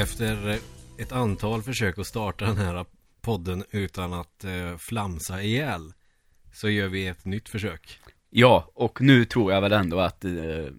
Efter 0.00 0.58
ett 0.98 1.12
antal 1.12 1.62
försök 1.62 1.98
att 1.98 2.06
starta 2.06 2.44
den 2.44 2.56
här 2.56 2.84
podden 3.20 3.64
utan 3.70 4.12
att 4.12 4.44
eh, 4.44 4.76
flamsa 4.78 5.42
ihjäl 5.42 5.92
så 6.52 6.68
gör 6.68 6.88
vi 6.88 7.06
ett 7.06 7.24
nytt 7.24 7.48
försök. 7.48 8.00
Ja, 8.30 8.70
och 8.74 9.00
nu 9.00 9.24
tror 9.24 9.52
jag 9.52 9.60
väl 9.60 9.72
ändå 9.72 10.00
att 10.00 10.24
eh, 10.24 10.30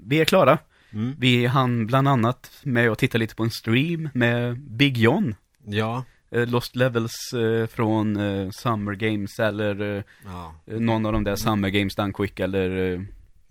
vi 0.05 0.21
är 0.21 0.25
klara. 0.25 0.57
Mm. 0.91 1.15
Vi 1.19 1.45
hann 1.45 1.87
bland 1.87 2.07
annat 2.07 2.51
med 2.63 2.89
att 2.89 2.99
titta 2.99 3.17
lite 3.17 3.35
på 3.35 3.43
en 3.43 3.51
stream 3.51 4.09
med 4.13 4.59
Big 4.59 4.97
John. 4.97 5.35
Ja, 5.65 6.03
Eh, 6.31 6.47
Lost 6.47 6.75
Levels 6.75 7.33
eh, 7.33 7.67
från 7.67 8.17
eh, 8.17 8.49
Summer 8.49 8.93
Games 8.93 9.39
eller 9.39 9.97
eh, 9.97 10.03
ja. 10.25 10.55
någon 10.65 11.05
av 11.05 11.13
de 11.13 11.23
där 11.23 11.35
Summer 11.35 11.69
Games 11.69 11.95
Done 11.95 12.13
Quick 12.13 12.39
eller 12.39 12.93
eh, 12.93 13.01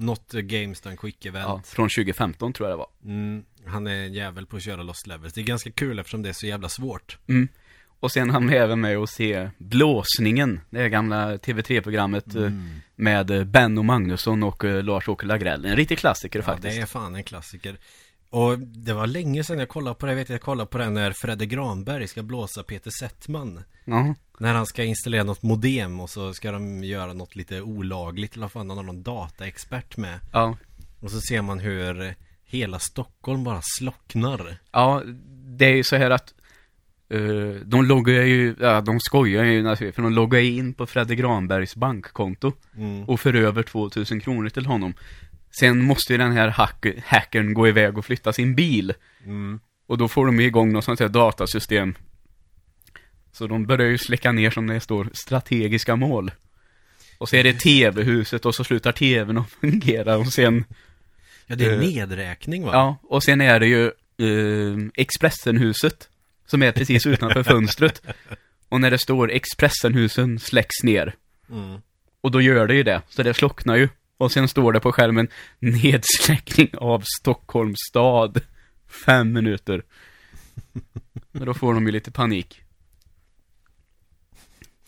a 0.09 0.41
Games 0.43 0.81
Done 0.81 0.97
Quick 0.97 1.27
Event. 1.27 1.45
ja, 1.49 1.63
från 1.65 1.89
2015 1.89 2.53
tror 2.53 2.69
jag 2.69 2.79
det 2.79 2.79
var. 2.79 2.89
Mm, 3.05 3.45
han 3.67 3.87
är 3.87 3.95
en 4.05 4.13
jävel 4.15 4.47
på 4.47 4.57
att 4.57 4.63
köra 4.63 4.83
Lost 4.83 5.07
Levels. 5.07 5.33
Det 5.33 5.41
är 5.41 5.45
ganska 5.45 5.71
kul 5.71 5.99
eftersom 5.99 6.23
det 6.23 6.29
är 6.29 6.33
så 6.33 6.47
jävla 6.47 6.69
svårt. 6.69 7.19
Mm. 7.29 7.49
Och 8.01 8.13
sen 8.13 8.31
hann 8.31 8.47
vi 8.47 8.57
även 8.57 8.81
med 8.81 8.97
att 8.97 9.11
se 9.11 9.51
Blåsningen, 9.59 10.61
det 10.71 10.89
gamla 10.89 11.37
TV3-programmet 11.37 12.35
eh, 12.35 12.43
Mm. 12.43 12.71
med 12.97 13.31
eh, 13.31 13.45
Benno 13.45 13.83
Magnusson 13.83 14.43
och 14.43 14.65
eh, 14.65 14.83
Lars-Åke 14.83 15.27
Lagrell. 15.27 15.65
En 15.65 15.77
riktig 15.77 15.99
klassiker 15.99 16.39
Ja, 16.39 16.45
faktiskt. 16.45 16.77
det 16.77 16.83
är 16.83 16.87
fan 16.87 17.15
en 17.15 17.25
klassiker. 17.25 17.79
Och 18.31 18.59
det 18.59 18.93
var 18.93 19.07
länge 19.07 19.45
sedan 19.45 19.59
jag 19.59 19.69
kollade 19.69 19.95
på 19.95 20.07
det. 20.07 20.13
Jag 20.13 20.17
vet 20.17 20.29
jag 20.29 20.41
kollade 20.41 20.71
på 20.71 20.79
det 20.79 20.91
när 20.91 21.13
Fredde 21.13 21.47
Granberg 21.47 22.09
ska 22.09 22.23
blåsa 22.23 22.63
Peter 22.63 22.91
Settman. 22.91 23.63
Ja. 23.85 24.15
När 24.39 24.55
han 24.55 24.67
ska 24.67 24.85
installera 24.85 25.23
något 25.25 25.43
modem 25.43 26.01
och 26.01 26.11
så 26.11 26.35
ska 26.35 26.53
de 26.53 26.85
göra 26.85 27.13
något 27.13 27.37
lite 27.37 27.61
olagligt. 27.63 28.33
Eller 28.35 28.45
vad 28.45 28.53
fan, 28.53 28.69
han 28.69 28.77
har 28.79 28.85
någon 28.85 29.03
dataexpert 29.03 29.97
med. 29.97 30.19
ja. 30.33 30.57
Och 31.01 31.11
så 31.11 31.21
ser 31.21 31.43
man 31.43 31.59
hur 31.59 32.15
hela 32.51 32.79
Stockholm 32.79 33.45
bara 33.45 33.61
slocknar. 33.63 34.57
Ja, 34.73 35.03
det 35.59 35.65
är 35.67 35.75
ju 35.77 35.83
så 35.83 35.97
här 35.97 36.11
att 36.11 36.35
eh, 37.11 37.21
de 37.65 37.85
loggar 37.85 38.15
ju, 38.23 38.55
ja 38.61 38.81
de 38.81 39.01
skojar 39.01 39.45
ju 39.45 39.63
naturligtvis, 39.63 39.95
för 39.95 40.03
de 40.03 40.13
loggar 40.13 40.41
in 40.41 40.75
på 40.75 40.87
Fredde 40.87 41.15
Granbergs 41.15 41.77
bankkonto 41.77 42.53
Mm. 42.77 43.05
och 43.05 43.21
för 43.21 43.35
över 43.35 43.63
2000 43.63 44.21
kronor 44.21 44.49
till 44.49 44.67
honom. 44.67 44.95
Sen 45.61 45.85
måste 45.85 46.13
ju 46.13 46.19
den 46.19 46.33
här 46.33 46.49
hack 46.49 46.87
hackern 47.07 47.55
gå 47.55 47.69
iväg 47.69 47.99
och 47.99 48.05
flytta 48.05 48.33
sin 48.33 48.55
bil. 48.55 48.93
Mm. 49.25 49.61
Och 49.87 49.99
då 49.99 50.09
får 50.09 50.27
de 50.27 50.41
igång 50.41 50.73
något 50.73 50.85
sånt 50.85 51.01
här 51.01 51.09
datasystem. 51.09 51.95
Så 53.33 53.47
de 53.47 53.67
börjar 53.67 53.89
ju 53.89 53.99
släcka 53.99 54.33
ner 54.33 54.51
som 54.51 54.67
det 54.67 54.81
står 54.81 55.11
strategiska 55.13 55.97
mål. 55.97 56.31
Och 57.19 57.29
så 57.29 57.37
är 57.37 57.45
det 57.45 57.53
tv-huset 57.53 58.47
och 58.47 58.55
så 58.55 58.65
slutar 58.65 58.93
tvn 58.93 59.39
att 59.39 59.51
fungera 59.51 60.17
och 60.17 60.33
sen 60.33 60.65
Ja, 61.51 61.57
det 61.57 61.65
är 61.65 61.73
Eh, 61.73 61.79
nedräkning 61.79 62.65
va? 62.65 62.71
Ja, 62.73 62.97
och 63.03 63.23
sen 63.23 63.41
är 63.41 63.61
det 63.61 63.67
ju 63.67 63.87
eh, 63.87 64.91
Expressenhuset 64.95 66.09
som 66.47 66.63
är 66.63 66.73
precis 66.73 67.07
utanför 67.07 67.43
fönstret. 67.43 68.03
Och 68.69 68.81
när 68.81 68.91
det 68.91 68.99
står 68.99 69.31
Expressenhusen 69.31 70.39
släcks 70.39 70.83
ner. 70.83 71.15
Mm. 71.51 71.81
Och 72.21 72.31
då 72.31 72.41
gör 72.41 72.67
det 72.67 72.75
ju 72.75 72.83
det, 72.83 73.03
så 73.09 73.23
det 73.23 73.35
slocknar 73.35 73.77
ju. 73.77 73.89
Och 74.17 74.33
sen 74.33 74.49
står 74.49 74.73
det 74.73 74.81
på 74.81 74.93
skärmen 74.93 75.29
Nedsläckning 75.59 76.71
av 76.75 77.03
Stockholms 77.21 77.79
stad. 77.91 78.41
Fem 79.07 79.33
minuter. 79.33 79.83
Och 81.33 81.47
då 81.47 81.55
får 81.55 81.75
de 81.75 81.87
ju 81.87 81.93
lite 81.93 82.11
panik. 82.11 82.63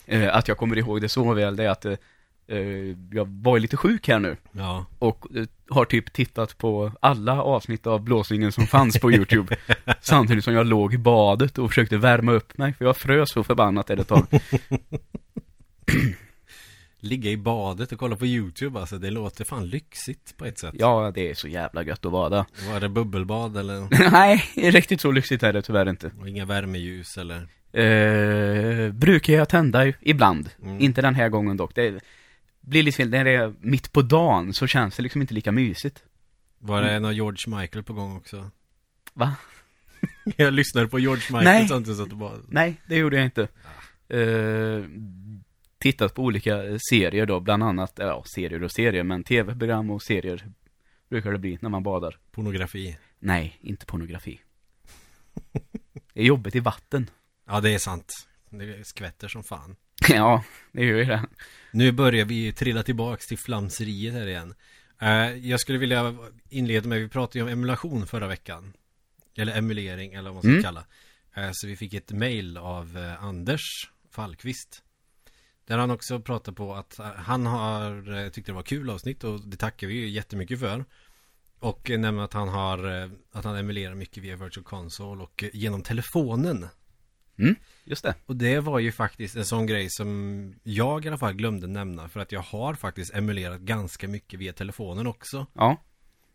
Eh, 0.06 0.36
att 0.36 0.48
jag 0.48 0.56
kommer 0.56 0.78
ihåg 0.78 1.00
det 1.00 1.08
så 1.08 1.34
väl, 1.34 1.56
det 1.56 1.64
är 1.64 1.68
att 1.68 1.84
eh, 1.84 1.96
jag 3.10 3.28
var 3.28 3.56
ju 3.56 3.60
lite 3.60 3.76
sjuk 3.76 4.08
här 4.08 4.18
nu. 4.18 4.36
Ja. 4.52 4.86
Och 4.98 5.36
eh, 5.36 5.46
har 5.68 5.84
typ 5.84 6.12
tittat 6.12 6.58
på 6.58 6.92
alla 7.00 7.42
avsnitt 7.42 7.86
av 7.86 8.02
blåsningen 8.02 8.52
som 8.52 8.66
fanns 8.66 9.00
på 9.00 9.12
YouTube. 9.12 9.56
samtidigt 10.00 10.44
som 10.44 10.54
jag 10.54 10.66
låg 10.66 10.94
i 10.94 10.98
badet 10.98 11.58
och 11.58 11.70
försökte 11.70 11.96
värma 11.96 12.32
upp 12.32 12.58
mig. 12.58 12.72
För 12.72 12.84
jag 12.84 12.96
frös 12.96 13.30
så 13.30 13.44
förbannat 13.44 13.90
ett 13.90 14.08
tag. 14.08 14.26
Ligga 17.04 17.30
i 17.30 17.36
badet 17.36 17.92
och 17.92 17.98
kolla 17.98 18.16
på 18.16 18.26
YouTube 18.26 18.80
alltså, 18.80 18.98
det 18.98 19.10
låter 19.10 19.44
fan 19.44 19.66
lyxigt 19.66 20.36
på 20.36 20.44
ett 20.44 20.58
sätt. 20.58 20.74
Ja, 20.78 21.12
det 21.14 21.30
är 21.30 21.34
så 21.34 21.48
jävla 21.48 21.82
gött 21.82 22.06
att 22.06 22.12
bada. 22.12 22.46
Var 22.72 22.80
det 22.80 22.88
bubbelbad 22.88 23.56
eller? 23.56 24.10
Nej, 24.10 24.44
riktigt 24.56 25.00
så 25.00 25.10
lyxigt 25.10 25.42
är 25.42 25.52
det 25.52 25.62
tyvärr 25.62 25.88
inte. 25.88 26.10
Och 26.20 26.28
inga 26.28 26.44
värmeljus 26.44 27.18
eller? 27.18 27.48
Eh, 27.72 28.92
brukar 28.92 29.32
jag 29.32 29.48
tända 29.48 29.92
ibland. 30.00 30.50
Mm. 30.62 30.80
Inte 30.80 31.02
den 31.02 31.14
här 31.14 31.28
gången 31.28 31.56
dock. 31.56 31.74
Det 31.74 32.00
blir 32.62 32.82
lite 32.82 32.96
fel. 32.96 33.10
När 33.10 33.24
det 33.24 33.30
är 33.30 33.54
mitt 33.60 33.92
på 33.92 34.02
dagen 34.02 34.54
så 34.54 34.66
känns 34.66 34.96
det 34.96 35.02
liksom 35.02 35.20
inte 35.20 35.34
lika 35.34 35.52
mysigt. 35.52 36.04
Var 36.58 36.82
det 36.82 37.00
någon 37.00 37.14
George 37.14 37.58
Michael 37.58 37.84
på 37.84 37.92
gång 37.92 38.16
också? 38.16 38.50
Va? 39.12 39.36
Jag 40.36 40.54
lyssnade 40.54 40.88
på 40.88 40.98
George 40.98 41.22
Michael 41.30 41.44
Nej. 41.44 41.68
samtidigt 41.68 41.96
så 41.96 42.02
att 42.02 42.10
det 42.10 42.16
bara... 42.16 42.38
Nej, 42.48 42.80
det 42.86 42.96
gjorde 42.96 43.16
jag 43.16 43.24
inte. 43.24 43.48
Eh, 44.08 44.84
tittat 45.78 46.14
på 46.14 46.22
olika 46.22 46.78
serier 46.90 47.26
då, 47.26 47.40
bland 47.40 47.62
annat, 47.62 47.92
ja, 47.96 48.24
serier 48.34 48.62
och 48.62 48.72
serier, 48.72 49.02
men 49.02 49.24
tv-program 49.24 49.90
och 49.90 50.02
serier 50.02 50.46
brukar 51.08 51.32
det 51.32 51.38
bli 51.38 51.58
när 51.60 51.68
man 51.68 51.82
badar. 51.82 52.18
Pornografi. 52.30 52.98
Nej, 53.18 53.58
inte 53.60 53.86
pornografi. 53.86 54.40
Det 56.14 56.20
är 56.20 56.24
jobbigt 56.24 56.56
i 56.56 56.60
vatten. 56.60 57.10
Ja, 57.46 57.60
det 57.60 57.74
är 57.74 57.78
sant. 57.78 58.28
Det 58.50 58.86
skvätter 58.86 59.28
som 59.28 59.44
fan. 59.44 59.76
ja, 60.08 60.44
det 60.72 60.84
gör 60.84 60.98
ju 60.98 61.04
det. 61.04 61.22
Nu 61.70 61.92
börjar 61.92 62.24
vi 62.24 62.52
trilla 62.52 62.82
tillbaks 62.82 63.26
till 63.26 63.38
flamseriet 63.38 64.14
här 64.14 64.26
igen. 64.26 64.54
Eh, 65.00 65.36
jag 65.48 65.60
skulle 65.60 65.78
vilja 65.78 66.16
inleda 66.48 66.88
med, 66.88 67.00
vi 67.00 67.08
pratade 67.08 67.38
ju 67.38 67.42
om 67.42 67.48
emulation 67.48 68.06
förra 68.06 68.26
veckan. 68.26 68.72
Eller 69.36 69.58
emulering, 69.58 70.14
eller 70.14 70.30
vad 70.30 70.34
man 70.34 70.42
ska 70.42 70.50
Mm. 70.50 70.62
kalla. 70.62 70.84
Eh, 71.36 71.50
så 71.52 71.66
vi 71.66 71.76
fick 71.76 71.94
ett 71.94 72.10
mail 72.12 72.58
av 72.58 72.98
eh, 72.98 73.24
Anders 73.24 73.60
Fallqvist. 74.10 74.82
Där 75.66 75.78
han 75.78 75.90
också 75.90 76.20
pratar 76.20 76.52
på 76.52 76.74
att 76.74 77.00
han 77.16 77.46
har 77.46 78.30
tyckt 78.30 78.46
det 78.46 78.52
var 78.52 78.62
kul 78.62 78.90
avsnitt 78.90 79.24
och 79.24 79.40
det 79.40 79.56
tackar 79.56 79.86
vi 79.86 79.94
ju 79.94 80.08
jättemycket 80.08 80.60
för. 80.60 80.84
Och 81.58 81.90
nämner 81.90 82.22
att 82.22 82.32
han 82.32 82.48
har, 82.48 83.10
att 83.32 83.44
han 83.44 83.56
emulerar 83.56 83.94
mycket 83.94 84.22
via 84.22 84.36
Virtual 84.36 84.64
Console 84.64 85.22
och 85.22 85.44
genom 85.52 85.82
telefonen. 85.82 86.66
Mm, 87.42 87.54
just 87.84 88.02
det. 88.04 88.14
Och 88.26 88.36
det 88.36 88.60
var 88.60 88.78
ju 88.78 88.92
faktiskt 88.92 89.36
en 89.36 89.44
sån 89.44 89.66
grej 89.66 89.90
som 89.90 90.54
jag 90.62 91.04
i 91.04 91.08
alla 91.08 91.18
fall 91.18 91.32
glömde 91.34 91.66
nämna 91.66 92.08
för 92.08 92.20
att 92.20 92.32
jag 92.32 92.40
har 92.40 92.74
faktiskt 92.74 93.14
emulerat 93.14 93.60
ganska 93.60 94.08
mycket 94.08 94.40
via 94.40 94.52
telefonen 94.52 95.06
också. 95.06 95.46
Ja. 95.52 95.76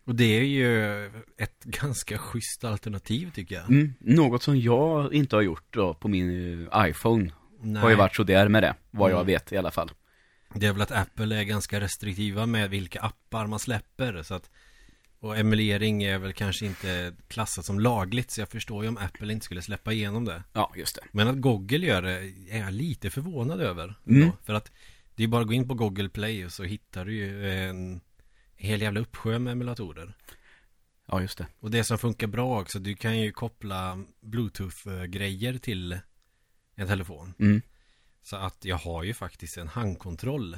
Och 0.06 0.16
det 0.16 0.24
är 0.38 0.44
ju 0.44 1.06
ett 1.38 1.64
ganska 1.64 2.18
schysst 2.18 2.64
alternativ 2.64 3.32
tycker 3.36 3.56
jag. 3.56 3.70
Mm, 3.70 3.94
något 4.00 4.44
som 4.44 4.60
jag 4.60 5.14
inte 5.14 5.36
har 5.36 5.44
gjort 5.44 5.74
då 5.74 5.94
på 5.94 6.08
min 6.08 6.68
eh, 6.74 6.88
iPhone 6.90 7.32
Nej, 7.62 7.82
har 7.82 7.90
ju 7.90 7.96
varit 7.96 8.16
så 8.16 8.24
där 8.24 8.48
med 8.48 8.64
det, 8.64 8.76
vad 8.92 9.12
jag 9.12 9.18
Mm. 9.18 9.28
vet 9.28 9.52
i 9.52 9.58
alla 9.58 9.72
fall. 9.72 9.92
Det 10.54 10.66
är 10.68 10.74
väl 10.74 10.82
att 10.82 10.92
Apple 10.92 11.40
är 11.40 11.44
ganska 11.44 11.80
restriktiva 11.80 12.46
med 12.46 12.70
vilka 12.70 13.02
appar 13.02 13.48
man 13.48 13.60
släpper 13.60 14.24
så 14.24 14.34
att 14.34 14.50
och 15.20 15.38
emulering 15.38 16.04
är 16.04 16.18
väl 16.18 16.34
kanske 16.34 16.66
inte 16.66 17.16
klassat 17.28 17.66
som 17.66 17.80
lagligt 17.80 18.32
så 18.32 18.42
jag 18.42 18.50
förstår 18.50 18.84
ju 18.84 18.90
om 18.90 18.98
Apple 18.98 19.34
inte 19.34 19.46
skulle 19.46 19.62
släppa 19.62 19.94
igenom 19.94 20.26
det. 20.26 20.44
Ja, 20.54 20.74
just 20.76 20.96
det. 20.96 21.02
Men 21.12 21.28
att 21.28 21.42
Google 21.42 21.86
gör 21.86 22.02
det 22.02 22.34
är 22.50 22.60
jag 22.60 22.74
lite 22.74 23.10
förvånad 23.10 23.62
över. 23.62 23.96
Mm. 24.08 24.32
För 24.44 24.54
att 24.54 24.72
det 25.16 25.24
är 25.24 25.28
bara 25.28 25.42
att 25.42 25.48
gå 25.48 25.54
in 25.54 25.68
på 25.68 25.74
Google 25.74 26.10
Play 26.10 26.46
och 26.46 26.52
så 26.52 26.64
hittar 26.64 27.06
du 27.06 27.16
ju 27.16 27.52
en 27.52 28.02
hel 28.56 28.82
jävla 28.82 29.00
uppsjö 29.00 29.40
med 29.40 29.52
emulatorer. 29.52 30.14
Ja, 31.06 31.22
just 31.22 31.38
det. 31.38 31.48
Och 31.60 31.72
det 31.72 31.84
som 31.84 31.98
funkar 31.98 32.28
bra 32.28 32.62
också, 32.62 32.80
du 32.80 32.96
kan 32.96 33.20
ju 33.20 33.32
koppla 33.32 34.04
Bluetooth-grejer 34.22 35.58
till 35.58 36.00
en 36.76 36.88
telefon. 36.88 37.34
Mm. 37.40 37.62
Så 38.24 38.36
att 38.36 38.66
jag 38.66 38.78
har 38.78 39.04
ju 39.04 39.14
faktiskt 39.14 39.58
en 39.58 39.68
handkontroll 39.68 40.58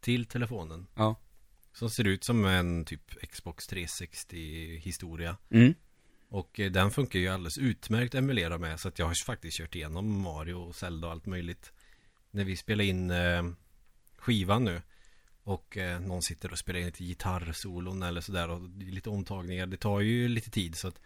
till 0.00 0.24
telefonen. 0.24 0.86
Ja. 0.94 1.16
Som 1.72 1.90
ser 1.90 2.06
ut 2.06 2.24
som 2.24 2.44
en 2.44 2.84
typ 2.84 3.30
Xbox 3.30 3.66
360 3.66 4.76
historia. 4.76 5.36
Mm. 5.50 5.74
Och 6.28 6.60
eh, 6.60 6.70
den 6.70 6.90
funkar 6.90 7.18
ju 7.18 7.28
alldeles 7.28 7.58
utmärkt 7.58 8.14
att 8.14 8.18
emulera 8.18 8.58
med. 8.58 8.80
Så 8.80 8.88
att 8.88 8.98
jag 8.98 9.06
har 9.06 9.24
faktiskt 9.26 9.56
kört 9.58 9.74
igenom 9.74 10.20
Mario 10.20 10.54
och 10.54 10.76
Zelda 10.76 11.06
och 11.06 11.12
allt 11.12 11.26
möjligt. 11.26 11.72
När 12.30 12.44
vi 12.44 12.56
spelar 12.56 12.84
in 12.84 13.10
eh, 13.10 13.42
skivan 14.16 14.64
nu. 14.64 14.82
Och 15.42 15.76
eh, 15.76 16.00
någon 16.00 16.22
sitter 16.22 16.52
och 16.52 16.58
spelar 16.58 16.80
in 16.80 16.86
lite 16.86 17.04
gitarrsolon 17.04 18.02
eller 18.02 18.20
sådär. 18.20 18.48
Och 18.48 18.68
lite 18.78 19.10
omtagningar. 19.10 19.66
Det 19.66 19.76
tar 19.76 20.00
ju 20.00 20.28
lite 20.28 20.50
tid 20.50 20.76
så 20.76 20.88
att 20.88 21.00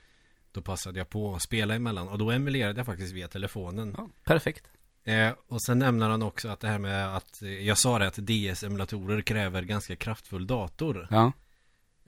då 0.52 0.62
passade 0.62 0.98
jag 0.98 1.08
på 1.08 1.34
att 1.34 1.42
spela 1.42 1.74
emellan. 1.74 2.08
Och 2.08 2.18
då 2.18 2.30
emulerade 2.30 2.78
jag 2.78 2.86
faktiskt 2.86 3.12
via 3.12 3.28
telefonen. 3.28 3.94
ja 3.96 4.10
perfekt. 4.24 4.68
Eh, 5.04 5.32
och 5.48 5.62
sen 5.62 5.78
nämner 5.78 6.08
han 6.08 6.22
också 6.22 6.48
att 6.48 6.60
det 6.60 6.68
här 6.68 6.78
med 6.78 7.16
att 7.16 7.42
jag 7.60 7.78
sa 7.78 7.98
det 7.98 8.06
att 8.06 8.16
DS-emulatorer 8.16 9.22
kräver 9.22 9.62
ganska 9.62 9.96
kraftfull 9.96 10.46
dator. 10.46 11.08
Ja. 11.10 11.32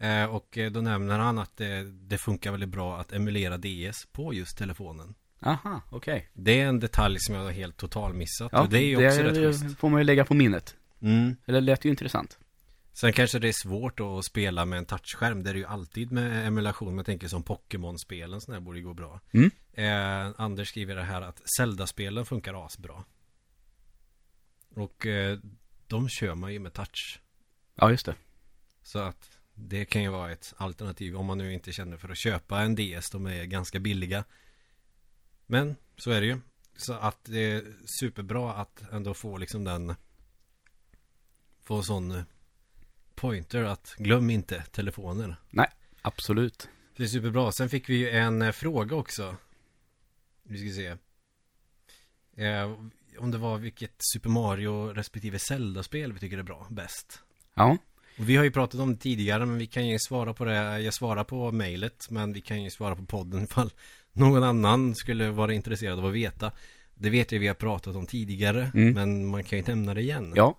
Eh, 0.01 0.25
och 0.25 0.59
eh, 0.59 0.73
då 0.73 0.81
nämner 0.81 1.19
han 1.19 1.39
att 1.39 1.57
det, 1.57 1.83
det 1.85 2.19
funkar 2.19 2.51
väldigt 2.51 2.69
bra 2.69 3.01
att 3.01 3.13
emulera 3.13 3.59
DS 3.59 4.07
på 4.13 4.35
just 4.35 4.59
telefonen. 4.59 5.15
Aha, 5.41 5.81
okej. 5.91 6.31
Det 6.33 6.61
är 6.61 6.67
en 6.67 6.81
detalj 6.81 7.17
som 7.21 7.35
jag 7.35 7.43
har 7.43 7.51
helt 7.51 7.77
totalmissat. 7.77 8.53
Ja, 8.53 8.61
och 8.63 8.69
det 8.69 8.79
är 8.79 8.87
ju 8.87 9.07
också 9.07 9.23
rätt 9.23 9.37
schysst. 9.37 9.79
får 9.79 9.89
man 9.89 10.01
ju 10.01 10.05
lägga 10.05 10.25
på 10.25 10.35
minnet. 10.35 10.77
Mm. 11.03 11.37
Det 11.47 11.61
lät 11.61 11.85
ju 11.85 11.91
intressant. 11.91 12.39
Sen 12.93 13.13
kanske 13.13 13.39
det 13.39 13.49
är 13.49 13.53
svårt 13.53 14.01
att 14.01 14.25
spela 14.25 14.65
med 14.65 14.79
en 14.79 14.85
touchskärm. 14.85 15.43
Det 15.43 15.51
är 15.51 15.55
det 15.55 15.61
ju 15.61 15.67
alltid 15.67 16.13
med 16.13 16.47
emulation. 16.47 16.97
Man 16.97 17.05
tänker 17.05 17.29
som 17.29 17.43
Pokémon-spelen 17.43 18.41
sådana 18.41 18.59
här 18.59 18.65
borde 18.65 18.79
ju 18.79 18.85
gå 18.85 18.95
bra. 18.95 19.21
Mm. 19.33 19.51
Eh, 19.75 20.31
Anders 20.37 20.69
skriver 20.69 20.97
det 20.97 21.03
här 21.03 21.23
att 21.23 21.43
Zelda-spelen 21.59 22.27
funkar 22.27 22.67
asbra. 22.67 23.05
Och 24.75 25.07
eh, 25.07 25.39
de 25.87 26.09
kör 26.09 26.35
man 26.35 26.53
ju 26.53 26.59
med 26.59 26.73
touch. 26.73 27.21
Ja, 27.75 27.91
just 27.91 28.07
det. 28.07 28.15
Så 28.83 28.99
att 28.99 29.39
det 29.55 29.85
kan 29.85 30.03
ju 30.03 30.09
vara 30.09 30.33
ett 30.33 30.55
alternativ 30.57 31.17
om 31.17 31.27
man 31.27 31.39
nu 31.39 31.53
inte 31.55 31.73
känner 31.73 31.97
för 31.97 32.09
att 32.09 32.19
köpa 32.19 32.61
en 32.61 32.75
DS. 32.75 33.11
De 33.11 33.27
är 33.27 33.45
ganska 33.45 33.81
billiga. 33.81 34.25
Men 35.47 35.77
så 35.97 36.11
är 36.11 36.21
det 36.21 36.27
ju. 36.27 36.39
Så 36.77 36.93
att 36.93 37.25
det 37.25 37.39
är 37.53 37.65
superbra 38.01 38.55
att 38.55 38.83
ändå 38.93 39.15
få 39.15 39.39
liksom 39.39 39.65
den 39.65 39.95
Få 41.65 41.83
sån 41.83 42.23
pointer 43.15 43.65
att 43.65 43.95
glöm 43.99 44.31
inte 44.31 44.63
telefoner. 44.63 45.37
Nej, 45.51 45.69
absolut. 46.03 46.69
Det 46.97 47.03
är 47.03 47.07
superbra. 47.07 47.53
Sen 47.53 47.69
fick 47.69 47.89
vi 47.89 47.97
ju 47.97 48.11
en 48.11 48.43
eh, 48.43 48.53
fråga 48.53 48.97
också. 48.97 49.37
Vi 50.45 50.59
ska 50.59 50.81
se. 50.81 50.87
Eh, 52.45 52.73
om 53.19 53.31
det 53.31 53.39
var 53.39 53.59
vilket 53.59 53.95
Super 53.99 54.31
Mario 54.31 54.93
respektive 54.93 55.39
Zelda-spel 55.39 56.13
vi 56.13 56.19
tycker 56.21 56.39
är 56.39 56.43
bra, 56.43 56.67
bäst. 56.71 57.19
Ja, 57.55 57.77
Och 58.19 58.29
vi 58.29 58.37
har 58.37 58.45
ju 58.45 58.51
pratat 58.51 58.81
om 58.81 58.93
det 58.95 59.01
tidigare 59.01 59.47
men 59.47 59.59
vi 59.59 59.67
kan 59.67 59.87
ju 59.89 59.99
svara 59.99 60.35
på 60.35 60.45
det. 60.45 60.81
Jag 60.81 60.95
svarar 60.95 61.25
på 61.25 61.53
mejlet 61.53 62.11
men 62.11 62.33
vi 62.33 62.41
kan 62.41 62.63
ju 62.63 62.71
svara 62.71 62.97
på 62.97 63.05
podden 63.05 63.45
ifall 63.51 63.71
någon 64.13 64.43
annan 64.43 64.95
skulle 64.95 65.31
vara 65.31 65.53
intresserad 65.53 65.99
av 65.99 66.07
att 66.07 66.13
veta. 66.15 66.53
Det 66.95 67.11
vet 67.11 67.33
jag 67.33 67.41
vi 67.41 67.47
har 67.49 67.55
pratat 67.55 67.97
om 67.97 68.07
tidigare 68.07 68.71
Mm. 68.75 68.95
men 68.95 69.27
man 69.27 69.45
kan 69.45 69.59
ju 69.59 69.65
nämna 69.65 69.95
det 69.95 70.01
igen. 70.01 70.33
ja. 70.37 70.59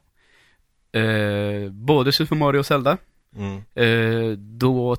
Eh, 0.99 1.69
både 1.71 2.11
Super 2.11 2.35
Mario 2.35 2.59
och 2.59 2.65
Zelda. 2.65 2.97
Mm. 3.35 3.61
Eh, 3.73 4.37
då 4.37 4.97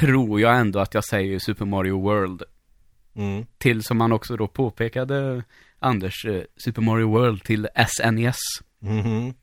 tror 0.00 0.40
jag 0.40 0.56
ändå 0.60 0.78
att 0.78 0.94
jag 0.94 1.04
säger 1.04 1.38
Super 1.38 1.64
Mario 1.64 2.00
World. 2.02 2.42
Mm. 3.14 3.46
Till 3.58 3.82
som 3.82 4.00
han 4.00 4.12
också 4.12 4.36
då 4.36 4.46
påpekade, 4.46 5.42
Anders, 5.78 6.24
eh, 6.24 6.42
Super 6.56 6.82
Mario 6.82 7.10
World 7.10 7.42
till 7.44 7.68
SNES. 7.88 8.36
Mhm. 8.78 9.34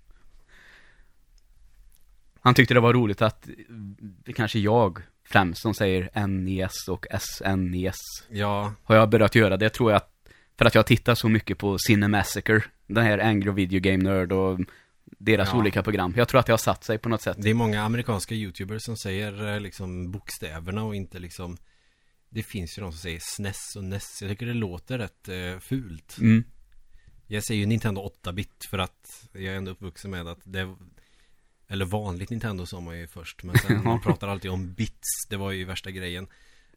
Han 2.41 2.53
tyckte 2.53 2.73
det 2.73 2.79
var 2.79 2.93
roligt 2.93 3.21
att 3.21 3.47
eh, 3.47 3.53
det 4.25 4.33
kanske 4.33 4.59
jag 4.59 4.99
främst 5.23 5.61
som 5.61 5.73
säger 5.73 6.27
NES 6.27 6.87
och 6.89 7.05
SNES. 7.19 7.95
Ja, 8.29 8.73
Har 8.83 8.95
jag 8.95 9.09
börjat 9.09 9.35
göra 9.35 9.57
det 9.57 9.69
tror 9.69 9.91
jag 9.91 9.97
att, 9.97 10.11
för 10.57 10.65
att 10.65 10.75
jag 10.75 10.85
tittar 10.85 11.15
så 11.15 11.29
mycket 11.29 11.57
på 11.57 11.77
Cinemassacre, 11.87 12.63
den 12.87 13.03
här 13.05 13.19
Angry 13.19 13.51
Video 13.51 13.79
Game 13.79 14.03
Nerd 14.03 14.31
och 14.31 14.59
deras 15.05 15.49
Ja. 15.53 15.59
olika 15.59 15.83
program. 15.83 16.13
Jag 16.17 16.27
tror 16.27 16.39
att 16.39 16.45
det 16.45 16.53
har 16.53 16.57
satt 16.57 16.83
sig 16.83 16.97
på 16.97 17.09
något 17.09 17.21
sätt. 17.21 17.37
det 17.39 17.49
är 17.49 17.53
många 17.53 17.83
amerikanska 17.83 18.35
YouTubers 18.35 18.83
som 18.83 18.97
säger 18.97 19.53
eh, 19.53 19.59
liksom 19.59 20.11
bokstäverna 20.11 20.83
och 20.83 20.95
inte 20.95 21.19
liksom 21.19 21.57
Det 22.33 22.43
finns 22.43 22.77
ju 22.77 22.81
de 22.81 22.91
som 22.91 22.99
säger 22.99 23.19
SNES 23.21 23.75
och 23.75 23.83
NES. 23.83 24.21
Jag 24.21 24.31
tycker 24.31 24.45
det 24.45 24.53
låter 24.53 24.97
rätt 24.97 25.29
eh, 25.29 25.59
fult. 25.59 26.17
Mm. 26.19 26.43
Jag 27.27 27.43
säger 27.43 27.59
ju 27.59 27.65
Nintendo 27.65 28.11
8-bit 28.23 28.67
för 28.69 28.77
att 28.77 29.27
jag 29.33 29.43
är 29.43 29.55
ändå 29.55 29.71
uppvuxen 29.71 30.11
med 30.11 30.27
att 30.27 30.39
det 30.43 30.75
Eller 31.67 31.85
vanligt 31.85 32.29
Nintendo 32.29 32.65
sa 32.65 32.79
man 32.79 32.99
ju 32.99 33.07
först 33.07 33.43
Men 33.43 33.57
sen 33.57 33.83
man 33.83 34.01
pratar 34.01 34.27
alltid 34.27 34.51
om 34.51 34.73
bits 34.73 35.27
Det 35.29 35.37
var 35.37 35.51
ju 35.51 35.65
värsta 35.65 35.91
grejen 35.91 36.27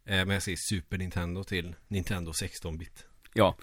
eh, 0.05 0.17
Men 0.17 0.31
jag 0.31 0.43
säger 0.43 0.59
Super 0.61 0.99
Nintendo 0.99 1.45
till 1.45 1.75
Nintendo 1.89 2.33
16-bit 2.33 3.07
Ja, 3.33 3.57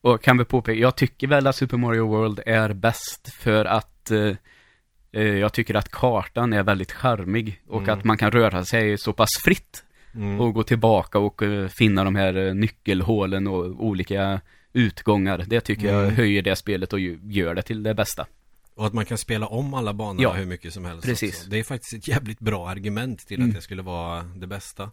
och 0.00 0.22
kan 0.22 0.38
vi 0.38 0.44
påpeka, 0.44 0.80
jag 0.80 0.96
tycker 0.96 1.26
väl 1.26 1.46
att 1.46 1.56
Super 1.56 1.76
Mario 1.76 2.06
World 2.06 2.40
är 2.46 2.72
bäst 2.72 3.32
för 3.34 3.64
att 3.64 4.10
eh, 4.10 4.36
eh, 5.12 5.22
jag 5.22 5.52
tycker 5.52 5.74
att 5.74 5.88
kartan 5.88 6.52
är 6.52 6.62
väldigt 6.62 6.92
charmig 6.92 7.62
och 7.66 7.82
Mm. 7.82 7.98
att 7.98 8.04
man 8.04 8.18
kan 8.18 8.30
röra 8.30 8.64
sig 8.64 8.98
så 8.98 9.12
pass 9.12 9.30
fritt 9.44 9.84
mm. 10.14 10.40
och 10.40 10.54
gå 10.54 10.62
tillbaka 10.62 11.18
och 11.18 11.42
eh, 11.42 11.68
finna 11.68 12.04
de 12.04 12.14
här 12.14 12.34
eh, 12.36 12.54
nyckelhålen 12.54 13.46
och 13.46 13.84
olika 13.84 14.40
utgångar. 14.72 15.44
Det 15.46 15.60
tycker 15.60 15.86
jag 15.86 16.02
Mm. 16.02 16.14
höjer 16.16 16.42
det 16.42 16.56
spelet 16.56 16.92
och 16.92 17.00
gör 17.00 17.54
det 17.54 17.62
till 17.62 17.82
det 17.82 17.94
bästa. 17.94 18.26
Och 18.74 18.86
att 18.86 18.92
man 18.92 19.04
kan 19.04 19.18
spela 19.18 19.46
om 19.46 19.74
alla 19.74 19.94
banorna 19.94 20.22
Ja, 20.22 20.32
hur 20.32 20.46
mycket 20.46 20.72
som 20.74 20.84
helst 20.84 21.04
precis. 21.06 21.34
också. 21.38 21.50
Det 21.50 21.58
är 21.58 21.64
faktiskt 21.64 21.92
ett 21.94 22.08
jävligt 22.08 22.40
bra 22.40 22.68
argument 22.68 23.26
till 23.26 23.36
Mm. 23.36 23.48
att 23.50 23.56
det 23.56 23.62
skulle 23.62 23.82
vara 23.82 24.22
det 24.22 24.46
bästa 24.46 24.90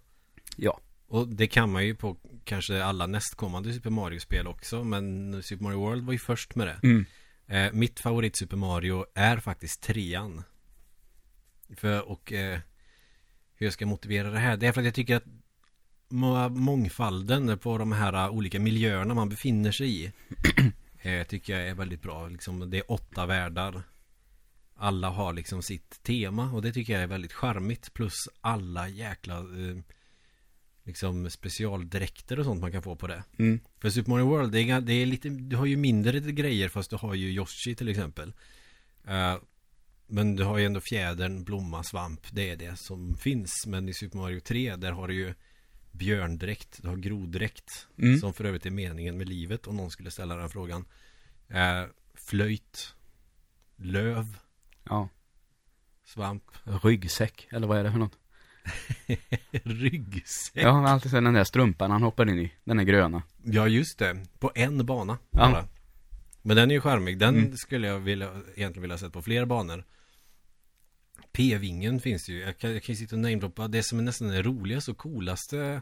Ja. 0.57 0.79
Och 1.07 1.27
det 1.27 1.47
kan 1.47 1.71
man 1.71 1.85
ju 1.85 1.95
på 1.95 2.17
kanske 2.43 2.83
alla 2.83 3.07
nästkommande 3.07 3.73
Super 3.73 3.89
Mario-spel 3.89 4.47
också 4.47 4.83
Men 4.83 5.43
Super 5.43 5.63
Mario 5.63 5.79
World 5.79 6.05
var 6.05 6.13
ju 6.13 6.19
först 6.19 6.55
med 6.55 6.67
det 6.67 6.79
Mm. 6.83 7.05
Eh, 7.47 7.73
mitt 7.73 7.99
favorit 7.99 8.35
Super 8.35 8.57
Mario 8.57 9.05
är 9.15 9.37
faktiskt 9.37 9.81
trean. 9.83 10.43
För, 11.77 12.09
och 12.09 12.33
eh, 12.33 12.59
hur 13.61 13.65
jag 13.65 13.73
ska 13.73 13.85
motivera 13.85 14.31
det 14.31 14.39
här. 14.39 14.57
Det 14.57 14.67
är 14.67 14.71
för 14.71 14.81
att 14.81 14.85
jag 14.85 14.93
tycker 14.93 15.15
att 15.15 15.25
må- 16.09 16.49
mångfalden 16.49 17.57
på 17.57 17.77
de 17.77 17.91
här 17.91 18.13
eh, 18.13 18.29
olika 18.29 18.59
miljöerna 18.59 19.13
man 19.13 19.29
befinner 19.29 19.71
sig 19.71 20.03
i. 20.03 20.11
eh, 21.01 21.23
tycker 21.27 21.53
jag 21.53 21.67
är 21.67 21.73
väldigt 21.73 22.01
bra. 22.01 22.27
Liksom, 22.27 22.69
det 22.69 22.77
är 22.77 22.91
åtta 22.91 23.25
världar. 23.25 23.83
Alla 24.75 25.09
har 25.09 25.33
liksom 25.33 25.61
sitt 25.63 26.03
tema 26.03 26.51
och 26.51 26.61
det 26.61 26.73
tycker 26.73 26.93
jag 26.93 27.01
är 27.01 27.07
väldigt 27.07 27.33
charmigt. 27.33 27.93
Plus 27.93 28.15
alla 28.41 28.89
jäkla 28.89 29.37
eh, 29.37 29.77
liksom 30.83 31.29
specialdräkter 31.29 32.39
och 32.39 32.45
sånt 32.45 32.61
man 32.61 32.71
kan 32.71 32.83
få 32.83 32.95
på 32.95 33.07
det. 33.07 33.23
Mm. 33.39 33.59
För 33.79 33.89
Super 33.89 34.09
Mario 34.09 34.25
World, 34.25 34.51
det 34.51 34.61
är, 34.61 34.81
det 34.81 34.93
är 34.93 35.05
lite, 35.05 35.29
du 35.29 35.55
har 35.55 35.65
ju 35.65 35.77
mindre 35.77 36.19
grejer 36.19 36.69
fast 36.69 36.89
du 36.89 36.95
har 36.95 37.13
ju 37.13 37.31
Yoshi 37.31 37.75
till 37.75 37.89
exempel. 37.89 38.33
Eh, 39.07 39.35
men 40.11 40.35
du 40.35 40.43
har 40.43 40.57
ju 40.57 40.65
ändå 40.65 40.79
fjädern, 40.81 41.43
blomma, 41.43 41.83
svamp, 41.83 42.21
det 42.31 42.49
är 42.49 42.55
det 42.55 42.79
som 42.79 43.15
finns. 43.17 43.65
Men 43.67 43.89
i 43.89 43.93
Super 43.93 44.17
Mario 44.17 44.39
3, 44.39 44.75
där 44.75 44.91
har 44.91 45.07
du 45.07 45.13
ju 45.13 45.33
björndräkt, 45.91 46.79
du 46.81 46.87
har 46.87 46.95
groddräkt. 46.97 47.87
Mm. 47.97 48.17
Som 48.19 48.33
för 48.33 48.43
övrigt 48.45 48.65
är 48.65 48.71
meningen 48.71 49.17
med 49.17 49.29
livet 49.29 49.67
om 49.67 49.75
någon 49.77 49.91
skulle 49.91 50.11
ställa 50.11 50.35
den 50.35 50.49
frågan. 50.49 50.85
Eh, 51.49 51.83
flöjt, 52.13 52.95
löv, 53.75 54.37
Ja. 54.83 55.09
svamp, 56.05 56.43
Ryggsäck, 56.83 57.47
eller 57.51 57.67
vad 57.67 57.77
är 57.77 57.83
det 57.83 57.91
för 57.91 57.99
något? 57.99 58.17
ryggsäck. 59.63 60.63
Jag 60.63 60.71
har 60.71 60.83
alltid 60.87 61.11
sett 61.11 61.23
den 61.23 61.33
där 61.33 61.43
strumpan 61.43 61.91
han 61.91 62.03
hoppar 62.03 62.29
in 62.29 62.39
i, 62.39 62.53
den 62.63 62.79
är 62.79 62.83
gröna. 62.83 63.23
Ja 63.43 63.67
just 63.67 63.99
det, 63.99 64.25
på 64.39 64.51
en 64.55 64.85
bana 64.85 65.17
Ja. 65.31 65.37
bara. 65.51 65.67
Men 66.41 66.55
den 66.57 66.71
är 66.71 66.75
ju 66.75 66.81
charmig, 66.81 67.17
den 67.17 67.35
Mm. 67.37 67.57
skulle 67.57 67.87
jag 67.87 67.99
vilja, 67.99 68.27
egentligen 68.55 68.81
vilja 68.81 68.93
ha 68.93 68.99
sett 68.99 69.13
på 69.13 69.21
fler 69.21 69.45
banor 69.45 69.85
P-vingen 71.31 71.99
finns 71.99 72.29
ju, 72.29 72.39
jag 72.39 72.57
kan, 72.57 72.73
jag 72.73 72.83
kan 72.83 72.93
ju 72.93 72.97
sitta 72.97 73.15
och 73.15 73.19
namedroppa 73.19 73.67
det 73.67 73.83
som 73.83 73.99
är 73.99 74.03
nästan 74.03 74.27
den 74.27 74.43
roligaste 74.43 74.91
och 74.91 74.97
coolaste 74.97 75.81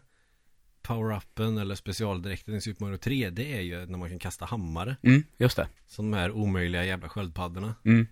Power-upen 0.82 1.62
eller 1.62 1.76
specialdräkten 1.76 2.56
i 2.56 2.62
Super 2.62 2.86
Mario 2.86 2.98
3 2.98 3.30
Det 3.30 3.54
är 3.58 3.62
ju 3.62 3.86
när 3.86 3.98
man 3.98 4.10
kan 4.10 4.20
kasta 4.20 4.46
hammare 4.46 4.98
Mm, 5.04 5.24
just 5.38 5.56
det. 5.56 5.68
Som 5.88 6.12
de 6.12 6.18
här 6.18 6.32
omöjliga 6.32 6.86
jävla 6.86 7.10
sköldpaddorna 7.10 7.76
Mm. 7.86 8.08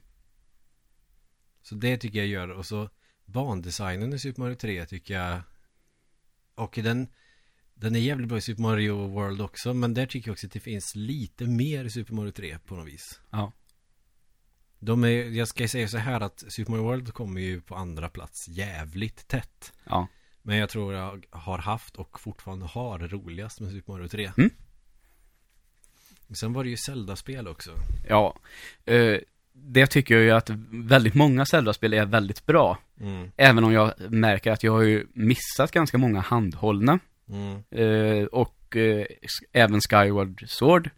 Så 1.61 1.75
det 1.75 1.97
tycker 1.97 2.19
jag 2.19 2.27
gör 2.27 2.49
och 2.49 2.65
så 2.65 2.89
Bandesignen 3.25 4.13
i 4.13 4.19
Super 4.19 4.41
Mario 4.41 4.55
3 4.55 4.85
tycker 4.85 5.13
jag 5.13 5.41
Och 6.55 6.79
den 6.83 7.07
Den 7.73 7.95
är 7.95 7.99
jävligt 7.99 8.27
bra 8.27 8.37
i 8.37 8.41
Super 8.41 8.61
Mario 8.61 9.07
World 9.07 9.41
också 9.41 9.73
Men 9.73 9.93
där 9.93 10.05
tycker 10.05 10.27
jag 10.27 10.33
också 10.33 10.47
att 10.47 10.53
det 10.53 10.59
finns 10.59 10.95
lite 10.95 11.45
mer 11.45 11.85
i 11.85 11.89
Super 11.89 12.13
Mario 12.13 12.31
3 12.31 12.59
på 12.59 12.75
något 12.75 12.87
vis 12.87 13.21
Ja. 13.29 13.53
De 14.79 15.03
är, 15.03 15.09
jag 15.09 15.47
ska 15.47 15.67
säga 15.67 15.87
så 15.87 15.97
här 15.97 16.21
att 16.21 16.43
Super 16.47 16.71
Mario 16.71 16.83
World 16.83 17.13
kommer 17.13 17.41
ju 17.41 17.61
på 17.61 17.75
andra 17.75 18.09
plats 18.09 18.47
jävligt 18.47 19.27
tätt 19.27 19.73
Ja. 19.83 20.07
Men 20.41 20.57
jag 20.57 20.69
tror 20.69 20.93
jag 20.93 21.25
har 21.29 21.57
haft 21.57 21.95
och 21.95 22.19
fortfarande 22.19 22.65
har 22.65 22.99
roligast 22.99 23.59
med 23.59 23.71
Super 23.71 23.93
Mario 23.93 24.07
3 24.07 24.31
Mm. 24.37 24.49
Sen 26.33 26.53
var 26.53 26.63
det 26.63 26.69
ju 26.69 26.77
Zelda-spel 26.77 27.47
också 27.47 27.71
Ja. 28.07 28.35
Eh, 28.85 29.17
det 29.53 29.87
tycker 29.87 30.15
jag 30.15 30.23
ju 30.23 30.31
att 30.31 30.49
väldigt 30.69 31.13
många 31.13 31.45
Zelda-spel 31.45 31.93
är 31.93 32.05
väldigt 32.05 32.45
bra. 32.45 32.77
mm. 33.01 33.31
Även 33.37 33.63
om 33.63 33.73
jag 33.73 33.93
märker 34.11 34.51
att 34.51 34.63
jag 34.63 34.71
har 34.71 34.81
ju 34.81 35.07
missat 35.13 35.71
ganska 35.71 35.97
många 35.97 36.19
handhållna. 36.19 36.99
Mm. 37.29 37.63
Eh, 37.71 38.25
och 38.25 38.75
eh, 38.75 39.05
även 39.53 39.81
Skyward 39.81 40.43
Sword. 40.47 40.89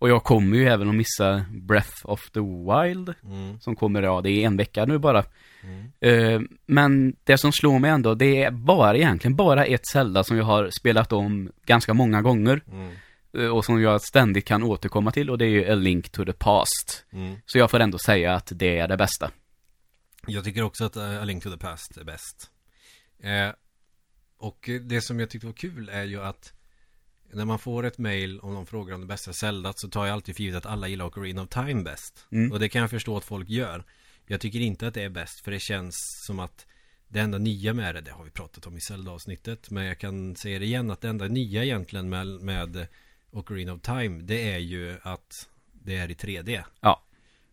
Och 0.00 0.08
jag 0.08 0.24
kommer 0.24 0.56
ju 0.56 0.68
även 0.68 0.88
att 0.88 0.94
missa 0.94 1.44
Breath 1.50 1.94
of 2.04 2.30
the 2.30 2.40
Wild. 2.40 3.14
Mm. 3.24 3.60
Som 3.60 3.76
kommer, 3.76 4.02
ja 4.02 4.20
det 4.20 4.30
är 4.30 4.46
en 4.46 4.56
vecka 4.56 4.84
nu 4.84 4.98
bara. 4.98 5.24
Mm. 5.62 5.92
Eh, 6.00 6.40
men 6.66 7.16
det 7.24 7.38
som 7.38 7.52
slår 7.52 7.78
mig 7.78 7.90
ändå, 7.90 8.14
det 8.14 8.42
är 8.42 8.50
bara 8.50 8.96
egentligen 8.96 9.36
bara 9.36 9.64
ett 9.64 9.86
Zelda 9.86 10.24
som 10.24 10.36
jag 10.36 10.44
har 10.44 10.70
spelat 10.70 11.12
om 11.12 11.52
ganska 11.66 11.94
många 11.94 12.22
gånger. 12.22 12.60
Mm. 12.72 12.96
eh, 13.38 13.46
Och 13.56 13.64
som 13.64 13.82
jag 13.82 14.02
ständigt 14.02 14.44
kan 14.44 14.62
återkomma 14.62 15.10
till 15.10 15.30
och 15.30 15.38
det 15.38 15.44
är 15.44 15.48
ju 15.48 15.72
A 15.72 15.74
Link 15.74 16.10
to 16.10 16.24
the 16.24 16.32
Past. 16.32 17.04
Mm. 17.12 17.36
Så 17.46 17.58
jag 17.58 17.70
får 17.70 17.80
ändå 17.80 17.98
säga 17.98 18.34
att 18.34 18.52
det 18.54 18.78
är 18.78 18.88
det 18.88 18.96
bästa. 18.96 19.30
Jag 20.26 20.44
tycker 20.44 20.62
också 20.62 20.84
att 20.84 20.96
uh, 20.96 21.22
A 21.22 21.24
Link 21.24 21.42
to 21.42 21.50
the 21.50 21.58
Past 21.58 21.96
är 21.96 22.04
bäst. 22.04 22.50
Eh, 23.22 23.54
och 24.38 24.70
det 24.82 25.00
som 25.00 25.20
jag 25.20 25.30
tyckte 25.30 25.46
var 25.46 25.54
kul 25.54 25.88
är 25.92 26.04
ju 26.04 26.22
att 26.22 26.52
när 27.32 27.44
man 27.44 27.58
får 27.58 27.86
ett 27.86 27.98
mail 27.98 28.40
om 28.40 28.54
någon 28.54 28.66
frågar 28.66 28.94
om 28.94 29.00
det 29.00 29.06
bästa 29.06 29.32
Zelda 29.32 29.72
så 29.76 29.88
tar 29.88 30.06
jag 30.06 30.14
alltid 30.14 30.36
för 30.36 30.42
givet 30.42 30.58
att 30.58 30.72
alla 30.72 30.88
gillar 30.88 31.04
Ocarina 31.04 31.42
of 31.42 31.48
Time 31.48 31.82
bäst. 31.82 32.26
Mm. 32.30 32.52
Och 32.52 32.60
det 32.60 32.68
kan 32.68 32.80
jag 32.80 32.90
förstå 32.90 33.16
att 33.16 33.24
folk 33.24 33.48
gör. 33.48 33.84
Jag 34.26 34.40
tycker 34.40 34.60
inte 34.60 34.86
att 34.86 34.94
det 34.94 35.02
är 35.02 35.08
bäst 35.08 35.40
för 35.40 35.50
det 35.50 35.60
känns 35.60 35.94
som 36.26 36.40
att 36.40 36.66
Det 37.08 37.20
enda 37.20 37.38
nya 37.38 37.74
med 37.74 37.94
det, 37.94 38.00
det 38.00 38.10
har 38.10 38.24
vi 38.24 38.30
pratat 38.30 38.66
om 38.66 38.76
i 38.76 38.80
Zelda-avsnittet 38.80 39.70
Men 39.70 39.84
jag 39.84 39.98
kan 39.98 40.36
säga 40.36 40.58
det 40.58 40.64
igen 40.64 40.90
att 40.90 41.00
det 41.00 41.08
enda 41.08 41.28
nya 41.28 41.64
egentligen 41.64 42.08
med, 42.08 42.26
med 42.26 42.86
Ocarina 43.30 43.72
of 43.72 43.80
Time 43.80 44.22
Det 44.22 44.52
är 44.52 44.58
ju 44.58 44.96
att 45.02 45.48
det 45.72 45.96
är 45.96 46.10
i 46.10 46.14
3D 46.14 46.62
Ja. 46.80 47.02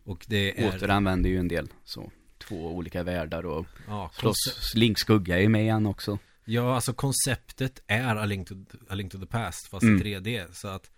Och 0.04 0.24
det 0.28 0.64
är 0.64 0.68
Återanvänder 0.68 1.30
ju 1.30 1.38
en 1.38 1.48
del, 1.48 1.68
så. 1.84 2.10
Två 2.38 2.56
olika 2.56 3.02
världar 3.02 3.46
och 3.46 3.66
ja, 3.86 4.10
slåss, 4.14 4.74
Link 4.74 4.98
skugga 4.98 5.36
är 5.36 5.40
ju 5.40 5.48
med 5.48 5.62
igen 5.62 5.86
också. 5.86 6.18
Ja, 6.50 6.74
alltså 6.74 6.92
konceptet 6.92 7.82
är 7.86 8.16
A 8.16 8.24
Link 8.24 8.48
to, 8.48 8.54
A 8.88 8.94
Link 8.94 9.12
to 9.12 9.18
the 9.18 9.26
Past 9.26 9.66
fast 9.66 9.82
Mm. 9.82 9.96
i 9.98 10.02
3D 10.02 10.52
Så 10.52 10.68
att 10.68 10.90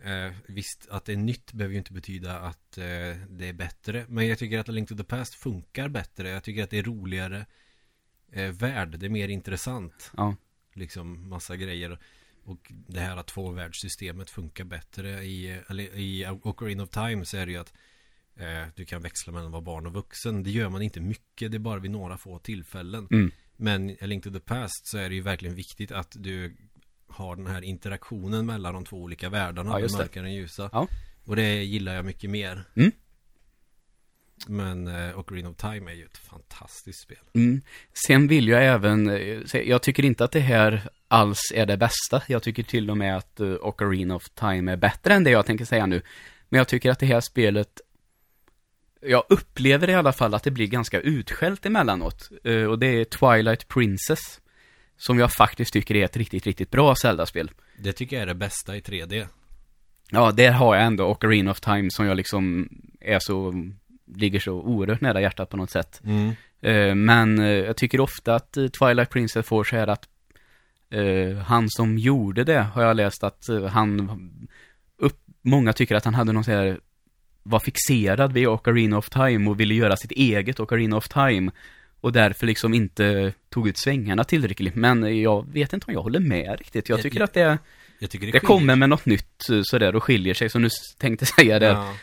eh, 0.00 0.32
Visst, 0.46 0.88
att 0.90 1.04
det 1.04 1.12
är 1.12 1.16
nytt 1.16 1.52
behöver 1.52 1.72
ju 1.72 1.78
inte 1.78 1.92
betyda 1.92 2.38
att 2.38 2.78
eh, 2.78 2.84
det 3.28 3.48
är 3.48 3.52
bättre. 3.52 4.06
Men 4.08 4.26
jag 4.26 4.38
tycker 4.38 4.58
att 4.58 4.68
A 4.68 4.72
Link 4.72 4.88
to 4.88 4.96
the 4.96 5.04
Past 5.04 5.34
funkar 5.34 5.88
bättre. 5.88 6.28
Jag 6.28 6.44
tycker 6.44 6.64
att 6.64 6.70
det 6.70 6.78
är 6.78 6.82
roligare 6.82 7.46
eh, 8.32 8.50
värld, 8.50 8.98
det 8.98 9.06
är 9.06 9.10
mer 9.10 9.28
intressant. 9.28 10.10
Ja. 10.16 10.36
Liksom 10.74 11.28
massa 11.28 11.56
grejer. 11.56 11.98
Och 12.44 12.72
det 12.88 13.00
här 13.00 13.16
att 13.16 13.26
tvåvärldssystemet 13.26 14.30
funkar 14.30 14.64
bättre 14.64 15.24
i, 15.24 15.60
i 15.94 16.26
Ocarina 16.42 16.82
of 16.82 16.90
Time 16.90 17.24
så 17.24 17.36
är 17.36 17.46
det 17.46 17.52
ju 17.52 17.58
att 17.58 17.72
eh, 18.36 18.68
Du 18.74 18.84
kan 18.84 19.02
växla 19.02 19.32
mellan 19.32 19.46
att 19.46 19.52
vara 19.52 19.62
barn 19.62 19.86
och 19.86 19.92
vuxen. 19.92 20.42
Det 20.42 20.50
gör 20.50 20.68
man 20.68 20.82
inte 20.82 21.00
mycket, 21.00 21.50
det 21.50 21.56
är 21.56 21.58
bara 21.58 21.80
vid 21.80 21.90
några 21.90 22.18
få 22.18 22.38
tillfällen. 22.38 23.08
Mm. 23.10 23.30
Men 23.58 23.90
i 23.90 24.06
Link 24.06 24.24
to 24.24 24.30
the 24.30 24.40
Past 24.40 24.86
så 24.86 24.98
är 24.98 25.08
det 25.08 25.14
ju 25.14 25.20
verkligen 25.20 25.54
viktigt 25.54 25.92
att 25.92 26.12
du 26.18 26.56
har 27.08 27.36
den 27.36 27.46
här 27.46 27.64
interaktionen 27.64 28.46
mellan 28.46 28.74
de 28.74 28.84
två 28.84 28.96
olika 28.96 29.28
världarna. 29.28 29.80
Ja, 29.80 29.86
den 29.86 29.96
mörka 29.96 30.20
och 30.20 30.24
den 30.24 30.34
ljusa. 30.34 30.70
Ja. 30.72 30.88
Och 31.24 31.36
det 31.36 31.64
gillar 31.64 31.94
jag 31.94 32.04
mycket 32.04 32.30
mer. 32.30 32.64
Mm. 32.76 32.92
Men 34.46 34.88
eh, 34.88 35.18
Ocarina 35.18 35.48
of 35.48 35.56
Time 35.56 35.90
är 35.90 35.94
ju 35.94 36.04
ett 36.04 36.18
fantastiskt 36.18 37.02
spel. 37.02 37.18
Mm. 37.34 37.60
Sen 38.06 38.28
vill 38.28 38.48
jag 38.48 38.66
även, 38.66 39.10
eh, 39.10 39.60
jag 39.60 39.82
tycker 39.82 40.04
inte 40.04 40.24
att 40.24 40.32
det 40.32 40.40
här 40.40 40.88
alls 41.08 41.52
är 41.54 41.66
det 41.66 41.76
bästa. 41.76 42.22
Jag 42.26 42.42
tycker 42.42 42.62
till 42.62 42.90
och 42.90 42.96
med 42.96 43.16
att 43.16 43.40
uh, 43.40 43.56
Ocarina 43.60 44.14
of 44.14 44.30
Time 44.30 44.72
är 44.72 44.76
bättre 44.76 45.14
än 45.14 45.24
det 45.24 45.30
jag 45.30 45.46
tänker 45.46 45.64
säga 45.64 45.86
nu. 45.86 46.02
Men 46.48 46.58
jag 46.58 46.68
tycker 46.68 46.90
att 46.90 46.98
det 46.98 47.06
här 47.06 47.20
spelet, 47.20 47.80
jag 49.00 49.24
upplever 49.28 49.90
i 49.90 49.94
alla 49.94 50.12
fall 50.12 50.34
att 50.34 50.42
det 50.42 50.50
blir 50.50 50.66
ganska 50.66 51.00
utskällt 51.00 51.66
emellanåt. 51.66 52.30
Uh, 52.46 52.64
och 52.64 52.78
det 52.78 52.86
är 52.86 53.04
Twilight 53.04 53.68
Princess. 53.68 54.40
Som 55.00 55.18
jag 55.18 55.32
faktiskt 55.32 55.72
tycker 55.72 55.96
är 55.96 56.04
ett 56.04 56.16
riktigt, 56.16 56.46
riktigt 56.46 56.70
bra 56.70 56.94
Zelda-spel. 56.94 57.50
Det 57.78 57.92
tycker 57.92 58.16
jag 58.16 58.22
är 58.22 58.26
det 58.26 58.34
bästa 58.34 58.76
i 58.76 58.80
3D. 58.80 59.26
Ja, 60.10 60.32
där 60.32 60.50
har 60.50 60.76
jag 60.76 60.84
ändå 60.84 61.04
Ocarina 61.04 61.50
of 61.50 61.60
Time 61.60 61.90
som 61.90 62.06
jag 62.06 62.16
liksom 62.16 62.68
är 63.00 63.18
så, 63.18 63.54
ligger 64.14 64.40
så 64.40 64.52
oerhört 64.52 65.00
nära 65.00 65.20
hjärtat 65.20 65.50
på 65.50 65.56
något 65.56 65.70
sätt. 65.70 66.00
Mm. 66.04 66.28
Eh, 66.60 66.94
Men 66.94 67.38
eh, 67.38 67.46
jag 67.46 67.76
tycker 67.76 68.00
ofta 68.00 68.34
att 68.34 68.56
eh, 68.56 68.66
Twilight 68.66 69.10
Princess 69.10 69.46
får 69.46 69.64
så 69.64 69.76
här 69.76 69.86
att 69.86 70.08
eh, 70.90 71.38
han 71.38 71.70
som 71.70 71.98
gjorde 71.98 72.44
det 72.44 72.60
har 72.60 72.82
jag 72.82 72.96
läst 72.96 73.24
att 73.24 73.48
eh, 73.48 73.64
han 73.64 74.10
upp, 74.98 75.18
många 75.42 75.72
tycker 75.72 75.94
att 75.94 76.04
han 76.04 76.14
hade 76.14 76.32
någon 76.32 76.44
så 76.44 76.50
här 76.50 76.80
var 77.42 77.60
fixerad 77.60 78.32
vid 78.32 78.48
Ocarina 78.48 78.98
of 78.98 79.10
Time 79.10 79.50
och 79.50 79.60
ville 79.60 79.74
göra 79.74 79.96
sitt 79.96 80.10
eget 80.12 80.60
Ocarina 80.60 80.96
of 80.96 81.08
Time 81.08 81.50
och 82.00 82.12
därför 82.12 82.46
liksom 82.46 82.74
inte 82.74 83.32
tog 83.48 83.68
ut 83.68 83.78
svängarna 83.78 84.24
tillräckligt. 84.24 84.74
Men 84.74 85.20
jag 85.22 85.52
vet 85.52 85.72
inte 85.72 85.86
om 85.86 85.94
jag 85.94 86.02
håller 86.02 86.20
med 86.20 86.58
riktigt. 86.58 86.88
Jag 86.88 86.98
Jag- 86.98 87.02
tycker 87.02 87.20
att 87.20 87.34
det, 87.34 87.58
Jag 87.98 88.10
tycker 88.10 88.26
det, 88.26 88.32
det 88.32 88.40
kommer 88.40 88.76
med 88.76 88.88
något 88.88 89.06
nytt 89.06 89.50
eh, 89.50 89.60
sådär 89.62 89.96
och 89.96 90.04
skiljer 90.04 90.34
sig 90.34 90.50
som 90.50 90.62
du 90.62 90.68
tänkte 90.98 91.26
säga 91.26 91.58
där. 91.58 91.72
Ja. 91.72 91.94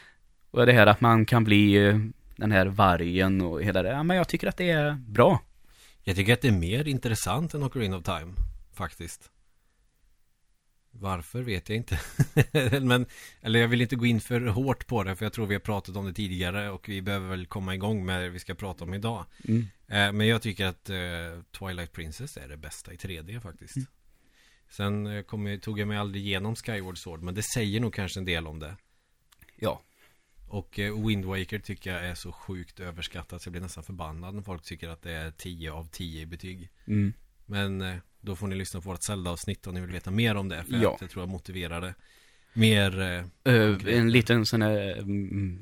Och 0.51 0.65
det 0.65 0.73
här 0.73 0.87
att 0.87 1.01
man 1.01 1.25
kan 1.25 1.43
bli 1.43 1.75
eh, 1.87 1.99
den 2.35 2.51
här 2.51 2.65
vargen 2.65 3.41
och 3.41 3.63
hela 3.63 3.83
det. 3.83 3.89
Ja, 3.89 4.03
men 4.03 4.17
jag 4.17 4.27
tycker 4.27 4.47
att 4.47 4.57
det 4.57 4.69
är 4.69 4.91
bra. 5.07 5.41
Jag 6.03 6.15
tycker 6.15 6.33
att 6.33 6.41
det 6.41 6.47
är 6.47 6.51
mer 6.51 6.87
intressant 6.87 7.53
än 7.53 7.63
Ocarina 7.63 7.97
of 7.97 8.03
Time. 8.03 8.33
Faktiskt. 8.73 9.29
Varför 10.99 11.41
vet 11.41 11.69
jag 11.69 11.75
inte. 11.75 11.99
Men, 12.81 13.05
eller 13.41 13.59
jag 13.59 13.67
vill 13.67 13.81
inte 13.81 13.95
gå 13.95 14.05
in 14.05 14.21
för 14.21 14.41
hårt 14.41 14.87
på 14.87 15.03
det 15.03 15.15
för 15.15 15.25
jag 15.25 15.33
tror 15.33 15.45
vi 15.45 15.55
har 15.55 15.59
pratat 15.59 15.95
om 15.95 16.05
det 16.05 16.13
tidigare 16.13 16.69
och 16.69 16.89
vi 16.89 17.01
behöver 17.01 17.29
väl 17.29 17.45
komma 17.45 17.75
igång 17.75 18.05
med 18.05 18.21
det 18.21 18.29
vi 18.29 18.39
ska 18.39 18.55
prata 18.55 18.83
om 18.83 18.93
idag. 18.93 19.25
Mm. 19.47 19.67
Eh, 19.87 20.11
Men 20.11 20.27
jag 20.27 20.41
tycker 20.41 20.65
att 20.65 20.89
eh, 20.89 21.41
Twilight 21.59 21.91
Princess 21.91 22.37
är 22.37 22.47
det 22.47 22.57
bästa 22.57 22.93
i 22.93 22.95
3D 22.95 23.39
faktiskt. 23.39 23.75
Mm. 23.75 23.87
Sen 24.69 25.07
eh, 25.07 25.13
jag, 25.13 25.61
tog 25.61 25.79
jag 25.79 25.87
mig 25.87 25.97
aldrig 25.97 26.25
igenom 26.25 26.55
Skyward 26.55 26.97
Sword 26.97 27.21
men 27.21 27.33
det 27.35 27.43
säger 27.43 27.79
nog 27.79 27.93
kanske 27.93 28.19
en 28.19 28.25
del 28.25 28.47
om 28.47 28.59
det. 28.59 28.75
Ja. 29.55 29.81
Och 30.47 30.79
eh, 30.79 31.05
Wind 31.07 31.25
Waker 31.25 31.59
tycker 31.59 31.93
jag 31.93 32.05
är 32.05 32.15
så 32.15 32.31
sjukt 32.31 32.79
överskattat 32.79 33.41
så 33.41 33.47
jag 33.47 33.51
blir 33.51 33.61
nästan 33.61 33.83
förbannad 33.83 34.35
när 34.35 34.41
folk 34.41 34.63
tycker 34.63 34.89
att 34.89 35.01
det 35.01 35.11
är 35.11 35.31
10 35.31 35.71
av 35.71 35.89
10 35.91 36.21
i 36.21 36.25
betyg. 36.25 36.69
Mm. 36.87 37.13
Men 37.45 37.81
eh, 37.81 37.95
då 38.25 38.35
får 38.35 38.47
ni 38.47 38.55
lyssna 38.55 38.81
på 38.81 38.89
vårt 38.89 39.03
Zelda-avsnitt 39.03 39.67
om 39.67 39.73
ni 39.73 39.81
vill 39.81 39.91
veta 39.91 40.11
mer 40.11 40.35
om 40.35 40.49
det. 40.49 40.63
För 40.63 40.73
Ja. 40.83 40.93
att 40.95 41.01
jag 41.01 41.09
tror 41.09 41.21
jag 41.21 41.29
motiverar 41.29 41.81
det 41.81 41.93
mer. 42.53 43.01
Eh, 43.43 43.75
en 43.97 44.11
liten 44.11 44.45
sån 44.45 44.61
här 44.61 44.97
mm, 44.99 45.59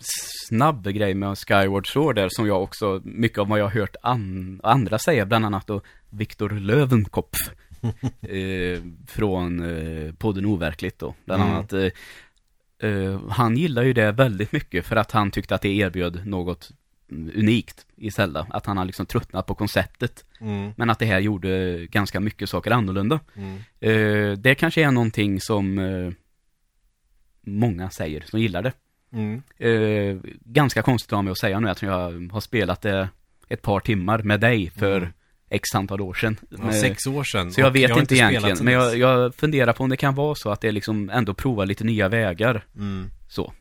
snabb 0.47 0.87
grej 0.87 1.13
med 1.13 1.37
Skyward 1.37 1.87
Sword 1.91 2.15
där 2.15 2.29
som 2.31 2.47
jag 2.47 2.63
också, 2.63 3.01
mycket 3.03 3.37
av 3.39 3.47
vad 3.47 3.59
jag 3.59 3.65
har 3.65 3.71
hört 3.71 3.95
an, 4.03 4.59
andra 4.63 4.99
säga, 4.99 5.25
bland 5.25 5.45
annat 5.45 5.67
då 5.67 5.81
Viktor 6.09 6.49
Löwenkopf 6.49 7.37
eh, 8.21 8.81
från 9.07 9.63
eh, 9.63 10.13
podden 10.13 10.45
Overkligt 10.45 10.99
då, 10.99 11.15
bland 11.25 11.43
Mm. 11.43 11.55
annat. 11.55 11.73
Eh, 11.73 13.19
han 13.29 13.57
gillar 13.57 13.83
ju 13.83 13.93
det 13.93 14.11
väldigt 14.11 14.51
mycket 14.51 14.85
för 14.85 14.95
att 14.95 15.11
han 15.11 15.31
tyckte 15.31 15.55
att 15.55 15.61
det 15.61 15.69
erbjöd 15.69 16.27
något 16.27 16.71
unikt 17.35 17.85
i 17.95 18.11
Zelda. 18.11 18.47
Att 18.49 18.65
han 18.65 18.77
har 18.77 18.85
liksom 18.85 19.05
tröttnat 19.05 19.45
på 19.45 19.55
konceptet. 19.55 20.25
mm, 20.41 20.71
Men 20.77 20.89
att 20.89 20.99
det 20.99 21.05
här 21.05 21.19
gjorde 21.19 21.85
ganska 21.85 22.19
mycket 22.19 22.49
saker 22.49 22.71
annorlunda. 22.71 23.19
mm, 23.35 23.57
Eh, 23.79 24.37
det 24.37 24.55
kanske 24.55 24.83
är 24.83 24.91
någonting 24.91 25.41
som 25.41 25.77
eh, 25.79 26.11
många 27.45 27.89
säger 27.89 28.21
som 28.29 28.39
gillar 28.39 28.61
det. 28.63 28.71
mm. 29.13 29.41
Eh, 29.57 30.17
ganska 30.45 30.81
konstigt 30.81 31.13
av 31.13 31.23
mig 31.23 31.31
att 31.31 31.37
säga 31.39 31.59
nu 31.59 31.69
att 31.69 31.81
jag 31.81 32.29
har 32.31 32.39
spelat 32.41 32.81
det 32.81 33.09
ett 33.49 33.61
par 33.61 33.79
timmar 33.79 34.19
med 34.23 34.39
dig 34.39 34.69
för 34.69 34.97
Mm. 34.97 35.09
x 35.49 35.75
antal 35.75 36.01
år 36.01 36.13
sedan. 36.13 36.37
Ja, 36.49 36.71
sex 36.71 37.07
år 37.07 37.23
sedan. 37.23 37.51
så 37.51 37.61
jag 37.61 37.71
vet 37.71 37.91
har 37.91 37.99
inte 37.99 38.15
egentligen, 38.15 38.57
men 38.61 38.73
jag, 38.73 38.97
jag 38.97 39.35
funderar 39.35 39.73
på 39.73 39.83
om 39.83 39.89
det 39.89 39.97
kan 39.97 40.15
vara 40.15 40.35
så 40.35 40.49
att 40.49 40.61
det 40.61 40.71
liksom 40.71 41.09
ändå 41.09 41.33
provar 41.33 41.65
lite 41.65 41.83
nya 41.83 42.09
vägar. 42.09 42.65
Mm. 42.75 43.09
Så. 43.29 43.53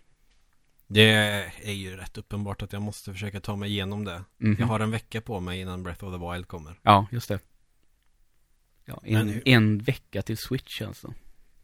Det 0.87 1.11
är 1.63 1.73
ju 1.73 1.97
rätt 1.97 2.19
uppenbart 2.19 2.63
att 2.63 2.73
jag 2.73 2.83
måste 2.83 3.13
försöka 3.13 3.41
ta 3.41 3.57
mig 3.57 3.71
igenom 3.71 4.05
det. 4.05 4.25
Mhm. 4.39 4.57
Jag 4.59 4.67
har 4.67 4.81
en 4.81 4.91
vecka 4.91 5.21
på 5.21 5.41
mig 5.41 5.61
innan 5.61 5.83
Breath 5.83 6.05
of 6.05 6.21
the 6.21 6.33
Wild 6.33 6.49
kommer. 6.49 6.79
Ja, 6.83 7.07
just 7.11 7.29
det. 7.29 7.39
Ja, 8.85 9.03
en, 9.05 9.43
en 9.45 9.79
vecka 9.79 10.23
till 10.23 10.37
Switch 10.39 10.83
alltså. 10.83 11.15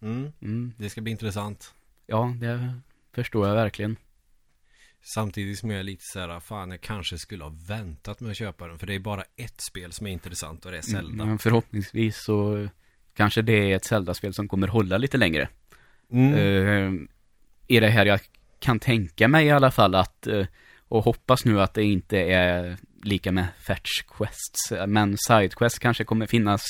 Mm. 0.03 0.33
Mm. 0.43 0.73
Det 0.77 0.91
ska 0.91 1.01
bli 1.01 1.13
intressant. 1.13 1.75
Ja, 2.07 2.35
det 2.41 2.81
förstår 3.13 3.49
jag 3.49 3.55
verkligen. 3.55 3.97
Samtidigt 5.15 5.59
som 5.59 5.71
jag 5.71 5.81
är 5.81 5.85
lite 5.85 6.03
så 6.03 6.21
här, 6.21 6.41
fan 6.41 6.71
jag 6.71 6.81
kanske 6.81 7.19
skulle 7.19 7.45
ha 7.45 7.53
väntat 7.69 8.21
med 8.21 8.31
att 8.31 8.37
köpa 8.37 8.69
den. 8.69 8.79
För 8.79 8.87
det 8.87 8.95
är 8.95 8.99
bara 8.99 9.25
ett 9.37 9.61
spel 9.71 9.93
som 9.93 10.07
är 10.07 10.11
intressant 10.11 10.65
och 10.65 10.73
det 10.73 10.79
är 10.79 10.83
Zelda. 10.83 11.25
Men 11.25 11.39
förhoppningsvis 11.39 12.25
så 12.25 12.69
kanske 13.15 13.43
det 13.43 13.53
är 13.53 13.77
ett 13.77 13.85
Zelda-spel 13.85 14.35
som 14.35 14.49
kommer 14.49 14.69
hålla 14.69 14.99
lite 14.99 15.17
längre. 15.17 15.49
Mm. 16.11 16.35
Eh, 16.35 17.09
är 17.77 17.81
det 17.81 17.89
här 17.89 18.07
jag 18.07 18.21
kan 18.59 18.79
tänka 18.81 19.29
mig 19.29 19.47
i 19.47 19.51
alla 19.51 19.71
fall 19.71 19.95
att, 19.95 20.27
eh, 20.27 20.47
och 20.89 21.05
hoppas 21.05 21.45
nu 21.45 21.61
att 21.63 21.75
det 21.75 21.85
inte 21.85 22.19
är 22.19 22.77
lika 23.03 23.33
med 23.33 23.47
fetch 23.67 24.03
quests, 24.03 24.73
men 24.87 25.17
side 25.19 25.55
quests 25.55 25.79
kanske 25.79 26.05
kommer 26.05 26.27
finnas 26.27 26.63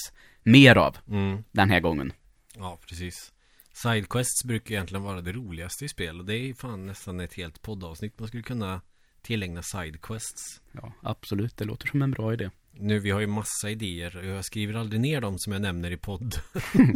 mer 0.43 0.77
av 0.77 0.97
Mm. 1.09 1.45
den 1.53 1.71
här 1.71 1.81
gången. 1.81 2.13
Ja, 2.57 2.79
precis. 2.89 3.33
Sidequests 3.73 4.45
brukar 4.45 4.75
egentligen 4.75 5.03
vara 5.03 5.21
det 5.21 5.33
roligaste 5.33 5.85
i 5.85 5.89
spel 5.89 6.19
och 6.21 6.27
det 6.27 6.35
är 6.37 6.55
fan 6.55 6.87
nästan 6.87 7.21
ett 7.21 7.35
helt 7.35 7.63
poddavsnitt 7.63 8.19
man 8.19 8.29
skulle 8.29 8.43
kunna 8.43 8.81
tillägna 9.23 9.63
sidequests. 9.63 10.61
Ja, 10.73 10.93
absolut, 11.03 11.57
det 11.57 11.65
låter 11.65 11.87
som 11.89 12.03
en 12.03 12.11
bra 12.11 12.33
idé. 12.33 12.51
Nu, 12.73 12.99
vi 12.99 13.11
har 13.11 13.21
ju 13.21 13.27
massa 13.27 13.71
idéer 13.71 14.17
och 14.17 14.25
jag 14.25 14.45
skriver 14.45 14.75
aldrig 14.75 15.01
ner 15.01 15.21
dem 15.21 15.39
som 15.39 15.53
jag 15.53 15.63
nämner 15.63 15.91
i 15.91 15.97
podd. 15.97 16.35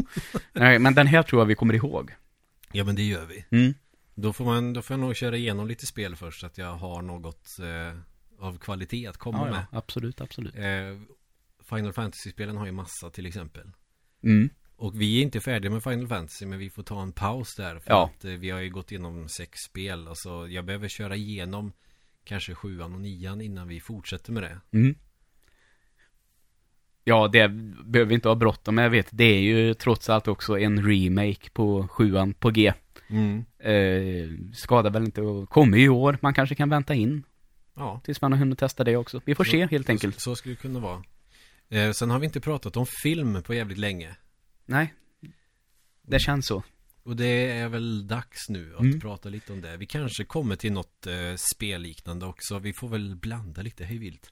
Nej, 0.52 0.78
men 0.78 0.94
den 0.94 1.06
här 1.06 1.22
tror 1.22 1.40
jag 1.40 1.46
vi 1.46 1.54
kommer 1.54 1.74
ihåg. 1.74 2.10
ja, 2.72 2.84
men 2.84 2.94
det 2.96 3.02
gör 3.02 3.26
vi. 3.26 3.44
Mm. 3.58 3.74
Då 4.14 4.32
får, 4.32 4.44
man, 4.44 4.72
då 4.72 4.82
får 4.82 4.94
jag 4.94 5.00
nog 5.00 5.16
köra 5.16 5.36
igenom 5.36 5.68
lite 5.68 5.86
spel 5.86 6.16
först 6.16 6.40
så 6.40 6.46
att 6.46 6.58
jag 6.58 6.72
har 6.74 7.02
något 7.02 7.48
eh, 7.58 7.98
av 8.46 8.58
kvalitet 8.58 9.06
att 9.06 9.16
komma 9.16 9.38
Ja, 9.46 9.50
med. 9.50 9.66
ja, 9.72 9.78
absolut, 9.78 10.20
absolut. 10.20 10.54
Eh, 10.56 10.98
Final 11.68 11.92
Fantasy-spelen 11.92 12.56
har 12.56 12.66
ju 12.66 12.72
massa 12.72 13.10
till 13.10 13.26
exempel. 13.26 13.70
Mm. 14.24 14.48
Och 14.76 15.00
vi 15.00 15.18
är 15.18 15.22
inte 15.22 15.40
färdiga 15.40 15.70
med 15.72 15.82
Final 15.82 16.08
Fantasy 16.08 16.46
men 16.46 16.58
vi 16.58 16.70
får 16.70 16.82
ta 16.82 17.02
en 17.02 17.12
paus 17.12 17.54
där 17.56 17.78
för 17.78 17.90
Ja. 17.90 18.10
att 18.16 18.24
eh, 18.24 18.30
vi 18.32 18.50
har 18.50 18.60
ju 18.60 18.70
gått 18.70 18.90
igenom 18.92 19.28
sex 19.28 19.58
spel. 19.70 20.08
Alltså 20.08 20.48
jag 20.48 20.64
behöver 20.64 20.88
köra 20.88 21.16
igenom 21.16 21.72
kanske 22.24 22.54
sjuan 22.54 22.94
och 22.94 23.00
nian 23.00 23.40
innan 23.40 23.68
vi 23.68 23.80
fortsätter 23.80 24.32
med 24.32 24.42
det. 24.42 24.60
Mm. 24.78 24.94
Ja, 27.04 27.28
det 27.28 27.48
behöver 27.84 28.04
vi 28.08 28.14
inte 28.14 28.28
ha 28.28 28.34
bråttom 28.34 28.74
med, 28.74 28.84
jag 28.84 28.90
vet. 28.90 29.08
Det 29.10 29.24
är 29.24 29.40
ju 29.40 29.74
trots 29.74 30.08
allt 30.10 30.28
också 30.28 30.58
en 30.58 30.86
remake 30.86 31.50
på 31.52 31.88
sjuan 31.88 32.34
på 32.34 32.50
G. 32.50 32.72
Eh, 33.58 34.30
skadar 34.54 34.90
väl 34.90 35.04
inte 35.04 35.20
att 35.22 35.48
komma 35.50 35.76
i 35.76 35.88
år. 35.88 36.18
Man 36.22 36.34
kanske 36.34 36.54
kan 36.54 36.68
vänta 36.68 36.94
in 36.94 37.22
Ja, 37.74 38.00
tills 38.04 38.20
man 38.22 38.32
har 38.32 38.38
hunnit 38.38 38.58
testa 38.58 38.84
det 38.84 38.96
också. 38.96 39.20
Vi 39.24 39.34
får 39.34 39.44
se 39.44 39.66
helt 39.66 39.88
enkelt. 39.90 40.14
Så, 40.14 40.20
så 40.20 40.36
skulle 40.36 40.54
det 40.54 40.60
kunna 40.60 40.80
vara. 40.80 41.02
Eh, 41.68 41.90
sen 41.92 42.10
har 42.10 42.18
vi 42.18 42.26
inte 42.26 42.40
pratat 42.40 42.76
om 42.76 42.86
film 43.02 43.42
på 43.42 43.54
jävligt 43.54 43.78
länge. 43.78 44.16
Nej. 44.66 44.94
Det 46.02 46.18
känns 46.18 46.46
så. 46.46 46.62
Och 47.02 47.16
det 47.16 47.50
är 47.50 47.68
väl 47.68 48.06
dags 48.06 48.48
nu 48.48 48.74
att 48.74 48.80
Mm. 48.80 49.00
prata 49.00 49.28
lite 49.28 49.52
om 49.52 49.60
det. 49.60 49.76
Vi 49.76 49.86
kanske 49.86 50.24
kommer 50.24 50.56
till 50.56 50.72
något 50.72 51.06
eh, 51.06 51.14
spelliknande 51.54 52.26
också. 52.26 52.58
Vi 52.58 52.72
får 52.72 52.88
väl 52.88 53.16
blanda 53.16 53.62
lite 53.62 53.84
hejvilt. 53.84 54.30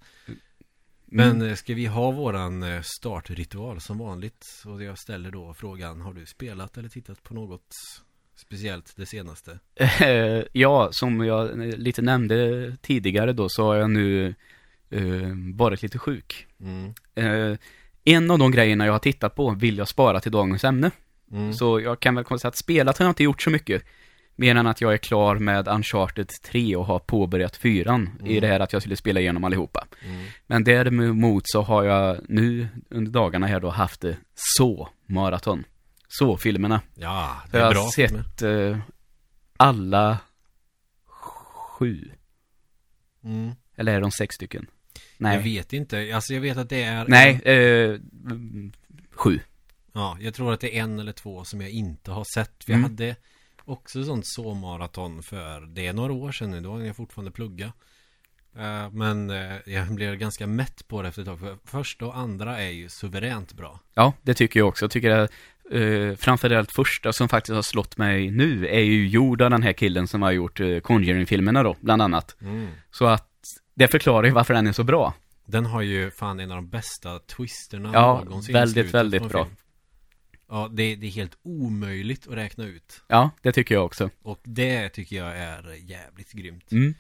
Men 1.07 1.31
Mm. 1.37 1.49
eh, 1.49 1.55
ska 1.55 1.75
vi 1.75 1.87
ha 1.87 2.11
våran 2.11 2.63
eh, 2.63 2.83
startritual 2.83 3.81
som 3.81 3.99
vanligt? 3.99 4.45
Och 4.67 4.83
jag 4.83 4.99
ställer 4.99 5.31
då 5.31 5.55
frågan, 5.55 6.01
har 6.01 6.13
du 6.15 6.27
spelat 6.27 6.79
eller 6.79 6.89
tittat 6.89 7.23
på 7.23 7.35
något 7.35 7.69
speciellt 8.41 8.97
det 8.97 9.07
senaste? 9.07 9.59
Eh, 10.01 10.43
ja, 10.53 10.89
som 10.93 11.25
jag 11.27 11.59
lite 11.59 12.03
nämnde 12.03 12.73
tidigare 12.83 13.33
då 13.33 13.49
så 13.49 13.65
har 13.65 13.77
jag 13.77 13.91
nu 13.91 14.35
eh, 14.91 15.03
varit 15.55 15.83
lite 15.83 15.99
sjuk. 15.99 16.47
Mm. 16.61 16.95
Eh, 17.15 17.59
en 18.05 18.31
av 18.31 18.39
de 18.39 18.51
grejerna 18.51 18.87
jag 18.87 18.93
har 18.93 18.99
tittat 18.99 19.35
på 19.35 19.51
vill 19.51 19.79
jag 19.79 19.89
spara 19.89 20.21
till 20.21 20.33
dagens 20.33 20.65
ämne. 20.65 20.91
Mm. 21.33 21.53
Så 21.53 21.81
jag 21.81 22.01
kan 22.01 22.15
väl 22.15 22.25
konstatera 22.25 22.49
att 22.49 22.57
spelat 22.57 22.99
har 22.99 23.05
jag 23.07 23.11
inte 23.11 23.23
gjort 23.25 23.43
så 23.43 23.51
mycket. 23.51 23.85
Mer 24.37 24.55
än 24.55 24.67
att 24.67 24.81
jag 24.81 24.93
är 24.93 24.97
klar 24.97 25.37
med 25.37 25.69
Uncharted 25.69 26.29
3 26.29 26.77
och 26.77 26.87
har 26.87 26.99
påbörjat 26.99 27.57
fyran 27.57 28.11
i 28.25 28.29
Mm. 28.29 28.41
det 28.41 28.47
här 28.47 28.61
att 28.61 28.73
jag 28.73 28.83
skulle 28.83 28.97
spela 28.97 29.21
igenom 29.21 29.45
allihopa. 29.45 29.87
Mm. 30.07 30.25
Men 30.47 30.65
däremot 30.65 31.43
så 31.47 31.63
har 31.63 31.85
jag 31.85 32.17
nu 32.29 32.69
under 32.91 33.13
dagarna 33.13 33.47
här 33.47 33.61
då 33.61 33.69
haft 33.69 34.01
det 34.01 34.17
så 34.35 34.89
maraton. 35.07 35.65
Så 36.13 36.37
filmerna. 36.37 36.83
Ja, 36.95 37.43
det 37.51 37.59
är 37.59 37.63
jag 37.63 37.73
bra 37.73 37.83
har 37.83 37.91
filmer. 37.91 38.23
sett 38.23 38.43
eh, 38.43 38.79
alla 39.57 40.19
sju. 41.07 42.11
Mm. 43.25 43.51
Eller 43.77 43.95
är 43.95 44.01
de 44.01 44.11
sex 44.11 44.35
stycken? 44.35 44.67
Jag 44.95 45.03
Nej. 45.19 45.43
vet 45.43 45.73
inte, 45.73 46.11
alltså 46.15 46.35
jag 46.35 46.41
vet 46.41 46.57
att 46.57 46.69
det 46.69 46.83
är 46.83 47.05
Nej, 47.09 47.35
eh, 47.43 48.01
sju. 49.11 49.41
Ja, 49.93 50.17
jag 50.21 50.35
tror 50.35 50.53
att 50.53 50.61
det 50.61 50.77
är 50.79 50.83
en 50.83 50.99
eller 50.99 51.13
två 51.13 51.45
som 51.45 51.61
jag 51.61 51.71
inte 51.71 52.11
har 52.11 52.25
sett. 52.35 52.63
Vi 52.67 52.73
Mm. 52.73 52.83
hade 52.83 53.17
också 53.65 54.05
sånt 54.05 54.27
så-maraton 54.27 55.23
för 55.23 55.61
det 55.61 55.87
är 55.87 55.93
några 55.93 56.13
år 56.13 56.33
sedan 56.33 56.51
nu, 56.51 56.61
då 56.61 56.77
när 56.77 56.87
jag 56.87 56.97
fortfarande 56.97 57.31
plugga. 57.31 57.73
Eh, 58.57 58.91
men 58.91 59.31
eh, 59.31 59.57
jag 59.67 59.95
blev 59.95 60.15
ganska 60.17 60.47
mätt 60.47 60.89
på 60.89 61.03
det 61.03 61.09
efter 61.09 61.23
ett 61.23 61.29
tag. 61.29 61.39
För 61.41 61.59
första 61.65 62.07
och 62.07 62.19
andra 62.19 62.59
är 62.61 62.71
ju 62.71 62.89
suveränt 62.89 63.53
bra. 63.53 63.81
Ja, 63.95 64.13
det 64.23 64.35
tycker 64.35 64.61
jag 64.61 64.69
också. 64.69 64.85
Jag 64.85 64.91
tycker 64.91 65.11
att 65.11 65.31
eh, 65.71 66.17
framförallt 66.17 66.73
första 66.73 67.13
som 67.13 67.29
faktiskt 67.29 67.55
har 67.55 67.63
slått 67.63 67.97
mig 67.97 68.31
nu 68.31 68.67
är 68.67 68.81
ju 68.81 69.09
gjord 69.09 69.43
av 69.43 69.51
den 69.51 69.63
här 69.63 69.73
killen 69.73 70.09
som 70.09 70.23
har 70.23 70.33
gjort 70.33 70.61
eh, 70.61 70.79
Conjuring-filmerna 70.79 71.63
då, 71.63 71.77
bland 71.81 72.03
annat. 72.03 72.37
Så 72.91 73.07
att 73.07 73.29
det 73.75 73.89
förklarar 73.89 74.27
ju 74.27 74.33
varför 74.33 74.55
den 74.55 74.67
är 74.67 74.73
så 74.73 74.85
bra. 74.85 75.15
Den 75.47 75.67
har 75.67 75.83
ju 75.83 76.11
fan 76.11 76.41
en 76.41 76.51
av 76.51 76.57
de 76.57 76.69
bästa 76.69 77.19
twisterna 77.19 77.91
Ja, 77.93 78.25
väldigt, 78.53 78.95
väldigt 78.95 79.29
bra. 79.29 79.45
film. 79.45 79.57
Ja, 80.49 80.69
det, 80.73 80.97
det 80.97 81.07
är 81.07 81.11
helt 81.11 81.39
omöjligt 81.43 82.29
att 82.29 82.35
räkna 82.35 82.65
ut. 82.65 83.03
Ja, 83.09 83.31
det 83.43 83.53
tycker 83.53 83.75
jag 83.75 83.85
också. 83.85 84.11
Och 84.23 84.41
det 84.43 84.89
tycker 84.89 85.17
jag 85.17 85.37
är 85.37 85.75
jävligt 85.85 86.33
grymt. 86.33 86.73
Mm. 86.73 86.95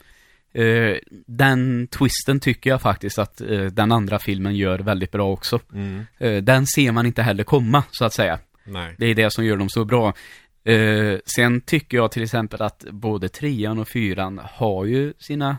Eh, 0.52 0.96
den 1.26 1.86
twisten 1.86 2.40
tycker 2.40 2.70
jag 2.70 2.82
faktiskt 2.82 3.18
att 3.18 3.40
eh, 3.40 3.64
den 3.64 3.92
andra 3.92 4.18
filmen 4.18 4.56
gör 4.56 4.78
väldigt 4.78 5.10
bra 5.10 5.32
också. 5.32 5.60
Mm. 5.72 6.06
Eh, 6.18 6.42
den 6.42 6.66
ser 6.66 6.92
man 6.92 7.06
inte 7.06 7.22
heller 7.22 7.44
komma, 7.44 7.84
så 7.90 8.04
att 8.04 8.14
säga. 8.14 8.38
Nej. 8.70 8.94
Det 8.98 9.06
är 9.06 9.14
det 9.14 9.30
som 9.30 9.44
gör 9.44 9.56
dem 9.56 9.68
så 9.68 9.84
bra. 9.84 10.14
Eh, 10.64 11.18
sen 11.24 11.60
tycker 11.60 11.96
jag 11.96 12.12
till 12.12 12.22
exempel 12.22 12.62
att 12.62 12.84
både 12.90 13.28
trean 13.28 13.78
och 13.78 13.88
fyran 13.88 14.40
har 14.44 14.84
ju 14.84 15.12
sina 15.18 15.56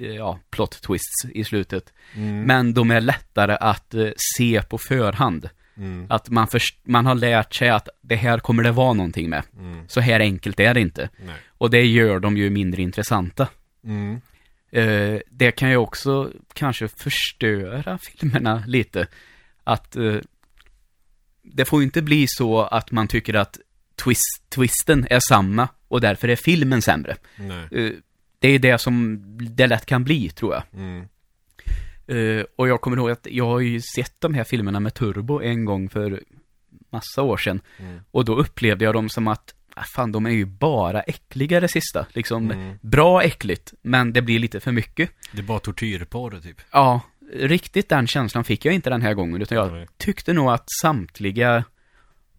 eh, 0.00 0.06
ja, 0.06 0.38
plot 0.50 0.82
twists 0.82 1.24
i 1.34 1.44
slutet. 1.44 1.92
Mm. 2.14 2.42
Men 2.42 2.74
de 2.74 2.90
är 2.90 3.00
lättare 3.00 3.56
att 3.60 3.94
eh, 3.94 4.10
se 4.36 4.62
på 4.62 4.78
förhand. 4.78 5.48
Mm. 5.76 6.06
Att 6.08 6.30
man, 6.30 6.46
först, 6.48 6.78
man 6.82 7.06
har 7.06 7.14
lärt 7.14 7.54
sig 7.54 7.68
att 7.68 7.88
det 8.00 8.16
här 8.16 8.38
kommer 8.38 8.62
det 8.62 8.72
vara 8.72 8.92
någonting 8.92 9.30
med. 9.30 9.42
Mm. 9.58 9.88
Så 9.88 10.00
här 10.00 10.20
enkelt 10.20 10.60
är 10.60 10.74
det 10.74 10.80
inte. 10.80 11.08
Nej. 11.26 11.36
Och 11.48 11.70
det 11.70 11.86
gör 11.86 12.20
dem 12.20 12.36
ju 12.36 12.50
mindre 12.50 12.82
intressanta. 12.82 13.48
Mm. 13.84 14.20
Eh, 14.72 15.20
det 15.30 15.50
kan 15.50 15.70
ju 15.70 15.76
också 15.76 16.32
kanske 16.52 16.88
förstöra 16.88 17.98
filmerna 18.02 18.64
lite. 18.66 19.06
Att 19.64 19.96
eh, 19.96 20.16
det 21.52 21.64
får 21.64 21.80
ju 21.80 21.84
inte 21.84 22.02
bli 22.02 22.26
så 22.28 22.62
att 22.62 22.90
man 22.90 23.08
tycker 23.08 23.34
att 23.34 23.58
twist, 24.04 24.44
twisten 24.48 25.06
är 25.10 25.20
samma 25.28 25.68
och 25.88 26.00
därför 26.00 26.28
är 26.28 26.36
filmen 26.36 26.82
sämre. 26.82 27.16
Nej. 27.36 27.68
Eh, 27.70 27.92
det 28.38 28.48
är 28.48 28.58
det 28.58 28.78
som 28.78 29.18
det 29.56 29.66
lätt 29.66 29.86
kan 29.86 30.04
bli, 30.04 30.28
tror 30.30 30.54
jag. 30.54 30.62
Mm. 30.74 31.04
Eh, 32.06 32.44
och 32.56 32.68
jag 32.68 32.80
kommer 32.80 32.96
ihåg 32.96 33.10
att 33.10 33.26
jag 33.30 33.46
har 33.46 33.60
ju 33.60 33.80
sett 33.80 34.14
de 34.20 34.34
här 34.34 34.44
filmerna 34.44 34.80
med 34.80 34.94
turbo 34.94 35.40
en 35.42 35.64
gång 35.64 35.88
för 35.88 36.22
massa 36.90 37.22
år 37.22 37.36
sedan. 37.36 37.60
Mm. 37.78 38.00
Och 38.10 38.24
då 38.24 38.34
upplevde 38.36 38.84
jag 38.84 38.94
dem 38.94 39.08
som 39.08 39.28
att, 39.28 39.54
ah, 39.74 39.82
fan 39.96 40.12
de 40.12 40.26
är 40.26 40.30
ju 40.30 40.44
bara 40.44 41.00
äckliga 41.02 41.60
det 41.60 41.68
sista. 41.68 42.06
Liksom, 42.12 42.50
Mm. 42.50 42.78
bra 42.82 43.22
äckligt, 43.22 43.72
men 43.82 44.12
det 44.12 44.22
blir 44.22 44.38
lite 44.38 44.60
för 44.60 44.72
mycket. 44.72 45.10
Det 45.32 45.38
är 45.38 45.42
bara 45.42 45.58
tortyrporr 45.58 46.40
typ. 46.42 46.60
Ja, 46.72 47.00
riktigt 47.32 47.88
den 47.88 48.06
känslan 48.06 48.44
fick 48.44 48.64
jag 48.64 48.74
inte 48.74 48.90
den 48.90 49.02
här 49.02 49.14
gången, 49.14 49.42
utan 49.42 49.58
jag 49.58 49.88
tyckte 49.96 50.32
nog 50.32 50.50
att 50.50 50.64
samtliga 50.82 51.64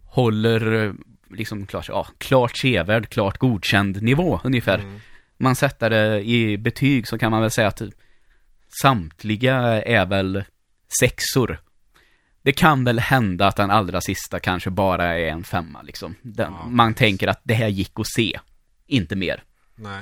håller 0.06 0.86
eh, 0.86 0.93
liksom 1.30 1.65
klart, 1.67 1.89
ja, 1.89 2.08
klart 2.17 2.58
sevärd, 2.58 3.10
klart 3.10 3.38
godkänd 3.38 4.01
nivå 4.01 4.39
ungefär. 4.43 4.80
Mm. 4.80 4.99
Man 5.38 5.56
sätter 5.56 5.89
det 5.89 6.21
i 6.21 6.58
betyg 6.58 7.08
så 7.08 7.17
kan 7.17 7.32
man 7.32 7.41
väl 7.41 7.51
säga 7.51 7.67
att 7.67 7.82
samtliga 8.82 9.84
är 9.84 10.06
väl 10.06 10.43
sexor. 10.99 11.60
Det 12.41 12.51
kan 12.51 12.84
väl 12.84 12.99
hända 12.99 13.47
att 13.47 13.56
den 13.56 13.71
allra 13.71 14.01
sista 14.01 14.39
kanske 14.39 14.69
bara 14.69 15.19
är 15.19 15.27
en 15.27 15.43
femma 15.43 15.82
liksom. 15.82 16.15
Den, 16.21 16.54
Ja, 16.54 16.67
man 16.67 16.93
tänker 16.93 17.27
att 17.27 17.41
det 17.43 17.54
här 17.54 17.67
gick 17.67 17.99
att 17.99 18.08
se, 18.08 18.39
inte 18.88 19.15
mer. 19.15 19.43
Nej. 19.75 20.01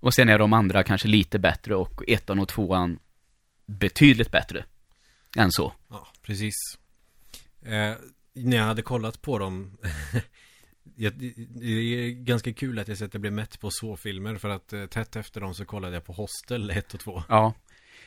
Och 0.00 0.14
sen 0.14 0.28
är 0.28 0.38
de 0.38 0.52
andra 0.52 0.82
kanske 0.82 1.08
lite 1.08 1.38
bättre 1.38 1.74
och 1.74 2.02
ettan 2.08 2.38
och 2.38 2.48
tvåan 2.48 2.98
betydligt 3.66 4.30
bättre 4.30 4.64
än 5.36 5.52
så. 5.52 5.72
Ja, 5.90 6.06
precis. 6.22 6.54
Eh, 7.62 7.92
när 8.32 8.56
jag 8.56 8.64
hade 8.64 8.82
kollat 8.82 9.22
på 9.22 9.38
dem 9.38 9.78
Det 10.98 11.04
är 11.06 12.10
ganska 12.10 12.52
kul 12.52 12.78
att 12.78 12.88
jag 12.88 12.98
sett 12.98 13.06
att 13.06 13.14
jag 13.14 13.20
blev 13.20 13.32
mätt 13.32 13.60
på 13.60 13.70
så 13.70 13.96
filmer 13.96 14.36
För 14.36 14.48
att 14.48 14.72
eh, 14.72 14.86
tätt 14.86 15.16
efter 15.16 15.40
dem 15.40 15.54
så 15.54 15.64
kollade 15.64 15.94
jag 15.94 16.04
på 16.04 16.12
Hostel 16.12 16.70
1 16.74 16.94
och 16.94 17.00
2 17.00 17.22
Ja. 17.28 17.54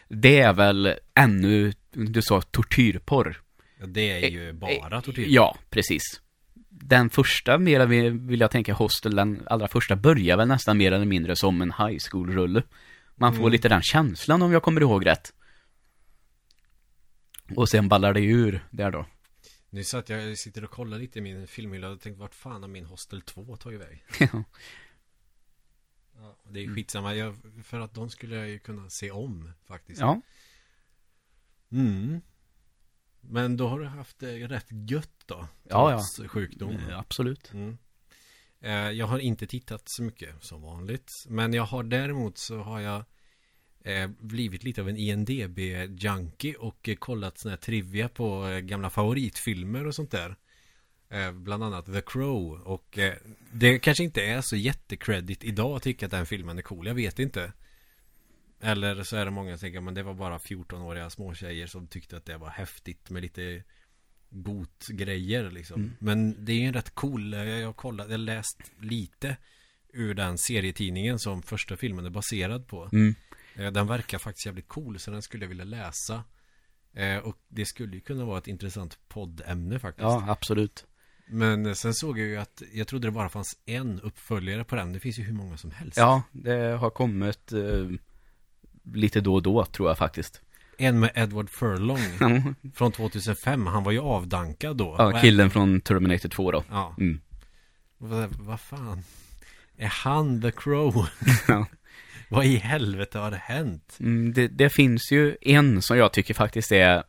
Det 0.07 0.39
är 0.39 0.53
väl 0.53 0.95
ännu, 1.15 1.73
du 1.91 2.21
sa 2.21 2.41
tortyrporr. 2.41 3.41
ja, 3.79 3.85
Det 3.85 4.25
är 4.25 4.29
ju 4.29 4.53
bara 4.53 5.01
tortyr 5.01 5.25
Ja, 5.29 5.57
precis. 5.69 6.01
Den 6.69 7.09
första, 7.09 7.57
mer 7.57 7.85
vill 8.11 8.39
jag 8.39 8.51
tänka, 8.51 8.73
Hostel, 8.73 9.15
den 9.15 9.43
allra 9.47 9.67
första 9.67 9.95
börjar 9.95 10.37
väl 10.37 10.47
nästan 10.47 10.77
mer 10.77 10.91
eller 10.91 11.05
mindre 11.05 11.35
som 11.35 11.61
en 11.61 11.71
high 11.77 11.97
school-rulle. 12.11 12.63
Man 13.15 13.33
får 13.33 13.39
Mm. 13.41 13.51
lite 13.51 13.69
den 13.69 13.81
känslan 13.81 14.41
om 14.41 14.51
jag 14.51 14.63
kommer 14.63 14.81
ihåg 14.81 15.05
rätt. 15.05 15.33
Och 17.55 17.69
sen 17.69 17.89
ballar 17.89 18.13
det 18.13 18.21
ur 18.21 18.67
där 18.71 18.91
då. 18.91 19.05
Nu 19.69 19.83
satt 19.83 20.09
jag, 20.09 20.29
jag 20.29 20.37
sitter 20.37 20.63
och 20.63 20.71
kollar 20.71 20.99
lite 20.99 21.19
i 21.19 21.21
min 21.21 21.47
filmhylla 21.47 21.89
och 21.89 22.01
tänkte 22.01 22.21
vart 22.21 22.35
fan 22.35 22.61
har 22.61 22.69
min 22.69 22.85
Hostel 22.85 23.21
2 23.21 23.55
tagit 23.55 23.81
väg? 23.81 24.05
Ja, 26.21 26.37
det 26.49 26.63
är 26.63 26.75
skitsamma, 26.75 27.15
jag, 27.15 27.35
för 27.63 27.79
att 27.79 27.93
de 27.93 28.09
skulle 28.09 28.35
jag 28.35 28.49
ju 28.49 28.59
kunna 28.59 28.89
se 28.89 29.11
om 29.11 29.51
faktiskt 29.65 30.01
ja. 30.01 30.21
Mm 31.71 32.21
Men 33.21 33.57
då 33.57 33.67
har 33.67 33.79
du 33.79 33.85
haft 33.85 34.19
det 34.19 34.47
rätt 34.47 34.67
gött 34.69 35.23
då 35.25 35.47
Ja, 35.63 36.03
ja. 36.19 36.27
sjukdom 36.27 36.75
Eh, 36.75 36.99
Absolut. 36.99 37.53
Mm. 37.53 37.77
Eh, 38.59 38.71
Jag 38.71 39.05
har 39.07 39.19
inte 39.19 39.47
tittat 39.47 39.89
så 39.89 40.03
mycket 40.03 40.43
som 40.43 40.61
vanligt. 40.61 41.11
Men 41.27 41.53
jag 41.53 41.63
har 41.63 41.83
däremot 41.83 42.37
så 42.37 42.57
har 42.57 42.79
jag 42.79 42.95
eh, 42.97 43.03
blivit 44.19 44.63
lite 44.63 44.81
av 44.81 44.89
en 44.89 44.97
INDB-junkie 44.97 46.55
och 46.55 46.89
eh, 46.89 46.95
kollat 46.95 47.37
såna 47.37 47.51
här 47.51 47.57
trivia 47.57 48.09
på 48.09 48.47
eh, 48.47 48.59
gamla 48.59 48.89
favoritfilmer 48.89 49.87
och 49.87 49.95
sånt 49.95 50.11
där. 50.11 50.35
Eh, 51.09 51.31
bland 51.31 51.63
annat 51.63 51.85
The 51.85 52.01
Crow 52.01 52.61
och 52.61 52.97
eh, 52.97 53.13
det 53.51 53.79
kanske 53.79 54.03
inte 54.03 54.25
är 54.25 54.41
så 54.41 54.55
jättecredit 54.55 55.43
idag 55.43 55.75
att 55.75 55.83
tycka 55.83 56.05
att 56.05 56.11
den 56.11 56.25
filmen 56.25 56.57
är 56.57 56.61
cool, 56.61 56.87
jag 56.87 56.95
vet 56.95 57.19
inte. 57.19 57.53
Eller 58.61 59.03
så 59.03 59.17
är 59.17 59.25
det 59.25 59.31
många 59.31 59.57
som 59.57 59.59
tänker 59.59 59.81
men 59.81 59.93
det 59.93 60.03
var 60.03 60.13
bara 60.13 60.37
14-åriga 60.37 61.09
småtjejer 61.09 61.67
som 61.67 61.87
tyckte 61.87 62.17
att 62.17 62.25
det 62.25 62.37
var 62.37 62.49
häftigt 62.49 63.09
med 63.09 63.21
lite 63.21 63.63
gotgrejer 64.29 65.51
liksom. 65.51 65.81
Mm. 65.81 65.95
Men 65.99 66.45
det 66.45 66.51
är 66.51 66.57
ju 66.57 66.65
en 66.65 66.73
rätt 66.73 66.95
cool, 66.95 67.33
eh, 67.33 67.43
jag 67.43 67.67
har 67.67 67.73
kollat, 67.73 68.09
jag 68.09 68.19
läst 68.19 68.71
lite 68.79 69.37
ur 69.93 70.13
den 70.13 70.37
serietidningen 70.37 71.19
som 71.19 71.41
första 71.41 71.77
filmen 71.77 72.05
är 72.05 72.09
baserad 72.09 72.67
på. 72.67 72.89
Mm. 72.93 73.15
Eh, 73.59 73.71
Den 73.71 73.87
verkar 73.87 74.17
faktiskt 74.17 74.45
jävligt 74.45 74.67
cool 74.67 74.99
så 74.99 75.11
den 75.11 75.21
skulle 75.21 75.43
jag 75.45 75.49
vilja 75.49 75.65
läsa. 75.65 76.23
Eh, 76.93 77.17
Och 77.17 77.35
det 77.47 77.65
skulle 77.65 77.95
ju 77.95 78.01
kunna 78.01 78.25
vara 78.25 78.37
ett 78.37 78.47
intressant 78.47 78.97
poddämne 79.07 79.79
faktiskt. 79.79 80.03
Ja, 80.03 80.25
absolut. 80.27 80.85
Men 81.27 81.65
eh, 81.65 81.73
sen 81.73 81.93
såg 81.93 82.19
jag 82.19 82.27
ju 82.27 82.37
att 82.37 82.61
jag 82.73 82.87
trodde 82.87 83.07
det 83.07 83.11
bara 83.11 83.29
fanns 83.29 83.57
en 83.65 83.99
uppföljare 84.01 84.63
på 84.63 84.75
den. 84.75 84.93
Det 84.93 84.99
finns 84.99 85.19
ju 85.19 85.23
hur 85.23 85.33
många 85.33 85.57
som 85.57 85.71
helst. 85.71 85.97
Ja, 85.97 86.21
det 86.31 86.77
har 86.79 86.89
kommit 86.89 87.51
eh, 87.51 87.87
lite 88.93 89.21
då 89.21 89.33
och 89.35 89.41
då 89.43 89.65
tror 89.65 89.87
jag 89.89 89.97
faktiskt. 89.97 90.41
En 90.77 90.99
med 90.99 91.11
Edward 91.15 91.49
Furlong 91.49 92.55
från 92.75 92.91
2005. 92.91 93.67
Han 93.67 93.83
var 93.83 93.91
ju 93.91 93.99
avdankad 93.99 94.77
då. 94.77 94.95
ja, 94.97 95.21
killen 95.21 95.49
från 95.49 95.81
Terminator 95.81 96.29
2 96.29 96.51
då. 96.51 96.63
Ja, 96.69 96.95
Mm. 96.97 97.21
vad, 97.97 98.29
vad 98.35 98.59
fan. 98.59 99.03
Är 99.77 99.87
han 99.87 100.41
The 100.41 100.51
Crow? 100.51 101.07
Ja. 101.47 101.65
Vad 102.29 102.45
i 102.45 102.55
helvete 102.55 103.19
har 103.19 103.31
det 103.31 103.37
hänt? 103.37 103.97
Mm, 103.99 104.33
det, 104.33 104.47
det 104.47 104.69
finns 104.69 105.11
ju 105.11 105.37
en 105.41 105.81
som 105.81 105.97
jag 105.97 106.13
tycker 106.13 106.33
faktiskt 106.33 106.71
är 106.71 107.03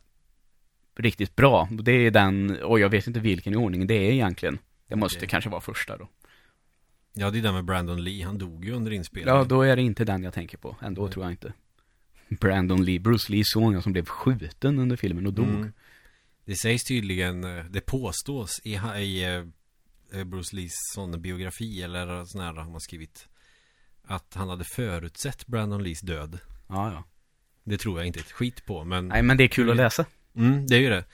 riktigt 0.97 1.37
bra. 1.37 1.69
Det 1.71 1.93
är 1.93 2.11
den, 2.11 2.63
och 2.63 2.81
jag 2.81 2.89
vet 2.89 3.07
inte 3.07 3.21
vilken 3.21 3.53
i 3.53 3.57
ordning 3.57 3.87
det 3.87 3.95
är 3.95 4.13
egentligen. 4.13 4.59
Det 4.89 4.97
måste 4.97 5.27
kanske 5.27 5.51
vara 5.51 5.61
första 5.61 5.97
då. 5.97 6.09
Ja, 7.15 7.31
det 7.31 7.39
är 7.39 7.43
den 7.43 7.55
med 7.55 7.65
Brandon 7.65 8.05
Lee. 8.05 8.25
Han 8.25 8.39
dog 8.39 8.65
ju 8.65 8.73
under 8.73 8.91
inspelningen. 8.91 9.37
Ja, 9.37 9.45
då 9.45 9.63
är 9.63 9.77
det 9.77 9.83
inte 9.83 10.05
den 10.05 10.23
jag 10.23 10.35
tänker 10.35 10.59
på. 10.59 10.77
Ändå 10.83 11.03
Nej. 11.03 11.13
tror 11.13 11.25
jag 11.25 11.33
inte. 11.33 11.53
Brandon 12.29 12.85
Lee, 12.85 12.99
Bruce 12.99 13.33
Lees 13.33 13.51
son, 13.51 13.83
som 13.83 13.93
blev 13.93 14.07
skjuten 14.07 14.79
under 14.79 14.97
filmen 14.97 15.27
och 15.27 15.33
dog. 15.33 15.49
Mm. 15.49 15.73
Det 16.45 16.57
sägs 16.57 16.85
tydligen, 16.85 17.45
eh, 17.45 17.65
det 17.65 17.81
påstås 17.81 18.61
i, 18.65 18.75
i 18.99 19.25
eh, 20.13 20.25
Bruce 20.25 20.57
Lees 20.57 20.73
sån 20.95 21.23
biografi 21.23 21.83
eller 21.83 22.25
sån 22.25 22.41
här 22.41 22.55
har 22.55 22.71
man 22.71 22.81
skrivit 22.81 23.29
att 24.11 24.35
han 24.35 24.49
hade 24.49 24.64
förutsett 24.64 25.46
Brandon 25.46 25.83
Lees 25.83 26.01
död. 26.01 26.38
Ja, 26.68 26.92
ja. 26.92 27.05
Det 27.64 27.79
tror 27.79 27.99
jag 27.99 28.07
inte 28.07 28.20
ett 28.20 28.33
skit 28.33 28.66
på, 28.66 28.85
men 28.85 29.09
Nej, 29.09 29.23
men 29.23 29.37
det 29.37 29.44
är 29.44 29.49
kul 29.49 29.70
att 29.70 29.77
läsa. 29.77 30.07
mm, 30.35 30.66
det 30.66 30.77
är 30.77 30.81
ju 30.81 30.90
det. 30.90 31.05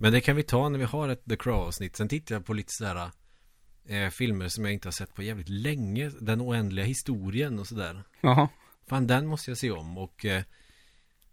Men 0.00 0.12
det 0.12 0.20
kan 0.20 0.36
vi 0.36 0.42
ta 0.42 0.68
när 0.68 0.78
vi 0.78 0.84
har 0.84 1.08
ett 1.08 1.24
The 1.28 1.36
Crow-avsnitt. 1.36 1.96
Sen 1.96 2.08
tittar 2.08 2.34
jag 2.34 2.46
på 2.46 2.52
lite 2.54 2.68
sådär 2.72 3.10
eh, 3.88 4.08
filmer 4.10 4.48
som 4.48 4.64
jag 4.64 4.72
inte 4.72 4.88
har 4.88 4.92
sett 4.92 5.14
på 5.14 5.22
jävligt 5.22 5.48
länge. 5.48 6.10
Den 6.20 6.40
oändliga 6.40 6.84
historien 6.84 7.58
och 7.58 7.66
sådär. 7.66 8.02
Jaha. 8.20 8.48
Fan, 8.86 9.06
den 9.06 9.26
måste 9.26 9.50
jag 9.50 9.58
se 9.58 9.70
om 9.70 9.98
och 9.98 10.24
eh, 10.24 10.42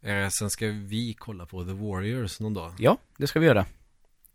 eh, 0.01 0.29
sen 0.29 0.49
ska 0.49 0.67
vi 0.67 1.13
kolla 1.13 1.45
på 1.45 1.65
The 1.65 1.73
Warriors 1.73 2.39
någon 2.39 2.53
dag. 2.53 2.73
Ja, 2.79 2.97
det 3.17 3.27
ska 3.27 3.39
vi 3.39 3.45
göra. 3.45 3.65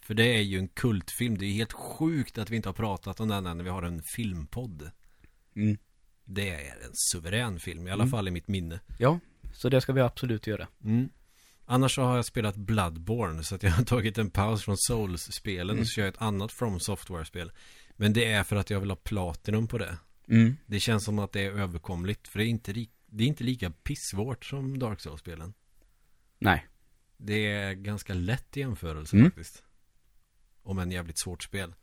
För 0.02 0.14
det 0.14 0.36
är 0.36 0.42
ju 0.42 0.58
en 0.58 0.68
kultfilm. 0.68 1.38
Det 1.38 1.46
är 1.46 1.52
helt 1.52 1.72
sjukt 1.72 2.38
att 2.38 2.50
vi 2.50 2.56
inte 2.56 2.68
har 2.68 2.74
pratat 2.74 3.20
om 3.20 3.28
den 3.28 3.46
än 3.46 3.56
när 3.56 3.64
vi 3.64 3.70
har 3.70 3.82
en 3.82 4.02
filmpodd. 4.16 4.90
Mm. 5.56 5.76
Det 6.34 6.48
är 6.50 6.84
en 6.84 6.90
suverän 7.12 7.60
film, 7.60 7.88
i 7.88 7.90
alla 7.90 8.02
Mm. 8.02 8.10
fall 8.10 8.28
i 8.28 8.30
mitt 8.30 8.48
minne. 8.48 8.80
Ja, 8.98 9.18
så 9.52 9.68
det 9.68 9.80
ska 9.80 9.92
vi 9.92 10.00
absolut 10.00 10.46
göra. 10.46 10.68
Mm. 10.84 11.08
Annars 11.64 11.94
så 11.94 12.02
har 12.02 12.16
jag 12.16 12.24
spelat 12.24 12.56
Bloodborne 12.56 13.44
så 13.44 13.54
att 13.54 13.62
jag 13.62 13.70
har 13.70 13.84
tagit 13.94 14.18
en 14.18 14.30
paus 14.30 14.64
från 14.64 14.76
Souls-spelen 14.78 15.70
Mm. 15.70 15.80
och 15.80 15.86
så 15.86 15.92
kör 15.92 16.02
jag 16.02 16.14
ett 16.14 16.22
annat 16.22 16.52
From 16.52 16.80
Software-spel. 16.80 17.52
Men 17.96 18.12
det 18.12 18.24
är 18.32 18.44
för 18.44 18.56
att 18.56 18.70
jag 18.70 18.80
vill 18.80 18.90
ha 18.90 18.96
Platinum 18.96 19.68
på 19.68 19.78
det. 19.78 19.96
Mm. 20.28 20.56
Det 20.66 20.80
känns 20.80 21.04
som 21.04 21.18
att 21.18 21.32
det 21.32 21.40
är 21.40 21.50
överkomligt 21.50 22.28
för 22.28 22.38
det 22.38 22.44
är 22.44 22.48
inte, 22.48 22.72
det 23.06 23.24
är 23.24 23.28
inte 23.28 23.44
lika 23.44 23.70
pissvårt 23.70 24.44
som 24.44 24.78
Dark 24.78 25.00
Souls-spelen. 25.00 25.54
Nej. 26.38 26.66
Det 27.16 27.46
är 27.46 27.72
ganska 27.72 28.14
lätt 28.14 28.56
i 28.56 28.60
jämförelse 28.60 29.16
Mm. 29.16 29.30
faktiskt. 29.30 29.62
Om 30.62 30.78
en 30.78 30.90
jävligt 30.90 31.18
svårt 31.20 31.42
spel. 31.42 31.74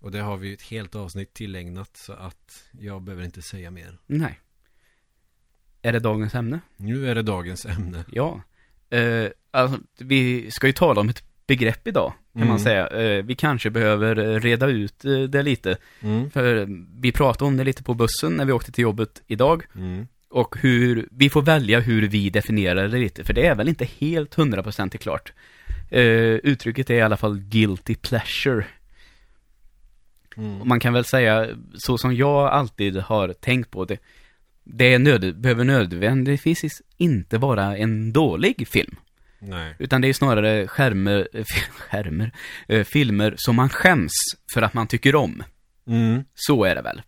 Och 0.00 0.10
det 0.10 0.20
har 0.20 0.36
vi 0.36 0.52
ett 0.52 0.62
helt 0.62 0.94
avsnitt 0.94 1.34
tillägnat 1.34 1.96
så 1.96 2.12
att 2.12 2.64
jag 2.80 3.02
behöver 3.02 3.24
inte 3.24 3.42
säga 3.42 3.70
mer. 3.70 3.98
Nej. 4.06 4.40
Är 5.82 5.92
det 5.92 5.98
dagens 5.98 6.34
ämne? 6.34 6.60
Nu 6.76 7.10
är 7.10 7.14
det 7.14 7.22
dagens 7.22 7.66
ämne. 7.66 8.04
Ja. 8.12 8.42
Eh, 8.90 9.26
alltså, 9.50 9.78
vi 9.98 10.50
ska 10.50 10.66
ju 10.66 10.72
tala 10.72 11.00
om 11.00 11.08
ett 11.08 11.24
begrepp 11.46 11.86
idag, 11.86 12.12
kan 12.32 12.40
man 12.40 12.48
Mm. 12.48 12.58
säga. 12.58 12.86
Eh, 12.88 13.24
vi 13.24 13.34
kanske 13.34 13.70
behöver 13.70 14.18
eh, 14.18 14.40
reda 14.40 14.66
ut 14.66 15.04
eh, 15.04 15.20
det 15.22 15.42
lite. 15.42 15.76
Mm. 16.00 16.30
För 16.30 16.66
vi 17.00 17.12
pratade 17.12 17.44
om 17.48 17.56
det 17.56 17.64
lite 17.64 17.82
på 17.82 17.94
bussen 17.94 18.32
när 18.36 18.44
vi 18.44 18.52
åkte 18.52 18.72
till 18.72 18.82
jobbet 18.82 19.22
idag. 19.26 19.66
Mm. 19.74 20.06
Och 20.28 20.56
hur, 20.60 21.08
vi 21.10 21.30
får 21.30 21.42
välja 21.42 21.80
hur 21.80 22.08
vi 22.08 22.30
definierar 22.30 22.88
det 22.88 22.98
lite, 22.98 23.24
för 23.24 23.32
det 23.32 23.46
är 23.46 23.54
väl 23.54 23.68
inte 23.68 23.84
helt 23.84 24.34
hundraprocentigt 24.34 25.02
klart. 25.02 25.32
Eh, 25.90 26.02
uttrycket 26.34 26.90
är 26.90 26.94
i 26.94 27.00
alla 27.00 27.16
fall 27.16 27.38
guilty 27.38 27.94
pleasure. 27.94 28.64
Mm. 30.40 30.68
man 30.68 30.80
kan 30.80 30.92
väl 30.92 31.04
säga, 31.04 31.48
så 31.74 31.98
som 31.98 32.14
jag 32.16 32.46
alltid 32.48 32.96
har 32.96 33.32
tänkt 33.32 33.70
på 33.70 33.84
det, 33.84 33.98
det 34.64 34.94
är 34.94 34.98
nöd, 34.98 35.40
behöver 35.40 35.64
nödvändigtvis 35.64 36.82
inte 36.96 37.38
vara 37.38 37.76
en 37.76 38.12
dålig 38.12 38.68
film. 38.68 38.96
Nej. 39.38 39.74
Utan 39.78 40.00
det 40.00 40.08
är 40.08 40.12
snarare 40.12 40.68
skärmer, 40.68 41.28
skärmer, 41.78 42.32
eh, 42.68 42.84
filmer 42.84 43.34
som 43.36 43.56
man 43.56 43.68
skäms 43.68 44.12
för 44.54 44.62
att 44.62 44.74
man 44.74 44.86
tycker 44.86 45.14
om. 45.14 45.42
Mm. 45.86 46.24
Så 46.34 46.64
är 46.64 46.74
det 46.74 46.82
väl. 46.82 47.02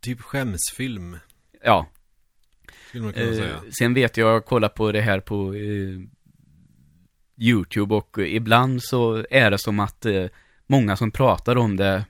Typ 0.00 0.20
skämsfilm. 0.20 1.18
Ja. 1.64 1.86
Skulle 2.88 3.04
man 3.04 3.12
kunna 3.12 3.26
Eh, 3.26 3.36
säga. 3.36 3.60
sen 3.78 3.94
vet 3.94 4.16
jag, 4.16 4.34
jag 4.34 4.44
kollar 4.44 4.68
på 4.68 4.92
det 4.92 5.00
här 5.00 5.20
på 5.20 5.54
eh, 5.54 6.00
YouTube 7.40 7.94
och 7.94 8.18
ibland 8.18 8.82
så 8.82 9.24
är 9.30 9.50
det 9.50 9.58
som 9.58 9.80
att 9.80 10.06
eh, 10.06 10.24
många 10.66 10.96
som 10.96 11.10
pratar 11.10 11.56
om 11.56 11.76
det 11.76 12.04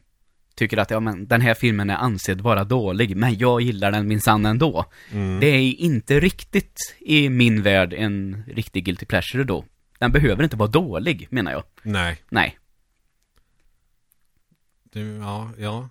tycker 0.54 0.76
att 0.76 0.90
ja, 0.90 1.00
men 1.00 1.26
den 1.26 1.40
här 1.40 1.54
filmen 1.54 1.90
är 1.90 1.96
ansedd 1.96 2.40
vara 2.40 2.64
dålig, 2.64 3.16
men 3.16 3.38
jag 3.38 3.60
gillar 3.60 3.92
den 3.92 4.08
minsann 4.08 4.46
ändå. 4.46 4.84
Mm. 5.12 5.40
Det 5.40 5.46
är 5.46 5.80
inte 5.80 6.20
riktigt 6.20 6.78
i 6.98 7.28
min 7.28 7.62
värld 7.62 7.92
en 7.92 8.44
riktig 8.46 8.84
guilty 8.84 9.06
pleasure 9.06 9.44
då. 9.44 9.64
Den 9.98 10.12
behöver 10.12 10.44
inte 10.44 10.56
vara 10.56 10.68
dålig, 10.68 11.28
menar 11.30 11.52
jag. 11.52 11.62
Nej. 11.82 12.22
Nej. 12.28 12.58
Det, 14.82 15.00
ja, 15.00 15.50
ja. 15.58 15.88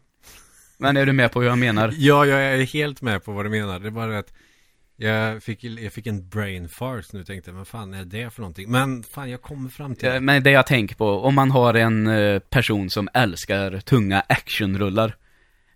Men 0.77 0.97
är 0.97 1.05
du 1.05 1.13
med 1.13 1.31
på 1.31 1.41
hur 1.41 1.47
jag 1.47 1.57
menar? 1.57 1.93
Ja, 1.97 2.25
jag 2.25 2.43
är 2.43 2.65
helt 2.65 3.01
med 3.01 3.23
på 3.23 3.31
vad 3.31 3.45
du 3.45 3.49
menar. 3.49 3.79
Det 3.79 3.87
är 3.87 3.91
bara 3.91 4.19
att 4.19 4.33
jag 4.95 5.43
fick, 5.43 5.63
jag 5.63 5.93
fick 5.93 6.07
en 6.07 6.29
brain 6.29 6.69
fart 6.69 7.13
nu 7.13 7.23
tänkte 7.23 7.49
jag, 7.49 7.55
men 7.55 7.65
fan 7.65 7.93
är 7.93 8.05
det 8.05 8.29
för 8.29 8.41
någonting? 8.41 8.71
Men 8.71 9.03
fan, 9.03 9.29
jag 9.29 9.41
kommer 9.41 9.69
fram 9.69 9.95
till 9.95 10.09
det. 10.09 10.19
Men 10.19 10.43
det 10.43 10.51
jag 10.51 10.67
tänker 10.67 10.95
på, 10.95 11.09
om 11.09 11.35
man 11.35 11.51
har 11.51 11.73
en 11.73 12.07
eh, 12.07 12.39
person 12.39 12.89
som 12.89 13.09
älskar 13.13 13.79
tunga 13.79 14.23
actionrullar, 14.29 15.15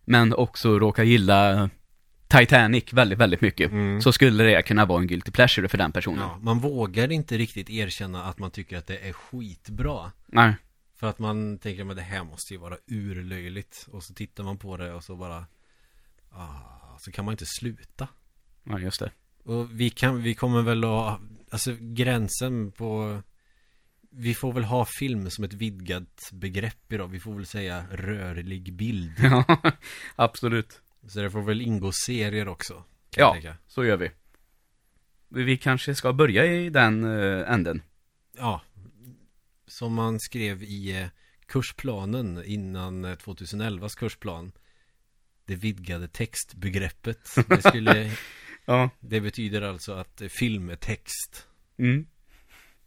men 0.05 0.33
också 0.33 0.79
råkar 0.79 1.03
gilla 1.03 1.69
Titanic 2.27 2.93
väldigt, 2.93 3.19
väldigt 3.19 3.41
mycket, 3.41 3.71
Mm. 3.71 4.01
så 4.01 4.11
skulle 4.11 4.43
det 4.43 4.61
kunna 4.61 4.85
vara 4.85 5.01
en 5.01 5.07
guilty 5.07 5.31
pleasure 5.31 5.67
för 5.67 5.77
den 5.77 5.91
personen. 5.91 6.19
Ja, 6.19 6.37
man 6.41 6.59
vågar 6.59 7.11
inte 7.11 7.37
riktigt 7.37 7.69
erkänna 7.69 8.23
att 8.23 8.39
man 8.39 8.51
tycker 8.51 8.77
att 8.77 8.87
det 8.87 8.97
är 8.97 9.13
skitbra. 9.13 10.11
Nej. 10.25 10.53
För 10.99 11.07
att 11.07 11.19
man 11.19 11.57
tänker, 11.57 11.83
men 11.83 11.95
det 11.95 12.01
här 12.01 12.23
måste 12.23 12.53
ju 12.53 12.59
vara 12.59 12.75
urlöjligt. 12.87 13.87
Och 13.91 14.03
så 14.03 14.13
tittar 14.13 14.43
man 14.43 14.57
på 14.57 14.77
det 14.77 14.93
och 14.93 15.03
så 15.03 15.15
bara, 15.15 15.45
ah, 16.31 16.97
så 16.99 17.11
kan 17.11 17.25
man 17.25 17.31
inte 17.33 17.45
sluta. 17.45 18.07
Ja, 18.63 18.79
just 18.79 18.99
det. 18.99 19.11
Och 19.43 19.79
vi 19.79 19.89
kan, 19.89 20.21
vi 20.21 20.35
kommer 20.35 20.61
väl 20.61 20.83
att, 20.83 21.19
alltså 21.49 21.75
gränsen 21.79 22.71
på 22.71 23.21
Vi 24.09 24.33
får 24.33 24.53
väl 24.53 24.63
ha 24.63 24.85
film 24.99 25.29
som 25.29 25.43
ett 25.43 25.53
vidgat 25.53 26.29
begrepp 26.31 26.93
idag 26.93 27.07
Vi 27.07 27.19
får 27.19 27.33
väl 27.33 27.45
säga 27.45 27.85
rörlig 27.91 28.73
bild 28.73 29.13
Ja, 29.19 29.45
absolut. 30.15 30.81
Så 31.07 31.19
det 31.19 31.31
får 31.31 31.41
väl 31.41 31.61
ingå 31.61 31.91
serier 31.91 32.47
också 32.47 32.83
Ja. 33.15 33.37
Så 33.67 33.85
gör 33.85 33.97
vi. 33.97 34.11
Vi 35.29 35.57
kanske 35.57 35.95
ska 35.95 36.13
börja 36.13 36.45
i 36.45 36.69
den 36.69 37.03
eh, 37.03 37.51
änden. 37.51 37.81
Ja 38.37 38.61
Som 39.67 39.93
man 39.93 40.19
skrev 40.19 40.63
i 40.63 41.01
eh, 41.01 41.07
kursplanen 41.45 42.43
innan 42.45 43.05
eh, 43.05 43.15
2011s 43.15 43.97
kursplan 43.97 44.51
Det 45.45 45.55
vidgade 45.55 46.07
textbegreppet 46.07 47.35
Det 47.47 47.61
skulle 47.61 48.11
Ja. 48.69 48.89
Det 48.99 49.21
betyder 49.21 49.61
alltså 49.61 49.93
att 49.93 50.21
film 50.29 50.69
är 50.69 50.75
text 50.75 51.47
Mm. 51.77 52.05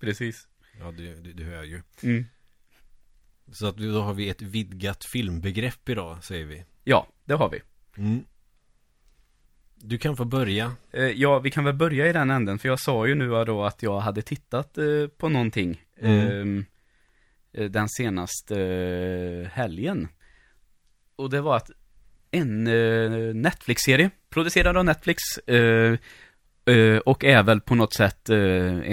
Precis. 0.00 0.48
Ja 0.78 0.92
du, 0.92 1.14
du, 1.14 1.32
du 1.32 1.44
hör 1.44 1.62
ju 1.62 1.82
Mm. 2.02 2.24
Så 3.52 3.66
att 3.66 3.76
då 3.76 4.00
har 4.00 4.14
vi 4.14 4.28
ett 4.28 4.42
vidgat 4.42 5.04
filmbegrepp 5.04 5.88
idag, 5.88 6.24
säger 6.24 6.44
vi. 6.44 6.64
Ja, 6.84 7.06
det 7.24 7.34
har 7.34 7.48
vi. 7.50 7.60
Mm. 7.96 8.24
Du 9.74 9.98
kan 9.98 10.16
få 10.16 10.24
börja. 10.24 10.72
Eh, 10.92 11.02
ja, 11.04 11.38
vi 11.38 11.50
kan 11.50 11.64
väl 11.64 11.74
börja 11.74 12.08
i 12.08 12.12
den 12.12 12.30
änden, 12.30 12.58
för 12.58 12.68
jag 12.68 12.80
sa 12.80 13.06
ju 13.06 13.14
nu 13.14 13.44
då 13.44 13.64
att 13.64 13.82
jag 13.82 14.00
hade 14.00 14.22
tittat 14.22 14.78
eh, 14.78 15.06
på 15.16 15.28
någonting 15.28 15.84
Mm. 16.00 16.28
ehm, 16.28 16.64
eh, 17.52 17.70
den 17.70 17.88
senaste 17.88 18.56
helgen. 19.52 20.08
Och 21.16 21.30
det 21.30 21.40
var 21.40 21.56
att 21.56 21.70
en 22.32 22.66
eh, 22.66 23.34
Netflix-serie, 23.34 24.10
producerad 24.30 24.76
av 24.76 24.84
Netflix, 24.84 25.22
eh, 25.46 25.98
eh, 26.76 26.96
och 26.98 27.24
är 27.24 27.42
väl 27.42 27.60
på 27.60 27.74
något 27.74 27.94
sätt 27.94 28.28
eh, 28.30 28.36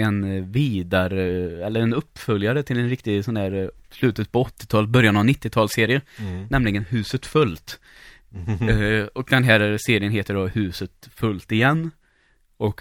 en 0.00 0.52
vidare, 0.52 1.22
eller 1.66 1.80
en 1.80 1.94
uppföljare 1.94 2.62
till 2.62 2.78
en 2.78 2.88
riktig 2.88 3.24
sån 3.24 3.34
där 3.34 3.62
eh, 3.62 3.68
slutet 3.90 4.32
på 4.32 4.44
80-talet, 4.44 4.90
början 4.90 5.16
av 5.16 5.24
90-talsserie, 5.24 6.00
Mm. 6.18 6.46
nämligen 6.50 6.84
Huset 6.84 7.26
Fullt. 7.26 7.80
Eh, 8.70 9.04
och 9.06 9.26
den 9.30 9.44
här 9.44 9.76
serien 9.86 10.12
heter 10.12 10.34
då 10.34 10.46
Huset 10.46 11.08
fullt 11.14 11.52
igen. 11.52 11.90
Och 12.56 12.80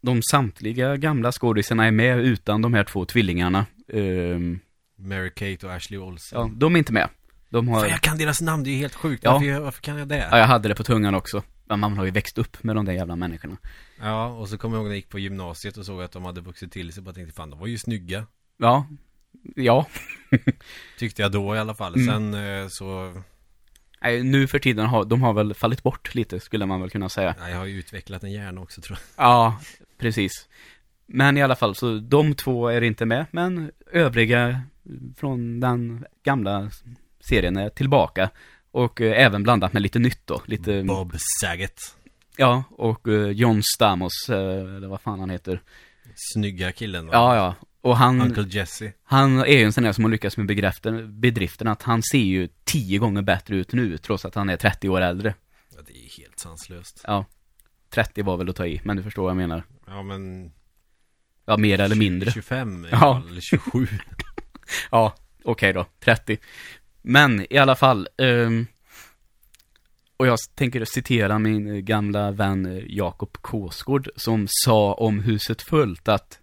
de 0.00 0.22
samtliga 0.30 0.96
gamla 0.96 1.32
skådisarna 1.32 1.86
är 1.86 1.90
med 1.90 2.18
utan 2.18 2.62
de 2.62 2.74
här 2.74 2.84
två 2.84 3.04
tvillingarna. 3.04 3.66
Ehm, 3.92 4.58
Mary 4.96 5.30
Kate 5.30 5.66
och 5.66 5.72
Ashley 5.72 5.98
Olsen. 6.00 6.38
ja, 6.38 6.50
de 6.54 6.74
är 6.74 6.78
inte 6.78 6.92
med. 6.92 7.08
De 7.48 7.68
har... 7.68 7.80
Fan, 7.80 7.90
jag 7.90 8.00
kan 8.00 8.18
deras 8.18 8.40
namn, 8.40 8.64
det 8.64 8.70
är 8.70 8.76
helt 8.76 8.94
sjukt. 8.94 9.24
Ja. 9.24 9.32
Varför, 9.32 9.60
varför 9.60 9.82
kan 9.82 9.98
jag 9.98 10.08
det? 10.08 10.28
Ja, 10.30 10.38
jag 10.38 10.46
hade 10.46 10.68
det 10.68 10.74
på 10.74 10.84
tungan 10.84 11.14
också. 11.14 11.42
men 11.64 11.80
man 11.80 11.98
har 11.98 12.04
ju 12.04 12.10
växt 12.10 12.38
upp 12.38 12.62
med 12.62 12.76
de 12.76 12.84
där 12.84 12.92
jävla 12.92 13.16
människorna. 13.16 13.56
Ja, 14.00 14.26
och 14.26 14.48
så 14.48 14.58
kommer 14.58 14.76
jag 14.76 14.80
ihåg 14.80 14.86
när 14.86 14.92
jag 14.92 14.96
gick 14.96 15.08
på 15.08 15.18
gymnasiet 15.18 15.76
och 15.76 15.86
såg 15.86 16.02
att 16.02 16.12
de 16.12 16.24
hade 16.24 16.40
vuxit 16.40 16.72
till 16.72 16.92
sig. 16.92 17.02
Bara 17.02 17.14
tänkte, 17.14 17.34
fan 17.34 17.50
de 17.50 17.58
var 17.58 17.66
ju 17.66 17.78
snygga. 17.78 18.26
Ja, 18.56 18.86
ja. 19.54 19.86
Tyckte 20.98 21.22
jag 21.22 21.32
då 21.32 21.56
i 21.56 21.58
alla 21.58 21.74
fall. 21.74 21.94
Mm. 21.94 22.06
Sen 22.06 22.34
eh, 22.34 22.68
så, 22.68 23.22
Nej, 24.02 24.22
nu 24.22 24.46
för 24.46 24.58
tiden 24.58 24.86
har 24.86 25.04
de 25.04 25.22
har 25.22 25.32
väl 25.32 25.54
fallit 25.54 25.82
bort 25.82 26.14
lite, 26.14 26.40
skulle 26.40 26.66
man 26.66 26.80
väl 26.80 26.90
kunna 26.90 27.08
säga. 27.08 27.34
ja, 27.40 27.48
jag 27.48 27.56
har 27.56 27.66
ju 27.66 27.78
utvecklat 27.78 28.24
en 28.24 28.32
hjärna 28.32 28.60
också 28.60 28.80
tror 28.80 28.98
jag. 28.98 29.26
Ja, 29.26 29.60
precis. 29.98 30.48
Men 31.06 31.36
i 31.36 31.42
alla 31.42 31.56
fall, 31.56 31.74
så 31.74 31.98
de 31.98 32.34
två 32.34 32.68
är 32.68 32.80
inte 32.82 33.06
med, 33.06 33.26
men 33.30 33.70
övriga 33.92 34.62
från 35.16 35.60
den 35.60 36.04
gamla 36.24 36.70
serien 37.28 37.56
är 37.56 37.68
tillbaka. 37.68 38.30
Och 38.70 39.00
eh, 39.00 39.24
även 39.26 39.42
blandat 39.42 39.72
med 39.72 39.82
lite 39.82 39.98
nytt 39.98 40.20
då. 40.26 40.42
Lite, 40.46 40.82
Bob 40.82 41.14
Saget. 41.40 41.80
ja, 42.36 42.64
och 42.70 43.08
eh, 43.08 43.28
John 43.30 43.62
Stamos, 43.62 44.12
eh, 44.28 44.36
eller 44.76 44.88
vad 44.88 45.00
fan 45.00 45.20
han 45.20 45.30
heter. 45.30 45.62
Snygga 46.14 46.72
killen 46.72 47.06
va? 47.06 47.12
Ja, 47.12 47.36
ja. 47.36 47.54
Och 47.80 47.96
han, 47.96 48.20
Uncle 48.22 48.46
Jesse. 48.50 48.92
han 49.04 49.38
är 49.38 49.46
ju 49.46 49.62
en 49.64 49.72
sån 49.72 49.84
där 49.84 49.92
som 49.92 50.04
har 50.04 50.10
lyckats 50.10 50.36
med 50.36 50.46
bedriften, 50.46 51.20
bedriften 51.20 51.68
att 51.68 51.82
han 51.82 52.02
ser 52.02 52.18
ju 52.18 52.48
tio 52.64 52.98
gånger 52.98 53.22
bättre 53.22 53.56
ut 53.56 53.72
nu, 53.72 53.98
trots 53.98 54.24
att 54.24 54.34
han 54.34 54.48
är 54.50 54.56
30 54.56 54.88
år 54.88 55.00
äldre. 55.00 55.34
Ja, 55.76 55.82
det 55.86 55.92
är 55.92 56.18
helt 56.22 56.38
sanslöst. 56.38 57.00
Ja, 57.06 57.24
30 57.90 58.22
var 58.22 58.36
väl 58.36 58.48
att 58.48 58.56
ta 58.56 58.66
i, 58.66 58.80
men 58.84 58.96
du 58.96 59.02
förstår 59.02 59.22
vad 59.22 59.30
jag 59.30 59.36
menar. 59.36 59.64
Ja 59.86 60.02
men 60.02 60.52
Ja, 61.44 61.56
mer 61.56 61.80
eller 61.80 61.96
mindre. 61.96 62.30
25 62.32 62.84
i 62.84 62.88
Ja. 62.90 63.22
eller 63.30 63.40
27 63.40 63.88
Ja, 64.90 65.14
okej 65.44 65.72
då, 65.72 65.86
30. 66.00 66.38
Men 67.08 67.46
i 67.52 67.58
alla 67.58 67.76
fall, 67.76 68.08
ehm, 68.18 68.66
och 70.16 70.26
jag 70.26 70.38
tänker 70.54 70.84
citera 70.84 71.38
min 71.38 71.84
gamla 71.84 72.30
vän 72.30 72.66
eh, 72.66 72.84
Jakob 72.88 73.32
Kåsgård 73.32 74.08
som 74.16 74.46
sa 74.50 74.94
om 74.94 75.20
Huset 75.20 75.62
Fullt 75.62 76.08
att 76.08 76.38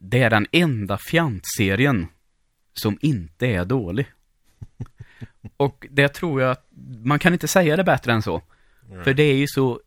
det 0.00 0.22
är 0.22 0.30
den 0.30 0.46
enda 0.52 0.98
fjantserien 0.98 2.06
som 2.74 2.98
inte 3.00 3.46
är 3.46 3.64
dålig. 3.64 4.06
Och 5.56 5.86
det 5.90 6.08
tror 6.08 6.42
jag 6.42 6.50
att 6.50 6.66
man 7.04 7.18
kan 7.18 7.32
inte 7.32 7.48
säga 7.48 7.76
det 7.76 7.84
bättre 7.84 8.12
än 8.12 8.22
så. 8.22 8.42
För 9.04 9.14
det 9.14 9.22
är 9.22 9.36
ju 9.36 9.46
så 9.48 9.80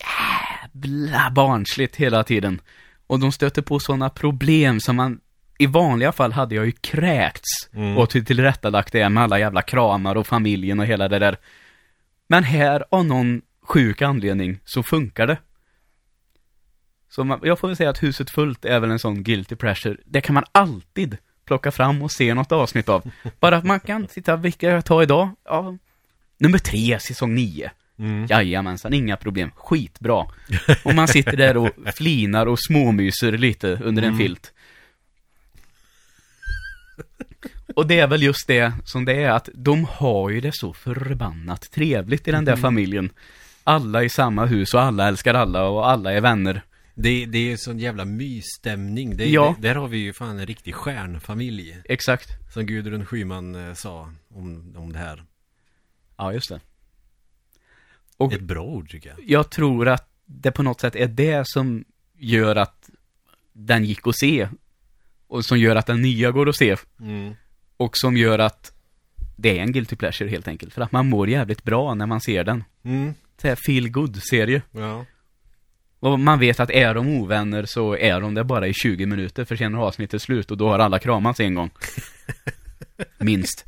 jävla 0.00 1.30
barnsligt 1.30 1.96
hela 1.96 2.24
tiden. 2.24 2.60
Och 3.06 3.20
de 3.20 3.32
stöter 3.32 3.62
på 3.62 3.78
sådana 3.78 4.10
problem 4.10 4.80
som 4.80 4.96
man 4.96 5.20
i 5.58 5.66
vanliga 5.66 6.12
fall 6.12 6.32
hade 6.32 6.54
jag 6.54 6.66
ju 6.66 6.72
kräkts 6.72 7.68
Mm. 7.74 7.98
och 7.98 8.10
till 8.10 8.24
tillrättalagt 8.24 8.92
det 8.92 9.08
med 9.08 9.22
alla 9.22 9.38
jävla 9.38 9.62
kramar 9.62 10.14
och 10.16 10.26
familjen 10.26 10.80
och 10.80 10.86
hela 10.86 11.08
det 11.08 11.18
där. 11.18 11.36
Men 12.28 12.44
här 12.44 12.84
av 12.90 13.04
någon 13.04 13.42
sjuk 13.62 14.02
anledning 14.02 14.58
så 14.64 14.82
funkar 14.82 15.26
det. 15.26 15.38
Så 17.10 17.24
man, 17.24 17.40
jag 17.42 17.58
får 17.58 17.68
väl 17.68 17.76
säga 17.76 17.90
att 17.90 18.02
Huset 18.02 18.30
Fullt 18.30 18.64
är 18.64 18.80
väl 18.80 18.90
en 18.90 18.98
sån 18.98 19.22
guilty 19.22 19.56
pressure. 19.56 19.96
Det 20.04 20.20
kan 20.20 20.34
man 20.34 20.44
alltid 20.52 21.16
plocka 21.46 21.70
fram 21.70 22.02
och 22.02 22.10
se 22.12 22.34
något 22.34 22.52
avsnitt 22.52 22.88
av. 22.88 23.10
Bara 23.40 23.56
att 23.56 23.64
man 23.64 23.80
kan 23.80 24.08
sitta, 24.08 24.36
vilka 24.36 24.70
jag 24.70 24.84
tar 24.84 25.02
idag? 25.02 25.28
Ja, 25.44 25.76
nummer 26.38 26.58
tre, 26.58 26.98
säsong 27.00 27.34
nio. 27.34 27.70
Mm. 27.98 28.26
Jajamensan, 28.26 28.92
inga 28.92 29.16
problem. 29.16 29.50
Skitbra. 29.56 30.26
Och 30.84 30.94
man 30.94 31.08
sitter 31.08 31.36
där 31.36 31.56
och 31.56 31.70
flinar 31.94 32.46
och 32.46 32.58
småmyser 32.60 33.32
lite 33.32 33.80
under 33.82 34.02
en 34.02 34.08
Mm. 34.08 34.18
filt. 34.18 34.52
Och 37.76 37.86
det 37.86 37.98
är 38.00 38.06
väl 38.06 38.22
just 38.22 38.46
det 38.46 38.72
som 38.84 39.04
det 39.04 39.12
är, 39.22 39.30
att 39.30 39.48
de 39.54 39.84
har 39.84 40.30
ju 40.30 40.40
det 40.40 40.52
så 40.54 40.72
förbannat 40.72 41.70
trevligt 41.70 42.28
i 42.28 42.30
den 42.30 42.44
där 42.44 42.52
Mm. 42.52 42.62
familjen. 42.62 43.10
Alla 43.64 44.02
i 44.04 44.08
samma 44.08 44.46
hus 44.46 44.74
och 44.74 44.80
alla 44.82 45.08
älskar 45.08 45.34
alla 45.34 45.64
och 45.68 45.90
alla 45.90 46.12
är 46.12 46.20
vänner. 46.20 46.62
Det, 46.94 47.26
det 47.26 47.52
är 47.52 47.56
sån 47.56 47.78
jävla 47.78 48.04
mysstämning. 48.04 49.16
Det, 49.16 49.30
Ja. 49.30 49.54
det, 49.60 49.68
där 49.68 49.74
har 49.74 49.88
vi 49.88 49.98
ju 49.98 50.12
fan 50.12 50.38
en 50.38 50.46
riktig 50.46 50.74
stjärnfamilj. 50.74 51.76
Exakt. 51.84 52.28
Som 52.52 52.66
Gudrun 52.66 53.06
Schyman 53.06 53.68
eh, 53.68 53.74
sa 53.74 54.10
om, 54.34 54.74
om 54.76 54.92
det 54.92 54.98
här. 54.98 55.24
Ja, 56.16 56.32
just 56.32 56.48
det. 56.48 56.60
Och 58.16 58.32
Ett 58.32 58.40
bra 58.40 58.62
ord 58.64 58.90
tycker 58.90 59.08
jag. 59.08 59.18
jag 59.30 59.50
tror 59.50 59.88
att 59.88 60.08
det 60.26 60.50
på 60.50 60.62
något 60.62 60.80
sätt 60.80 60.96
är 60.96 61.08
det 61.08 61.42
som 61.46 61.84
gör 62.18 62.56
att 62.56 62.90
den 63.52 63.84
gick 63.84 64.06
att 64.06 64.16
se. 64.18 64.48
Och 65.26 65.44
som 65.44 65.58
gör 65.58 65.76
att 65.76 65.86
den 65.86 66.02
nya 66.02 66.30
går 66.30 66.48
att 66.48 66.56
se. 66.56 66.76
Mm. 67.00 67.34
Och 67.76 67.96
som 67.96 68.16
gör 68.16 68.38
att 68.38 68.72
det 69.36 69.58
är 69.58 69.62
en 69.62 69.72
guilty 69.72 69.96
pleasure 69.96 70.30
helt 70.30 70.48
enkelt. 70.48 70.74
För 70.74 70.82
att 70.82 70.92
man 70.92 71.08
mår 71.08 71.28
jävligt 71.28 71.64
bra 71.64 71.94
när 71.94 72.06
man 72.06 72.20
ser 72.20 72.44
den. 72.44 72.64
Mm. 72.82 73.14
Det 73.42 73.48
är 73.48 73.56
feel 73.56 73.88
good 73.88 74.22
serie 74.22 74.62
Ja. 74.72 75.04
Och 76.00 76.20
man 76.20 76.38
vet 76.38 76.60
att 76.60 76.70
är 76.70 76.94
de 76.94 77.08
ovänner 77.08 77.64
så 77.64 77.96
är 77.96 78.20
de 78.20 78.34
det 78.34 78.44
bara 78.44 78.66
i 78.66 78.74
20 78.74 79.06
minuter 79.06 79.44
för 79.44 79.56
sen 79.56 79.74
är 79.74 79.78
avsnittet 79.78 80.22
slut 80.22 80.50
och 80.50 80.56
då 80.56 80.68
har 80.68 80.78
alla 80.78 80.98
kramats 80.98 81.40
en 81.40 81.54
gång. 81.54 81.70
Minst. 83.18 83.64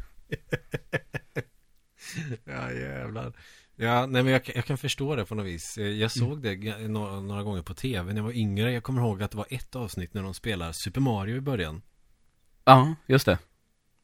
Ja 2.44 2.72
jävlar. 2.72 3.32
Ja, 3.76 4.06
nej 4.06 4.22
men 4.22 4.32
jag, 4.32 4.42
jag 4.54 4.64
kan 4.64 4.78
förstå 4.78 5.16
det 5.16 5.24
på 5.24 5.34
något 5.34 5.46
vis. 5.46 5.78
Jag 5.78 6.10
såg 6.10 6.42
det 6.42 6.78
några, 6.88 7.20
några 7.20 7.42
gånger 7.42 7.62
på 7.62 7.74
tv 7.74 8.12
när 8.12 8.16
jag 8.16 8.24
var 8.24 8.36
yngre. 8.36 8.72
Jag 8.72 8.82
kommer 8.82 9.02
ihåg 9.02 9.22
att 9.22 9.30
det 9.30 9.36
var 9.36 9.46
ett 9.50 9.76
avsnitt 9.76 10.14
när 10.14 10.22
de 10.22 10.34
spelar 10.34 10.72
Super 10.72 11.00
Mario 11.00 11.36
i 11.36 11.40
början. 11.40 11.82
Ja, 12.64 12.94
just 13.06 13.26
det. 13.26 13.38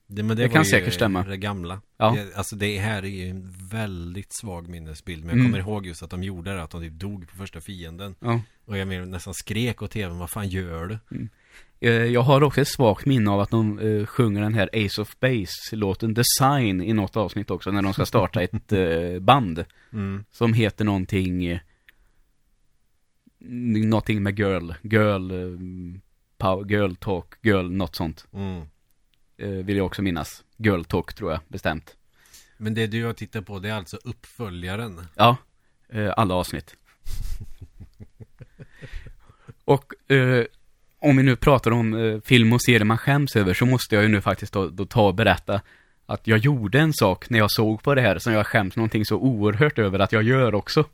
Det, 0.06 0.22
men 0.22 0.36
det, 0.36 0.42
Det 0.42 0.48
kan 0.48 0.64
säkert 0.64 0.94
stämma. 0.94 1.22
Det 1.24 1.36
gamla. 1.36 1.80
Ja. 1.96 2.10
Det, 2.16 2.36
alltså 2.36 2.56
det 2.56 2.78
här 2.78 3.02
är 3.02 3.08
ju 3.08 3.28
en 3.28 3.54
väldigt 3.70 4.32
svag 4.40 4.68
minnesbild. 4.68 5.24
Men 5.24 5.28
jag 5.28 5.38
Mm. 5.38 5.52
kommer 5.52 5.58
ihåg 5.58 5.86
just 5.86 6.02
att 6.02 6.10
de 6.10 6.22
gjorde 6.22 6.54
det. 6.54 6.62
Att 6.62 6.70
de 6.70 6.80
typ 6.82 6.92
dog 6.92 7.28
på 7.30 7.36
första 7.36 7.60
fienden. 7.60 8.14
Ja. 8.20 8.40
Och 8.64 8.78
jag 8.78 8.88
menar, 8.88 9.06
nästan 9.06 9.34
skrek 9.34 9.82
åt 9.82 9.90
tvn. 9.90 10.18
Vad 10.18 10.30
fan 10.30 10.48
gör 10.48 10.86
du? 10.86 11.28
Eh, 11.80 11.92
Jag 11.92 12.20
har 12.22 12.42
också 12.42 12.60
ett 12.60 12.68
svagt 12.68 13.06
minne 13.06 13.30
av 13.30 13.40
att 13.40 13.50
de 13.50 13.78
eh, 13.78 14.06
sjunger 14.06 14.42
den 14.42 14.54
här 14.54 14.70
Ace 14.72 15.02
of 15.02 15.16
Base-låten 15.20 16.14
Design 16.14 16.82
i 16.82 16.92
något 16.92 17.16
avsnitt 17.16 17.50
också 17.50 17.70
när 17.70 17.82
de 17.82 17.92
ska 17.92 18.06
starta 18.06 18.42
ett 18.42 18.72
eh, 18.72 19.20
band. 19.20 19.64
Mm. 19.92 20.24
Som 20.30 20.52
heter 20.52 20.84
någonting 20.84 21.58
Någonting 23.86 24.22
med 24.22 24.38
girl, 24.38 24.70
girl, 24.82 25.32
power, 26.38 26.64
girl 26.70 26.94
talk, 26.94 27.34
girl, 27.42 27.70
något 27.70 27.96
sånt. 27.96 28.26
Mm. 28.32 28.62
Eh, 29.36 29.48
vill 29.48 29.76
jag 29.76 29.86
också 29.86 30.02
minnas. 30.02 30.44
Girl 30.56 30.82
talk 30.82 31.14
tror 31.14 31.30
jag, 31.30 31.40
bestämt. 31.48 31.96
Men 32.56 32.74
det 32.74 32.86
du 32.86 33.04
har 33.04 33.12
tittat 33.12 33.46
på 33.46 33.58
det 33.58 33.68
är 33.68 33.74
alltså 33.74 33.98
uppföljaren. 34.04 35.06
Ja, 35.14 35.36
eh, 35.88 36.12
alla 36.16 36.34
avsnitt. 36.34 36.74
Och 39.64 40.12
eh, 40.12 40.44
om 40.98 41.16
vi 41.16 41.22
nu 41.22 41.36
pratar 41.36 41.70
om 41.70 41.94
eh, 41.94 42.20
film 42.20 42.52
och 42.52 42.62
serier 42.62 42.84
man 42.84 42.98
skäms 42.98 43.36
över 43.36 43.54
så 43.54 43.66
måste 43.66 43.94
jag 43.94 44.04
ju 44.04 44.08
nu 44.08 44.20
faktiskt 44.20 44.52
då, 44.52 44.68
då 44.68 44.86
ta 44.86 45.06
och 45.06 45.14
berätta 45.14 45.60
att 46.06 46.26
jag 46.26 46.38
gjorde 46.38 46.80
en 46.80 46.92
sak 46.92 47.30
när 47.30 47.38
jag 47.38 47.50
såg 47.50 47.82
på 47.82 47.94
det 47.94 48.00
här 48.00 48.18
som 48.18 48.32
jag 48.32 48.46
skäms 48.46 48.76
någonting 48.76 49.04
så 49.04 49.16
oerhört 49.16 49.78
över 49.78 49.98
att 49.98 50.12
jag 50.12 50.22
gör 50.22 50.54
också. 50.54 50.84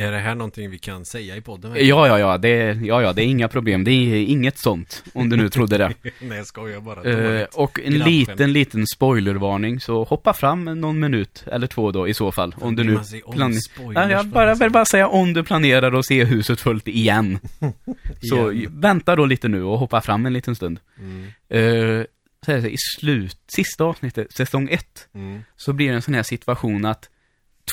Är 0.00 0.12
det 0.12 0.18
här 0.18 0.34
någonting 0.34 0.70
vi 0.70 0.78
kan 0.78 1.04
säga 1.04 1.36
i 1.36 1.40
podden? 1.40 1.72
Ja, 1.74 2.06
ja, 2.06 2.18
ja, 2.18 2.38
det, 2.38 2.78
ja, 2.82 3.02
ja, 3.02 3.12
det 3.12 3.22
är 3.22 3.26
inga 3.26 3.48
problem. 3.48 3.84
Det 3.84 3.90
är 3.90 4.22
inget 4.22 4.58
sånt, 4.58 5.04
om 5.12 5.28
du 5.28 5.36
nu 5.36 5.48
trodde 5.48 5.78
det. 5.78 5.94
Nej, 6.20 6.38
jag 6.38 6.46
skojar 6.46 6.80
bara. 6.80 7.02
Dåligt. 7.02 7.54
och 7.54 7.80
en 7.80 7.92
Grabbskämt. 7.92 8.28
liten, 8.28 8.52
liten 8.52 8.86
spoilervarning, 8.86 9.80
så 9.80 10.04
hoppa 10.04 10.32
fram 10.32 10.64
någon 10.64 11.00
minut 11.00 11.44
eller 11.46 11.66
två 11.66 11.92
då 11.92 12.08
i 12.08 12.14
så 12.14 12.32
fall. 12.32 12.54
Om 12.60 12.76
du 12.76 12.84
nu 12.84 12.98
planerar... 13.32 14.10
jag 14.10 14.26
bara, 14.26 14.54
vill 14.54 14.70
bara 14.70 14.84
säga 14.84 15.08
om 15.08 15.32
du 15.32 15.44
planerar 15.44 15.92
att 15.98 16.06
se 16.06 16.24
huset 16.24 16.60
fullt 16.60 16.88
igen. 16.88 17.38
så 18.22 18.52
Igen. 18.52 18.80
vänta 18.80 19.16
då 19.16 19.26
lite 19.26 19.48
nu 19.48 19.62
och 19.62 19.78
hoppa 19.78 20.00
fram 20.00 20.26
en 20.26 20.32
liten 20.32 20.54
stund. 20.54 20.80
Mm, 20.98 21.24
Eh, 21.48 22.04
så 22.46 22.52
här, 22.52 22.66
I 22.66 22.76
slut, 22.98 23.38
sista 23.46 23.84
avsnittet, 23.84 24.32
säsong 24.32 24.68
ett, 24.70 25.08
mm, 25.14 25.40
så 25.56 25.72
blir 25.72 25.88
det 25.88 25.94
en 25.94 26.02
sån 26.02 26.14
här 26.14 26.22
situation 26.22 26.84
att 26.84 27.10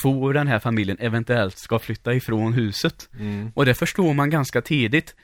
två 0.02 0.32
i 0.32 0.34
den 0.34 0.48
här 0.48 0.60
familjen 0.60 0.98
eventuellt 1.00 1.58
ska 1.58 1.80
flytta 1.80 2.14
ifrån 2.14 2.54
huset. 2.54 3.10
mm. 3.20 3.52
Och 3.56 3.66
det 3.66 3.74
förstår 3.74 4.14
man 4.14 4.30
ganska 4.30 4.62
tidigt. 4.62 5.16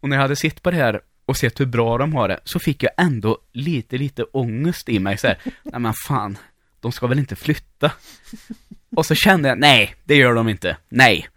Och 0.00 0.08
när 0.08 0.16
jag 0.16 0.22
hade 0.22 0.36
sett 0.36 0.62
på 0.62 0.70
det 0.70 0.76
här 0.76 1.00
och 1.26 1.36
sett 1.36 1.60
hur 1.60 1.66
bra 1.66 1.98
de 1.98 2.14
har 2.14 2.28
det, 2.28 2.40
så 2.44 2.58
fick 2.58 2.82
jag 2.82 2.92
ändå 2.96 3.38
lite, 3.52 3.98
lite 3.98 4.22
ångest 4.24 4.88
i 4.88 4.98
mig 4.98 5.18
så 5.18 5.26
här. 5.26 5.38
Nej 5.62 5.80
men 5.80 5.94
fan, 6.08 6.38
de 6.80 6.92
ska 6.92 7.06
väl 7.06 7.18
inte 7.18 7.36
flytta? 7.36 7.92
Och 8.96 9.06
så 9.06 9.14
kände 9.14 9.48
jag, 9.48 9.58
nej, 9.58 9.94
det 10.04 10.16
gör 10.16 10.34
de 10.34 10.48
inte. 10.48 10.76
Nej. 10.88 11.28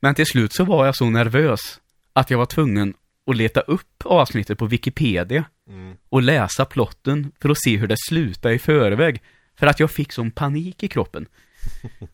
Men 0.00 0.14
till 0.14 0.26
slut 0.26 0.52
så 0.52 0.64
var 0.64 0.86
jag 0.86 0.96
så 0.96 1.10
nervös 1.10 1.80
att 2.12 2.30
jag 2.30 2.38
var 2.38 2.46
tvungen 2.46 2.94
att 3.30 3.36
leta 3.36 3.60
upp 3.60 4.02
avsnittet 4.04 4.58
på 4.58 4.66
Wikipedia 4.66 5.44
Mm. 5.68 5.94
och 6.08 6.22
läsa 6.22 6.64
plotten 6.64 7.32
för 7.40 7.48
att 7.48 7.62
se 7.62 7.76
hur 7.76 7.86
det 7.86 7.96
slutade 8.08 8.54
i 8.54 8.58
förväg. 8.58 9.22
För 9.58 9.66
att 9.66 9.80
jag 9.80 9.90
fick 9.90 10.12
sån 10.12 10.30
panik 10.30 10.82
i 10.82 10.88
kroppen. 10.88 11.26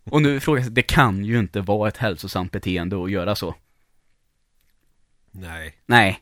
Och 0.05 0.23
nu 0.23 0.41
frågar 0.41 0.63
jag, 0.63 0.73
det 0.73 0.83
kan 0.83 1.25
ju 1.25 1.39
inte 1.39 1.61
vara 1.61 1.89
ett 1.89 1.97
hälsosamt 1.97 2.53
beteende 2.53 3.05
att 3.05 3.11
göra 3.11 3.35
så. 3.35 3.55
Nej. 5.31 5.75
Nej. 5.87 6.21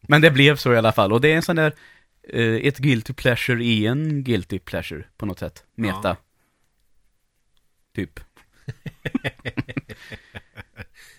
Men 0.00 0.20
det 0.20 0.30
blev 0.30 0.56
så 0.56 0.72
i 0.74 0.76
alla 0.76 0.92
fall. 0.92 1.12
Och 1.12 1.20
det 1.20 1.32
är 1.32 1.36
en 1.36 1.42
sån 1.42 1.56
där, 1.56 1.72
eh, 2.28 2.54
ett 2.54 2.78
guilty 2.78 3.12
pleasure 3.12 3.64
i 3.64 3.86
en 3.86 4.24
guilty 4.24 4.58
pleasure 4.58 5.04
på 5.16 5.26
något 5.26 5.38
sätt. 5.38 5.64
Meta. 5.74 6.08
Ja. 6.08 6.16
Typ. 7.94 8.20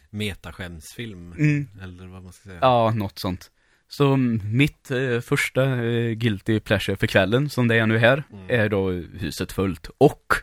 Metaskämsfilm. 0.10 1.32
Mm. 1.32 1.68
Eller 1.82 2.08
vad 2.08 2.24
man 2.24 2.34
ska 2.34 2.44
säga. 2.50 2.60
Ja, 2.62 2.92
något 2.96 3.20
sånt. 3.20 3.52
Så 3.88 4.18
mitt 4.18 4.92
eh, 4.92 5.20
första 5.20 5.64
eh, 5.86 6.12
guilty 6.12 6.60
pleasure 6.60 6.98
för 6.98 7.08
kvällen, 7.08 7.50
som 7.50 7.68
det 7.68 7.76
är 7.76 7.86
nu 7.86 7.98
här, 7.98 8.24
Mm. 8.34 8.46
är 8.50 8.70
då 8.70 8.90
huset 8.92 9.52
fullt. 9.52 9.90
Och 9.98 10.34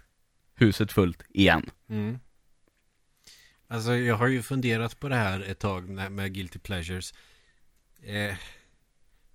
huset 0.54 0.92
fullt 0.92 1.22
igen. 1.28 1.70
Mm. 1.88 2.18
Alltså 3.66 3.96
jag 3.96 4.16
har 4.16 4.26
ju 4.26 4.42
funderat 4.42 5.00
på 5.00 5.08
det 5.08 5.14
här 5.14 5.40
ett 5.40 5.58
tag 5.58 5.88
med, 5.88 6.34
Guilty 6.34 6.58
Pleasures. 6.58 7.14
Eh, 8.02 8.36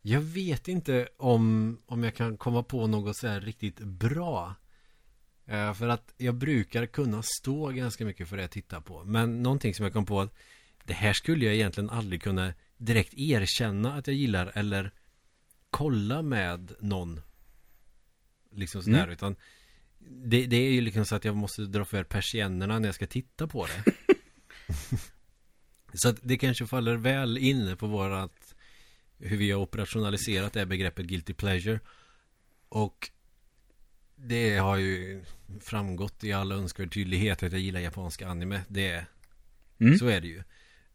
jag 0.01 0.21
vet 0.21 0.67
inte 0.67 1.07
om, 1.17 1.77
om 1.85 2.03
jag 2.03 2.15
kan 2.15 2.37
komma 2.37 2.63
på 2.63 2.87
något 2.87 3.17
så 3.17 3.27
här 3.27 3.41
riktigt 3.41 3.79
bra. 3.79 4.55
Eh, 5.45 5.73
för 5.73 5.87
att 5.87 6.13
jag 6.17 6.35
brukar 6.35 6.85
kunna 6.85 7.21
stå 7.23 7.67
ganska 7.67 8.05
mycket 8.05 8.29
för 8.29 8.37
det 8.37 8.43
jag 8.43 8.51
tittar 8.51 8.81
på. 8.81 9.03
Men 9.03 9.43
någonting 9.43 9.73
som 9.73 9.83
jag 9.83 9.93
kom 9.93 10.05
på 10.05 10.21
att 10.21 10.33
det 10.83 10.93
här 10.93 11.13
skulle 11.13 11.45
jag 11.45 11.55
egentligen 11.55 11.89
aldrig 11.89 12.21
kunna 12.21 12.53
direkt 12.77 13.13
erkänna 13.13 13.93
att 13.93 14.07
jag 14.07 14.15
gillar 14.15 14.51
eller 14.55 14.91
kolla 15.69 16.21
med 16.21 16.71
någon. 16.79 17.21
Liksom 18.51 18.83
sådär. 18.83 19.03
Mm. 19.03 19.09
Utan 19.09 19.35
det, 19.99 20.45
det 20.45 20.55
är 20.57 20.71
ju 20.71 20.81
liksom 20.81 21.05
så 21.05 21.15
att 21.15 21.25
jag 21.25 21.35
måste 21.35 21.61
dra 21.61 21.85
för 21.85 22.03
persiennerna 22.03 22.79
när 22.79 22.87
jag 22.87 22.95
ska 22.95 23.07
titta 23.07 23.47
på 23.47 23.67
det. 23.67 23.93
så 25.93 26.09
att 26.09 26.19
det 26.21 26.37
kanske 26.37 26.67
faller 26.67 26.95
väl 26.95 27.37
in 27.37 27.77
på 27.77 27.87
vårat 27.87 28.55
hur 29.17 29.37
vi 29.37 29.51
har 29.51 29.61
operationaliserat 29.61 30.53
det 30.53 30.59
här 30.59 30.65
begreppet 30.65 31.05
guilty 31.05 31.33
pleasure. 31.33 31.79
Och 32.69 33.09
det 34.15 34.57
har 34.57 34.77
ju 34.77 35.23
framgått 35.61 36.23
i 36.23 36.33
all 36.33 36.51
önskvärd 36.51 36.93
tydlighet 36.93 37.43
att 37.43 37.51
jag 37.51 37.61
gillar 37.61 37.79
japanska 37.79 38.27
anime. 38.27 38.61
Det, 38.67 39.05
Mm. 39.81 39.97
så 39.97 40.07
är 40.07 40.21
det 40.21 40.27
ju. 40.27 40.43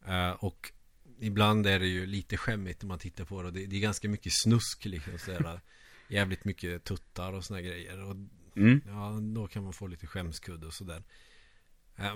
Eh, 0.06 0.30
och 0.30 0.72
ibland 1.20 1.66
är 1.66 1.78
det 1.78 1.86
ju 1.86 2.06
lite 2.06 2.36
skämmigt 2.36 2.82
när 2.82 2.88
man 2.88 2.98
tittar 2.98 3.24
på 3.24 3.42
det. 3.42 3.50
Det, 3.50 3.66
det 3.66 3.76
är 3.76 3.80
ganska 3.80 4.08
mycket 4.08 4.32
snusk 4.32 4.84
liksom. 4.84 5.18
Sådär, 5.18 5.60
jävligt 6.08 6.44
mycket 6.44 6.84
tuttar 6.84 7.32
och 7.32 7.44
såna 7.44 7.60
grejer. 7.60 8.00
Och 8.00 8.16
Mm. 8.56 8.80
Ja, 8.86 9.18
då 9.34 9.46
kan 9.46 9.64
man 9.64 9.72
få 9.72 9.86
lite 9.86 10.06
skämskudde 10.06 10.66
och 10.66 10.74
sådär. 10.74 11.02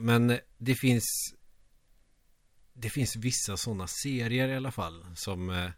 Men 0.01 0.39
det 0.59 0.75
finns 0.75 1.35
Det 2.73 2.91
finns 2.91 3.17
vissa 3.17 3.57
sådana 3.57 3.87
serier 3.87 4.49
i 4.49 4.57
alla 4.57 4.71
fall 4.71 5.07
som 5.15 5.51
eh, 5.51 5.71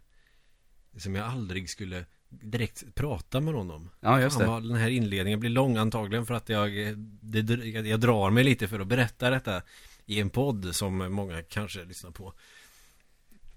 Som 0.97 1.15
jag 1.15 1.27
aldrig 1.27 1.69
skulle 1.69 2.05
direkt 2.29 2.95
prata 2.95 3.41
med 3.41 3.53
någon 3.53 3.71
om. 3.71 3.89
Ja, 3.99 4.21
just 4.21 4.39
det. 4.39 4.45
den 4.45 4.75
här 4.75 4.89
inledningen 4.89 5.39
blir 5.39 5.49
lång 5.49 5.77
antagligen 5.77 6.25
för 6.25 6.33
att 6.33 6.49
jag 6.49 6.87
eh, 6.87 6.97
det, 7.21 7.65
jag 7.65 7.99
drar 7.99 8.29
mig 8.29 8.43
lite 8.43 8.67
för 8.67 8.79
att 8.79 8.87
berätta 8.87 9.29
detta 9.29 9.61
i 10.05 10.19
en 10.19 10.29
podd 10.29 10.75
som 10.75 11.13
många 11.13 11.43
kanske 11.43 11.83
lyssnar 11.83 12.11
på. 12.11 12.33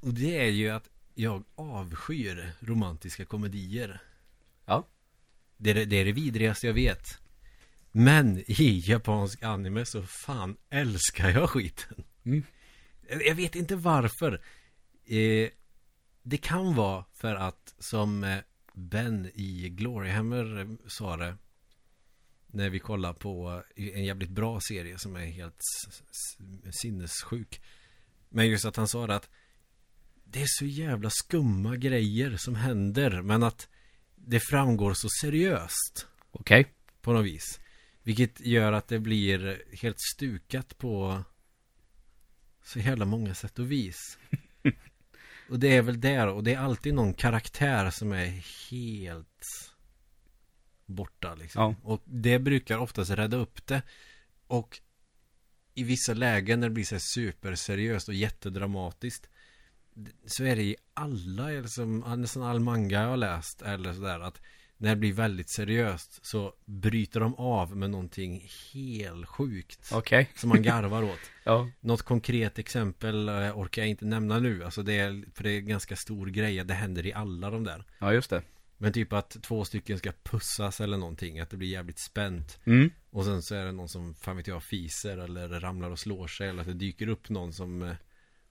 Och 0.01 0.15
det 0.15 0.39
är 0.39 0.51
ju 0.51 0.71
att 0.71 0.89
jag 1.15 1.45
avskyr 1.55 2.53
romantiska 2.61 3.25
komedier. 3.25 4.01
Ja. 4.65 4.87
Det 5.65 5.71
är 5.71 5.75
det, 5.75 5.85
det 5.85 5.97
är 5.97 6.05
det 6.05 6.13
vidrigaste 6.13 6.67
jag 6.67 6.75
vet. 6.75 7.19
Men 7.93 8.39
i 8.47 8.83
japansk 8.85 9.43
anime 9.43 9.85
så 9.87 10.03
fan 10.03 10.57
älskar 10.71 11.31
jag 11.31 11.51
skiten. 11.51 12.05
Mm. 12.25 12.43
Jag 13.27 13.35
vet 13.35 13.57
inte 13.57 13.77
varför. 13.77 14.33
Eh, 15.07 15.49
det 16.23 16.37
kan 16.37 16.75
vara 16.75 17.05
för 17.15 17.35
att 17.35 17.75
som 17.79 18.25
eh, 18.25 18.39
Ben 18.73 19.31
i 19.35 19.69
Gloryhammer 19.69 20.61
eh, 20.61 20.67
sa 20.87 21.17
det. 21.17 21.37
När 22.47 22.71
vi 22.71 22.79
kollar 22.79 23.13
på 23.13 23.63
en 23.77 24.05
jävligt 24.05 24.31
bra 24.31 24.61
serie 24.69 24.99
som 24.99 25.17
är 25.17 25.27
helt 25.27 25.61
sinnessjuk. 26.83 27.61
Men 28.29 28.49
just 28.49 28.65
att 28.65 28.77
han 28.77 28.89
sa 28.89 29.07
det 29.07 29.17
att 29.17 29.29
det 30.25 30.43
är 30.43 30.49
så 30.49 30.65
jävla 30.65 31.11
skumma 31.11 31.77
grejer 31.77 32.37
som 32.37 32.55
händer. 32.55 33.23
Men 33.23 33.43
att 33.43 33.69
det 34.27 34.41
framgår 34.41 34.95
så 34.95 35.09
seriöst 35.21 36.07
Okej. 36.31 36.67
på 37.01 37.13
något 37.13 37.27
vis. 37.27 37.61
Vilket 38.03 38.41
gör 38.41 38.73
att 38.73 38.89
det 38.89 38.99
blir 38.99 39.63
helt 39.83 40.01
stukat 40.01 40.79
på 40.79 41.25
så 42.63 42.79
jävla 42.79 43.05
många 43.05 43.35
sätt 43.35 43.59
och 43.59 43.73
vis. 43.73 44.19
och 45.49 45.59
det 45.59 45.77
är 45.77 45.83
väl 45.83 46.01
där, 46.01 46.27
och 46.27 46.45
det 46.45 46.55
är 46.55 46.59
alltid 46.59 46.95
någon 46.95 47.15
karaktär 47.15 47.91
som 47.91 48.13
är 48.13 48.43
helt 48.71 49.75
borta 50.87 51.35
liksom. 51.35 51.63
Ja. 51.63 51.91
Och 51.91 52.03
det 52.05 52.39
brukar 52.39 52.79
oftast 52.79 53.11
rädda 53.11 53.37
upp 53.37 53.67
det. 53.67 53.83
Och 54.47 54.81
i 55.75 55.85
vissa 55.85 56.15
lägen 56.15 56.61
när 56.61 56.69
det 56.69 56.75
blir 56.75 56.85
så 56.85 56.95
här 56.95 57.03
superseriöst 57.15 58.09
och 58.09 58.15
jättedramatiskt 58.15 59.29
så 60.27 60.45
är 60.45 60.57
det 60.57 60.63
i 60.63 60.77
alla, 60.95 61.53
eller 61.53 61.69
som, 61.69 62.05
nästan 62.17 62.43
all 62.43 62.61
manga 62.61 63.03
jag 63.03 63.09
har 63.09 63.17
läst 63.17 63.63
eller 63.63 63.93
sådär 63.93 64.21
att 64.21 64.41
när 64.77 64.91
det 64.91 64.97
blir 64.97 65.13
väldigt 65.13 65.51
seriöst 65.51 66.27
så 66.27 66.55
bryter 66.65 67.21
de 67.21 67.35
av 67.35 67.77
med 67.77 67.91
någonting 67.91 68.49
helt 68.73 69.29
sjukt 69.29 69.91
Okej. 69.93 70.31
som 70.37 70.49
man 70.49 70.63
garvar 70.63 71.03
åt. 71.03 71.21
Ja. 71.47 71.71
Något 71.81 72.03
konkret 72.03 72.59
exempel 72.59 73.29
eh, 73.29 73.59
orkar 73.59 73.83
jag 73.83 73.89
inte 73.89 74.05
nämna 74.05 74.39
nu, 74.39 74.65
alltså 74.65 74.83
det 74.83 74.99
är, 74.99 75.25
för 75.35 75.45
det 75.45 75.51
är 75.51 75.59
en 75.59 75.67
ganska 75.67 75.97
stor 75.97 76.27
grej, 76.27 76.65
det 76.65 76.75
händer 76.75 77.07
i 77.07 77.13
alla 77.13 77.51
de 77.51 77.65
där. 77.65 77.85
Ja, 77.99 78.13
just 78.13 78.31
det. 78.31 78.43
Men 78.77 78.93
typ 78.93 79.13
att 79.13 79.43
två 79.43 79.65
stycken 79.65 79.99
ska 79.99 80.13
pussas 80.23 80.81
eller 80.81 80.97
någonting, 80.97 81.41
att 81.41 81.51
det 81.51 81.57
blir 81.57 81.69
jävligt 81.69 81.99
spänt. 81.99 82.59
Mm. 82.65 82.91
Och 83.11 83.25
sen 83.25 83.43
så 83.43 83.55
är 83.55 83.65
det 83.65 83.73
någon 83.73 83.89
som, 83.89 84.15
fan 84.15 84.37
vet 84.37 84.47
jag, 84.47 84.63
fiser 84.63 85.19
eller 85.19 85.49
ramlar 85.49 85.91
och 85.91 85.99
slår 85.99 86.27
sig 86.27 86.49
eller 86.49 86.61
att 86.61 86.67
det 86.67 86.75
dyker 86.75 87.09
upp 87.09 87.29
någon 87.29 87.53
som 87.53 87.83
eh, 87.83 87.95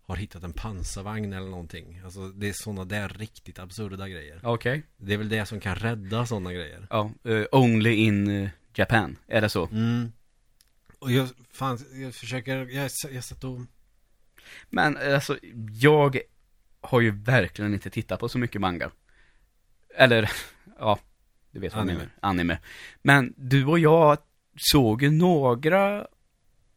har 0.06 0.16
hittat 0.16 0.44
en 0.44 0.54
pansarvagn 0.54 1.34
eller 1.34 1.50
någonting. 1.50 2.02
Alltså 2.06 2.30
det 2.30 2.50
är 2.50 2.54
sådana 2.54 2.86
där 2.86 3.10
riktigt 3.10 3.60
absurda 3.60 4.08
grejer. 4.10 4.40
Okej. 4.44 4.84
Det 4.98 5.14
är 5.14 5.18
väl 5.18 5.30
det 5.30 5.46
som 5.46 5.60
kan 5.60 5.76
rädda 5.76 6.26
sådana 6.26 6.54
grejer. 6.54 6.88
Ja, 6.90 7.12
eh, 7.24 7.44
only 7.52 7.94
in 7.94 8.28
eh, 8.28 8.50
Japan. 8.74 9.18
Är 9.28 9.42
det 9.42 9.50
så? 9.50 9.68
Mm. 9.68 10.12
Och 11.00 11.12
jag, 11.12 11.30
fan, 11.52 11.80
jag 11.94 12.16
försöker, 12.16 12.58
jag, 12.58 12.90
jag 13.12 13.24
satt 13.24 13.44
och 13.44 13.60
Men 14.70 14.98
alltså, 14.98 15.38
jag 15.72 16.20
har 16.82 17.02
ju 17.02 17.12
verkligen 17.12 17.74
inte 17.74 17.90
tittat 17.90 18.20
på 18.20 18.30
så 18.30 18.38
mycket 18.38 18.62
manga. 18.62 18.92
Eller, 19.96 20.32
ja, 20.80 21.00
du 21.52 21.60
vet 21.60 21.74
vad 21.74 21.80
jag 21.80 21.90
Anime. 21.90 22.00
menar. 22.00 22.14
Anime. 22.20 22.60
Men 23.02 23.34
du 23.38 23.66
och 23.66 23.80
jag 23.80 24.18
såg 24.58 25.04
ju 25.04 25.12
några 25.12 26.08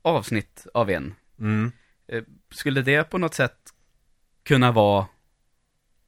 avsnitt 0.03 0.67
av 0.75 0.91
en. 0.91 1.15
mm. 1.39 1.73
Skulle 2.51 2.83
det 2.83 3.05
på 3.05 3.19
något 3.19 3.35
sätt 3.35 3.59
kunna 4.43 4.73
vara 4.73 5.07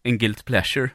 en 0.03 0.19
guilt 0.19 0.45
pleasure? 0.45 0.91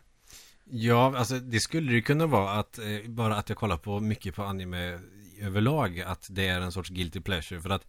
Ja, 0.66 1.18
alltså 1.18 1.40
det 1.40 1.60
skulle 1.60 1.92
det 1.92 2.02
kunna 2.02 2.26
vara 2.26 2.52
att 2.52 2.80
eh, 2.80 2.86
bara 3.08 3.36
att 3.36 3.50
jag 3.50 3.58
kollar 3.58 3.78
på 3.78 4.00
mycket 4.00 4.36
på 4.36 4.44
anime 4.44 5.00
överlag 5.42 6.00
att 6.00 6.28
det 6.30 6.48
är 6.48 6.62
en 6.62 6.72
sorts 6.72 6.90
guilty 6.90 7.22
pleasure 7.22 7.62
för 7.62 7.70
att 7.70 7.88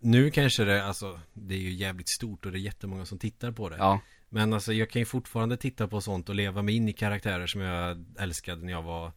nu 0.00 0.30
kanske 0.30 0.64
det, 0.64 0.84
alltså 0.84 1.20
det 1.32 1.54
är 1.54 1.58
ju 1.58 1.70
jävligt 1.70 2.08
stort 2.08 2.46
och 2.46 2.52
det 2.52 2.58
är 2.58 2.60
jättemånga 2.60 3.06
som 3.06 3.18
tittar 3.18 3.52
på 3.52 3.68
det. 3.68 3.76
Ja, 3.76 4.00
Men 4.28 4.52
alltså 4.52 4.72
jag 4.72 4.90
kan 4.90 5.02
ju 5.02 5.06
fortfarande 5.06 5.56
titta 5.56 5.88
på 5.88 6.00
sånt 6.00 6.28
och 6.28 6.34
leva 6.34 6.62
mig 6.62 6.74
in 6.74 6.88
i 6.88 6.92
karaktärer 6.92 7.46
som 7.46 7.60
jag 7.60 8.04
älskade 8.18 8.64
när 8.64 8.72
jag 8.72 8.82
var 8.82 9.12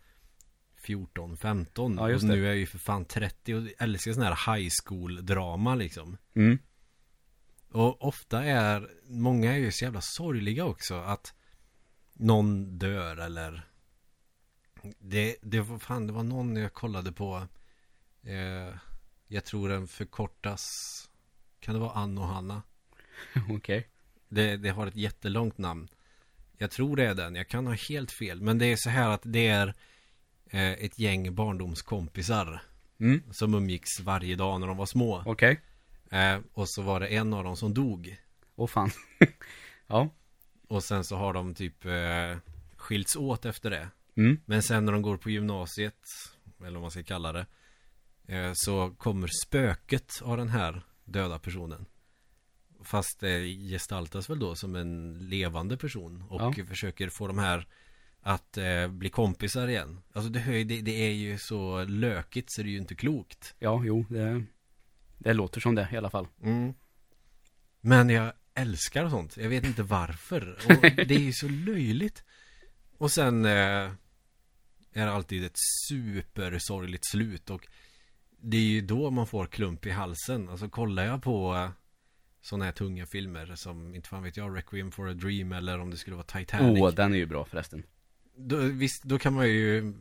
14, 0.82 1.38
15 1.38 1.96
Ja, 1.98 2.10
just 2.10 2.24
och 2.24 2.30
nu 2.30 2.44
är 2.44 2.48
jag 2.48 2.58
ju 2.58 2.66
för 2.66 2.78
fan 2.78 3.06
30 3.06 3.56
och 3.56 3.64
älskar 3.78 4.14
sån 4.14 4.24
här 4.24 4.56
high 4.56 4.70
school 4.86 5.26
drama 5.26 5.76
liksom. 5.76 6.18
mm. 6.36 6.60
Och 7.72 8.08
ofta 8.08 8.44
är, 8.44 8.90
många 9.08 9.54
är 9.54 9.58
ju 9.58 9.72
så 9.72 9.84
jävla 9.86 10.02
sorgliga 10.02 10.66
också 10.66 10.96
att 10.96 11.34
någon 12.14 12.78
dör 12.78 13.18
eller 13.18 13.66
det, 15.00 15.36
det 15.42 15.62
var 15.62 15.80
fan, 15.80 16.08
det 16.08 16.14
var 16.14 16.24
någon 16.24 16.56
jag 16.56 16.74
kollade 16.74 17.12
på 17.12 17.48
eh, 18.24 18.76
Jag 19.28 19.46
tror 19.46 19.70
den 19.70 19.88
förkortas 19.88 20.64
Kan 21.60 21.74
det 21.74 21.80
vara 21.80 21.92
Ann 21.92 22.18
och 22.18 22.28
Hanna? 22.28 22.62
okej. 23.50 23.88
Det, 24.30 24.58
det 24.58 24.70
har 24.70 24.88
ett 24.88 24.96
jättelångt 24.96 25.58
namn 25.58 25.88
Jag 26.58 26.72
tror 26.72 26.96
det 26.96 27.06
är 27.06 27.16
den, 27.16 27.36
jag 27.36 27.48
kan 27.48 27.68
ha 27.68 27.74
helt 27.74 28.12
fel 28.12 28.42
Men 28.42 28.58
det 28.58 28.66
är 28.66 28.76
så 28.76 28.90
här 28.90 29.10
att 29.10 29.22
det 29.24 29.48
är 29.48 29.68
eh, 30.46 30.72
Ett 30.72 31.00
gäng 31.00 31.36
barndomskompisar 31.36 32.62
Mm, 33.00 33.24
Som 33.32 33.54
umgicks 33.54 34.00
varje 34.00 34.36
dag 34.36 34.60
när 34.60 34.68
de 34.68 34.78
var 34.78 34.86
små 34.86 35.24
okej. 35.26 35.62
Eh, 36.12 36.40
Och 36.54 36.70
så 36.70 36.82
var 36.82 37.00
det 37.00 37.08
en 37.08 37.34
av 37.34 37.44
dem 37.44 37.58
som 37.58 37.74
dog 37.74 38.18
Åh 38.56 38.68
fan. 38.68 38.90
ja. 39.88 40.10
Och 40.68 40.84
sen 40.84 41.04
så 41.04 41.16
har 41.16 41.34
de 41.34 41.56
typ 41.56 41.86
eh, 41.86 42.38
skilts 42.78 43.16
åt 43.16 43.46
efter 43.46 43.70
det. 43.70 43.88
Mm, 44.18 44.40
Men 44.46 44.64
sen 44.64 44.86
när 44.86 44.92
de 44.94 45.02
går 45.02 45.18
på 45.18 45.30
gymnasiet, 45.30 46.00
eller 46.60 46.72
vad 46.72 46.82
man 46.82 46.92
ska 46.92 47.04
kalla 47.04 47.32
det, 47.34 47.46
eh, 48.28 48.52
så 48.56 48.90
kommer 48.98 49.28
spöket 49.48 50.22
av 50.24 50.38
den 50.38 50.50
här 50.50 50.84
döda 51.06 51.40
personen. 51.40 51.86
Fast 52.84 53.20
det 53.20 53.40
gestaltas 53.70 54.30
väl 54.30 54.40
då 54.40 54.56
som 54.56 54.76
en 54.76 55.14
levande 55.30 55.78
person 55.78 56.24
och 56.30 56.42
Ja. 56.58 56.66
försöker 56.66 57.10
få 57.10 57.28
de 57.28 57.38
här 57.38 57.68
att 58.22 58.58
eh, 58.58 58.88
bli 58.88 59.10
kompisar 59.10 59.68
igen. 59.68 60.02
Alltså 60.14 60.32
det, 60.32 60.64
det, 60.64 60.82
det 60.82 60.92
är 61.08 61.12
ju 61.14 61.38
så 61.38 61.84
lökigt 61.84 62.52
så 62.52 62.62
det 62.62 62.68
är 62.70 62.72
ju 62.72 62.78
inte 62.78 62.96
klokt. 62.96 63.56
ja, 63.60 63.82
jo, 63.86 64.06
det 64.10 64.44
det 65.24 65.34
låter 65.34 65.62
som 65.62 65.76
det 65.76 65.88
i 65.92 65.98
alla 65.98 66.10
fall. 66.10 66.28
Mm. 66.44 66.74
Men 67.82 68.10
jag 68.10 68.34
älskar 68.54 69.10
sånt. 69.10 69.38
Jag 69.38 69.50
vet 69.50 69.64
inte 69.66 69.84
varför. 69.84 70.56
Och 70.66 70.82
det 71.08 71.16
är 71.16 71.20
ju 71.20 71.34
så 71.34 71.48
löjligt. 71.50 72.24
Och 72.98 73.12
sen 73.12 73.46
eh, 73.46 73.52
är 74.94 75.06
det 75.06 75.12
alltid 75.12 75.44
ett 75.46 75.58
supersorgligt 75.90 77.06
slut. 77.06 77.50
Och 77.50 77.68
det 78.42 78.58
är 78.58 78.62
ju 78.62 78.82
då 78.82 79.12
man 79.12 79.28
får 79.28 79.46
klump 79.46 79.86
i 79.86 79.90
halsen. 79.90 80.50
Alltså 80.50 80.70
kollar 80.70 81.06
jag 81.06 81.24
på 81.24 81.56
eh, 81.56 81.70
sådana 82.42 82.66
här 82.66 82.72
tunga 82.72 83.06
filmer 83.06 83.56
som, 83.56 83.96
inte 83.96 84.10
fan 84.10 84.24
vet 84.24 84.38
jag, 84.38 84.58
Requiem 84.58 84.92
for 84.92 85.10
a 85.10 85.14
Dream 85.14 85.52
eller 85.52 85.80
om 85.80 85.92
det 85.92 85.98
skulle 85.98 86.16
vara 86.16 86.26
Titanic. 86.26 86.82
Åh, 86.82 86.94
den 86.94 87.14
är 87.14 87.18
ju 87.18 87.26
bra 87.26 87.46
förresten. 87.46 87.84
Då, 88.36 88.58
visst, 88.58 89.04
då 89.04 89.20
kan 89.20 89.34
man 89.34 89.50
ju 89.50 89.94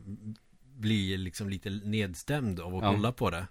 bli 0.63 1.17
liksom 1.17 1.49
lite 1.49 1.69
nedstämd 1.69 2.59
av 2.59 2.75
att 2.75 2.83
Ja. 2.83 2.91
kolla 2.91 3.11
på 3.11 3.29
det. 3.29 3.47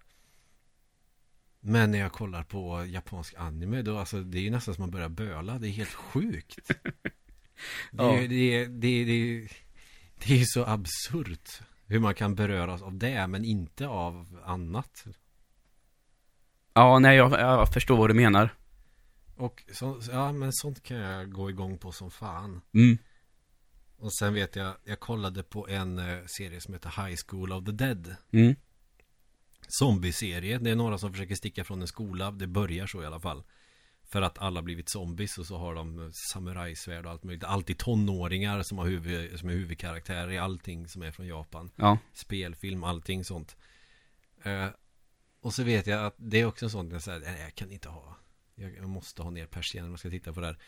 Men 1.61 1.91
när 1.91 1.99
jag 1.99 2.13
kollar 2.13 2.43
på 2.43 2.85
japansk 2.87 3.35
anime 3.39 3.83
då, 3.83 3.99
alltså 3.99 4.21
det 4.21 4.39
är 4.39 4.43
ju 4.43 4.51
nästan 4.51 4.75
som 4.75 4.83
man 4.83 4.91
börjar 4.91 5.09
böla. 5.09 5.59
Det 5.59 5.69
är 5.69 5.73
helt 5.73 5.95
sjukt. 5.95 6.71
Det 7.91 8.03
är, 8.03 8.23
Ja. 8.23 8.29
det, 8.29 8.55
är, 8.55 8.67
det, 8.69 8.87
är, 8.89 9.07
det, 9.07 9.49
det 10.19 10.35
är 10.35 10.39
ju 10.39 10.45
så 10.45 10.65
absurt 10.65 11.61
hur 11.87 11.99
man 11.99 12.15
kan 12.15 12.35
beröras 12.35 12.83
av 12.83 12.99
det, 12.99 13.27
men 13.27 13.45
inte 13.45 13.87
av 13.87 14.41
annat. 14.45 15.05
Ja, 16.75 16.99
nej, 16.99 17.17
jag, 17.17 17.33
jag 17.33 17.73
förstår 17.73 17.97
vad 17.97 18.11
du 18.11 18.15
menar. 18.15 18.55
Och 19.37 19.65
så, 19.73 20.01
ja, 20.11 20.33
men 20.33 20.53
sånt 20.53 20.83
kan 20.83 20.97
jag 20.97 21.33
gå 21.33 21.51
igång 21.51 21.79
på 21.79 21.93
som 21.93 22.11
fan. 22.11 22.61
Mm. 22.73 22.99
Och 23.99 24.15
sen 24.15 24.35
vet 24.35 24.57
jag, 24.57 24.75
jag 24.85 25.01
kollade 25.01 25.43
på 25.43 25.69
en 25.69 25.99
eh, 25.99 26.19
serie 26.27 26.61
som 26.61 26.75
heter 26.75 27.07
High 27.07 27.17
School 27.27 27.53
of 27.53 27.65
the 27.65 27.73
Dead. 27.73 28.17
Mm. 28.31 28.55
Zombieserie. 29.73 30.59
Det 30.59 30.71
är 30.71 30.77
några 30.77 30.99
som 30.99 31.13
försöker 31.13 31.35
sticka 31.35 31.65
från 31.65 31.81
en 31.81 31.89
skola. 31.89 32.31
Det 32.31 32.47
börjar 32.47 32.87
så 32.87 33.03
i 33.03 33.07
alla 33.07 33.21
fall. 33.21 33.43
För 34.05 34.23
att 34.23 34.39
alla 34.39 34.63
blivit 34.63 34.89
zombies 34.89 35.39
och 35.39 35.47
så 35.47 35.57
har 35.57 35.75
de 35.75 36.11
samurajsvärd 36.33 37.07
och 37.07 37.13
allt 37.13 37.25
möjligt. 37.25 37.45
Alltid 37.45 37.79
tonåringar 37.79 38.63
som, 38.63 38.79
har 38.79 38.87
huvud, 38.87 39.39
som 39.39 39.49
är 39.49 39.53
huvudkaraktärer 39.53 40.31
i 40.31 40.39
allting 40.39 40.89
som 40.89 41.03
är 41.03 41.11
från 41.11 41.27
Japan. 41.27 41.71
Ja. 41.77 41.99
Spelfilm, 42.13 42.85
allting 42.85 43.25
sånt. 43.25 43.57
Eh, 44.43 44.69
och 45.41 45.55
så 45.55 45.63
vet 45.63 45.87
jag 45.87 46.07
att 46.07 46.15
det 46.17 46.41
är 46.41 46.45
också 46.45 46.67
en 46.67 46.71
sån 46.71 46.91
jag 46.91 47.03
säger, 47.03 47.21
nej 47.21 47.41
jag 47.41 47.55
kan 47.55 47.71
inte 47.71 47.89
ha. 47.89 48.17
Jag, 48.55 48.77
jag 48.77 48.89
måste 48.89 49.23
ha 49.23 49.31
ner 49.31 49.47
persiennen 49.47 49.89
om 49.89 49.93
jag 49.93 50.01
ska 50.01 50.11
titta 50.11 50.33
på 50.33 50.41
det 50.41 50.47
här. 50.47 50.59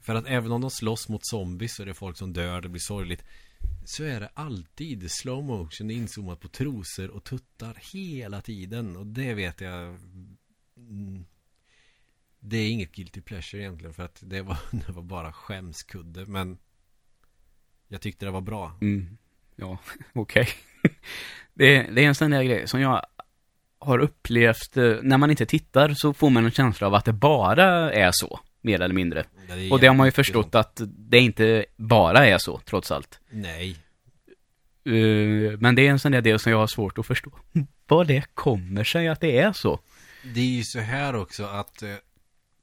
För 0.00 0.14
att 0.14 0.26
även 0.26 0.52
om 0.52 0.60
de 0.60 0.70
slåss 0.70 1.08
mot 1.08 1.26
zombies 1.26 1.74
så 1.74 1.82
är 1.82 1.86
det 1.86 1.94
folk 1.94 2.16
som 2.16 2.32
dör, 2.32 2.60
det 2.60 2.68
blir 2.68 2.80
sorgligt. 2.80 3.24
Så 3.84 4.04
är 4.04 4.20
det 4.20 4.30
alltid 4.34 5.10
slow 5.10 5.44
motion 5.44 5.90
inzoomat 5.90 6.40
på 6.40 6.48
trosor 6.48 7.10
och 7.10 7.24
tuttar 7.24 7.78
hela 7.92 8.40
tiden. 8.40 8.96
Och 8.96 9.06
det 9.06 9.34
vet 9.34 9.60
jag. 9.60 9.98
Mm, 10.76 11.24
det 12.40 12.56
är 12.56 12.70
inget 12.70 12.92
guilty 12.92 13.20
pleasure 13.20 13.62
egentligen 13.62 13.94
för 13.94 14.02
att 14.02 14.18
det 14.20 14.42
var, 14.42 14.58
det 14.86 14.92
var 14.92 15.02
bara 15.02 15.32
skämskudde. 15.32 16.26
Men 16.26 16.58
jag 17.88 18.00
tyckte 18.00 18.24
det 18.24 18.30
var 18.30 18.40
bra. 18.40 18.78
Mm. 18.80 19.18
Ja, 19.56 19.78
okej. 20.12 20.48
Det, 21.54 21.82
det 21.82 22.04
är 22.04 22.08
en 22.08 22.14
sån 22.14 22.30
där 22.30 22.42
grej 22.42 22.68
som 22.68 22.80
jag 22.80 23.06
har 23.78 23.98
upplevt, 23.98 24.76
eh, 24.76 24.96
när 25.02 25.18
man 25.18 25.30
inte 25.30 25.46
tittar 25.46 25.94
så 25.94 26.12
får 26.12 26.30
man 26.30 26.44
en 26.44 26.50
känsla 26.50 26.86
av 26.86 26.94
att 26.94 27.04
det 27.04 27.12
bara 27.12 27.92
är 27.92 28.10
så, 28.12 28.40
mer 28.68 28.80
eller 28.80 28.94
mindre. 28.94 29.24
Är 29.48 29.72
Och 29.72 29.80
det 29.80 29.86
har 29.86 29.94
man 29.94 30.06
ju 30.06 30.10
förstått 30.12 30.54
att 30.54 30.80
det 30.86 31.18
inte 31.18 31.66
bara 31.76 32.26
är 32.26 32.38
så, 32.38 32.60
trots 32.64 32.90
allt. 32.90 33.20
Nej. 33.30 33.70
Eh, 34.84 35.58
Men 35.58 35.74
det 35.74 35.86
är 35.86 35.90
en 35.90 35.98
sån 35.98 36.12
där 36.12 36.20
del 36.22 36.38
som 36.38 36.52
jag 36.52 36.58
har 36.58 36.66
svårt 36.66 36.98
att 36.98 37.06
förstå. 37.06 37.30
Vad 37.88 38.06
det 38.06 38.34
kommer 38.34 38.84
sig 38.84 39.08
att 39.08 39.20
det 39.20 39.38
är 39.38 39.52
så. 39.52 39.80
Det 40.34 40.40
är 40.40 40.44
ju 40.44 40.62
så 40.64 40.78
här 40.78 41.14
också 41.16 41.44
att 41.44 41.82
eh, 41.82 41.94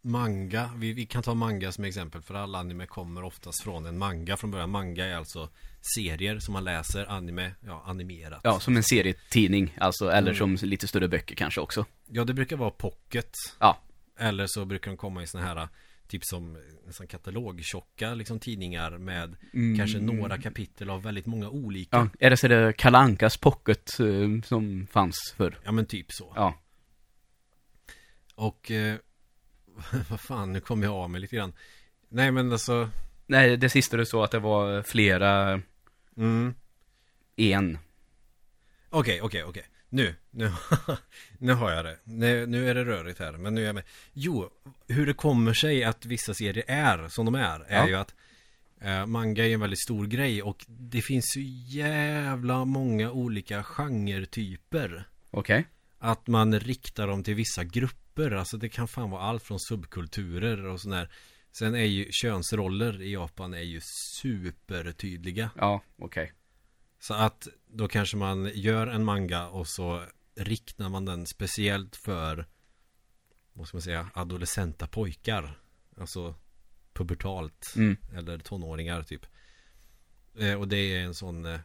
manga, 0.01 0.70
vi, 0.78 0.93
vi 0.93 1.06
kan 1.06 1.24
ta 1.24 1.34
manga 1.34 1.72
som 1.72 1.84
exempel 1.84 2.22
för 2.22 2.34
all 2.34 2.56
anime 2.56 2.86
kommer 2.86 3.24
oftast 3.24 3.64
från 3.64 3.86
en 3.86 3.97
manga 3.97 4.38
från 4.38 4.51
början. 4.51 4.70
Manga 4.70 5.06
är 5.06 5.16
alltså 5.16 5.49
serier 5.95 6.39
som 6.39 6.53
man 6.53 6.64
läser, 6.64 7.06
anime, 7.12 7.51
ja 7.66 7.84
animerat. 7.86 8.39
Ja, 8.43 8.60
som 8.60 8.78
en 8.78 8.84
serietidning, 8.84 9.78
alltså, 9.78 10.10
eller 10.10 10.34
Mm. 10.34 10.58
som 10.58 10.70
lite 10.70 10.88
större 10.88 11.08
böcker 11.08 11.36
kanske 11.36 11.62
också. 11.62 11.86
Ja, 12.12 12.24
det 12.24 12.34
brukar 12.34 12.56
vara 12.58 12.70
pocket. 12.72 13.32
Ja. 13.60 13.78
Eller 14.20 14.47
så 14.47 14.66
brukar 14.66 14.91
de 14.91 14.97
komma 14.97 15.24
i 15.24 15.28
såna 15.28 15.43
här 15.43 15.68
Typ 16.08 16.26
som 16.26 16.58
nästan 16.86 17.08
katalogtjocka 17.08 18.14
liksom 18.14 18.39
tidningar 18.39 18.97
med 18.97 19.36
kanske 19.78 19.99
några 19.99 20.38
kapitel 20.38 20.89
av 20.89 21.03
väldigt 21.03 21.26
många 21.26 21.49
olika. 21.49 21.97
Mm. 21.97 22.10
Ja, 22.20 22.26
är 22.26 22.30
det 22.30 22.38
så 22.38 22.47
det 22.47 22.74
Kalle 22.78 22.97
Ankas 22.97 23.38
pocket 23.38 23.99
eh, 23.99 24.41
som 24.43 24.88
fanns 24.91 25.34
förr? 25.38 25.60
Ja 25.64 25.72
men 25.72 25.86
typ 25.86 26.12
så. 26.12 26.34
Ja. 26.36 26.60
Och 28.36 28.72
eh, 28.72 28.95
vad 30.10 30.20
fan, 30.20 30.53
nu 30.53 30.60
kom 30.60 30.84
jag 30.84 30.93
av 30.93 31.10
mig 31.10 31.22
lite 31.22 31.36
grann. 31.36 31.53
Nej 32.10 32.32
men 32.32 32.51
alltså, 32.51 32.89
Nej, 33.28 33.58
det 33.58 33.70
sista 33.70 33.97
du 33.97 34.06
sa 34.06 34.24
att 34.24 34.32
det 34.32 34.39
var 34.39 34.82
flera, 34.82 35.62
mm. 36.18 36.53
en. 37.36 37.78
Okej, 38.89 39.22
okej, 39.22 39.43
okej. 39.43 39.66
Nu, 39.90 40.16
nu, 40.32 40.52
nu 41.38 41.54
har 41.54 41.72
jag 41.72 41.86
det. 41.86 41.98
Nu, 42.04 42.46
nu 42.46 42.70
är 42.70 42.76
det 42.76 42.86
rörigt 42.86 43.20
här, 43.20 43.32
men 43.34 43.56
nu 43.56 43.62
är 43.62 43.66
jag 43.66 43.76
med. 43.76 43.84
Jo, 44.14 44.50
hur 44.88 45.06
det 45.06 45.14
kommer 45.14 45.54
sig 45.54 45.84
att 45.84 46.06
vissa 46.06 46.34
serier 46.34 46.64
är 46.68 47.08
som 47.08 47.26
de 47.26 47.36
är, 47.36 47.60
är 47.60 47.76
Ja. 47.78 47.88
ju 47.88 47.96
att 47.96 48.16
eh, 48.82 49.06
manga 49.06 49.46
är 49.46 49.54
en 49.54 49.60
väldigt 49.60 49.82
stor 49.84 50.06
grej 50.06 50.44
och 50.44 50.66
det 50.68 51.02
finns 51.02 51.26
så 51.28 51.40
jävla 51.78 52.66
många 52.66 53.12
olika 53.12 53.64
genretyper. 53.64 55.08
Okej. 55.32 55.68
Att 56.00 56.28
man 56.28 56.60
riktar 56.60 57.08
dem 57.08 57.24
till 57.24 57.36
vissa 57.36 57.64
grupper, 57.64 58.32
alltså 58.32 58.58
det 58.58 58.70
kan 58.70 58.88
fan 58.88 59.10
vara 59.10 59.22
allt 59.22 59.44
från 59.44 59.60
subkulturer 59.60 60.66
och 60.66 60.82
sådär. 60.82 61.10
Sen 61.52 61.76
är 61.76 61.84
ju 61.86 62.08
könsroller 62.12 63.02
i 63.02 63.14
Japan 63.14 63.54
är 63.54 63.62
ju 63.62 63.80
supertydliga. 64.22 65.50
Ja, 65.58 65.82
okej. 66.00 66.32
Så 67.00 67.14
att 67.14 67.48
då 67.68 67.88
kanske 67.88 68.18
man 68.18 68.52
gör 68.54 68.88
en 68.88 69.04
manga 69.04 69.48
och 69.48 69.68
så 69.68 70.04
riktar 70.36 70.89
man 70.89 71.06
den 71.06 71.26
speciellt 71.26 71.96
för 71.96 72.46
Vad 73.54 73.68
ska 73.68 73.78
man 73.78 73.82
säga? 73.82 74.10
Adolescenta 74.14 74.88
pojkar 74.88 75.60
Alltså 75.98 76.36
Pubertalt 76.93 77.74
Mm. 77.76 77.98
Eller 78.16 78.38
tonåringar 78.38 79.04
typ 79.04 79.26
eh, 80.39 80.54
Och 80.54 80.68
det 80.68 80.78
är 80.78 81.00
en 81.00 81.16
sån 81.16 81.46
eh, 81.46 81.60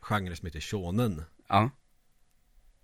Genre 0.00 0.36
som 0.36 0.46
heter 0.46 0.60
shonen 0.60 1.22
Ja. 1.48 1.70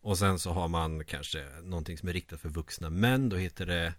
Och 0.00 0.18
sen 0.18 0.38
så 0.38 0.52
har 0.52 0.68
man 0.68 1.04
kanske 1.04 1.44
Någonting 1.62 1.98
som 1.98 2.08
är 2.08 2.12
riktat 2.12 2.40
för 2.40 2.48
vuxna 2.48 2.90
män 2.90 3.28
Då 3.28 3.36
heter 3.36 3.66
det 3.66 3.94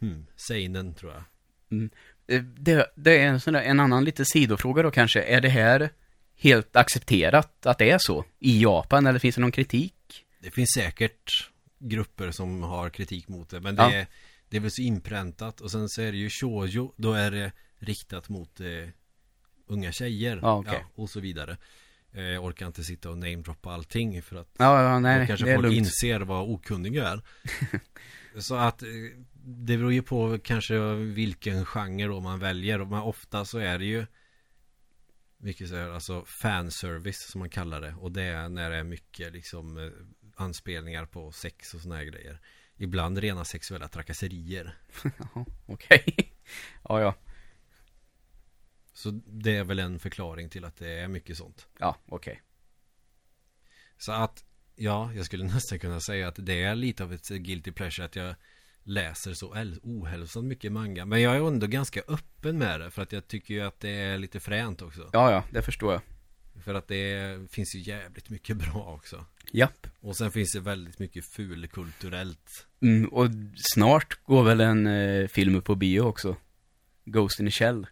hmm, 0.00 0.26
Seinen 0.36 0.94
tror 0.94 1.12
jag 1.12 1.22
Eh, 2.26 2.42
Det, 2.42 2.92
det 2.94 3.18
är 3.18 3.26
en 3.26 3.40
sån 3.40 3.54
där, 3.54 3.62
en 3.62 3.80
annan 3.80 4.04
lite 4.04 4.24
sidofråga 4.24 4.82
då 4.82 4.90
kanske. 4.90 5.22
Är 5.22 5.40
det 5.40 5.48
här 5.48 5.90
helt 6.36 6.76
accepterat 6.76 7.66
att 7.66 7.78
det 7.78 7.90
är 7.90 7.98
så 7.98 8.24
i 8.38 8.62
Japan 8.62 9.06
eller 9.06 9.18
finns 9.18 9.34
det 9.34 9.40
någon 9.40 9.52
kritik? 9.52 10.24
Det 10.40 10.50
finns 10.50 10.70
säkert 10.74 11.50
grupper 11.78 12.30
som 12.30 12.62
har 12.62 12.90
kritik 12.90 13.28
mot 13.28 13.50
det 13.50 13.60
Men 13.60 13.76
det, 13.76 13.82
Ja. 13.82 13.92
är, 13.92 14.06
det 14.48 14.56
är 14.56 14.60
väl 14.60 14.70
så 14.70 14.82
inpräntat 14.82 15.60
Och 15.60 15.70
sen 15.70 15.88
så 15.88 16.02
är 16.02 16.12
det 16.12 16.18
ju 16.18 16.30
shoujo 16.30 16.92
Då 16.96 17.12
är 17.12 17.30
det 17.30 17.52
riktat 17.78 18.28
mot 18.28 18.60
eh, 18.60 18.66
unga 19.66 19.92
tjejer 19.92 20.38
Ja, 20.42 20.56
okej. 20.58 20.84
Och 20.94 21.10
så 21.10 21.20
vidare 21.20 21.56
eh, 22.12 22.22
Jag 22.22 22.44
orkar 22.44 22.66
inte 22.66 22.84
sitta 22.84 23.10
och 23.10 23.18
namedroppa 23.18 23.70
allting 23.72 24.22
För 24.22 24.36
att 24.36 24.48
Ja, 24.58 24.82
ja 24.82 24.92
då 24.92 24.98
nej, 24.98 25.26
kanske 25.26 25.46
det 25.46 25.52
är 25.52 25.56
folk 25.56 25.72
inser 25.74 26.20
vad 26.20 26.48
okunnig 26.48 26.94
jag 26.96 27.06
är 27.08 27.20
Så 28.40 28.54
att 28.54 28.82
eh, 28.82 28.88
Det 29.34 29.76
beror 29.76 29.92
ju 29.92 30.02
på 30.02 30.38
kanske 30.44 30.94
vilken 30.94 31.64
genre 31.64 32.06
då 32.06 32.20
man 32.20 32.38
väljer 32.38 32.78
Men 32.78 33.00
ofta 33.00 33.44
så 33.44 33.58
är 33.58 33.78
det 33.78 33.84
ju 33.84 34.06
mycket 35.44 35.68
så 35.68 35.76
här, 35.76 35.88
alltså 35.88 36.24
fanservice 36.24 37.30
som 37.30 37.38
man 37.38 37.50
kallar 37.50 37.80
det 37.80 37.94
Och 37.94 38.12
det 38.12 38.22
är 38.22 38.48
när 38.48 38.70
det 38.70 38.76
är 38.76 38.84
mycket 38.84 39.32
liksom 39.32 39.78
eh, 39.78 39.90
anspelningar 40.36 41.06
på 41.06 41.32
sex 41.32 41.74
och 41.74 41.80
såna 41.80 41.96
här 41.96 42.04
grejer 42.04 42.40
Ibland 42.76 43.18
rena 43.18 43.44
sexuella 43.44 43.88
trakasserier 43.88 44.76
okej. 45.66 46.04
ja, 46.88 47.00
ja. 47.00 47.14
Så 48.92 49.10
det 49.26 49.56
är 49.56 49.64
väl 49.64 49.78
en 49.78 49.98
förklaring 49.98 50.50
till 50.50 50.64
att 50.64 50.76
det 50.76 50.90
är 50.90 51.08
mycket 51.08 51.36
sånt 51.36 51.68
Ja, 51.78 51.96
okej. 52.06 52.42
Så 53.98 54.12
att 54.12 54.44
Ja, 54.76 55.12
jag 55.12 55.26
skulle 55.26 55.44
nästan 55.54 55.78
kunna 55.78 56.00
säga 56.00 56.28
att 56.28 56.36
det 56.38 56.62
är 56.62 56.74
lite 56.74 57.04
av 57.04 57.12
ett 57.12 57.28
guilty 57.28 57.72
pleasure 57.72 58.06
att 58.06 58.16
jag 58.16 58.34
läser 58.84 59.34
så 59.34 59.54
äl- 59.54 59.80
ohälsosamt 59.82 60.46
mycket 60.46 60.72
manga 60.72 61.04
Men 61.04 61.22
jag 61.22 61.36
är 61.36 61.48
ändå 61.48 61.66
ganska 61.66 62.00
öppen 62.08 62.58
med 62.58 62.80
det 62.80 62.90
för 62.90 63.02
att 63.02 63.12
jag 63.12 63.28
tycker 63.28 63.54
ju 63.54 63.60
att 63.60 63.80
det 63.80 63.90
är 63.90 64.18
lite 64.18 64.40
fränt 64.40 64.82
också 64.82 65.10
Ja, 65.12 65.30
ja, 65.30 65.44
det 65.50 65.62
förstår 65.62 65.92
jag. 65.92 66.02
För 66.64 66.74
att 66.74 66.88
det 66.88 67.38
finns 67.50 67.74
ju 67.74 67.80
jävligt 67.80 68.30
mycket 68.30 68.56
bra 68.56 68.94
också 68.94 69.24
Japp. 69.52 69.86
Och 70.00 70.16
sen 70.16 70.30
finns 70.30 70.52
det 70.52 70.60
väldigt 70.60 70.98
mycket 70.98 71.24
fulkulturellt 71.24 72.66
Mm, 72.84 73.08
och 73.08 73.26
snart 73.74 74.24
går 74.24 74.44
väl 74.44 74.60
en 74.60 74.86
eh, 74.86 75.28
film 75.28 75.62
på 75.62 75.74
bio 75.74 76.00
också. 76.00 76.36
Ghost 77.04 77.40
in 77.40 77.46
the 77.46 77.52
Shell 77.52 77.86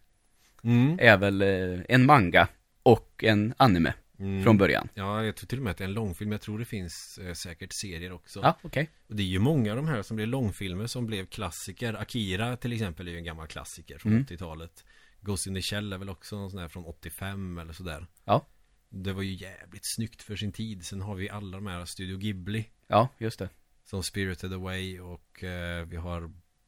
mm. 0.64 0.98
är 1.00 1.16
väl 1.16 1.42
eh, 1.42 1.80
en 1.88 2.06
manga 2.06 2.48
och 2.82 3.24
en 3.24 3.54
anime. 3.56 3.94
Mm. 4.18 4.42
från 4.44 4.58
början. 4.58 4.88
Ja, 4.94 5.24
jag 5.24 5.36
tror 5.36 5.46
till 5.46 5.58
och 5.58 5.64
med 5.64 5.70
att 5.70 5.76
det 5.76 5.84
är 5.84 5.88
en 5.88 5.94
långfilm. 5.94 6.32
Jag 6.32 6.40
tror 6.40 6.58
det 6.58 6.64
finns 6.64 7.18
eh, 7.18 7.34
säkert 7.34 7.72
serier 7.72 8.12
också. 8.12 8.40
Ja, 8.42 8.58
okej. 8.62 8.90
Och 9.06 9.16
det 9.16 9.22
är 9.22 9.26
ju 9.26 9.38
många 9.38 9.70
av 9.70 9.76
de 9.76 9.88
här 9.88 10.02
som 10.02 10.16
blev 10.16 10.28
långfilmer 10.28 10.86
som 10.86 11.06
blev 11.06 11.26
klassiker. 11.26 11.94
Akira 11.94 12.56
till 12.56 12.72
exempel 12.72 13.08
är 13.08 13.12
ju 13.12 13.18
en 13.18 13.24
gammal 13.24 13.46
klassiker 13.46 13.98
från 13.98 14.12
Mm. 14.12 14.24
80-talet. 14.24 14.84
Ghost 15.20 15.46
in 15.46 15.54
the 15.54 15.62
Shell 15.62 15.92
är 15.92 15.98
väl 15.98 16.08
också 16.08 16.36
någon 16.36 16.50
sån 16.50 16.60
här 16.60 16.68
från 16.68 16.84
85 16.84 17.58
eller 17.58 17.72
sådär. 17.72 18.06
Ja. 18.24 18.46
Det 18.88 19.12
var 19.12 19.22
ju 19.22 19.32
jävligt 19.32 19.84
snyggt 19.94 20.22
för 20.22 20.36
sin 20.36 20.52
tid. 20.52 20.86
Sen 20.86 21.00
har 21.00 21.14
vi 21.14 21.30
alla 21.30 21.56
de 21.56 21.66
här 21.66 21.84
Studio 21.84 22.18
Ghibli. 22.18 22.68
Ja, 22.86 23.08
just 23.18 23.38
det. 23.38 23.48
Som 23.84 24.02
Spirited 24.02 24.52
Away 24.52 25.00
och 25.00 25.44
eh, 25.44 25.86
vi 25.86 25.96
har 25.96 26.22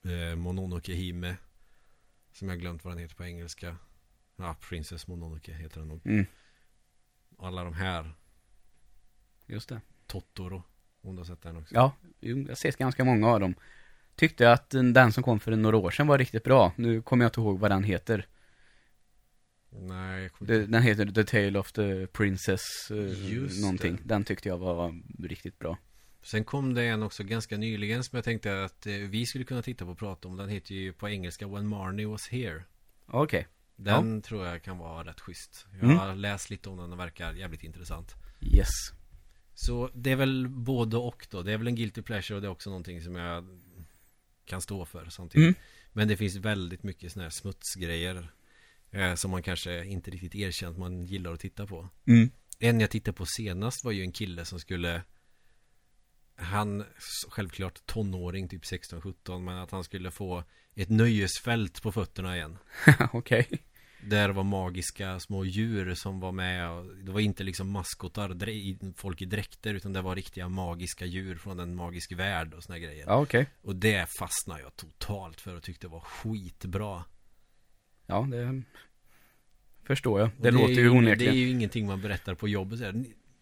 eh, 0.04 0.36
Mononoke 0.36 0.92
Hime. 0.92 1.36
Som 2.32 2.48
jag 2.48 2.60
glömt 2.60 2.84
vad 2.84 2.92
den 2.92 2.98
heter 3.02 3.14
på 3.16 3.24
engelska. 3.24 3.76
Ja, 4.36 4.56
Princess 4.68 5.06
Mononoke 5.06 5.52
heter 5.54 5.78
den 5.80 5.88
nog. 5.88 6.06
Mm, 6.06 6.26
Alla 7.38 7.64
de 7.64 7.74
här. 7.74 8.14
just 9.46 9.68
det. 9.68 9.80
Totoro. 10.06 10.62
Om 11.02 11.14
du 11.16 11.20
har 11.20 11.26
sett 11.26 11.42
den 11.42 11.56
också. 11.56 11.74
Ja, 11.74 11.92
jag 12.20 12.48
har 12.48 12.54
sett 12.54 12.76
ganska 12.76 13.04
många 13.04 13.28
av 13.28 13.40
dem. 13.40 13.54
Tyckte 14.16 14.52
att 14.52 14.70
den 14.70 15.12
som 15.12 15.22
kom 15.22 15.40
för 15.40 15.56
några 15.56 15.76
år 15.76 15.90
sedan 15.90 16.06
var 16.06 16.18
riktigt 16.18 16.44
bra. 16.44 16.72
Nu 16.76 17.02
kommer 17.02 17.24
jag 17.24 17.28
inte 17.28 17.40
ihåg 17.40 17.58
vad 17.58 17.70
den 17.70 17.84
heter. 17.84 18.26
Nej, 19.70 20.22
jag 20.22 20.32
kommer 20.32 20.52
Det, 20.52 20.56
inte 20.60 20.72
den 20.72 20.82
heter 20.82 21.06
The 21.06 21.24
Tale 21.24 21.58
of 21.58 21.72
the 21.72 22.06
Princess 22.06 22.90
eh, 22.90 23.32
Just 23.32 23.60
någonting. 23.62 23.96
det. 23.96 24.02
Den 24.08 24.24
tyckte 24.24 24.48
jag 24.48 24.58
var 24.58 25.00
riktigt 25.18 25.58
bra. 25.58 25.78
Sen 26.22 26.44
kom 26.44 26.74
det 26.74 26.84
en 26.84 27.02
också 27.02 27.24
ganska 27.24 27.56
nyligen 27.56 28.04
som 28.04 28.16
jag 28.16 28.24
tänkte 28.24 28.64
att 28.64 28.86
eh, 28.86 28.92
vi 28.94 29.26
skulle 29.26 29.44
kunna 29.44 29.62
titta 29.62 29.84
på 29.84 29.90
och 29.90 29.98
prata 29.98 30.28
om. 30.28 30.36
Den 30.36 30.48
heter 30.48 30.74
ju 30.74 30.92
på 30.92 31.08
engelska 31.08 31.48
When 31.48 31.66
Marnie 31.66 32.06
Was 32.06 32.28
Here. 32.28 32.62
Okej. 33.06 33.46
Den 33.76 34.22
tror 34.22 34.46
jag 34.46 34.62
kan 34.62 34.78
vara 34.78 35.04
rätt 35.08 35.20
schysst. 35.20 35.66
Jag 35.72 35.84
Mm. 35.84 35.98
har 35.98 36.14
läst 36.14 36.50
lite 36.50 36.68
om 36.68 36.76
den 36.76 36.92
och 36.92 36.98
verkar 36.98 37.32
jävligt 37.32 37.62
intressant. 37.62 38.14
Yes. 38.40 38.68
Så 39.54 39.90
det 39.94 40.10
är 40.10 40.16
väl 40.16 40.48
både 40.48 40.96
och 40.96 41.26
då. 41.30 41.42
Det 41.42 41.52
är 41.52 41.58
väl 41.58 41.66
en 41.66 41.74
guilty 41.74 42.02
pleasure 42.02 42.36
och 42.36 42.42
det 42.42 42.48
är 42.48 42.50
också 42.50 42.70
någonting 42.70 43.02
som 43.02 43.14
jag 43.14 43.60
kan 44.44 44.60
stå 44.60 44.84
för 44.84 45.10
samtidigt. 45.10 45.44
Mm. 45.44 45.54
Men 45.92 46.08
det 46.08 46.16
finns 46.16 46.36
väldigt 46.36 46.82
mycket 46.82 47.12
sådana 47.12 47.24
här 47.24 47.30
smutsgrejer. 47.30 48.32
Eh, 48.90 49.14
som 49.14 49.30
man 49.30 49.42
kanske 49.42 49.84
inte 49.84 50.10
riktigt 50.10 50.34
erkänt 50.34 50.78
man 50.78 51.04
gillar 51.06 51.32
att 51.32 51.40
titta 51.40 51.66
på. 51.66 51.88
Mm. 52.06 52.30
En 52.58 52.80
jag 52.80 52.90
tittade 52.90 53.16
på 53.16 53.26
senast 53.26 53.84
var 53.84 53.92
ju 53.92 54.02
en 54.02 54.12
kille 54.12 54.44
som 54.44 54.60
skulle 54.60 55.02
Han, 56.36 56.84
självklart 57.28 57.86
tonåring, 57.86 58.48
typ 58.48 58.62
16-17 58.62 59.44
Men 59.44 59.56
att 59.58 59.70
han 59.70 59.84
skulle 59.84 60.10
få 60.10 60.44
ett 60.74 60.88
nöjesfält 60.88 61.82
på 61.82 61.92
fötterna 61.92 62.36
igen 62.36 62.58
Okej. 63.12 63.48
Där 64.00 64.28
var 64.28 64.44
magiska 64.44 65.20
små 65.20 65.44
djur 65.44 65.94
som 65.94 66.20
var 66.20 66.32
med 66.32 66.84
Det 67.04 67.12
var 67.12 67.20
inte 67.20 67.42
liksom 67.44 67.70
maskotar, 67.70 68.94
folk 68.96 69.22
i 69.22 69.24
dräkter 69.24 69.74
Utan 69.74 69.92
det 69.92 70.02
var 70.02 70.16
riktiga 70.16 70.48
magiska 70.48 71.04
djur 71.04 71.36
från 71.36 71.60
en 71.60 71.74
magisk 71.74 72.12
värld 72.12 72.54
och 72.54 72.62
såna 72.62 72.78
grejer 72.78 73.04
Ja, 73.06 73.20
okej. 73.20 73.46
Och 73.62 73.76
det 73.76 74.06
fastnade 74.18 74.60
jag 74.60 74.76
totalt 74.76 75.40
för 75.40 75.56
och 75.56 75.62
tyckte 75.62 75.88
var 75.88 76.00
skitbra 76.00 77.04
Ja, 78.06 78.28
det 78.30 78.62
förstår 79.82 80.20
jag. 80.20 80.30
Och 80.38 80.42
Det, 80.42 80.50
låter 80.50 80.72
ju 80.72 80.90
onekligen. 80.90 81.34
Det 81.34 81.40
är 81.40 81.44
ju 81.44 81.50
ingenting 81.50 81.86
man 81.86 82.00
berättar 82.00 82.34
på 82.34 82.48
jobbet 82.48 82.80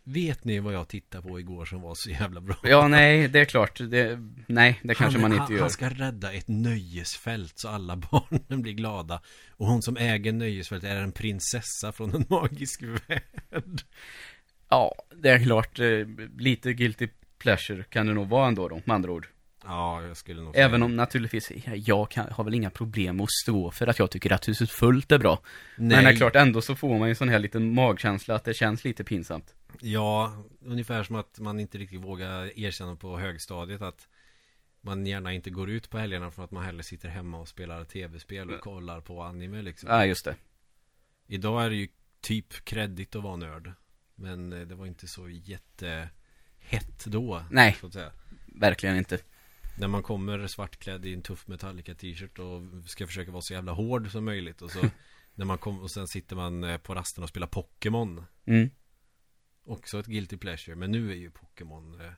Vet 0.04 0.44
ni 0.44 0.58
vad 0.58 0.74
jag 0.74 0.88
tittade 0.88 1.28
på 1.28 1.40
igår 1.40 1.64
som 1.64 1.80
var 1.80 1.94
så 1.94 2.10
jävla 2.10 2.40
bra? 2.40 2.56
Ja, 2.62 2.88
nej, 2.88 3.28
det 3.28 3.40
är 3.40 3.44
klart. 3.44 3.78
Det, 3.90 4.18
nej, 4.46 4.80
det 4.82 4.94
kanske 4.94 5.20
han, 5.20 5.30
man 5.30 5.32
han, 5.32 5.40
inte 5.40 5.52
gör. 5.52 5.60
Han 5.60 5.70
ska 5.70 5.88
rädda 5.88 6.32
ett 6.32 6.48
nöjesfält 6.48 7.52
så 7.56 7.68
alla 7.68 7.96
barnen 8.10 8.62
blir 8.62 8.72
glada. 8.72 9.20
Och 9.50 9.66
hon 9.66 9.82
som 9.82 9.96
äger 9.96 10.32
nöjesfältet 10.32 10.90
är 10.90 10.96
en 10.96 11.12
prinsessa 11.12 11.92
från 11.92 12.14
en 12.14 12.24
magisk 12.28 12.82
värld. 12.82 13.80
Ja, 14.68 14.94
det 15.16 15.28
är 15.30 15.44
klart. 15.44 15.78
eh, 15.78 15.86
Lite 16.38 16.72
guilty 16.72 17.08
pleasure 17.38 17.84
kan 17.84 18.06
det 18.06 18.14
nog 18.14 18.28
vara 18.28 18.48
ändå 18.48 18.68
då, 18.68 18.80
med 18.84 18.94
andra 18.94 19.12
ord. 19.12 19.26
Ja, 19.64 20.02
jag 20.02 20.16
skulle 20.16 20.42
nog 20.42 20.54
säga 20.54 20.64
Även 20.64 20.82
om 20.82 20.96
naturligtvis, 20.96 21.50
ja, 21.64 21.72
jag 21.74 22.10
kan, 22.10 22.26
har 22.32 22.44
väl 22.44 22.54
inga 22.54 22.70
problem 22.70 23.20
att 23.20 23.30
stå 23.30 23.70
för 23.70 23.86
att 23.86 23.98
jag 23.98 24.10
tycker 24.10 24.32
att 24.32 24.48
huset 24.48 24.70
fullt 24.70 25.12
är 25.12 25.18
bra. 25.18 25.38
Men 25.76 26.04
det 26.04 26.10
är 26.10 26.16
klart, 26.16 26.36
ändå 26.36 26.60
så 26.62 26.74
får 26.76 26.98
man 26.98 27.08
ju 27.08 27.10
en 27.10 27.16
sån 27.16 27.28
här 27.28 27.38
liten 27.38 27.74
magkänsla 27.74 28.34
att 28.34 28.44
det 28.44 28.54
känns 28.54 28.84
lite 28.84 29.04
pinsamt. 29.04 29.54
Ja, 29.80 30.44
ungefär 30.60 31.02
som 31.02 31.16
att 31.16 31.38
man 31.38 31.60
inte 31.60 31.78
riktigt 31.78 32.00
vågar 32.00 32.58
erkänna 32.58 32.96
på 32.96 33.18
högstadiet 33.18 33.82
att 33.82 34.08
man 34.80 35.06
gärna 35.06 35.32
inte 35.32 35.50
går 35.50 35.70
ut 35.70 35.90
på 35.90 35.98
helgerna 35.98 36.30
för 36.30 36.44
att 36.44 36.50
man 36.50 36.64
hellre 36.64 36.82
sitter 36.82 37.08
hemma 37.08 37.38
och 37.38 37.48
spelar 37.48 37.84
tv-spel 37.84 38.50
och 38.50 38.60
kollar 38.60 39.00
på 39.00 39.22
anime 39.22 39.62
liksom. 39.62 39.88
Ja, 39.90 40.06
just 40.06 40.24
det. 40.24 40.36
Idag 41.26 41.64
är 41.64 41.70
det 41.70 41.76
ju 41.76 41.88
typ 42.20 42.64
kreddigt 42.64 43.16
att 43.16 43.22
vara 43.22 43.36
nörd. 43.36 43.72
Men 44.14 44.52
eh, 44.52 44.60
det 44.60 44.74
var 44.74 44.86
inte 44.86 45.08
så 45.08 45.28
jättehett 45.28 47.04
då. 47.04 47.44
Nej. 47.50 47.76
Så 47.80 47.86
att 47.86 47.92
säga. 47.92 48.12
Verkligen 48.46 48.96
inte. 48.96 49.18
När 49.78 49.88
man 49.88 50.02
kommer 50.02 50.46
svartklädd 50.46 51.06
i 51.06 51.14
en 51.14 51.22
tuff 51.22 51.46
Metallica 51.46 51.94
t-shirt 51.94 52.38
och 52.38 52.62
ska 52.86 53.06
försöka 53.06 53.30
vara 53.30 53.42
så 53.42 53.52
jävla 53.52 53.72
hård 53.72 54.10
som 54.10 54.24
möjligt. 54.24 54.62
Och 54.62 54.70
så 54.70 54.80
när 55.34 55.44
man 55.44 55.58
kommer 55.58 55.82
och 55.82 55.90
sen 55.90 56.08
sitter 56.08 56.36
man 56.36 56.64
eh, 56.64 56.78
på 56.78 56.94
rasten 56.94 57.24
och 57.24 57.28
spelar 57.28 57.46
Pokémon. 57.46 58.24
Mm. 58.44 58.70
Också 59.64 59.98
ett 60.00 60.06
guilty 60.06 60.36
pleasure. 60.36 60.76
Men 60.76 60.90
nu 60.90 61.10
är 61.10 61.14
ju 61.16 61.30
Pokémon 61.30 62.00
eh, 62.00 62.12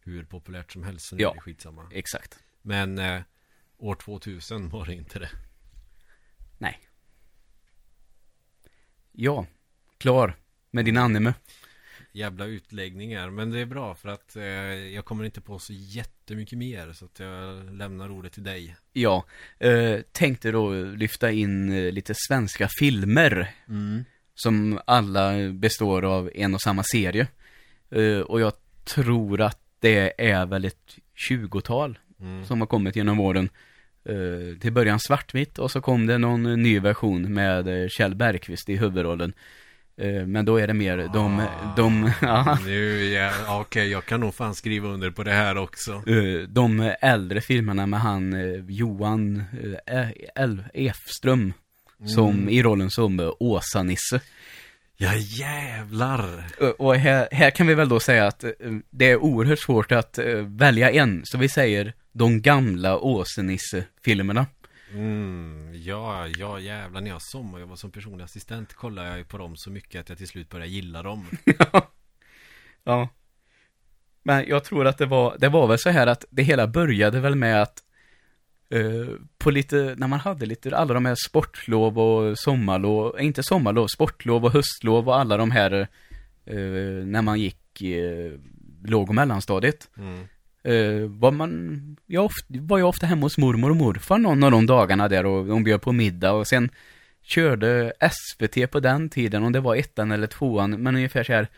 hur 0.00 0.24
populärt 0.24 0.72
som 0.72 0.82
helst. 0.82 1.06
Så 1.06 1.16
nu 1.16 1.22
Ja. 1.22 1.30
är 1.30 1.34
det 1.34 1.40
skitsamma. 1.40 1.90
Exakt. 1.92 2.38
Men 2.62 2.98
eh, 2.98 3.22
år 3.78 3.94
2000 3.94 4.68
var 4.68 4.86
det 4.86 4.94
inte 4.94 5.18
det. 5.18 5.30
Nej. 6.58 6.80
Ja, 9.12 9.46
klar 9.98 10.36
med 10.70 10.84
din 10.84 10.96
anime. 10.96 11.34
Jävla 12.12 12.44
utläggningar. 12.44 13.30
Men 13.30 13.50
det 13.50 13.58
är 13.60 13.66
bra 13.66 13.94
för 13.94 14.08
att 14.08 14.36
eh, 14.36 14.44
jag 14.44 15.04
kommer 15.04 15.24
inte 15.24 15.40
på 15.40 15.58
så 15.58 15.72
jättemycket 15.72 16.58
mer. 16.58 16.92
Så 16.92 17.04
att 17.04 17.18
jag 17.20 17.64
lämnar 17.74 18.10
ordet 18.10 18.32
till 18.32 18.42
dig. 18.42 18.76
Ja, 18.92 19.24
eh, 19.58 20.00
tänkte 20.12 20.50
då 20.50 20.72
lyfta 20.72 21.30
in 21.30 21.72
eh, 21.72 21.92
lite 21.92 22.14
svenska 22.16 22.68
filmer 22.78 23.54
Mm. 23.68 24.04
Som 24.42 24.80
alla 24.84 25.32
består 25.52 26.04
av 26.04 26.30
en 26.34 26.54
och 26.54 26.60
samma 26.62 26.82
serie. 26.82 27.26
Eh, 27.90 28.18
och 28.20 28.40
jag 28.40 28.52
tror 28.84 29.40
att 29.40 29.58
det 29.80 30.30
är 30.30 30.46
väl 30.46 30.64
ett 30.64 30.96
tjugotal 31.14 31.98
Mm. 32.20 32.44
som 32.44 32.60
har 32.60 32.66
kommit 32.66 32.96
genom 32.96 33.20
åren. 33.20 33.48
Eh, 34.04 34.58
till 34.60 34.72
början 34.72 35.00
svartvitt 35.00 35.58
och 35.58 35.70
så 35.70 35.80
kom 35.80 36.06
det 36.06 36.18
någon 36.18 36.62
ny 36.62 36.80
version 36.80 37.34
med 37.34 37.68
eh, 37.82 37.88
Kjell 37.88 38.14
Bergqvist 38.14 38.68
i 38.68 38.76
huvudrollen. 38.76 39.32
Men 40.26 40.44
då 40.44 40.56
är 40.56 40.66
det 40.66 40.74
mer 40.74 40.96
de, 41.12 41.38
Ah. 41.40 41.74
de, 41.76 42.12
ja, 42.22 42.58
Nu, 42.64 43.04
ja, 43.04 43.30
okej, 43.60 43.90
jag 43.90 44.04
kan 44.04 44.20
nog 44.20 44.34
fan 44.34 44.54
skriva 44.54 44.88
under 44.88 45.10
på 45.10 45.22
det 45.22 45.30
här 45.32 45.56
också. 45.58 46.02
De 46.48 46.92
äldre 47.00 47.40
filmerna 47.40 47.86
med 47.86 48.00
han 48.00 48.34
Johan 48.68 49.42
L. 50.34 50.64
Efström 50.74 51.52
som 52.06 52.30
Mm. 52.30 52.48
i 52.48 52.62
rollen 52.62 52.90
som 52.90 53.20
eh, 53.20 53.30
Åsa-Nisse. 53.40 54.20
Ja 54.96 55.14
jävlar. 55.16 56.44
Eh, 56.60 56.68
Och 56.68 56.96
här, 56.96 57.28
här 57.32 57.50
kan 57.50 57.66
vi 57.66 57.74
väl 57.74 57.88
då 57.88 58.00
säga 58.00 58.26
att 58.26 58.44
eh, 58.44 58.50
det 58.90 59.10
är 59.10 59.16
oerhört 59.16 59.58
svårt 59.58 59.92
att 59.92 60.18
välja 60.44 60.90
en, 60.90 61.22
så 61.24 61.38
vi 61.38 61.48
säger 61.48 61.94
de 62.12 62.42
gamla 62.42 62.98
Åse-Nisse-filmerna. 62.98 64.46
Mm, 64.92 65.70
ja, 65.82 66.26
ja 66.38 66.60
jävlar. 66.60 67.00
När 67.00 67.10
jag 67.10 67.22
sommarjobbade 67.22 67.78
som 67.78 67.90
personlig 67.90 68.24
assistent 68.24 68.74
kollade 68.74 69.08
jag 69.08 69.18
ju 69.18 69.24
på 69.24 69.38
dem 69.38 69.52
så 69.56 69.70
mycket 69.70 70.00
att 70.00 70.08
jag 70.08 70.18
till 70.18 70.28
slut 70.28 70.48
började 70.48 70.70
gilla 70.70 71.02
dem. 71.02 71.26
Ja. 72.84 73.08
Men 74.22 74.44
jag 74.48 74.64
tror 74.64 74.86
att 74.86 74.98
det 74.98 75.06
var, 75.06 75.36
det 75.38 75.48
var 75.48 75.66
väl 75.66 75.78
så 75.78 75.90
här 75.90 76.06
att 76.06 76.24
det 76.30 76.42
hela 76.42 76.66
började 76.66 77.20
väl 77.20 77.34
med 77.34 77.62
att 77.62 77.78
på 79.38 79.50
lite, 79.50 79.94
när 79.98 80.08
man 80.08 80.20
hade 80.20 80.46
lite, 80.46 80.76
alla 80.76 80.94
de 80.94 81.06
här 81.06 81.14
sportlov 81.14 81.98
och 81.98 82.38
sommarlov, 82.38 83.16
eh, 83.18 83.26
inte 83.26 83.42
sommarlov, 83.42 83.86
sportlov 83.86 84.44
och 84.44 84.52
höstlov 84.52 85.08
och 85.08 85.20
alla 85.20 85.36
de 85.36 85.50
här, 85.50 85.72
eh, 86.46 87.06
när 87.06 87.22
man 87.22 87.40
gick 87.40 87.82
eh, 87.82 88.32
låg 88.84 89.08
och 89.08 89.14
mellanstadiet. 89.14 89.90
Mm. 89.96 90.26
Eh, 90.62 91.08
var 91.08 91.30
man, 91.30 91.96
jag 92.06 92.24
ofta, 92.24 92.46
var 92.48 92.78
jag 92.78 92.88
ofta 92.88 93.06
hemma 93.06 93.22
hos 93.22 93.38
mormor 93.38 93.70
och 93.70 93.76
morfar 93.76 94.18
någon 94.18 94.42
av 94.42 94.50
de 94.50 94.66
dagarna 94.66 95.08
där 95.08 95.26
och 95.26 95.46
de 95.46 95.64
bjöd 95.64 95.82
på 95.82 95.92
middag 95.92 96.32
och 96.32 96.46
sen 96.46 96.70
körde 97.22 97.92
SVT 98.10 98.70
på 98.70 98.80
den 98.80 99.08
tiden, 99.08 99.42
om 99.42 99.52
det 99.52 99.60
var 99.60 99.76
ettan 99.76 100.12
eller 100.12 100.26
tvåan, 100.26 100.70
men 100.82 100.96
ungefär 100.96 101.24
så 101.24 101.32
här 101.32 101.48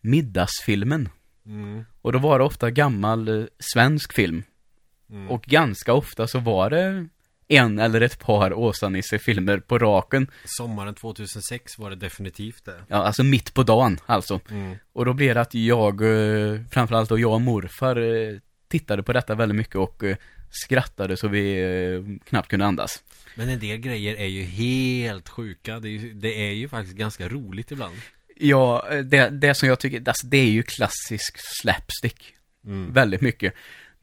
middagsfilmen. 0.00 1.08
Mm. 1.46 1.84
Och 2.02 2.12
då 2.12 2.18
var 2.18 2.38
det 2.38 2.44
ofta 2.44 2.70
gammal 2.70 3.28
eh, 3.28 3.46
svensk 3.58 4.12
film. 4.12 4.42
Mm. 5.10 5.30
Och 5.30 5.42
ganska 5.42 5.92
ofta 5.92 6.26
så 6.26 6.38
var 6.38 6.70
det 6.70 7.08
en 7.48 7.78
eller 7.78 8.00
ett 8.00 8.18
par 8.18 8.52
Åsa-Nisse-filmer 8.52 9.58
på 9.58 9.78
raken. 9.78 10.30
Sommaren 10.44 10.94
2006 10.94 11.78
var 11.78 11.90
det 11.90 11.96
definitivt 11.96 12.64
det. 12.64 12.84
Ja, 12.88 12.96
alltså 12.96 13.22
mitt 13.22 13.54
på 13.54 13.62
dagen 13.62 13.98
alltså. 14.06 14.40
Mm. 14.50 14.76
Och 14.92 15.04
då 15.04 15.12
blev 15.12 15.34
det 15.34 15.40
att 15.40 15.54
jag, 15.54 16.02
eh, 16.02 16.60
framförallt 16.70 17.08
då 17.08 17.18
jag 17.18 17.32
och 17.32 17.40
morfar, 17.40 17.96
eh, 17.96 18.38
tittade 18.68 19.02
på 19.02 19.12
detta 19.12 19.34
väldigt 19.34 19.56
mycket 19.56 19.76
och 19.76 20.04
eh, 20.04 20.16
skrattade 20.50 21.16
så 21.16 21.28
vi 21.28 22.20
knappt 22.24 22.48
kunde 22.48 22.66
andas. 22.66 23.02
Men 23.34 23.48
en 23.48 23.58
del 23.58 23.78
grejer 23.78 24.14
är 24.14 24.26
ju 24.26 24.42
helt 24.42 25.28
sjuka. 25.28 25.80
Det 25.80 25.88
är 25.88 25.90
ju, 25.90 26.14
det 26.14 26.48
är 26.48 26.52
ju 26.52 26.68
faktiskt 26.68 26.96
ganska 26.96 27.28
roligt 27.28 27.70
ibland. 27.70 27.94
Ja, 28.36 28.86
det, 29.04 29.28
det 29.28 29.54
som 29.54 29.68
jag 29.68 29.80
tycker, 29.80 30.08
alltså, 30.08 30.26
det 30.26 30.36
är 30.36 30.50
ju 30.50 30.62
klassisk 30.62 31.36
slapstick. 31.60 32.34
Mm. 32.66 32.92
Väldigt 32.92 33.20
mycket. 33.20 33.54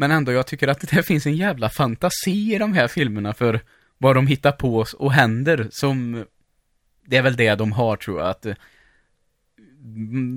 Men 0.01 0.11
ändå, 0.11 0.31
jag 0.31 0.47
tycker 0.47 0.67
att 0.67 0.79
det 0.91 1.03
finns 1.03 1.25
en 1.25 1.35
jävla 1.35 1.69
fantasi 1.69 2.55
i 2.55 2.57
de 2.57 2.73
här 2.73 2.87
filmerna 2.87 3.33
för 3.33 3.59
vad 3.97 4.15
de 4.15 4.27
hittar 4.27 4.51
på 4.51 4.85
och 4.97 5.13
händer 5.13 5.67
som... 5.71 6.25
Det 7.05 7.17
är 7.17 7.21
väl 7.21 7.35
det 7.35 7.55
de 7.55 7.71
har, 7.71 7.95
tror 7.95 8.19
jag, 8.19 8.29
att... 8.29 8.45
eh, 8.45 8.53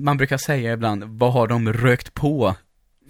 Man 0.03 0.17
brukar 0.17 0.37
säga 0.37 0.73
ibland, 0.73 1.03
vad 1.03 1.33
har 1.33 1.47
de 1.47 1.73
rökt 1.73 2.13
på 2.13 2.55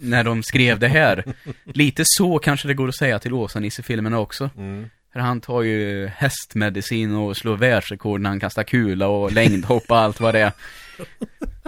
när 0.00 0.24
de 0.24 0.42
skrev 0.42 0.78
det 0.78 0.88
här? 0.88 1.24
Lite 1.64 2.02
så 2.04 2.38
kanske 2.38 2.68
det 2.68 2.74
går 2.74 2.88
att 2.88 2.96
säga 2.96 3.18
till 3.18 3.32
Åsa-Nisse-filmerna 3.34 4.18
också. 4.18 4.50
Mm. 4.56 4.88
För 5.12 5.20
han 5.20 5.40
tar 5.40 5.62
ju 5.62 6.06
hästmedicin 6.06 7.14
och 7.14 7.36
slår 7.36 7.56
världsrekord 7.56 8.20
när 8.20 8.30
han 8.30 8.40
kastar 8.40 8.62
kula 8.64 9.08
och 9.08 9.32
längdhopp 9.32 9.84
och 9.90 9.98
allt 9.98 10.20
vad 10.20 10.34
det 10.34 10.40
är. 10.40 10.52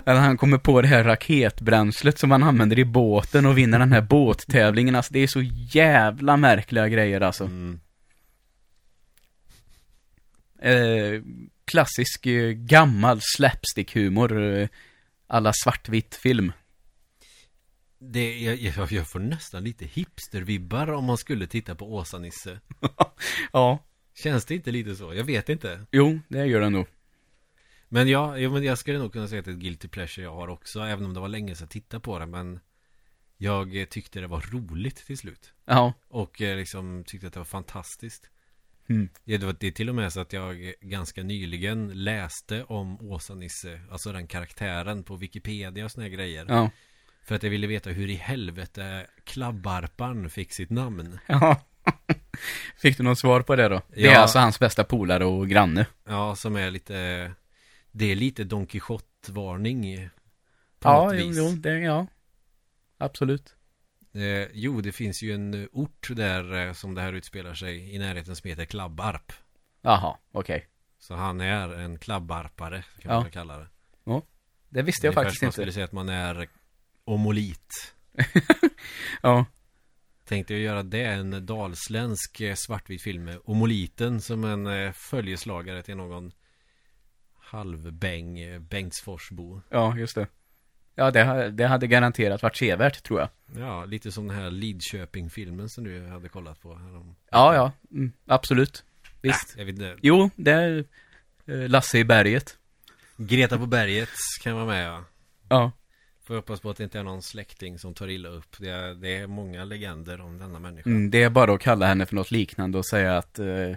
Eller 0.07 0.21
han 0.21 0.37
kommer 0.37 0.59
på 0.59 0.83
det 0.83 0.89
här 0.89 1.05
raketbränslet 1.05 2.19
som 2.19 2.31
han 2.31 2.43
använder 2.43 2.79
i 2.79 2.85
båten 2.85 3.47
och 3.47 3.59
vinner 3.59 3.79
den 3.79 3.93
här 3.93 4.03
båttävlingen. 4.03 4.95
Alltså 4.95 5.13
det 5.13 5.21
är 5.21 5.27
så 5.27 5.43
jävla 5.73 6.37
märkliga 6.37 6.89
grejer 6.89 7.21
alltså. 7.21 7.45
Mm. 7.45 7.81
Eh, 10.63 11.23
klassisk 11.65 12.27
eh, 12.27 12.51
gammal 12.51 13.21
slapstick-humor. 13.21 14.61
Eh, 14.61 14.69
alla 15.27 15.53
svartvitt 15.53 16.15
film. 16.15 16.53
Det, 18.01 18.39
jag, 18.39 18.57
jag, 18.57 18.93
jag 18.93 19.09
får 19.09 19.21
nästan 19.21 19.65
lite 19.65 19.85
hipstervibbar 19.85 20.91
om 20.91 21.05
man 21.05 21.19
skulle 21.19 21.47
titta 21.47 21.75
på 21.75 21.95
Åsa-Nisse. 21.95 22.61
Ja. 23.53 23.85
Känns 24.15 24.45
det 24.45 24.55
inte 24.55 24.71
lite 24.71 24.95
så? 24.95 25.15
Jag 25.15 25.25
vet 25.25 25.49
inte. 25.49 25.87
Jo, 25.91 26.21
det 26.29 26.47
gör 26.47 26.61
det 26.61 26.71
nog. 26.71 26.87
Men 27.89 28.09
ja, 28.09 28.39
jo, 28.39 28.53
men 28.53 28.65
jag 28.65 28.79
skulle 28.79 28.99
nog 28.99 29.13
kunna 29.13 29.29
säga 29.29 29.39
att 29.39 29.45
det 29.45 29.51
är 29.51 29.55
ett 29.55 29.61
guilty 29.61 29.89
pleasure 29.89 30.25
jag 30.25 30.35
har 30.35 30.49
också. 30.49 30.81
Även 30.81 31.05
om 31.05 31.15
det 31.15 31.21
var 31.21 31.29
länge 31.29 31.55
sedan 31.55 31.65
jag 31.65 31.71
tittade 31.71 32.01
på 32.01 32.19
det. 32.19 32.27
Men 32.27 32.61
jag 33.37 33.77
eh, 33.77 33.85
tyckte 33.85 34.21
det 34.21 34.27
var 34.27 34.41
roligt 34.53 34.97
till 35.07 35.19
slut. 35.19 35.53
Ja. 35.65 35.93
Och 36.09 36.43
eh, 36.43 36.57
liksom 36.57 37.05
tyckte 37.07 37.27
att 37.27 37.33
det 37.33 37.41
var 37.41 37.45
fantastiskt. 37.45 38.31
Mm. 38.89 39.09
Ja, 39.25 39.39
det, 39.39 39.47
var, 39.47 39.57
det 39.61 39.67
är 39.67 39.71
till 39.71 39.89
och 39.89 39.95
med 39.95 40.13
så 40.13 40.21
att 40.21 40.33
jag 40.33 40.75
ganska 40.81 41.23
nyligen 41.23 42.05
läste 42.05 42.65
om 42.65 43.01
Åsa-Nisse, 43.01 43.81
alltså 43.91 44.13
den 44.13 44.27
karaktären 44.27 45.03
på 45.03 45.17
Wikipedia 45.17 45.85
och 45.85 45.91
såna 45.91 46.09
grejer. 46.09 46.47
Ja. 46.49 46.71
För 47.25 47.35
att 47.35 47.43
jag 47.43 47.51
ville 47.51 47.67
veta 47.67 47.91
hur 47.91 48.09
i 48.11 48.15
helvete 48.15 49.07
klabbarpan 49.25 50.31
fick 50.31 50.53
sitt 50.53 50.71
namn. 50.71 51.19
Ja. 51.27 51.61
Fick 52.77 52.97
du 52.97 53.03
något 53.03 53.19
svar 53.19 53.41
på 53.43 53.57
det 53.57 53.69
då? 53.69 53.83
Det 53.95 54.07
är 54.07 54.13
Ja. 54.13 54.19
alltså 54.19 54.39
hans 54.39 54.59
bästa 54.59 54.85
polare 54.85 55.25
och 55.25 55.49
granne. 55.49 55.87
Ja, 56.09 56.37
som 56.37 56.57
är 56.57 56.71
lite, 56.71 57.33
det 57.93 58.05
är 58.13 58.17
lite 58.17 58.45
Don 58.45 58.67
Quijote-varning. 58.67 60.09
På 60.79 60.89
Ja, 60.89 61.05
något 61.05 61.15
vis. 61.15 61.37
jo, 61.39 61.49
det, 61.51 61.79
ja. 61.79 62.07
Absolut. 62.99 63.55
Eh, 64.15 64.49
jo, 64.53 64.81
det 64.81 64.93
finns 64.93 65.23
ju 65.23 65.33
en 65.35 65.69
ort 65.73 66.09
där 66.17 66.67
eh, 66.67 66.73
som 66.73 66.95
det 66.95 67.01
här 67.01 67.13
utspelar 67.13 67.55
sig 67.55 67.95
i 67.95 67.99
närheten 67.99 68.37
som 68.37 68.49
heter 68.49 68.65
Klabbarp. 68.65 69.33
Jaha, 69.83 70.17
okej. 70.33 70.69
Så 70.99 71.15
han 71.15 71.41
är 71.41 71.69
en 71.69 71.99
klabbarpare, 71.99 72.83
kan 72.83 73.11
Ja. 73.11 73.15
man 73.15 73.23
väl 73.23 73.33
kalla 73.33 73.59
det. 73.59 73.69
Det 74.71 74.83
visste 74.83 75.07
jag 75.07 75.11
Ungefär 75.13 75.25
faktiskt 75.25 75.39
som 75.41 75.47
man 75.47 75.49
inte. 75.49 75.55
skulle 75.55 75.73
säga 75.73 75.85
att 75.85 75.93
man 75.93 76.09
är 76.09 76.49
omolit. 77.05 77.95
Ja. 79.23 79.45
Tänkte 80.25 80.55
jag 80.55 80.63
göra 80.63 80.83
det, 80.83 81.05
en 81.05 81.47
dalsländsk 81.47 82.41
eh, 82.41 82.55
svartvit 82.55 83.03
film 83.03 83.25
med 83.25 83.39
Omoliten 83.45 84.21
som 84.21 84.45
en 84.45 84.67
eh, 84.67 84.93
följeslagare 84.93 85.83
till 85.83 85.97
någon 85.97 86.33
halvbäng 87.51 88.61
Bengtsforsbo. 88.61 89.61
Ja, 89.71 89.97
just 89.97 90.15
det. 90.15 90.27
Ja, 90.95 91.11
det, 91.11 91.51
det 91.51 91.67
hade 91.67 91.87
garanterat 91.87 92.43
varit 92.43 92.57
sevärt, 92.57 93.03
tror 93.03 93.21
jag. 93.21 93.29
Ja, 93.57 93.85
lite 93.85 94.13
som 94.13 94.29
den 94.29 94.37
här 94.37 94.51
Lidköping-filmen 94.51 95.69
som 95.69 95.85
du 95.85 96.07
hade 96.07 96.29
kollat 96.29 96.63
på 96.63 96.75
härom. 96.75 97.17
Ja, 97.31 97.55
ja. 97.55 97.73
Mm, 97.91 98.13
absolut. 98.27 98.85
Visst. 99.23 99.55
Äh, 99.55 99.59
jag 99.59 99.67
vet 99.67 99.75
inte. 99.75 99.97
Jo, 100.03 100.31
det 100.37 100.53
är 100.53 100.85
eh, 101.47 101.69
Lasse 101.69 101.99
i 101.99 102.05
berget. 102.05 102.59
Greta 103.17 103.59
på 103.59 103.67
berget 103.67 104.09
kan 104.43 104.55
vara 104.55 104.67
med 104.67 104.87
ja. 104.87 105.05
Ja. 105.49 105.73
Får 106.25 106.35
hoppas 106.35 106.61
på 106.61 106.71
att 106.71 106.77
det 106.77 106.85
inte 106.85 106.99
är 106.99 107.03
någon 107.03 107.23
släkting 107.23 107.79
som 107.79 107.95
tar 107.95 108.09
illa 108.09 108.29
upp. 108.29 108.57
Det 108.59 108.69
är, 108.69 108.95
det 108.95 109.17
är 109.17 109.27
många 109.27 109.65
legender 109.65 110.21
om 110.21 110.39
denna 110.39 110.59
människa. 110.59 110.91
Mm, 110.91 111.11
det 111.11 111.23
är 111.23 111.31
bara 111.31 111.55
att 111.55 111.61
kalla 111.61 111.87
henne 111.87 112.07
för 112.07 112.15
något 112.15 112.31
liknande 112.31 112.79
och 112.79 112.87
säga 112.87 113.19
att 113.19 113.39
eh, 113.39 113.77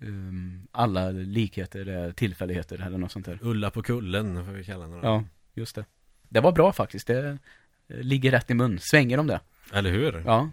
um, 0.00 0.68
alla 0.72 1.10
likheter 1.10 1.86
är 1.86 2.12
tillfälligheter 2.12 2.86
eller 2.86 2.98
något 2.98 3.12
sånt 3.12 3.26
där. 3.26 3.38
Ulla 3.42 3.70
på 3.70 3.82
kullen 3.82 4.44
får 4.44 4.52
vi 4.52 4.64
kalla 4.64 4.84
henne. 4.84 5.00
Ja, 5.02 5.24
just 5.54 5.74
det. 5.74 5.84
Det 6.28 6.40
var 6.40 6.52
bra 6.52 6.72
faktiskt. 6.72 7.06
Det 7.06 7.38
eh, 7.88 7.96
ligger 7.96 8.30
rätt 8.30 8.50
i 8.50 8.54
mun. 8.54 8.78
Svänger 8.80 9.18
om 9.18 9.26
det. 9.26 9.40
Eller 9.72 9.90
hur? 9.90 10.22
Ja. 10.26 10.50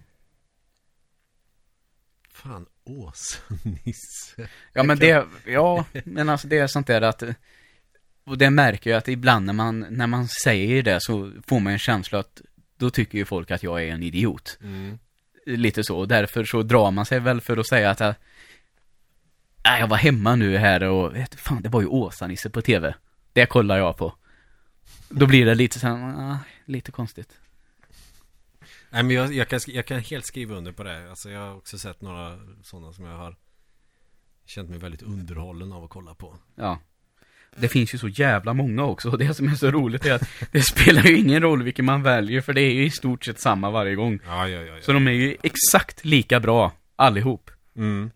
Fan, 2.32 2.66
Åsa-Nisse. 2.84 4.50
Ja 4.74 4.84
men 4.84 5.00
det, 5.00 5.26
ja, 5.46 5.86
men 6.06 6.30
alltså 6.30 6.48
det 6.48 6.58
är 6.58 6.68
sånt 6.68 6.88
där 6.88 7.02
att 7.02 7.24
Och 8.24 8.38
det 8.38 8.50
märker 8.50 8.89
jag 8.89 8.98
att 8.98 9.08
ibland 9.08 9.46
när 9.46 9.54
man, 9.54 9.86
när 9.89 10.08
man 10.08 10.28
säger 10.28 10.84
det 10.84 10.98
så 11.02 11.32
får 11.48 11.60
man 11.60 11.74
en 11.74 11.80
känsla 11.80 12.20
att 12.20 12.41
Då 12.78 12.89
tycker 12.89 13.18
ju 13.18 13.26
folk 13.26 13.52
att 13.52 13.64
jag 13.64 13.84
är 13.84 13.88
en 13.88 14.04
idiot 14.04 14.58
Mm. 14.62 15.00
Lite 15.48 15.84
så, 15.84 15.98
och 15.98 16.08
därför 16.08 16.43
så 16.43 16.62
drar 16.64 16.91
man 16.91 17.06
sig 17.06 17.20
väl 17.20 17.41
för 17.41 17.58
att 17.58 17.68
säga 17.68 17.89
att 17.89 18.18
Nej, 19.66 19.80
jag 19.80 19.88
var 19.88 19.97
hemma 19.97 20.36
nu 20.36 20.57
här 20.57 20.84
och, 20.84 21.16
vet 21.16 21.36
fan 21.36 21.61
det 21.61 21.70
var 21.70 21.82
ju 21.82 21.88
Åsa-Nisse 21.88 22.49
på 22.49 22.61
tv 22.61 22.95
Det 23.34 23.45
kollar 23.45 23.78
jag 23.78 23.97
på 23.97 24.13
Då 25.09 25.28
blir 25.28 25.45
det 25.45 25.55
lite 25.55 25.80
så 25.80 25.88
här, 25.88 26.32
ah, 26.32 26.38
lite 26.66 26.91
konstigt 26.91 27.39
Nej 28.89 29.03
men 29.03 29.16
jag, 29.16 29.34
jag, 29.34 29.47
kan, 29.47 29.59
jag 29.68 29.86
kan 29.86 29.99
helt 29.99 30.26
skriva 30.26 30.55
under 30.55 30.72
på 30.72 30.84
det. 30.84 31.09
Alltså 31.09 31.30
jag 31.30 31.39
har 31.39 31.55
också 31.55 31.78
sett 31.78 32.01
några 32.01 32.39
sådana 32.63 32.93
som 32.93 33.05
jag 33.05 33.18
har 33.18 33.36
känt 34.45 34.70
mig 34.70 34.80
väldigt 34.80 35.01
underhållen 35.01 35.74
av 35.74 35.84
att 35.84 35.89
kolla 35.89 36.13
på. 36.13 36.36
Ja. 36.55 36.80
Det 37.55 37.68
finns 37.68 37.93
ju 37.93 37.97
så 37.97 38.07
jävla 38.07 38.53
många 38.53 38.84
också, 38.84 39.09
och 39.09 39.18
det 39.18 39.34
som 39.34 39.47
är 39.47 39.55
så 39.55 39.72
roligt 39.72 40.05
är 40.05 40.13
att 40.13 40.30
det 40.51 40.61
spelar 40.61 41.03
ju 41.03 41.18
ingen 41.18 41.41
roll 41.41 41.63
vilken 41.63 41.86
man 41.86 42.03
väljer, 42.03 42.41
för 42.41 42.53
det 42.53 42.61
är 42.61 42.74
ju 42.74 42.86
i 42.86 42.89
stort 42.89 43.26
sett 43.26 43.39
samma 43.39 43.72
varje 43.72 43.95
gång. 43.95 44.20
Ja, 44.26 44.47
ja, 44.47 44.61
ja. 44.61 44.76
ja. 44.76 44.82
Så 44.82 44.93
de 44.93 45.07
är 45.07 45.11
ju 45.11 45.38
exakt 45.43 46.05
lika 46.05 46.39
bra, 46.39 46.72
allihop. 46.95 47.51
Mm. 47.76 48.11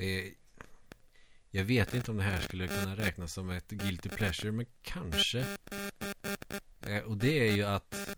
Eh, 0.00 0.32
jag 1.50 1.64
vet 1.64 1.94
inte 1.94 2.10
om 2.10 2.16
det 2.16 2.22
här 2.22 2.40
skulle 2.40 2.68
kunna 2.68 2.96
räknas 2.96 3.32
som 3.32 3.50
ett 3.50 3.68
guilty 3.70 4.08
pleasure, 4.08 4.52
men 4.52 4.66
kanske. 4.82 5.44
Eh, 6.86 6.98
och 6.98 7.16
det 7.16 7.48
är 7.48 7.52
ju 7.52 7.64
att 7.64 8.16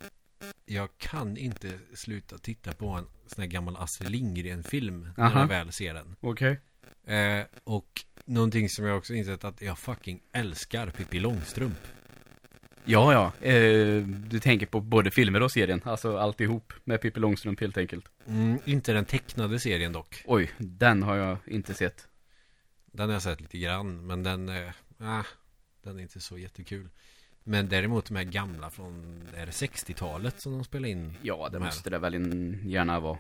jag 0.65 0.99
kan 0.99 1.37
inte 1.37 1.79
sluta 1.95 2.39
titta 2.39 2.73
på 2.73 2.89
en 2.89 3.07
sån 3.27 3.43
här 3.43 3.49
gammal 3.49 3.77
Astrid 3.77 4.11
Lindgren-film 4.11 5.09
när 5.17 5.41
jag 5.41 5.47
väl 5.47 5.73
ser 5.73 5.95
den. 5.95 6.17
Okej. 6.21 6.61
Eh, 7.07 7.45
och 7.65 8.05
någonting 8.25 8.69
som 8.69 8.85
jag 8.85 8.99
också 8.99 9.15
insett 9.15 9.45
att 9.45 9.63
jag 9.63 9.79
fucking 9.79 10.23
älskar 10.33 10.91
Pippi 10.91 11.21
Långstrump. 11.21 11.79
Ja, 12.85 13.13
ja. 13.13 13.49
Eh, 13.49 14.03
du 14.07 14.41
tänker 14.41 14.67
på 14.67 14.81
både 14.81 15.11
filmer 15.11 15.43
och 15.43 15.53
serien, 15.53 15.81
alltså 15.85 16.19
alltihop 16.19 16.73
med 16.85 17.01
Pippi 17.01 17.21
Långstrump 17.21 17.61
helt 17.61 17.79
enkelt. 17.79 18.05
Mm, 18.29 18.59
inte 18.65 18.93
den 18.93 19.05
tecknade 19.05 19.59
serien 19.59 19.93
dock. 19.93 20.23
Oj, 20.27 20.51
den 20.59 21.03
har 21.03 21.17
jag 21.17 21.37
inte 21.47 21.75
sett. 21.75 22.09
Den 22.87 23.09
har 23.09 23.13
jag 23.13 23.23
sett 23.23 23.41
lite 23.41 23.59
grann, 23.59 24.07
men 24.07 24.23
den, 24.23 24.49
eh, 24.49 24.71
ah, 24.99 25.25
den 25.83 25.99
är 25.99 26.03
inte 26.03 26.21
så 26.21 26.39
jättekul. 26.39 26.89
Men 27.45 27.69
däremot 27.69 28.07
de 28.07 28.17
här 28.17 28.25
gamla 28.25 28.71
från, 28.71 29.23
är 29.37 29.47
det 29.47 29.53
60-talet 29.53 30.41
som 30.41 30.53
de 30.53 30.65
spelar 30.65 30.89
in? 30.89 31.17
Ja, 31.23 31.49
det 31.53 31.59
de 31.59 31.65
måste 31.65 31.91
det 31.91 31.99
väl 31.99 32.15
gärna 32.65 33.01
vara. 33.01 33.19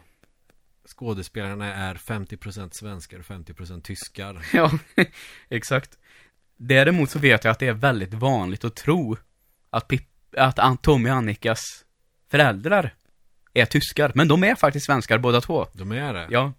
Skådespelarna 0.84 1.74
är 1.74 1.94
50% 1.94 2.70
svenskar 2.72 3.18
och 3.18 3.24
50% 3.24 3.82
tyskar. 3.82 4.46
Ja, 4.52 4.70
exakt. 5.48 5.98
Däremot 6.56 7.10
så 7.10 7.18
vet 7.18 7.44
jag 7.44 7.52
att 7.52 7.58
det 7.58 7.66
är 7.68 7.72
väldigt 7.72 8.14
vanligt 8.14 8.64
att 8.64 8.76
tro 8.76 9.16
att, 9.72 9.88
Pip, 9.88 10.02
att 10.36 10.82
Tommy 10.82 11.10
och 11.10 11.14
Annikas 11.14 11.84
föräldrar 12.30 12.94
är 13.54 13.64
tyskar. 13.64 14.12
Men 14.14 14.28
de 14.28 14.44
är 14.44 14.54
faktiskt 14.54 14.86
svenskar 14.86 15.18
båda 15.18 15.40
två. 15.40 15.66
De 15.72 15.92
är 15.92 16.14
det? 16.14 16.26
Ja. 16.30 16.52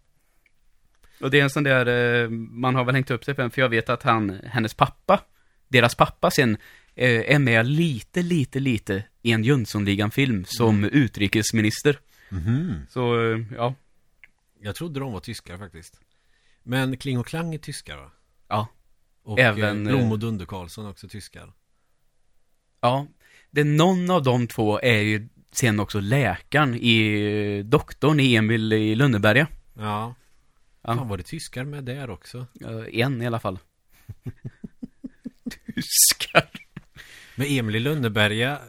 Och 1.22 1.32
det 1.32 1.39
är 1.39 1.43
en 1.43 1.49
sån 1.49 1.64
där, 1.64 1.86
eh, 2.24 2.30
man 2.30 2.76
har 2.76 2.84
väl 2.84 2.95
hängt 2.95 3.11
upp 3.11 3.24
sig 3.24 3.34
på 3.34 3.41
den, 3.41 3.51
för 3.51 3.61
jag 3.61 3.70
vet 3.70 3.89
att 3.89 4.03
han, 4.03 4.39
hennes 4.45 4.74
pappa, 4.74 5.22
deras 5.68 5.95
pappa 5.95 6.32
sen, 6.32 6.57
eh, 6.95 7.36
är 7.36 7.39
med 7.39 7.68
lite, 7.68 8.22
lite, 8.22 8.59
lite 8.59 9.03
i 9.22 9.32
en 9.32 9.43
Jönssonligan-film 9.43 10.45
som 10.47 10.84
utrikesminister. 10.84 11.99
Mhm. 12.30 12.86
Så, 12.89 13.32
eh, 13.32 13.39
ja. 13.55 13.76
Jag 14.61 14.76
trodde 14.76 14.99
de 14.99 15.14
var 15.14 15.20
tyskar 15.20 15.57
faktiskt. 15.57 15.99
Men 16.64 16.97
Kling 16.97 17.20
och 17.20 17.28
Klang 17.28 17.53
är 17.53 17.57
tyskar 17.57 17.97
va? 17.97 18.11
Ja. 18.47 18.68
Och 19.24 19.39
Även, 19.39 19.84
Blom 19.84 20.11
och 20.11 20.20
Dunder 20.20 20.45
Karlsson 20.45 20.88
också 20.88 21.07
tyskar. 21.07 21.53
Ja. 22.84 23.08
Det 23.52 23.62
är 23.62 23.66
någon 23.66 24.12
av 24.12 24.24
de 24.24 24.48
två 24.48 24.80
är 24.80 25.00
ju 25.00 25.28
sen 25.52 25.80
också 25.80 26.00
läkaren 26.00 26.76
i 26.76 27.64
doktorn 27.64 28.20
i 28.20 28.36
Emil 28.36 28.74
i 28.74 28.96
Lönneberga. 28.96 29.48
Ja. 29.74 30.16
Ja. 30.82 30.96
Fan 30.96 31.08
var 31.08 31.18
det 31.18 31.24
tyskar 31.24 31.64
med 31.64 31.84
där 31.84 32.10
också? 32.10 32.46
En 32.92 33.22
i 33.22 33.28
alla 33.28 33.40
fall. 33.40 33.60
Tyskar. 35.76 36.50
Men 37.36 37.48
Emil 37.48 37.76
i 37.76 37.80
Lönneberga 37.80 38.60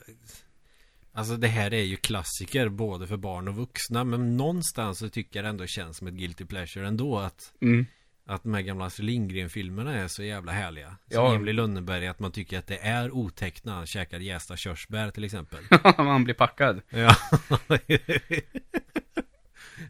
Alltså 1.13 1.37
det 1.37 1.49
här 1.49 1.75
är 1.75 1.83
ju 1.83 1.97
klassiker 1.97 2.69
både 2.69 3.07
för 3.07 3.17
barn 3.17 3.49
och 3.49 3.55
vuxna 3.55 4.05
Men 4.05 4.37
någonstans 4.37 4.99
så 4.99 5.09
tycker 5.09 5.39
jag 5.39 5.45
det 5.45 5.49
ändå 5.49 5.67
känns 5.67 5.97
som 5.97 6.07
ett 6.07 6.15
guilty 6.15 6.45
pleasure 6.45 6.89
ändå 6.89 7.19
att 7.19 7.53
Mm. 7.61 7.87
Att 8.27 8.43
de 8.43 8.55
här 8.55 8.61
gamla 8.63 8.85
Astrid 8.85 9.07
Lindgren-filmerna 9.07 9.95
är 9.95 10.09
så 10.09 10.23
jävla 10.23 10.53
härliga 10.53 10.87
Som 10.89 10.97
Ja. 11.25 11.35
Emil 11.35 11.49
i 11.49 11.53
Lönneberga 11.53 12.11
att 12.11 12.19
man 12.21 12.33
tycker 12.33 12.59
att 12.59 12.67
det 12.67 12.77
är 12.79 13.11
otäckt 13.11 13.65
när 13.65 13.73
han 13.73 13.87
käkar 13.87 14.19
jästa 14.21 14.57
körsbär 14.57 15.11
till 15.11 15.25
exempel 15.25 15.59
Man 15.99 16.25
blir 16.25 16.35
packad. 16.35 16.81
Ja 16.89 17.17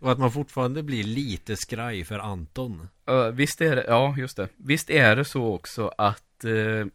Och 0.01 0.13
att 0.13 0.19
man 0.19 0.33
fortfarande 0.33 0.83
blir 0.83 1.05
lite 1.05 1.57
skraj 1.57 2.05
för 2.05 2.19
Anton 2.19 2.89
Uh, 3.11 3.27
visst 3.29 3.61
är 3.61 3.77
det, 3.77 3.85
ja 3.89 4.15
just 4.19 4.37
det. 4.37 4.49
Visst 4.57 4.91
är 4.91 5.17
det 5.17 5.25
så 5.25 5.55
också 5.55 5.89
att 5.99 6.45
eh, 6.45 6.87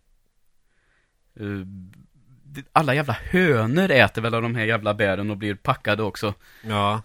det- 2.43 2.63
alla 2.71 2.93
jävla 2.95 3.13
hönor 3.13 3.91
äter 3.91 4.21
väl 4.21 4.33
av 4.33 4.41
de 4.41 4.55
här 4.55 4.65
jävla 4.65 4.93
bären 4.93 5.29
och 5.31 5.37
blir 5.37 5.55
packade 5.55 6.03
också. 6.03 6.33
Ja 6.63 7.01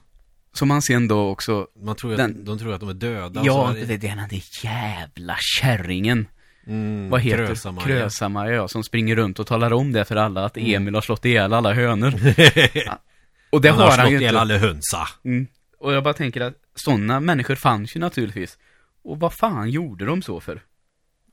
Som 0.54 0.68
man 0.68 0.82
sen 0.82 1.08
då 1.08 1.28
också, 1.28 1.66
Man 1.82 1.96
tror 1.96 2.10
att, 2.12 2.16
Den- 2.18 2.44
de 2.44 2.58
tror 2.58 2.74
att 2.74 2.80
de 2.80 2.88
är 2.88 2.94
döda 2.94 3.42
ja, 3.44 3.68
så 3.68 3.72
det, 3.86 3.96
det 3.96 4.08
är 4.08 4.16
den 4.16 4.28
där 4.28 4.42
jävla 4.64 5.36
kärringen. 5.60 6.26
mm, 6.66 7.10
Vad 7.10 7.20
heter 7.20 7.46
Krösamaja. 7.46 7.86
Krösamaja, 7.86 8.52
ja, 8.54 8.68
som 8.68 8.84
springer 8.84 9.16
runt 9.16 9.38
och 9.38 9.46
talar 9.46 9.72
om 9.72 9.92
det 9.92 10.04
för 10.04 10.16
alla 10.16 10.44
att 10.44 10.56
Mm. 10.56 10.74
Emil 10.74 10.94
har 10.94 11.02
slått 11.02 11.24
ihjäl 11.24 11.52
alla 11.52 11.72
hönor. 11.72 12.14
Och 13.50 13.60
det 13.60 13.68
Han 13.70 13.78
har 13.78 13.84
har 13.84 13.90
han 13.90 13.98
slått 13.98 14.12
ju 14.12 14.16
ihjäl 14.16 14.22
inte. 14.34 14.40
alla 14.40 14.58
hönsa 14.58 15.08
Mm. 15.24 15.46
Och 15.78 15.92
jag 15.92 16.04
bara 16.04 16.14
tänker 16.14 16.40
att 16.40 16.54
sådana 16.74 17.20
människor 17.20 17.54
fanns 17.54 17.96
ju 17.96 18.00
naturligtvis. 18.00 18.58
Och 19.04 19.20
vad 19.20 19.34
fan 19.34 19.70
gjorde 19.70 20.04
de 20.04 20.22
så 20.22 20.40
för? 20.40 20.62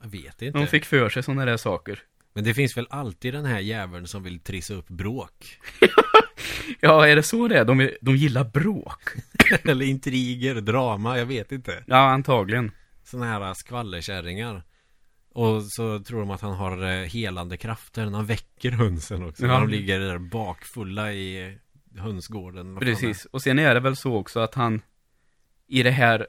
Jag 0.02 0.08
vet 0.08 0.42
inte 0.42 0.58
De 0.58 0.66
fick 0.66 0.84
för 0.84 1.08
sig 1.08 1.22
sådana 1.22 1.44
där 1.44 1.56
saker. 1.56 1.98
Men 2.34 2.44
det 2.44 2.54
finns 2.54 2.76
väl 2.76 2.86
alltid 2.90 3.34
den 3.34 3.44
här 3.44 3.58
jäveln 3.60 4.06
som 4.06 4.22
vill 4.22 4.40
trissa 4.40 4.74
upp 4.74 4.88
bråk 4.88 5.58
Ja, 6.80 7.06
är 7.08 7.16
det 7.16 7.22
så 7.22 7.48
det 7.48 7.58
är? 7.58 7.64
De, 7.64 7.90
de 8.00 8.16
gillar 8.16 8.44
bråk. 8.44 9.00
Eller 9.64 9.84
intriger, 9.84 10.54
drama, 10.54 11.18
jag 11.18 11.26
vet 11.26 11.52
inte 11.52 11.84
Ja, 11.86 11.96
antagligen. 11.96 12.70
Såna 13.04 13.26
här 13.26 13.54
skvallerkärringar 13.54 14.62
Och 15.34 15.62
så 15.64 16.00
tror 16.00 16.20
de 16.20 16.30
att 16.30 16.40
han 16.40 16.54
har 16.54 16.82
eh, 16.82 17.08
helande 17.08 17.56
krafter 17.56 18.04
när 18.04 18.16
han 18.16 18.26
väcker 18.26 18.70
hönsen 18.70 19.28
också 19.28 19.42
Ja. 19.42 19.52
När 19.52 19.60
de 19.60 19.68
ligger 19.68 20.00
där 20.00 20.18
bakfulla 20.18 21.12
i 21.12 21.58
hönsgården 21.98 22.76
Precis. 22.76 23.24
Och 23.24 23.42
sen 23.42 23.58
är 23.58 23.74
det 23.74 23.80
väl 23.80 23.96
så 23.96 24.16
också 24.16 24.40
att 24.40 24.54
han 24.54 24.82
i 25.68 25.82
det 25.82 25.90
här 25.90 26.26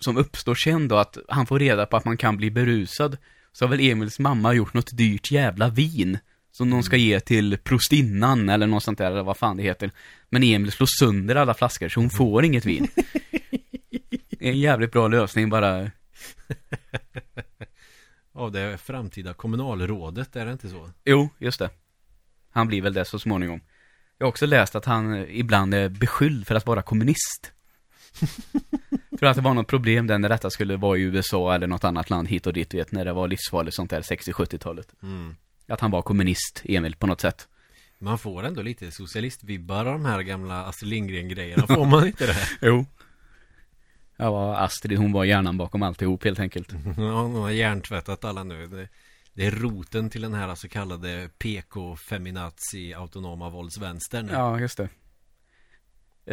som 0.00 0.16
uppstår 0.16 0.54
sen 0.54 0.88
då, 0.88 0.96
att 0.96 1.18
han 1.28 1.46
får 1.46 1.58
reda 1.58 1.86
på 1.86 1.96
att 1.96 2.04
man 2.04 2.16
kan 2.16 2.36
bli 2.36 2.50
berusad. 2.50 3.18
Så 3.52 3.64
har 3.64 3.70
väl 3.70 3.80
Emils 3.80 4.18
mamma 4.18 4.52
gjort 4.54 4.74
något 4.74 4.96
dyrt 4.96 5.30
jävla 5.30 5.68
vin. 5.68 6.18
Som 6.52 6.70
de 6.70 6.82
ska 6.82 6.96
ge 6.96 7.20
till 7.20 7.58
prostinnan 7.58 8.48
eller 8.48 8.66
något 8.66 8.82
sånt 8.82 8.98
där, 8.98 9.10
eller 9.10 9.22
vad 9.22 9.36
fan 9.36 9.56
det 9.56 9.62
heter. 9.62 9.90
Men 10.28 10.42
Emil 10.42 10.72
slår 10.72 10.88
sönder 10.98 11.36
alla 11.36 11.54
flaskor 11.54 11.88
så 11.88 12.00
hon 12.00 12.10
får 12.10 12.44
inget 12.44 12.64
vin. 12.64 12.88
En 14.44 14.58
jävligt 14.58 14.92
bra 14.92 15.08
lösning 15.08 15.50
bara. 15.50 15.90
Av 18.32 18.52
det 18.52 18.78
framtida 18.78 19.34
kommunalrådet, 19.34 20.36
är 20.36 20.46
det 20.46 20.52
inte 20.52 20.68
så? 20.68 20.90
Jo, 21.04 21.28
just 21.38 21.58
det. 21.58 21.70
Han 22.50 22.66
blir 22.66 22.82
väl 22.82 22.92
det 22.92 23.04
så 23.04 23.18
småningom. 23.18 23.60
Jag 24.18 24.26
har 24.26 24.28
också 24.28 24.46
läst 24.46 24.74
att 24.74 24.84
han 24.84 25.26
ibland 25.28 25.74
är 25.74 25.88
beskylld 25.88 26.46
för 26.46 26.54
att 26.54 26.66
vara 26.66 26.82
kommunist. 26.82 27.52
för 29.18 29.26
att 29.26 29.36
det 29.36 29.42
var 29.42 29.54
något 29.54 29.68
problem 29.68 30.06
där 30.06 30.18
när 30.18 30.28
detta 30.28 30.50
skulle 30.50 30.76
vara 30.76 30.98
i 30.98 31.02
USA 31.02 31.54
eller 31.54 31.66
något 31.66 31.84
annat 31.84 32.10
land 32.10 32.28
hit 32.28 32.46
och 32.46 32.52
dit, 32.52 32.74
vet, 32.74 32.92
när 32.92 33.04
det 33.04 33.12
var 33.12 33.28
livsfarligt 33.28 33.76
sånt 33.76 33.90
där 33.90 34.00
60-70-talet. 34.00 34.94
Mm. 35.02 35.36
Att 35.66 35.80
han 35.80 35.90
var 35.90 36.02
kommunist, 36.02 36.62
Emil, 36.64 36.96
på 36.96 37.06
något 37.06 37.20
sätt. 37.20 37.48
Man 37.98 38.18
får 38.18 38.42
ändå 38.42 38.62
lite 38.62 38.90
socialistvibbar 38.90 39.86
av 39.86 39.92
de 39.92 40.04
här 40.04 40.22
gamla 40.22 40.64
Astrid 40.64 40.90
Lindgren-grejerna, 40.90 41.66
får 41.66 41.86
man 41.86 42.06
inte 42.06 42.26
det? 42.26 42.48
Jo. 42.66 42.86
Ja, 44.16 44.56
Astrid, 44.56 44.98
hon 44.98 45.12
var 45.12 45.24
hjärnan 45.24 45.56
bakom 45.56 45.82
alltihop 45.82 46.24
helt 46.24 46.40
enkelt. 46.40 46.68
Ja, 46.96 47.02
de 47.02 47.34
har 47.34 47.50
hjärntvättat 47.50 48.24
alla 48.24 48.44
nu 48.44 48.66
det, 48.66 48.88
det 49.34 49.46
är 49.46 49.50
roten 49.50 50.10
till 50.10 50.22
den 50.22 50.34
här 50.34 50.54
så 50.54 50.68
kallade 50.68 51.28
PK-feminazi 51.38 52.94
autonoma 52.94 53.50
våldsvänstern 53.50 54.28
Ja, 54.32 54.60
just 54.60 54.78
det. 54.78 54.88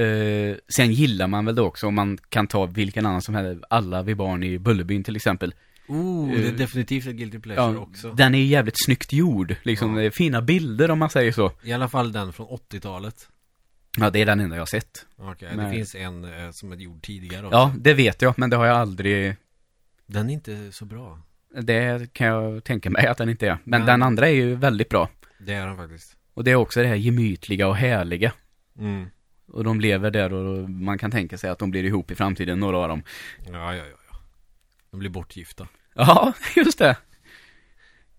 Eh, 0.03 0.57
sen 0.67 0.91
gillar 0.91 1.27
man 1.27 1.45
väl 1.45 1.55
då 1.55 1.65
också, 1.65 1.87
om 1.87 1.95
man 1.95 2.17
kan 2.29 2.47
ta 2.47 2.65
vilken 2.65 3.05
annan 3.05 3.21
som 3.21 3.35
helst, 3.35 3.63
alla 3.69 4.01
vi 4.01 4.15
barn 4.15 4.43
i 4.43 4.59
Bullerbyn 4.59 5.03
till 5.03 5.15
exempel. 5.15 5.53
Oh, 5.89 6.31
det 6.31 6.43
är 6.43 6.45
Eh, 6.45 6.53
definitivt 6.53 7.07
ett 7.07 7.15
guilty 7.15 7.39
pleasure 7.39 7.73
Ja, 7.75 7.79
också 7.79 8.11
den 8.13 8.35
är 8.35 8.39
ju 8.39 8.45
jävligt 8.45 8.85
snyggt 8.85 9.13
gjord, 9.13 9.55
liksom, 9.63 9.93
Ja. 9.95 9.99
det 9.99 10.05
är 10.05 10.11
fina 10.11 10.41
bilder 10.41 10.91
om 10.91 10.99
man 10.99 11.09
säger 11.09 11.31
så. 11.31 11.51
I 11.63 11.71
alla 11.73 11.89
fall 11.89 12.11
den 12.11 12.33
från 12.33 12.47
80-talet 12.47 13.29
Ja, 13.97 14.09
det 14.09 14.21
är 14.21 14.25
den 14.25 14.39
enda 14.39 14.55
jag 14.55 14.61
har 14.61 14.65
sett. 14.65 15.05
Okej, 15.17 15.49
det 15.51 15.55
Nej. 15.63 15.75
finns 15.75 15.95
en 15.95 16.23
eh, 16.23 16.49
som 16.51 16.71
är 16.71 16.75
gjord 16.75 17.01
tidigare 17.01 17.45
också 17.45 17.57
Ja, 17.57 17.73
det 17.77 17.93
vet 17.93 18.21
jag, 18.21 18.33
men 18.39 18.49
det 18.49 18.55
har 18.57 18.65
jag 18.65 18.77
aldrig, 18.77 19.35
Den 20.05 20.29
är 20.29 20.33
inte 20.33 20.71
så 20.71 20.85
bra 20.85 21.19
det 21.61 22.13
kan 22.13 22.27
jag 22.27 22.63
tänka 22.63 22.89
mig 22.89 23.07
att 23.07 23.17
den 23.17 23.29
inte 23.29 23.47
är. 23.47 23.57
Men 23.63 23.79
Nej. 23.81 23.87
den 23.87 24.03
andra 24.03 24.27
är 24.27 24.33
ju 24.33 24.55
väldigt 24.55 24.89
bra. 24.89 25.09
Det 25.39 25.53
är 25.53 25.67
den 25.67 25.77
faktiskt 25.77 26.17
Och 26.33 26.43
det 26.43 26.51
är 26.51 26.55
också 26.55 26.81
det 26.81 26.87
här 26.87 26.95
gemytliga 26.95 27.67
och 27.67 27.75
härliga. 27.75 28.33
mm. 28.79 29.05
Och 29.51 29.63
de 29.63 29.79
lever 29.81 30.11
där 30.11 30.33
och 30.33 30.69
man 30.69 30.97
kan 30.97 31.11
tänka 31.11 31.37
sig 31.37 31.49
att 31.49 31.59
de 31.59 31.71
blir 31.71 31.83
ihop 31.83 32.11
i 32.11 32.15
framtiden, 32.15 32.59
några 32.59 32.77
av 32.77 32.89
dem. 32.89 33.03
Ja, 33.51 33.75
ja, 33.75 33.83
ja 34.11 34.17
De 34.91 34.99
blir 34.99 35.09
bortgifta 35.09 35.67
Ja, 35.99 36.33
just 36.55 36.79
det. 36.79 36.97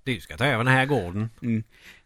Du 0.05 0.21
ska 0.21 0.37
ta 0.37 0.45
över 0.47 0.65
den 0.65 0.73
här 0.75 0.87
gården 0.87 1.29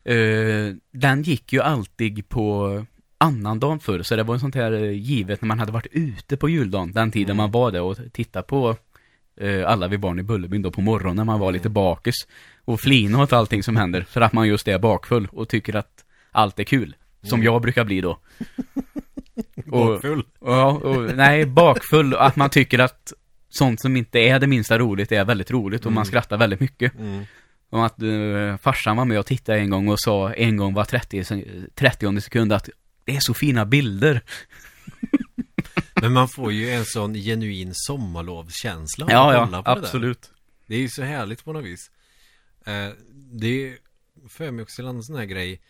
Eh, 0.07 0.75
den 0.93 1.23
gick 1.23 1.53
ju 1.53 1.61
alltid 1.61 2.29
på 2.29 2.85
annandagen 3.19 3.81
förr, 3.81 4.03
så 4.03 4.17
det 4.17 4.23
var 4.23 4.35
en 4.35 4.41
sånt 4.41 4.55
här 4.55 4.73
eh, 4.73 4.91
givet 4.91 5.43
när 5.43 5.47
man 5.47 5.59
hade 5.59 5.73
varit 5.73 5.87
ute 5.93 6.37
på 6.37 6.49
juldagen, 6.49 6.93
den 6.93 7.11
tiden 7.11 7.27
Mm. 7.31 7.37
man 7.37 7.51
var 7.51 7.71
där 7.71 7.81
och 7.83 7.99
tittade 8.13 8.43
på 8.43 8.77
eh, 9.41 9.71
alla 9.71 9.89
vi 9.89 9.99
barn 9.99 10.19
i 10.19 10.23
Bullerbyn 10.23 10.63
då 10.63 10.71
på 10.71 10.81
morgonen 10.81 11.17
när 11.17 11.25
man 11.25 11.41
var 11.41 11.53
lite 11.53 11.69
bakis 11.69 12.15
och 12.65 12.81
flina 12.81 13.23
åt 13.23 13.33
allting 13.33 13.63
som 13.63 13.77
händer 13.77 14.03
för 14.03 14.21
att 14.21 14.33
man 14.33 14.49
just 14.49 14.69
är 14.69 14.79
bakfull 14.79 15.29
och 15.33 15.49
tycker 15.49 15.77
att 15.77 16.05
allt 16.33 16.59
är 16.59 16.65
kul. 16.65 16.97
Som 17.23 17.35
Mm. 17.41 17.45
jag 17.45 17.63
brukar 17.63 17.85
bli 17.85 18.01
då. 18.01 18.11
Och, 19.71 19.87
Bakfull 19.87 20.23
ja, 20.41 20.67
och, 20.71 21.17
nej, 21.17 21.47
bakfull 21.47 22.15
och 22.15 22.27
att 22.27 22.37
man 22.37 22.51
tycker 22.51 22.79
att 22.79 23.13
sånt 23.57 23.81
som 23.81 23.97
inte 23.97 24.19
är 24.19 24.39
det 24.39 24.47
minsta 24.47 24.79
roligt 24.79 25.13
är 25.13 25.25
väldigt 25.25 25.51
roligt 25.51 25.87
och 25.87 25.93
man 25.93 26.03
Mm. 26.03 26.07
skrattar 26.07 26.37
väldigt 26.37 26.61
mycket. 26.61 26.95
mm. 26.99 27.25
Om 27.71 27.81
att 27.81 28.03
uh, 28.03 28.57
farsan 28.57 28.97
var 28.97 29.05
med 29.05 29.19
och 29.19 29.27
tittade 29.27 29.59
en 29.59 29.71
gång 29.71 29.89
och 29.89 30.01
sa 30.01 30.33
en 30.33 30.57
gång 30.57 30.75
var 30.75 30.85
30, 30.85 31.25
se- 31.25 31.45
30 31.75 32.21
sekund 32.21 32.53
att 32.53 32.69
det 33.05 33.17
är 33.17 33.21
så 33.21 33.35
fina 33.35 33.65
bilder. 33.67 34.21
Men 36.01 36.13
man 36.13 36.29
får 36.29 36.53
ju 36.53 36.71
en 36.71 36.85
sån 36.85 37.15
genuin 37.15 37.71
sommarlovskänsla 37.75 39.07
Ja, 39.11 39.33
ja, 39.33 39.47
på 39.47 39.51
det 39.53 39.71
absolut. 39.87 40.31
Det 40.67 40.75
är 40.75 40.81
ju 40.81 40.89
så 40.89 41.03
härligt 41.03 41.45
på 41.45 41.53
något 41.53 41.65
vis 41.65 41.91
eh, 42.67 42.89
Det 43.33 43.69
är 43.69 43.77
för 44.29 44.51
mig 44.51 44.63
också 44.63 44.83
en 44.83 45.03
sån 45.03 45.17
här 45.17 45.25
grej 45.25 45.61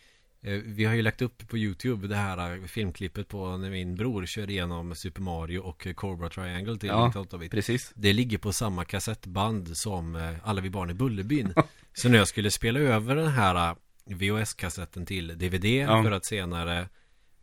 Vi 0.65 0.85
har 0.85 0.93
ju 0.93 1.01
lagt 1.01 1.21
upp 1.21 1.47
på 1.47 1.57
YouTube 1.57 2.07
det 2.07 2.15
här 2.15 2.53
eh, 2.57 2.63
filmklippet 2.63 3.27
på 3.27 3.57
när 3.57 3.69
min 3.69 3.95
bror 3.95 4.25
kör 4.25 4.49
igenom 4.49 4.95
Super 4.95 5.21
Mario 5.21 5.59
och 5.59 5.87
eh, 5.87 5.93
Cobra 5.93 6.29
Triangle 6.29 6.77
till 6.77 6.89
Ja. 6.89 7.11
8-bit 7.15 7.51
Precis. 7.51 7.91
Det 7.95 8.13
ligger 8.13 8.37
på 8.37 8.53
samma 8.53 8.85
kassettband 8.85 9.77
som 9.77 10.15
eh, 10.15 10.31
Alla 10.43 10.61
vi 10.61 10.69
barn 10.69 10.89
i 10.89 10.93
Bullerbyn 10.93 11.53
Så 11.93 12.09
när 12.09 12.17
jag 12.17 12.27
skulle 12.27 12.51
spela 12.51 12.79
över 12.79 13.15
den 13.15 13.27
här 13.31 13.69
eh, 13.69 13.75
VHS-kassetten 14.15 15.05
till 15.05 15.27
DVD 15.27 15.65
Ja. 15.65 16.03
för 16.03 16.11
att 16.11 16.25
senare 16.25 16.79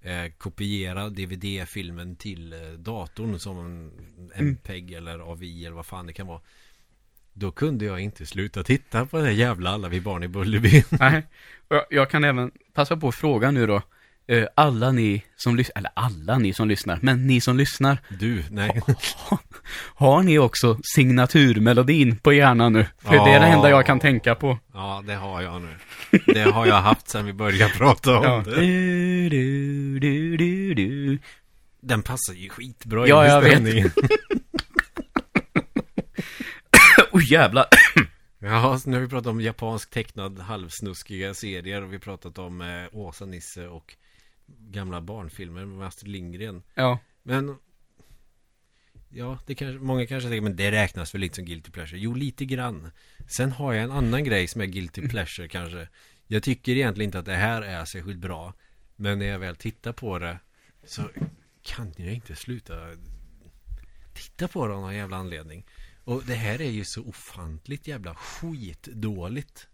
eh, 0.02 0.32
kopiera 0.38 1.08
DVD-filmen 1.10 2.16
till 2.16 2.52
eh, 2.52 2.58
datorn 2.78 3.38
som 3.38 3.58
en 3.58 3.92
Mm. 4.38 4.48
MPEG 4.48 4.92
eller 4.92 5.18
AVI 5.18 5.64
eller 5.66 5.76
vad 5.76 5.86
fan 5.86 6.06
det 6.06 6.12
kan 6.12 6.26
vara 6.26 6.40
Då 7.34 7.50
kunde 7.50 7.84
jag 7.84 8.00
inte 8.00 8.26
sluta 8.26 8.62
titta 8.62 9.06
på 9.06 9.16
det 9.18 9.24
här 9.24 9.30
jävla 9.30 9.70
Alla 9.70 9.88
vi 9.88 10.00
barn 10.00 10.22
i 10.22 10.28
Bullerbyn 10.28 10.82
Nej. 10.90 11.26
Jag, 11.68 11.82
jag 11.90 12.10
kan 12.10 12.24
även 12.24 12.50
passa 12.74 12.96
på 12.96 13.08
att 13.08 13.14
fråga 13.14 13.50
nu 13.50 13.66
då. 13.66 13.82
eh, 14.28 14.44
alla 14.54 14.92
ni 14.92 15.22
som 15.36 15.56
lyssnar, 15.56 15.78
eller 15.78 15.90
alla 15.94 16.38
ni 16.38 16.52
som 16.54 16.68
lyssnar, 16.68 16.98
men 17.02 17.26
ni 17.26 17.40
som 17.40 17.56
lyssnar. 17.56 17.98
Du, 18.08 18.44
nej 18.50 18.82
Har 19.94 20.22
ni 20.22 20.38
också 20.38 20.78
signaturmelodin 20.94 22.16
på 22.16 22.32
hjärnan 22.32 22.72
nu? 22.72 22.86
För 22.98 23.10
det 23.10 23.30
är 23.32 23.40
det 23.40 23.46
enda 23.46 23.70
jag 23.70 23.86
kan 23.86 24.00
tänka 24.00 24.34
på. 24.34 24.58
Ja, 24.74 25.02
det 25.06 25.14
har 25.14 25.42
jag 25.42 25.62
nu 25.62 25.68
Det 26.26 26.42
har 26.42 26.66
jag 26.66 26.80
haft 26.80 27.08
sedan 27.08 27.26
vi 27.26 27.32
började 27.32 27.72
prata 27.72 28.18
om 28.18 28.24
Ja. 28.24 28.42
det 28.46 28.60
Du, 28.60 29.28
du, 29.28 29.98
du, 29.98 30.36
du, 30.36 30.74
du. 30.74 31.18
Den 31.80 32.02
passar 32.02 32.34
ju 32.34 32.48
skitbra 32.48 33.08
Ja, 33.08 33.24
i 33.24 33.28
jag 33.28 33.42
Oj 37.12 37.32
jävlar. 37.32 37.66
Ja, 38.44 38.80
nu 38.86 38.92
har 38.92 39.00
vi 39.00 39.08
pratat 39.08 39.26
om 39.26 39.40
japansk 39.40 39.90
tecknad 39.90 40.38
halvsnuskiga 40.38 41.34
serier 41.34 41.82
och 41.82 41.92
vi 41.92 41.96
har 41.96 42.00
pratat 42.00 42.38
om 42.38 42.60
eh, 42.60 42.84
Åsa-Nisse 42.92 43.68
och 43.68 43.96
gamla 44.46 45.00
barnfilmer 45.00 45.64
med 45.64 45.86
Astrid 45.86 46.12
Lindgren. 46.12 46.62
Ja. 46.74 46.98
Men 47.22 47.56
Ja, 49.08 49.38
det 49.46 49.54
kanske, 49.54 49.78
många 49.78 50.06
kanske 50.06 50.28
tänker, 50.28 50.42
men 50.42 50.56
det 50.56 50.70
räknas 50.70 51.14
väl 51.14 51.22
inte 51.22 51.36
som 51.36 51.44
guilty 51.44 51.70
pleasure? 51.70 52.00
Jo, 52.00 52.14
lite 52.14 52.44
grann. 52.44 52.90
Sen 53.28 53.52
har 53.52 53.72
jag 53.72 53.84
en 53.84 53.90
annan 53.90 54.24
grej 54.24 54.48
som 54.48 54.60
är 54.60 54.66
guilty 54.66 55.08
pleasure 55.08 55.48
kanske. 55.48 55.88
Jag 56.26 56.42
tycker 56.42 56.72
egentligen 56.72 57.08
inte 57.08 57.18
att 57.18 57.24
det 57.24 57.34
här 57.34 57.62
är 57.62 57.84
särskilt 57.84 58.18
bra. 58.18 58.54
Men 58.96 59.18
när 59.18 59.26
jag 59.26 59.38
väl 59.38 59.56
tittar 59.56 59.92
på 59.92 60.18
det 60.18 60.38
så 60.84 61.02
kan 61.62 61.92
jag 61.96 62.14
inte 62.14 62.36
sluta 62.36 62.74
titta 64.14 64.48
på 64.48 64.66
det 64.66 64.74
av 64.74 64.80
någon 64.80 64.94
jävla 64.94 65.16
anledning. 65.16 65.66
Och 66.04 66.22
det 66.26 66.34
här 66.34 66.60
är 66.60 66.70
ju 66.70 66.84
så 66.84 67.02
ofantligt 67.02 67.86
jävla 67.86 68.14
skitdåligt. 68.14 69.68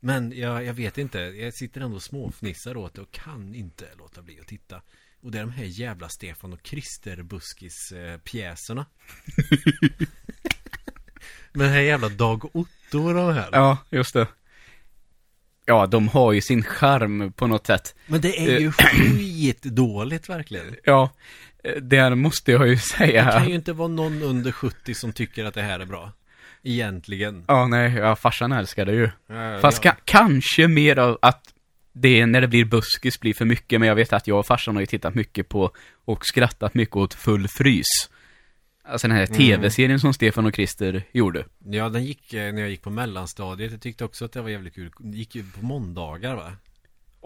Men 0.00 0.32
jag, 0.38 0.64
jag 0.64 0.74
vet 0.74 0.98
inte, 0.98 1.18
jag 1.18 1.54
sitter 1.54 1.80
ändå 1.80 1.96
och 1.96 2.02
småfnissar 2.02 2.76
åt 2.76 2.94
det 2.94 3.00
och 3.00 3.10
kan 3.10 3.54
inte 3.54 3.84
låta 3.98 4.22
bli 4.22 4.40
att 4.40 4.46
titta. 4.46 4.82
Och 5.20 5.30
det 5.30 5.38
är 5.38 5.42
de 5.42 5.50
här 5.50 5.64
jävla 5.64 6.08
Stefan 6.08 6.52
och 6.52 6.62
Krister 6.62 7.22
Buskis 7.22 7.92
eh. 7.92 8.20
Men 11.52 11.66
den 11.66 11.72
här 11.72 11.80
jävla 11.80 12.08
Dag 12.08 12.56
Otto 12.56 13.06
och 13.06 13.14
de 13.14 13.34
här. 13.34 13.48
Ja, 13.52 13.78
just 13.90 14.14
det. 14.14 14.26
Ja, 15.64 15.86
de 15.86 16.08
har 16.08 16.32
ju 16.32 16.40
sin 16.40 16.62
charm 16.64 17.32
på 17.32 17.46
något 17.46 17.66
sätt. 17.66 17.94
Men 18.06 18.20
det 18.20 18.38
är 18.38 18.60
ju 18.60 18.72
skitdåligt 18.72 20.28
verkligen. 20.28 20.76
Ja, 20.84 21.10
där 21.82 22.14
måste 22.14 22.52
jag 22.52 22.68
ju 22.68 22.74
Det 22.74 22.80
säga. 22.80 23.30
kan 23.32 23.48
ju 23.48 23.54
inte 23.54 23.72
vara 23.72 23.88
någon 23.88 24.22
under 24.22 24.52
70 24.52 24.94
som 24.94 25.12
tycker 25.12 25.44
att 25.44 25.54
det 25.54 25.62
här 25.62 25.80
är 25.80 25.84
bra. 25.86 26.12
Egentligen. 26.62 27.44
Ja, 27.48 27.66
nej, 27.66 27.94
ja, 27.94 28.16
farsan 28.16 28.52
älskar 28.52 28.84
det 28.86 28.92
ju. 28.92 29.10
Ja, 29.26 29.58
Fast 29.60 29.84
ja. 29.84 29.90
ka- 29.92 29.96
kanske 30.04 30.68
mer 30.68 30.98
av 30.98 31.18
att 31.22 31.42
det 31.92 32.20
är 32.20 32.26
när 32.26 32.40
det 32.40 32.48
blir 32.48 32.64
buskis 32.64 33.20
blir 33.20 33.34
för 33.34 33.44
mycket, 33.44 33.80
men 33.80 33.88
jag 33.88 33.94
vet 33.96 34.12
att 34.12 34.26
jag 34.26 34.38
och 34.38 34.46
farsan 34.46 34.74
har 34.76 34.80
ju 34.82 34.86
tittat 34.86 35.14
mycket 35.14 35.48
på 35.48 35.70
och 36.04 36.26
skrattat 36.26 36.74
mycket 36.74 36.96
åt 36.96 37.14
Full 37.14 37.48
frys. 37.48 37.86
Alltså 38.88 39.08
den 39.08 39.16
här 39.16 39.24
Mm. 39.26 39.36
tv-serien 39.38 40.00
som 40.00 40.14
Stefan 40.14 40.46
och 40.46 40.54
Christer 40.54 41.02
gjorde. 41.12 41.44
Ja, 41.64 41.88
den 41.88 42.04
gick 42.04 42.32
eh, 42.34 42.52
när 42.52 42.60
jag 42.60 42.70
gick 42.70 42.82
på 42.82 42.90
mellanstadiet. 42.90 43.72
Jag 43.72 43.80
tyckte 43.80 44.04
också 44.04 44.24
att 44.24 44.32
det 44.32 44.42
var 44.42 44.48
jävligt 44.48 44.74
kul. 44.74 44.90
Det 44.98 45.16
gick 45.18 45.34
ju 45.34 45.44
på 45.60 45.64
måndagar 45.64 46.34
va? 46.34 46.52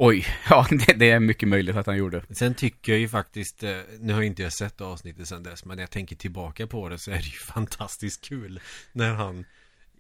Oj, 0.02 0.26
ja 0.50 0.66
det, 0.70 0.92
det 0.92 1.10
är 1.10 1.20
mycket 1.20 1.48
möjligt 1.48 1.76
att 1.76 1.86
han 1.86 1.96
gjorde. 1.96 2.22
Sen 2.30 2.54
tycker 2.54 2.92
jag 2.92 3.00
ju 3.00 3.08
faktiskt, 3.08 3.62
eh, 3.62 3.76
nu 4.00 4.12
har 4.12 4.20
jag 4.20 4.26
inte 4.26 4.42
jag 4.42 4.52
sett 4.52 4.80
avsnittet 4.80 5.28
sen 5.28 5.42
dess, 5.42 5.64
men 5.64 5.76
när 5.76 5.82
jag 5.82 5.90
tänker 5.90 6.16
tillbaka 6.16 6.66
på 6.66 6.88
det 6.88 6.98
så 6.98 7.10
är 7.10 7.14
det 7.14 7.20
ju 7.26 7.38
fantastiskt 7.54 8.24
kul 8.28 8.60
när 8.92 9.14
han 9.14 9.44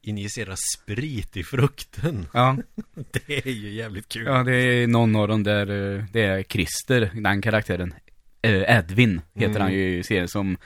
injicerar 0.02 0.56
sprit 0.76 1.36
i 1.36 1.44
frukten. 1.44 2.26
Ja, 2.32 2.56
Det 3.26 3.46
är 3.46 3.50
ju 3.52 3.70
jävligt 3.70 4.08
kul. 4.08 4.24
ja 4.26 4.42
det 4.42 4.54
är 4.56 4.86
någon 4.86 5.16
av 5.16 5.28
dem 5.28 5.42
där, 5.42 5.96
eh, 5.98 6.04
det 6.12 6.22
är 6.22 6.42
Christer, 6.42 7.10
den 7.14 7.42
karaktären. 7.42 7.94
Eh, 8.42 8.76
Edvin 8.78 9.20
heter 9.34 9.50
Mm. 9.50 9.62
han 9.62 9.72
ju 9.72 9.98
i 9.98 10.02
serien 10.02 10.28
som 10.28 10.56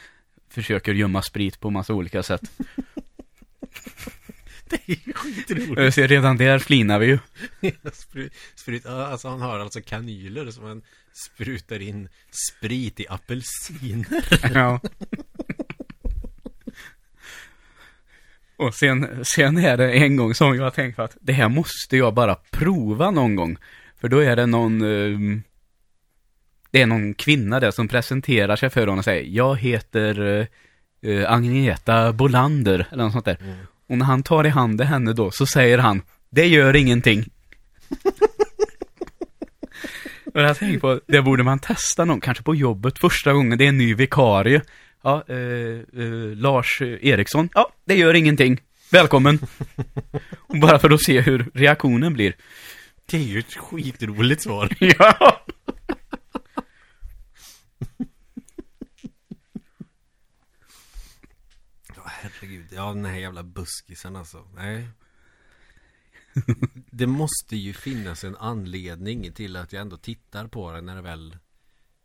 försöker 0.49 0.95
gömma 0.95 1.22
sprit 1.22 1.61
på 1.61 1.70
massa 1.70 1.95
olika 1.95 2.22
sätt. 2.22 2.43
Det 4.87 4.93
är 4.93 4.99
ju 5.07 5.12
skitroligt. 5.12 5.81
Jag 5.81 5.95
ser 5.95 6.09
redan 6.09 6.37
där 6.37 6.59
flinar 6.59 6.99
vi 6.99 7.07
ju. 7.07 7.18
Sprut, 7.93 8.33
sprut, 8.55 8.87
alltså 8.87 9.29
han 9.29 9.41
har 9.41 9.59
alltså 9.59 9.81
kanyler 9.81 10.51
som 10.51 10.64
han 10.64 10.83
sprutar 11.27 11.83
in 11.83 12.09
sprit 12.51 13.01
i 13.01 13.07
apelsiner. 13.09 14.25
Ja. 14.55 14.81
Och 18.57 18.75
sen, 18.75 19.25
sen 19.25 19.57
är 19.59 19.77
det 19.77 19.93
en 19.93 20.16
gång 20.16 20.35
som 20.35 20.57
jag 20.57 20.62
har 20.62 20.70
tänkt 20.70 20.99
att 20.99 21.16
det 21.20 21.33
här 21.33 21.49
måste 21.49 21.97
jag 21.97 22.14
bara 22.14 22.35
prova 22.51 23.11
någon 23.11 23.37
gång. 23.37 23.57
För 24.01 24.09
då 24.09 24.18
är 24.18 24.37
det 24.37 24.47
någon, 24.47 24.83
ehm, 24.83 25.43
det 26.70 26.83
är 26.83 26.87
någon 26.87 27.14
kvinna 27.14 27.61
där 27.61 27.70
som 27.70 27.89
presenterar 27.89 28.57
sig 28.57 28.70
för 28.70 28.81
honom 28.81 28.99
och 28.99 29.05
säger 29.05 29.25
Jag 29.25 29.57
heter 29.57 30.47
eh, 31.03 31.33
Agneta 31.33 32.12
Bolander, 32.12 32.87
eller 32.93 33.05
något 33.05 33.12
sånt 33.12 33.25
där. 33.25 33.39
Mm. 33.41 33.57
Och 33.89 33.99
när 33.99 34.05
han 34.05 34.22
tar 34.22 34.47
i 34.47 34.49
handen 34.49 34.87
henne 34.87 35.12
då, 35.12 35.30
så 35.30 35.47
säger 35.47 35.78
han 35.78 36.03
Det 36.30 36.47
gör 36.47 36.76
ingenting. 36.76 37.24
Och 40.35 40.41
jag 40.41 40.59
tänker 40.59 40.80
på, 40.80 41.01
det 41.07 41.22
borde 41.22 41.43
man 41.43 41.59
testa 41.59 42.05
någon, 42.05 42.20
kanske 42.20 42.45
på 42.45 42.55
jobbet 42.55 42.99
första 42.99 43.32
gången, 43.32 43.59
det 43.59 43.64
är 43.64 43.68
en 43.68 43.78
ny 43.78 43.95
vikarie. 43.95 44.62
Ja, 45.03 45.24
eh, 45.28 45.37
eh, 45.37 46.37
Lars 46.37 46.82
Eriksson. 46.82 47.49
Ja, 47.55 47.72
det 47.85 47.95
gör 47.95 48.14
ingenting. 48.14 48.61
Välkommen. 48.91 49.39
Och 50.37 50.59
bara 50.61 50.78
för 50.78 50.91
att 50.91 51.03
se 51.03 51.20
hur 51.20 51.51
reaktionen 51.55 52.12
blir. 52.12 52.37
Det 53.07 53.16
är 53.16 53.20
ju 53.20 53.39
ett 53.39 53.55
skitroligt 53.55 54.43
svar. 54.43 54.68
Ja. 54.80 55.45
Ja, 61.97 62.03
herregud. 62.07 62.64
Ja, 62.75 62.95
den 62.95 63.05
här 63.05 63.18
jävla 63.18 63.43
buskisen 63.43 64.16
alltså. 64.16 64.49
Nej. 64.55 64.89
Det 66.91 67.07
måste 67.07 67.57
ju 67.57 67.72
finnas 67.72 68.25
en 68.25 68.37
anledning 68.37 69.33
till 69.33 69.57
att 69.57 69.72
jag 69.72 69.81
ändå 69.81 69.97
tittar 69.97 70.47
på 70.47 70.72
den 70.72 70.87
när 70.87 70.97
det 70.97 71.03
väl 71.03 71.39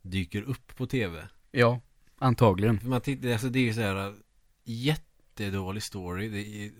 dyker 0.02 0.42
upp 0.42 0.76
på 0.76 0.88
tv. 0.88 1.30
Ja, 1.52 1.82
antagligen. 2.18 2.80
Man 2.84 3.02
tittar, 3.02 3.30
alltså 3.30 3.50
det 3.50 3.60
är 3.60 3.64
ju 3.64 3.74
så 3.74 3.82
här 3.82 4.16
jättedålig 4.64 5.84
story. 5.84 6.30
Det 6.30 6.66
är, 6.66 6.72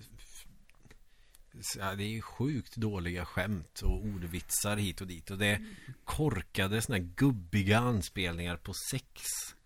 ja, 1.78 1.94
det 1.94 2.04
är 2.04 2.08
ju 2.08 2.22
sjukt 2.22 2.76
dåliga 2.76 3.24
skämt 3.24 3.80
och 3.80 4.04
ordvitsar 4.04 4.76
hit 4.76 5.00
och 5.00 5.06
dit. 5.06 5.30
Och 5.30 5.38
det 5.38 5.46
är 5.46 5.66
korkade 6.04 6.82
såna 6.82 6.98
här 6.98 7.04
gubbiga 7.16 7.78
anspelningar 7.78 8.56
på 8.56 8.72
sex. 8.90 9.22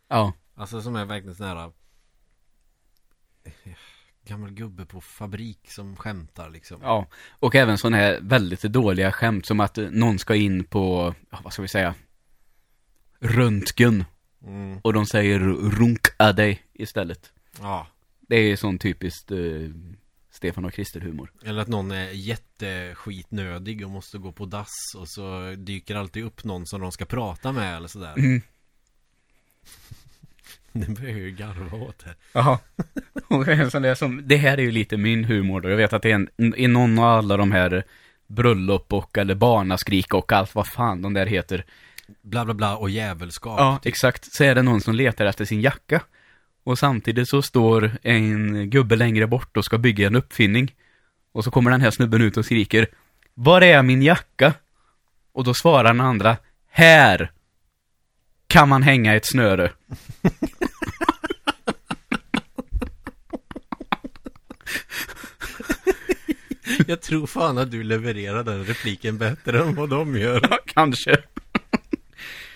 Ja, 0.09 0.33
Alltså 0.55 0.83
som 0.83 0.97
är 0.97 1.05
verkligen 1.05 1.35
sån 1.35 1.47
här 1.47 1.73
eh, 3.45 3.73
Gammal 4.27 4.51
gubbe 4.51 4.87
på 4.87 5.01
fabrik 5.01 5.71
som 5.71 5.97
skämtar 5.97 6.51
liksom. 6.51 6.79
ja. 6.83 7.07
Och 7.31 7.55
även 7.55 7.79
sådana 7.79 7.97
här 7.97 8.19
väldigt 8.23 8.63
dåliga 8.63 9.13
skämt 9.13 9.47
som 9.47 9.61
att 9.61 9.77
någon 9.77 10.19
ska 10.19 10.35
in 10.35 10.65
på, 10.65 11.15
vad 11.43 11.53
ska 11.53 11.63
vi 11.63 11.69
säga, 11.69 11.95
röntgen. 13.21 14.05
Mm, 14.47 14.79
Och 14.83 14.93
de 14.93 15.07
säger 15.07 15.39
runka 15.71 16.33
dig 16.33 16.63
istället. 16.73 17.33
ja. 17.61 17.87
Det 18.29 18.37
är 18.37 18.57
sån 18.57 18.79
typiskt 18.79 19.31
eh, 19.31 19.39
Stefan 20.31 20.65
och 20.65 20.73
Krister 20.73 21.01
humor. 21.01 21.33
Eller 21.45 21.63
att 21.63 21.69
någon 21.69 21.91
är 21.91 22.11
jätteskitnödig 22.11 23.85
och 23.85 23.91
måste 23.91 24.19
gå 24.19 24.33
på 24.33 24.47
dass 24.47 24.95
och 24.97 25.09
så 25.09 25.55
dyker 25.59 25.95
alltid 25.95 26.25
upp 26.25 26.45
någon 26.45 26.67
som 26.67 26.81
de 26.81 26.93
ska 26.93 27.05
prata 27.05 27.53
med 27.53 27.77
eller 27.77 27.89
sådär. 27.89 28.15
Mm. 28.19 28.43
Nu 30.77 30.87
börjar 30.87 31.11
jag 31.11 31.21
ju 31.21 31.31
garva 31.31 31.77
åt 31.77 31.99
det. 32.05 32.15
Jaha. 32.33 32.59
Och 33.29 33.49
en 33.49 33.71
sån 33.71 33.83
där 33.83 33.95
som, 33.95 34.23
det 34.25 34.37
här 34.37 34.59
är 34.59 34.63
ju 34.63 34.71
lite 34.71 34.97
min 34.97 35.25
humor 35.25 35.61
då. 35.61 35.71
Jag 35.71 35.77
vet 35.77 35.93
att 35.93 36.03
det 36.03 36.11
är 36.11 36.15
en, 36.37 36.55
i 36.57 36.67
någon 36.67 36.99
av 36.99 37.05
alla 37.05 37.37
de 37.37 37.53
här 37.53 37.85
bröllop 38.27 38.93
och 38.93 39.19
eller 39.19 39.35
barnaskrik 39.35 40.15
och 40.15 40.33
allt 40.33 40.55
vad 40.55 40.67
fan 40.67 41.03
de 41.03 41.15
där 41.15 41.27
heter. 41.27 41.65
Bla 42.23 42.45
bla 42.45 42.55
bla 42.55 42.77
och 42.77 42.91
djävulskap. 42.91 43.61
Ja, 43.61 43.81
exakt. 43.85 44.33
Så 44.33 44.45
är 44.45 44.55
det 44.55 44.63
någon 44.63 44.81
som 44.81 44.95
letar 44.95 45.27
efter 45.27 45.45
sin 45.45 45.61
jacka. 45.61 46.01
Och 46.65 46.79
samtidigt 46.79 47.29
så 47.29 47.43
står 47.43 47.91
en 48.03 48.71
gubbe 48.71 48.97
längre 48.97 49.27
bort 49.27 49.57
och 49.57 49.65
ska 49.65 49.79
bygga 49.79 50.07
en 50.07 50.17
uppfinning. 50.17 50.75
Och 51.33 51.45
så 51.45 51.51
kommer 51.51 51.71
den 51.71 51.81
här 51.81 51.91
snubben 51.91 52.23
ut 52.23 52.37
och 52.37 52.45
skriker 52.45 52.87
Var 53.35 53.61
är 53.61 53.83
min 53.83 54.03
jacka? 54.03 54.55
Och 55.33 55.45
då 55.45 55.55
svarar 55.55 55.85
den 55.85 56.01
andra 56.01 56.37
Här! 56.71 57.31
Kan 58.47 58.69
man 58.69 58.83
hänga 58.83 59.15
ett 59.15 59.27
snöre? 59.27 59.71
Jag 66.87 67.03
tror 67.03 67.27
fan 67.27 67.59
att 67.59 67.71
du 67.71 67.83
levererar 67.83 68.45
den 68.45 68.65
repliken 68.65 69.19
bättre 69.19 69.63
än 69.63 69.75
vad 69.75 69.91
de 69.91 70.17
gör. 70.17 70.41
Ja, 70.51 70.59
kanske. 70.67 71.17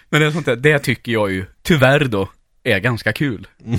Men 0.09 0.21
det 0.21 0.27
är 0.27 0.31
sånt 0.31 0.47
där, 0.47 0.57
det 0.57 0.79
tycker 0.79 1.13
jag 1.13 1.33
ju, 1.33 1.47
tyvärr 1.63 2.05
då, 2.05 2.29
är 2.63 2.79
ganska 2.79 3.13
kul. 3.13 3.47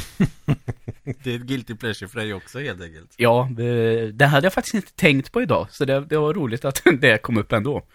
Det 1.24 1.32
är 1.32 1.36
ett 1.36 1.42
guilty 1.42 1.76
pleasure 1.76 2.10
för 2.10 2.20
dig 2.20 2.34
också 2.34 2.60
helt 2.60 2.82
enkelt. 2.82 3.14
Ja, 3.18 3.50
det, 3.52 4.12
det 4.12 4.26
hade 4.26 4.46
jag 4.46 4.54
faktiskt 4.54 4.74
inte 4.74 4.94
tänkt 4.94 5.32
på 5.32 5.42
idag, 5.42 5.68
så 5.72 5.86
det, 5.86 6.00
det 6.00 6.18
var 6.18 6.34
roligt 6.34 6.66
att 6.66 6.82
det 7.02 7.22
kom 7.22 7.38
upp 7.38 7.52
ändå. 7.52 7.86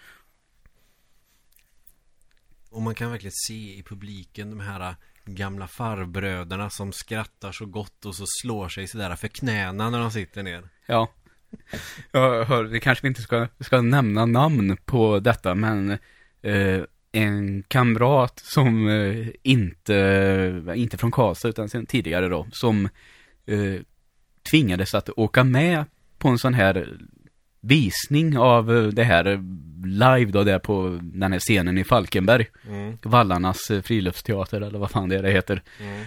Och 2.71 2.83
man 2.83 2.95
kan 2.95 3.11
verkligen 3.11 3.33
se 3.47 3.79
i 3.79 3.83
publiken 3.87 4.51
de 4.51 4.61
här 4.61 4.97
gamla 5.25 5.69
farbröderna 5.69 6.71
som 6.71 6.93
skrattar 6.93 7.53
så 7.53 7.67
gott 7.67 8.05
och 8.05 8.15
så 8.15 8.25
slår 8.43 8.69
sig 8.69 8.87
sådär 8.87 9.17
för 9.17 9.29
knäna 9.29 9.91
när 9.91 9.99
de 9.99 10.11
sitter 10.11 10.43
ner. 10.43 10.69
Ja. 10.87 11.11
Jag 12.13 12.45
hör, 12.45 12.65
vi 12.65 12.81
kanske 12.81 13.07
inte 13.07 13.23
ska, 13.23 13.47
ska 13.61 13.81
nämna 13.81 14.27
namn 14.27 14.77
på 14.85 15.19
detta, 15.21 15.55
men 15.55 15.91
eh, 16.43 16.81
en 17.13 17.63
kamrat 17.63 18.39
som 18.45 18.89
eh, 18.89 19.27
inte, 19.43 20.65
inte 20.75 20.97
från 20.97 21.11
Karlstad 21.11 21.49
utan 21.49 21.69
sen 21.69 21.87
tidigare 21.87 22.29
då, 22.29 22.47
som 22.53 22.89
eh, 23.47 23.81
tvingades 24.51 24.95
att 24.95 25.11
åka 25.17 25.45
med 25.45 25.85
på 26.19 26.29
en 26.29 26.39
sån 26.39 26.55
här 26.55 26.97
visning 27.61 28.39
av 28.39 28.77
eh, 28.77 28.87
det 28.87 29.05
här 29.05 29.27
eh, 29.27 29.41
live 29.85 30.33
då 30.33 30.45
där 30.45 30.59
på 30.59 30.99
den 31.03 31.33
här 31.33 31.39
scenen 31.39 31.79
i 31.79 31.85
Falkenberg. 31.85 32.47
Mm. 32.69 32.99
Vallarnas 33.03 33.71
eh, 33.71 33.83
friluftsteater 33.83 34.61
eller 34.61 34.79
vad 34.79 34.91
fan 34.91 35.09
det 35.09 35.17
är 35.17 35.23
det 35.23 35.31
heter. 35.31 35.63
Mm. 35.81 36.05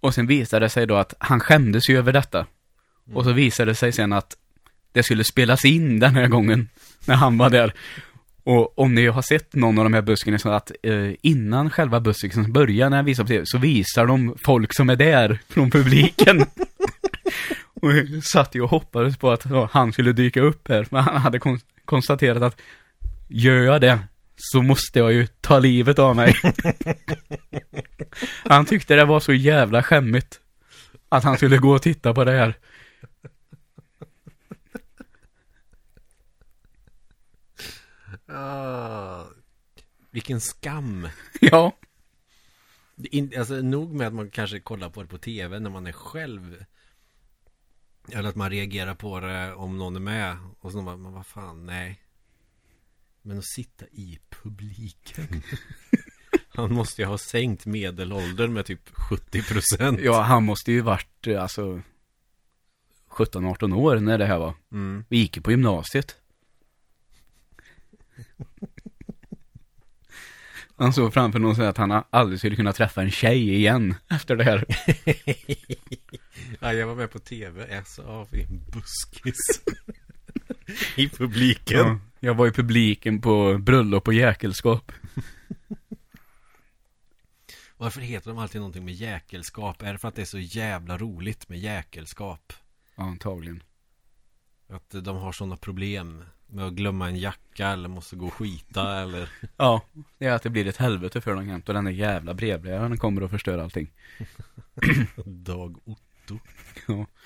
Och 0.00 0.14
sen 0.14 0.26
visade 0.26 0.64
det 0.64 0.70
sig 0.70 0.86
då 0.86 0.96
att 0.96 1.14
han 1.18 1.40
skämdes 1.40 1.90
ju 1.90 1.98
över 1.98 2.12
detta. 2.12 2.46
Och 3.14 3.24
så 3.24 3.32
visade 3.32 3.70
det 3.70 3.74
sig 3.74 3.92
sen 3.92 4.12
att 4.12 4.36
det 4.96 5.02
skulle 5.02 5.24
spelas 5.24 5.64
in 5.64 6.00
den 6.00 6.14
här 6.14 6.26
gången 6.26 6.68
när 7.04 7.14
han 7.14 7.38
var 7.38 7.50
där. 7.50 7.72
Och 8.44 8.78
om 8.78 8.94
ni 8.94 9.06
har 9.06 9.22
sett 9.22 9.54
någon 9.54 9.78
av 9.78 9.84
de 9.84 9.94
här 9.94 10.02
buskarna 10.02 10.38
så 10.38 10.48
att 10.48 10.72
eh, 10.82 11.10
innan 11.22 11.70
själva 11.70 12.00
buskisen 12.00 12.52
börjar 12.52 12.90
när 12.90 12.96
han 12.96 13.06
visar 13.06 13.24
på 13.24 13.28
TV 13.28 13.46
så 13.46 13.58
visar 13.58 14.06
de 14.06 14.36
folk 14.44 14.74
som 14.74 14.90
är 14.90 14.96
där 14.96 15.38
från 15.48 15.70
publiken. 15.70 16.40
och 17.82 17.92
jag 17.92 18.24
satt 18.24 18.54
ju 18.54 18.60
och 18.60 18.70
hoppades 18.70 19.16
på 19.16 19.30
att 19.30 19.46
ja, 19.50 19.68
han 19.72 19.92
skulle 19.92 20.12
dyka 20.12 20.40
upp 20.40 20.68
här. 20.68 20.86
Men 20.90 21.02
han 21.02 21.16
hade 21.16 21.38
kon 21.38 21.60
konstaterat 21.84 22.42
att 22.42 22.60
gör 23.28 23.62
jag 23.62 23.80
det 23.80 23.98
så 24.36 24.62
måste 24.62 24.98
jag 24.98 25.12
ju 25.12 25.26
ta 25.26 25.58
livet 25.58 25.98
av 25.98 26.16
mig. 26.16 26.36
han 28.44 28.66
tyckte 28.66 28.94
det 28.94 29.04
var 29.04 29.20
så 29.20 29.32
jävla 29.32 29.82
skämmigt. 29.82 30.40
Att 31.08 31.24
han 31.24 31.36
skulle 31.36 31.58
gå 31.58 31.74
och 31.74 31.82
titta 31.82 32.14
på 32.14 32.24
det 32.24 32.32
här. 32.32 32.54
Ah, 38.36 39.24
vilken 40.10 40.40
skam. 40.40 41.08
Ja. 41.40 41.76
In, 42.96 43.32
alltså 43.38 43.54
nog 43.54 43.94
med 43.94 44.06
att 44.06 44.14
man 44.14 44.30
kanske 44.30 44.60
kollar 44.60 44.90
på 44.90 45.02
det 45.02 45.08
på 45.08 45.18
tv 45.18 45.58
när 45.58 45.70
man 45.70 45.86
är 45.86 45.92
själv. 45.92 46.64
Eller 48.12 48.28
att 48.28 48.36
man 48.36 48.50
reagerar 48.50 48.94
på 48.94 49.20
det 49.20 49.54
om 49.54 49.78
någon 49.78 49.96
är 49.96 50.00
med. 50.00 50.36
Och 50.60 50.72
så 50.72 50.82
bara, 50.82 50.96
men 50.96 51.12
vad 51.12 51.26
fan, 51.26 51.66
nej. 51.66 52.00
Men 53.22 53.38
att 53.38 53.46
sitta 53.46 53.86
i 53.86 54.18
publiken. 54.30 55.42
Han 56.48 56.74
måste 56.74 57.02
ju 57.02 57.08
ha 57.08 57.18
sänkt 57.18 57.66
medelåldern 57.66 58.52
med 58.52 58.66
typ 58.66 58.88
70 58.90 59.42
procent. 59.42 60.00
Ja, 60.02 60.20
han 60.20 60.44
måste 60.44 60.72
ju 60.72 60.80
varit 60.80 61.26
eh, 61.26 61.42
alltså 61.42 61.80
17-18 63.10 63.74
år 63.74 63.96
när 63.96 64.18
det 64.18 64.26
här 64.26 64.38
var. 64.38 64.54
Mm. 64.72 65.04
Vi 65.08 65.18
gick 65.18 65.36
ju 65.36 65.42
på 65.42 65.50
gymnasiet. 65.50 66.16
Han 70.78 70.92
såg 70.92 71.14
framför 71.14 71.38
någon 71.38 71.56
sig 71.56 71.66
att 71.66 71.76
han 71.76 72.04
aldrig 72.10 72.38
skulle 72.38 72.56
kunna 72.56 72.72
träffa 72.72 73.02
en 73.02 73.10
tjej 73.10 73.54
igen 73.54 73.94
efter 74.10 74.36
det 74.36 74.44
här. 74.44 74.64
Ja, 76.60 76.72
jag 76.72 76.86
var 76.86 76.94
med 76.94 77.10
på 77.10 77.18
tv, 77.18 77.66
S 77.70 77.98
av 77.98 78.34
i 78.34 78.42
en 78.42 78.64
buskis. 78.72 79.36
I 80.96 81.08
publiken. 81.08 81.78
Ja, 81.78 81.98
jag 82.20 82.34
var 82.34 82.46
i 82.46 82.50
publiken 82.50 83.20
på 83.20 83.58
bröllop 83.58 84.08
och 84.08 84.14
jäkelskap. 84.14 84.92
Varför 87.76 88.00
heter 88.00 88.30
de 88.30 88.38
alltid 88.38 88.60
någonting 88.60 88.84
med 88.84 88.94
jäkelskap? 88.94 89.82
Är 89.82 89.92
det 89.92 89.98
för 89.98 90.08
att 90.08 90.14
det 90.14 90.22
är 90.22 90.26
så 90.26 90.38
jävla 90.38 90.98
roligt 90.98 91.48
med 91.48 91.58
jäkelskap? 91.58 92.52
Ja, 92.96 93.02
antagligen. 93.02 93.62
Att 94.68 94.90
de 94.90 95.16
har 95.16 95.32
sådana 95.32 95.56
problem 95.56 96.24
med 96.46 96.64
att 96.64 96.72
glömma 96.72 97.08
en 97.08 97.16
jacka 97.16 97.68
eller 97.68 97.88
måste 97.88 98.16
gå 98.16 98.26
och 98.26 98.34
skita 98.34 99.02
eller 99.02 99.30
Ja, 99.56 99.82
det 100.18 100.26
är 100.26 100.32
att 100.32 100.42
det 100.42 100.50
blir 100.50 100.66
ett 100.66 100.76
helvete 100.76 101.20
för 101.20 101.34
dem 101.34 101.48
jämt 101.48 101.68
och 101.68 101.74
den 101.74 101.84
där 101.84 101.92
jävla 101.92 102.34
brevbäraren 102.34 102.98
kommer 102.98 103.22
att 103.22 103.30
förstöra 103.30 103.62
allting. 103.62 103.92
Dag 105.24 105.78
Otto. 105.84 106.38
Ja. 106.88 107.06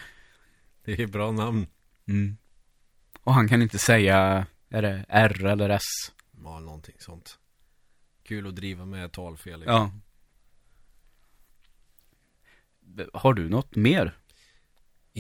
Det 0.85 1.03
är 1.03 1.07
bra 1.07 1.33
namn. 1.33 1.67
Mm. 2.09 2.37
Och 3.23 3.35
han 3.35 3.49
kan 3.49 3.63
inte 3.63 3.79
säga, 3.79 4.47
är 4.69 4.83
det 4.83 5.05
R 5.09 5.45
eller 5.45 5.71
S? 5.71 5.83
Ja, 6.45 6.61
någonting 6.61 6.95
sånt. 6.99 7.39
Kul 8.23 8.47
att 8.47 8.57
driva 8.57 8.85
med 8.85 9.13
talfel. 9.13 9.65
Ja. 9.67 9.91
Har 13.13 13.35
du 13.35 13.49
något 13.49 13.77
mer? 13.77 14.17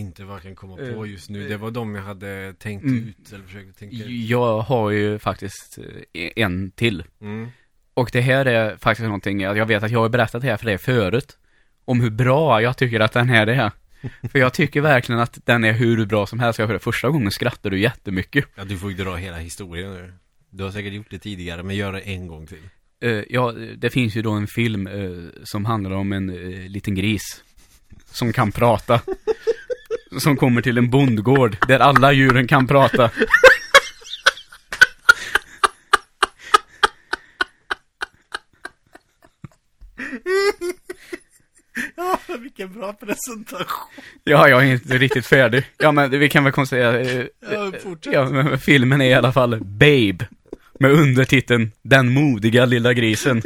Inte 0.00 0.24
vad 0.24 0.34
jag 0.36 0.42
kan 0.42 0.54
komma 0.56 0.80
Eh, 0.80 0.94
på 0.94 1.06
just 1.06 1.30
nu. 1.30 1.42
eh. 1.42 1.48
Det 1.48 1.56
var 1.56 1.70
de 1.70 1.94
jag 1.94 2.02
hade 2.02 2.54
tänkt 2.58 2.82
Mm. 2.84 3.08
ut 3.08 3.32
eller 3.32 3.44
försökte 3.44 3.78
tänka 3.78 3.96
ut. 3.96 4.06
Jag 4.28 4.60
har 4.60 4.90
ju 4.90 5.18
faktiskt 5.18 5.78
eh, 6.12 6.30
en 6.36 6.70
till. 6.70 7.04
Mm. 7.20 7.48
Och 7.94 8.10
det 8.12 8.20
här 8.20 8.46
är 8.46 8.76
faktiskt 8.76 9.04
någonting, 9.04 9.40
jag 9.40 9.66
vet 9.66 9.82
att 9.82 9.90
jag 9.90 10.00
har 10.00 10.08
berättat 10.08 10.42
det 10.42 10.48
här 10.48 10.56
för 10.56 10.66
dig 10.66 10.78
förut. 10.78 11.36
Om 11.84 12.00
hur 12.00 12.10
bra 12.10 12.62
jag 12.62 12.76
tycker 12.76 13.00
att 13.00 13.12
den 13.12 13.28
här 13.28 13.46
är. 13.46 13.70
För 14.32 14.38
jag 14.38 14.52
tycker 14.54 14.80
verkligen 14.80 15.20
att 15.20 15.38
den 15.46 15.64
är 15.64 15.72
hur 15.72 16.06
bra 16.06 16.26
som 16.26 16.40
helst. 16.40 16.58
Jag 16.58 16.66
hörde 16.66 16.78
första 16.78 17.08
gången 17.08 17.30
skrattade 17.30 17.76
du 17.76 17.80
jättemycket. 17.82 18.44
Ja, 18.54 18.64
du 18.64 18.78
får 18.78 18.90
ju 18.90 18.96
dra 18.96 19.16
hela 19.16 19.36
historien 19.38 19.92
nu. 19.94 20.12
Du 20.50 20.64
har 20.64 20.70
säkert 20.70 20.92
gjort 20.92 21.10
det 21.10 21.18
tidigare, 21.18 21.62
men 21.62 21.76
gör 21.76 21.92
det 21.92 22.00
en 22.00 22.26
gång 22.26 22.46
till. 22.46 22.58
Eh, 23.02 23.10
ja, 23.30 23.52
det 23.76 23.90
finns 23.90 24.16
ju 24.16 24.22
då 24.22 24.30
en 24.32 24.46
film 24.46 24.86
eh, 24.86 25.42
som 25.44 25.64
handlar 25.64 25.90
om 25.90 26.12
en 26.12 26.30
eh, 26.30 26.68
liten 26.70 26.94
gris. 26.94 27.44
Som 28.12 28.32
kan 28.32 28.52
prata. 28.52 29.00
som 30.18 30.36
kommer 30.36 30.62
till 30.62 30.78
en 30.78 30.90
bondgård 30.90 31.56
där 31.68 31.78
alla 31.78 32.12
djuren 32.12 32.46
kan 32.46 32.66
prata. 32.66 33.10
Ja, 41.96 42.18
vilken 42.38 42.72
bra 42.72 42.92
presentation. 42.92 43.88
Ja, 44.24 44.48
jag 44.48 44.66
är 44.66 44.72
inte 44.72 44.98
riktigt 44.98 45.26
färdig. 45.26 45.64
Ja, 45.78 45.92
men 45.92 46.10
vi 46.10 46.28
kan 46.28 46.44
väl 46.44 46.52
konstatera... 46.52 47.00
Eh, 47.00 47.26
Ja, 47.52 47.72
fortsätt. 47.82 48.12
ja, 48.14 48.30
men 48.30 48.58
filmen 48.58 49.00
är 49.00 49.04
i 49.10 49.14
alla 49.14 49.32
fall 49.32 49.60
Babe. 49.60 50.26
Med 50.78 50.90
undertiteln 50.90 51.72
Den 51.82 52.12
modiga 52.12 52.64
lilla 52.64 52.92
grisen. 52.92 53.42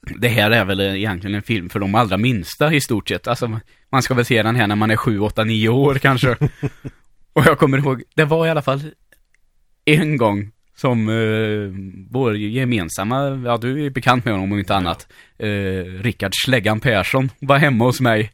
Det 0.00 0.28
här 0.28 0.50
är 0.50 0.64
väl 0.64 0.80
egentligen 0.80 1.34
en 1.34 1.42
film 1.42 1.70
för 1.70 1.78
de 1.80 1.94
allra 1.94 2.16
minsta 2.16 2.72
i 2.74 2.80
stort 2.80 3.08
sett. 3.08 3.28
Alltså, 3.28 3.60
man 3.90 4.02
ska 4.02 4.14
väl 4.14 4.24
se 4.24 4.42
den 4.42 4.56
här 4.56 4.66
när 4.66 4.76
man 4.76 4.90
är 4.90 4.96
7, 4.96 5.20
8, 5.20 5.44
9 5.44 5.68
år 5.68 5.94
kanske. 5.94 6.36
Och 7.32 7.46
jag 7.46 7.58
kommer 7.58 7.78
ihåg, 7.78 8.02
det 8.14 8.24
var 8.24 8.46
i 8.46 8.50
alla 8.50 8.62
fall 8.62 8.80
en 9.84 10.16
gång 10.16 10.50
som 10.76 11.08
eh, 11.08 11.94
vår 12.10 12.36
gemensamma, 12.36 13.42
ja 13.44 13.56
du 13.56 13.86
är 13.86 13.90
bekant 13.90 14.24
med 14.24 14.34
honom 14.34 14.52
om 14.52 14.58
inte 14.58 14.74
annat, 14.74 15.08
eh, 15.38 15.84
Rickard 16.02 16.32
Släggan 16.44 16.80
Persson 16.80 17.30
var 17.38 17.58
hemma 17.58 17.84
hos 17.84 18.00
mig. 18.00 18.32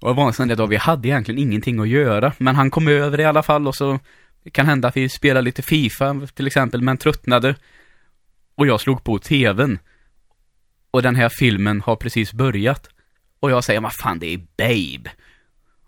Och 0.00 0.08
det 0.08 0.14
var 0.14 0.26
en 0.26 0.32
sån 0.32 0.48
där 0.48 0.56
dag, 0.56 0.66
vi 0.66 0.76
hade 0.76 1.08
egentligen 1.08 1.38
ingenting 1.38 1.80
att 1.80 1.88
göra, 1.88 2.32
men 2.38 2.56
han 2.56 2.70
kom 2.70 2.88
över 2.88 3.20
i 3.20 3.24
alla 3.24 3.42
fall 3.42 3.66
och 3.66 3.74
så 3.74 3.98
det 4.44 4.50
kan 4.50 4.66
hända 4.66 4.88
att 4.88 4.96
vi 4.96 5.08
spelade 5.08 5.44
lite 5.44 5.62
FIFA 5.62 6.26
till 6.34 6.46
exempel, 6.46 6.82
men 6.82 6.96
tröttnade. 6.96 7.54
Och 8.54 8.66
jag 8.66 8.80
slog 8.80 9.04
på 9.04 9.18
tvn. 9.18 9.78
Och 10.90 11.02
den 11.02 11.16
här 11.16 11.28
filmen 11.28 11.80
har 11.80 11.96
precis 11.96 12.32
börjat. 12.32 12.88
Och 13.44 13.50
jag 13.50 13.64
säger, 13.64 13.80
vad 13.80 13.92
fan 13.92 14.18
det 14.18 14.26
är 14.26 14.38
Babe. 14.56 15.10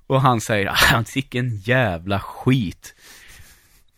Och 0.07 0.20
han 0.20 0.40
säger, 0.40 0.66
ah, 0.94 1.04
vilken 1.14 1.57
jävla 1.57 2.20
skit. 2.20 2.94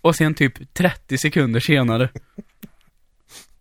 Och 0.01 0.17
sen 0.17 0.35
typ 0.35 0.75
30 0.75 1.19
sekunder 1.19 1.61
senare 1.61 2.09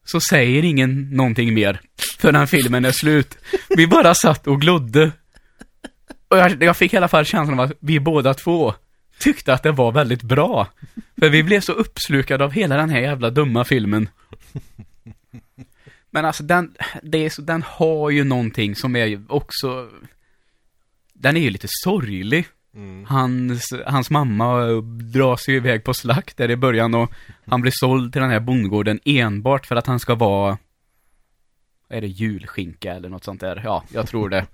så 0.05 0.19
säger 0.19 0.63
ingen 0.63 1.09
någonting 1.09 1.53
mer 1.53 1.81
förrän 2.19 2.47
filmen 2.47 2.85
är 2.85 2.91
slut. 2.91 3.37
Vi 3.69 3.87
bara 3.87 4.15
satt 4.15 4.47
och 4.47 4.61
glodde. 4.61 5.11
Och 6.27 6.37
jag, 6.37 6.63
jag 6.63 6.77
fick 6.77 6.93
i 6.93 6.97
alla 6.97 7.07
fall 7.07 7.25
känslan 7.25 7.59
av 7.59 7.65
att 7.65 7.77
vi 7.79 7.99
båda 7.99 8.33
två 8.33 8.73
tyckte 9.19 9.53
att 9.53 9.63
det 9.63 9.71
var 9.71 9.91
väldigt 9.91 10.23
bra. 10.23 10.67
För 11.19 11.29
vi 11.29 11.43
blev 11.43 11.61
så 11.61 11.71
uppslukade 11.71 12.43
av 12.43 12.51
hela 12.51 12.77
den 12.77 12.89
här 12.89 12.99
jävla 12.99 13.29
dumma 13.29 13.65
filmen. 13.65 14.09
Men 16.11 16.25
alltså 16.25 16.43
den, 16.43 16.75
det 17.03 17.25
är 17.25 17.29
så, 17.29 17.41
den 17.41 17.63
har 17.63 18.09
ju 18.09 18.23
någonting 18.23 18.75
som 18.75 18.95
är 18.95 19.05
ju 19.05 19.25
också, 19.29 19.89
den 21.13 21.37
är 21.37 21.41
ju 21.41 21.49
lite 21.49 21.67
sorglig. 21.83 22.47
Mm. 22.75 23.05
Hans, 23.05 23.73
hans 23.85 24.09
mamma 24.09 24.65
dras 25.13 25.49
ju 25.49 25.55
iväg 25.55 25.83
på 25.83 25.93
slakt 25.93 26.37
där 26.37 26.51
i 26.51 26.55
början 26.55 26.95
och 26.95 27.11
han 27.45 27.61
blir 27.61 27.71
såld 27.75 28.13
till 28.13 28.21
den 28.21 28.31
här 28.31 28.39
bondgården 28.39 28.99
enbart 29.05 29.65
för 29.65 29.75
att 29.75 29.87
han 29.87 29.99
ska 29.99 30.15
vara 30.15 30.57
är 31.89 32.01
det 32.01 32.07
julskinka 32.07 32.93
eller 32.93 33.09
något 33.09 33.23
sånt 33.23 33.41
där? 33.41 33.61
Ja, 33.63 33.83
jag 33.93 34.07
tror 34.07 34.29
det. 34.29 34.45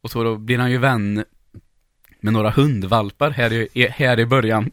Och 0.00 0.10
så 0.10 0.24
då 0.24 0.36
blir 0.36 0.58
han 0.58 0.70
ju 0.70 0.78
vän 0.78 1.24
med 2.20 2.32
några 2.32 2.50
hundvalpar 2.50 3.30
här 3.30 3.52
i, 3.52 3.88
här 3.88 4.20
i 4.20 4.26
början. 4.26 4.70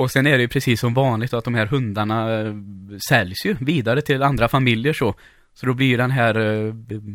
Och 0.00 0.10
sen 0.10 0.26
är 0.26 0.36
det 0.36 0.42
ju 0.42 0.48
precis 0.48 0.80
som 0.80 0.94
vanligt 0.94 1.34
att 1.34 1.44
de 1.44 1.54
här 1.54 1.66
hundarna 1.66 2.40
eh, 2.40 2.54
säljs 3.08 3.46
ju 3.46 3.56
vidare 3.60 4.02
till 4.02 4.22
andra 4.22 4.48
familjer 4.48 4.92
så. 4.92 5.14
Så 5.54 5.66
då 5.66 5.74
blir 5.74 5.98
den 5.98 6.10
här 6.10 6.38
eh, 6.38 6.74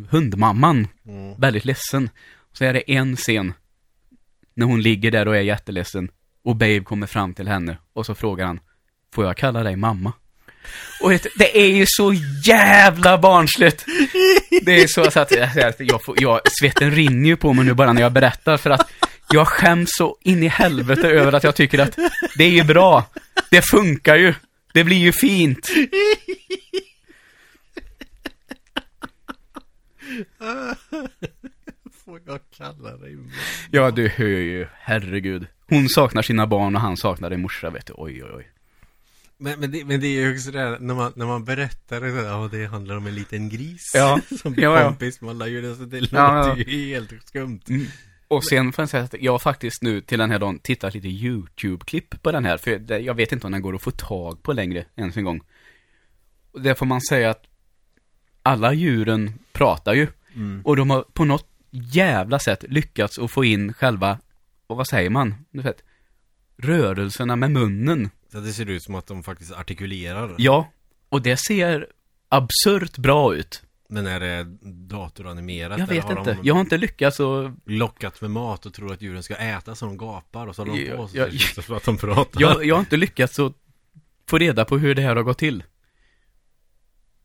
hundmamman 0.09 0.87
Mm. 1.07 1.39
väldigt 1.39 1.65
ledsen. 1.65 2.09
Så 2.53 2.63
är 2.63 2.73
det 2.73 2.91
en 2.91 3.15
scen 3.15 3.53
när 4.53 4.65
hon 4.65 4.81
ligger 4.81 5.11
där 5.11 5.27
och 5.27 5.37
är 5.37 5.41
jätteledsen 5.41 6.09
och 6.43 6.55
Babe 6.55 6.79
kommer 6.79 7.07
fram 7.07 7.33
till 7.33 7.47
henne 7.47 7.77
och 7.93 8.05
så 8.05 8.15
frågar 8.15 8.45
han 8.45 8.59
Får 9.13 9.25
jag 9.25 9.37
kalla 9.37 9.63
dig 9.63 9.75
mamma? 9.75 10.13
Och 11.01 11.09
du, 11.09 11.19
det 11.37 11.59
är 11.59 11.75
ju 11.75 11.85
så 11.87 12.13
jävla 12.45 13.17
barnsligt! 13.17 13.85
Det 14.65 14.81
är 14.81 14.87
så 14.87 15.19
att 15.19 15.31
jag, 15.55 15.73
jag, 15.79 16.01
jag, 16.17 16.41
svetten 16.51 16.91
rinner 16.91 17.29
ju 17.29 17.35
på 17.35 17.53
mig 17.53 17.65
nu 17.65 17.73
bara 17.73 17.93
när 17.93 18.01
jag 18.01 18.13
berättar 18.13 18.57
för 18.57 18.69
att 18.69 18.91
jag 19.31 19.47
skäms 19.47 19.89
så 19.97 20.17
in 20.21 20.43
i 20.43 20.47
helvete 20.47 21.09
över 21.09 21.33
att 21.33 21.43
jag 21.43 21.55
tycker 21.55 21.79
att 21.79 21.97
det 22.37 22.43
är 22.43 22.49
ju 22.51 22.63
bra. 22.63 23.05
Det 23.51 23.61
funkar 23.61 24.15
ju. 24.15 24.33
Det 24.73 24.83
blir 24.83 24.97
ju 24.97 25.11
fint. 25.11 25.69
Får 32.05 32.21
jag 32.25 32.39
kalla 32.57 32.97
dig 32.97 33.17
Ja, 33.71 33.91
du 33.91 34.07
hör 34.07 34.25
ju, 34.27 34.67
herregud. 34.73 35.47
Hon 35.69 35.89
saknar 35.89 36.21
sina 36.21 36.47
barn 36.47 36.75
och 36.75 36.81
han 36.81 36.97
saknar 36.97 37.31
en 37.31 37.41
morsa, 37.41 37.69
vet 37.69 37.85
du. 37.85 37.93
Oj, 37.97 38.23
oj, 38.23 38.31
oj. 38.35 38.47
Men, 39.37 39.59
men, 39.59 39.71
det, 39.71 39.85
men 39.85 39.99
det 39.99 40.07
är 40.07 40.21
ju 40.21 40.33
också 40.35 40.51
det 40.51 40.59
här, 40.59 40.77
när 40.79 40.93
man, 40.95 41.13
när 41.15 41.25
man 41.25 41.45
berättar 41.45 42.01
det, 42.01 42.07
ja 42.07 42.49
det 42.51 42.65
handlar 42.65 42.97
om 42.97 43.07
en 43.07 43.15
liten 43.15 43.49
gris 43.49 43.91
Ja. 43.93 44.19
Som 44.41 44.53
blir 44.53 44.63
Ja, 44.63 44.79
ja. 44.79 44.85
kompis 44.87 45.21
med 45.21 45.29
alla 45.29 45.47
djur, 45.47 45.75
så 45.75 45.83
det 45.83 46.01
låter 46.01 46.15
Ja, 46.17 46.47
ja. 46.47 46.57
ju 46.57 46.63
helt 46.95 47.27
skumt 47.27 47.59
Mm. 47.69 47.85
Och 48.27 48.45
sen 48.45 48.73
får 48.73 48.81
jag 48.81 48.89
säga 48.89 49.03
att 49.03 49.15
jag 49.19 49.41
faktiskt 49.41 49.81
nu 49.81 50.01
till 50.01 50.19
den 50.19 50.31
här 50.31 50.39
dagen 50.39 50.59
tittat 50.59 50.93
lite 50.93 51.07
YouTube-klipp 51.07 52.21
på 52.21 52.31
den 52.31 52.45
här, 52.45 52.57
för 52.57 52.91
jag 52.91 53.13
vet 53.13 53.31
inte 53.31 53.47
om 53.47 53.53
den 53.53 53.61
går 53.61 53.75
att 53.75 53.81
få 53.81 53.91
tag 53.91 54.43
på 54.43 54.53
längre 54.53 54.85
ens 54.95 55.17
en 55.17 55.23
gång. 55.23 55.41
Och 56.51 56.61
där 56.61 56.73
får 56.73 56.85
man 56.85 57.01
säga 57.01 57.29
att 57.29 57.43
alla 58.43 58.73
djuren 58.73 59.33
pratar 59.51 59.93
ju. 59.93 60.07
Mm. 60.35 60.61
Och 60.65 60.75
de 60.75 60.89
har 60.89 61.01
på 61.01 61.25
något 61.25 61.47
jävla 61.71 62.39
sätt 62.39 62.63
lyckats 62.67 63.19
att 63.19 63.31
få 63.31 63.45
in 63.45 63.73
själva, 63.73 64.19
och 64.67 64.77
vad 64.77 64.87
säger 64.87 65.09
man? 65.09 65.35
Du 65.51 65.61
vet, 65.61 65.83
rörelserna 66.57 67.35
med 67.35 67.51
munnen. 67.51 68.09
Så 68.31 68.39
det 68.39 68.53
ser 68.53 68.69
ut 68.69 68.83
som 68.83 68.95
att 68.95 69.07
de 69.07 69.23
faktiskt 69.23 69.51
artikulerar 69.51 70.35
Ja, 70.37 70.71
och 71.09 71.21
det 71.21 71.37
ser 71.37 71.87
absurt 72.29 72.97
bra 72.97 73.35
ut. 73.35 73.63
Men 73.89 74.07
är 74.07 74.19
det 74.19 74.43
datoranimerat? 74.89 75.79
Jag 75.79 75.87
vet 75.87 76.09
inte, 76.09 76.37
jag 76.43 76.53
har 76.53 76.61
inte 76.61 76.77
lyckats 76.77 77.19
att 77.19 77.51
lockat 77.65 78.21
med 78.21 78.31
mat 78.31 78.65
och 78.65 78.73
tror 78.73 78.93
att 78.93 79.01
djuren 79.01 79.23
ska 79.23 79.35
äta 79.35 79.75
så 79.75 79.85
de 79.85 79.97
gapar 79.97 80.47
och 80.47 80.55
så 80.55 80.61
håller 80.61 80.85
de 80.85 80.91
på 80.95 81.07
så 81.07 81.17
ja, 81.17 81.25
ser 81.25 81.55
det 81.55 81.61
som 81.61 81.75
att 81.75 81.83
de 81.83 81.97
pratar 81.97 82.41
jag, 82.41 82.65
jag 82.65 82.75
har 82.75 82.79
inte 82.79 82.97
lyckats 82.97 83.39
att 83.39 83.53
få 84.29 84.37
reda 84.37 84.65
på 84.65 84.77
hur 84.77 84.95
det 84.95 85.01
här 85.01 85.15
har 85.15 85.23
gått 85.23 85.37
till. 85.37 85.63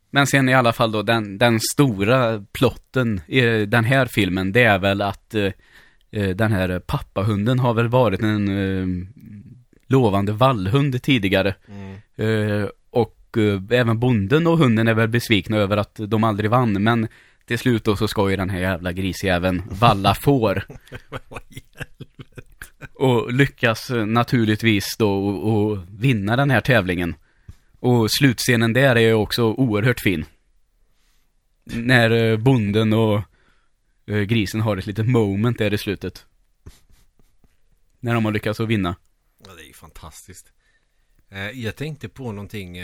Men 0.09 0.27
sen 0.27 0.49
i 0.49 0.53
alla 0.53 0.73
fall 0.73 0.91
då, 0.91 1.01
den, 1.01 1.37
den 1.37 1.59
stora 1.59 2.45
plotten 2.51 3.21
i 3.27 3.65
den 3.65 3.85
här 3.85 4.05
filmen, 4.05 4.51
det 4.51 4.63
är 4.63 4.79
väl 4.79 5.01
att 5.01 5.35
eh, 5.35 5.51
eh, 6.11 6.29
den 6.29 6.51
här 6.51 6.79
pappahunden 6.79 7.59
har 7.59 7.73
väl 7.73 7.87
varit 7.87 8.21
en 8.21 8.47
eh, 8.47 9.07
lovande 9.87 10.31
vallhund 10.31 11.03
tidigare. 11.03 11.55
mm. 11.67 11.91
Eh, 12.15 12.67
och 13.31 13.37
eh, 13.37 13.61
även 13.69 13.99
bonden 13.99 14.47
och 14.47 14.57
hunden 14.57 14.87
är 14.87 14.93
väl 14.93 15.09
besvikna 15.09 15.57
över 15.57 15.77
att 15.77 15.95
de 15.95 16.23
aldrig 16.23 16.49
vann, 16.49 16.83
men 16.83 17.07
till 17.45 17.59
slut 17.59 17.83
då 17.83 17.95
så 17.95 18.07
ska 18.07 18.29
ju 18.29 18.35
den 18.35 18.49
här 18.49 18.59
jävla 18.59 18.91
grisjäveln 18.91 19.61
valla 19.69 20.15
får. 20.15 20.63
Och 22.93 23.33
lyckas 23.33 23.89
naturligtvis 23.89 24.97
då 24.97 25.27
och, 25.27 25.53
och 25.53 25.79
vinna 25.89 26.35
den 26.35 26.49
här 26.49 26.61
tävlingen. 26.61 27.15
Och 27.79 28.11
slutscenen 28.11 28.73
där 28.73 28.95
är 28.95 28.99
ju 28.99 29.13
också 29.13 29.43
oerhört 29.43 29.99
fin. 29.99 30.25
När 31.63 32.11
eh, 32.11 32.37
bonden 32.37 32.93
och 32.93 33.21
eh, 34.05 34.21
grisen 34.21 34.61
har 34.61 34.77
ett 34.77 34.85
litet 34.85 35.07
moment 35.07 35.57
där 35.57 35.73
i 35.73 35.77
slutet. 35.77 36.25
När 37.99 38.13
de 38.13 38.25
har 38.25 38.31
lyckats 38.31 38.59
att 38.59 38.67
vinna. 38.67 38.95
Ja, 39.45 39.53
det 39.55 39.61
är 39.61 39.67
ju 39.67 39.73
fantastiskt 39.73 40.51
Jag 41.53 41.75
tänkte 41.75 42.09
på 42.09 42.31
någonting 42.31 42.77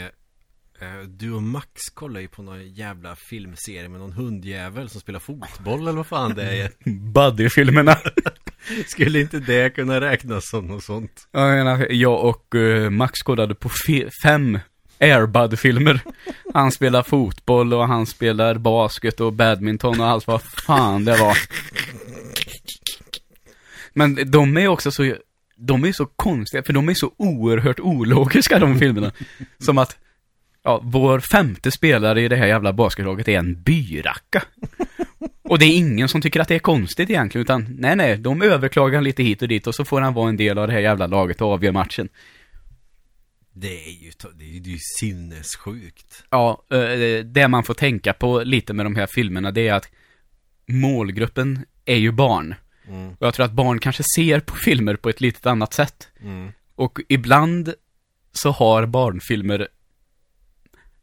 Du 1.08 1.32
och 1.32 1.42
Max 1.42 1.68
kollar 1.94 2.20
ju 2.20 2.28
på 2.28 2.42
någon 2.42 2.68
jävla 2.74 3.16
filmserie 3.16 3.88
med 3.88 4.00
någon 4.00 4.12
hundjävel 4.12 4.88
som 4.88 5.00
spelar 5.00 5.20
fotboll 5.20 5.80
eller 5.80 5.92
vad 5.92 6.06
fan 6.06 6.34
det 6.34 6.42
är 6.62 6.70
Buddy-filmerna. 7.12 7.96
Skulle 8.86 9.20
inte 9.20 9.38
det 9.38 9.70
kunna 9.74 10.00
räknas 10.00 10.48
som 10.50 10.66
något 10.66 10.84
sånt? 10.84 11.28
Jag 11.32 11.50
menar, 11.50 11.86
jag 11.90 12.24
och 12.24 12.54
eh, 12.54 12.90
Max 12.90 13.18
kollade 13.22 13.54
på 13.54 13.68
fe- 13.68 14.10
fem 14.22 14.58
Airbud-filmer. 15.00 16.00
Han 16.54 16.72
spelar 16.72 17.02
fotboll 17.02 17.74
och 17.74 17.88
han 17.88 18.06
spelar 18.06 18.54
basket 18.58 19.20
och 19.20 19.32
badminton 19.32 20.00
och 20.00 20.06
allt 20.06 20.26
vad 20.26 20.42
fan 20.42 21.04
det 21.04 21.16
var. 21.16 21.38
Men 23.92 24.30
de 24.30 24.56
är 24.56 24.68
också 24.68 24.90
så, 24.90 25.14
de 25.56 25.84
är 25.84 25.92
så 25.92 26.06
konstiga, 26.06 26.62
för 26.62 26.72
de 26.72 26.88
är 26.88 26.94
så 26.94 27.12
oerhört 27.16 27.80
ologiska 27.80 28.58
de 28.58 28.78
filmerna. 28.78 29.12
Som 29.58 29.78
att, 29.78 29.96
ja, 30.68 30.80
vår 30.84 31.20
femte 31.20 31.70
spelare 31.70 32.22
i 32.22 32.28
det 32.28 32.36
här 32.36 32.46
jävla 32.46 32.72
basketlaget 32.72 33.28
är 33.28 33.38
en 33.38 33.62
byracka. 33.62 34.42
Och 35.42 35.58
det 35.58 35.64
är 35.64 35.76
ingen 35.76 36.08
som 36.08 36.20
tycker 36.20 36.40
att 36.40 36.48
det 36.48 36.54
är 36.54 36.58
konstigt 36.58 37.10
egentligen, 37.10 37.42
utan 37.42 37.76
nej, 37.78 37.96
nej, 37.96 38.18
de 38.18 38.42
överklagar 38.42 39.00
lite 39.00 39.22
hit 39.22 39.42
och 39.42 39.48
dit 39.48 39.66
och 39.66 39.74
så 39.74 39.84
får 39.84 40.00
han 40.00 40.14
vara 40.14 40.28
en 40.28 40.36
del 40.36 40.58
av 40.58 40.66
det 40.66 40.72
här 40.72 40.80
jävla 40.80 41.06
laget 41.06 41.40
och 41.40 41.52
avgöra 41.52 41.72
matchen. 41.72 42.08
Det 43.52 43.86
är 43.86 43.90
ju, 43.90 44.10
det 44.34 44.44
är 44.44 44.68
ju, 44.68 44.78
sinnessjukt 44.98 46.24
Ja, 46.30 46.64
eh, 46.70 47.24
det 47.24 47.48
man 47.48 47.64
får 47.64 47.74
tänka 47.74 48.12
på 48.12 48.42
lite 48.42 48.72
med 48.72 48.86
de 48.86 48.96
här 48.96 49.06
filmerna, 49.06 49.50
det 49.50 49.68
är 49.68 49.74
att 49.74 49.88
målgruppen 50.66 51.64
är 51.84 51.96
ju 51.96 52.12
barn. 52.12 52.54
mm. 52.88 53.10
Och 53.10 53.26
jag 53.26 53.34
tror 53.34 53.46
att 53.46 53.52
barn 53.52 53.78
kanske 53.78 54.02
ser 54.16 54.40
på 54.40 54.54
filmer 54.54 54.96
på 54.96 55.08
ett 55.08 55.20
litet 55.20 55.46
annat 55.46 55.74
sätt. 55.74 56.08
Mm. 56.20 56.52
Och 56.74 57.00
ibland 57.08 57.74
så 58.32 58.50
har 58.50 58.86
barnfilmer 58.86 59.68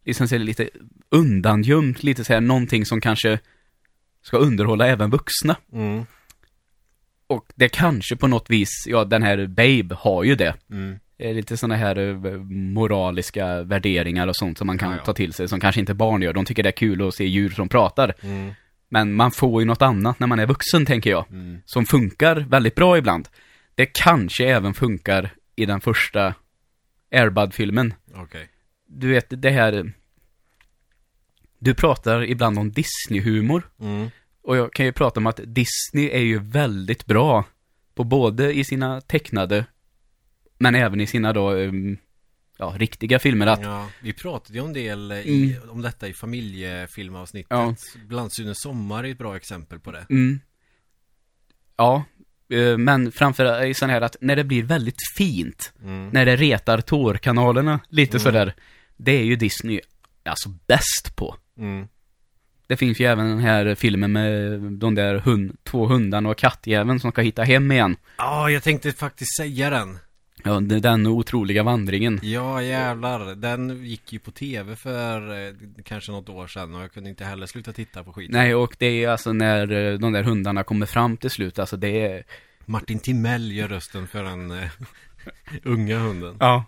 liksom 0.05 0.27
så 0.27 0.37
lite 0.37 0.69
undangömt, 1.09 2.03
lite 2.03 2.23
så 2.23 2.33
här 2.33 2.41
någonting 2.41 2.85
som 2.85 3.01
kanske 3.01 3.39
ska 4.21 4.37
underhålla 4.37 4.87
även 4.87 5.09
vuxna. 5.09 5.55
Mm. 5.73 6.05
Och 7.27 7.45
det 7.55 7.69
kanske 7.69 8.15
på 8.15 8.27
något 8.27 8.49
vis, 8.49 8.69
ja 8.87 9.05
den 9.05 9.23
här 9.23 9.47
Babe 9.47 9.95
har 9.95 10.23
ju 10.23 10.35
det. 10.35 10.55
Mm. 10.71 10.99
Det 11.17 11.29
är 11.29 11.33
lite 11.33 11.57
sådana 11.57 11.75
här 11.75 11.97
eh, 11.97 12.37
moraliska 12.49 13.63
värderingar 13.63 14.27
och 14.27 14.35
sånt 14.35 14.57
som 14.57 14.67
man 14.67 14.77
kan 14.77 14.91
Ja, 14.91 14.97
ja. 14.97 15.03
ta 15.03 15.13
till 15.13 15.33
sig, 15.33 15.47
som 15.47 15.59
kanske 15.59 15.81
inte 15.81 15.93
barn 15.93 16.21
gör. 16.21 16.33
De 16.33 16.45
tycker 16.45 16.63
det 16.63 16.69
är 16.69 16.77
kul 16.77 17.07
att 17.07 17.15
se 17.15 17.25
djur 17.25 17.49
som 17.49 17.69
pratar. 17.69 18.13
Mm. 18.21 18.53
Men 18.89 19.13
man 19.13 19.31
får 19.31 19.61
ju 19.61 19.65
något 19.65 19.81
annat 19.81 20.19
när 20.19 20.27
man 20.27 20.39
är 20.39 20.45
vuxen, 20.45 20.85
tänker 20.85 21.09
jag. 21.09 21.25
Mm. 21.31 21.61
Som 21.65 21.85
funkar 21.85 22.35
väldigt 22.35 22.75
bra 22.75 22.97
ibland. 22.97 23.27
Det 23.75 23.85
kanske 23.85 24.45
även 24.45 24.73
funkar 24.73 25.29
i 25.55 25.65
den 25.65 25.81
första 25.81 26.33
Airbud-filmen. 27.11 27.93
Okej 28.15 28.49
Du 28.95 29.07
vet, 29.07 29.25
det 29.41 29.49
här... 29.49 29.91
Du 31.59 31.73
pratar 31.73 32.23
ibland 32.23 32.59
om 32.59 32.71
Disney-humor. 32.71 33.69
mm. 33.79 34.09
Och 34.41 34.57
jag 34.57 34.73
kan 34.73 34.85
ju 34.85 34.91
prata 34.91 35.19
om 35.19 35.27
att 35.27 35.39
Disney 35.45 36.09
är 36.09 36.21
ju 36.21 36.39
väldigt 36.39 37.05
bra 37.05 37.43
på 37.95 38.03
både 38.03 38.53
i 38.53 38.63
sina 38.63 39.01
tecknade, 39.01 39.65
men 40.57 40.75
även 40.75 41.01
i 41.01 41.07
sina 41.07 41.33
då, 41.33 41.51
um, 41.53 41.97
ja, 42.57 42.73
riktiga 42.77 43.19
filmer. 43.19 43.47
Att, 43.47 43.61
Ja, 43.61 43.89
vi 44.01 44.13
pratade 44.13 44.53
ju 44.59 44.63
om, 44.65 44.73
del 44.73 45.11
i, 45.11 45.55
Mm. 45.57 45.69
om 45.69 45.81
detta 45.81 46.07
i 46.07 46.13
familjefilmavsnittet 46.13 47.47
Ja. 47.49 47.75
Blandsynens 48.07 48.61
sommar 48.61 49.03
är 49.03 49.11
ett 49.11 49.17
bra 49.17 49.35
exempel 49.35 49.79
på 49.79 49.91
det 49.91 50.05
mm, 50.09 50.39
ja, 51.77 52.03
eh, 52.49 52.77
men 52.77 53.11
framför 53.11 53.65
i 53.65 53.73
sån 53.73 53.89
här 53.89 54.01
att 54.01 54.15
när 54.21 54.35
det 54.35 54.43
blir 54.43 54.63
väldigt 54.63 54.99
fint, 55.17 55.73
mm. 55.83 56.09
när 56.09 56.25
det 56.25 56.35
retar 56.35 56.81
tårkanalerna 56.81 57.79
lite 57.89 58.17
Mm. 58.17 58.23
sådär, 58.23 58.53
det 58.97 59.11
är 59.11 59.23
ju 59.23 59.35
Disney 59.35 59.81
alltså 60.23 60.49
bäst 60.67 61.15
på. 61.15 61.35
Mm. 61.57 61.87
Det 62.67 62.77
finns 62.77 62.99
ju 62.99 63.05
även 63.05 63.29
den 63.29 63.39
här 63.39 63.75
filmen 63.75 64.11
med 64.11 64.61
de 64.61 64.95
där 64.95 65.15
hund, 65.15 65.57
två 65.63 65.87
hundarna 65.87 66.29
och 66.29 66.37
kattjäveln 66.37 66.99
som 66.99 67.11
ska 67.11 67.21
hitta 67.21 67.43
hem 67.43 67.71
igen. 67.71 67.97
Ja, 68.17 68.49
jag 68.49 68.63
tänkte 68.63 68.91
faktiskt 68.91 69.37
säga 69.37 69.69
den 69.69 69.97
Ja, 70.43 70.59
den 70.59 71.07
otroliga 71.07 71.63
vandringen. 71.63 72.19
Ja 72.23 72.61
jävlar, 72.61 73.35
den 73.35 73.85
gick 73.85 74.13
ju 74.13 74.19
på 74.19 74.31
tv 74.31 74.75
för 74.75 75.47
eh, 75.47 75.53
kanske 75.83 76.11
något 76.11 76.29
år 76.29 76.47
sedan 76.47 76.75
och 76.75 76.81
jag 76.81 76.91
kunde 76.91 77.09
inte 77.09 77.25
heller 77.25 77.45
sluta 77.45 77.73
titta 77.73 78.03
på 78.03 78.13
skiten 78.13 78.33
Nej, 78.35 78.55
och 78.55 78.75
det 78.79 78.85
är 78.85 79.09
alltså 79.09 79.33
när 79.33 79.71
eh, 79.71 79.97
de 79.99 80.13
där 80.13 80.23
hundarna 80.23 80.63
kommer 80.63 80.85
fram 80.85 81.17
till 81.17 81.29
slut, 81.29 81.59
alltså 81.59 81.77
det 81.77 82.01
är... 82.01 82.23
Martin 82.65 82.99
Timell 82.99 83.51
gör 83.51 83.67
rösten 83.67 84.07
för 84.07 84.23
den 84.23 84.51
eh, 84.51 84.69
unga 85.63 85.99
hunden 85.99 86.37
Ja. 86.39 86.65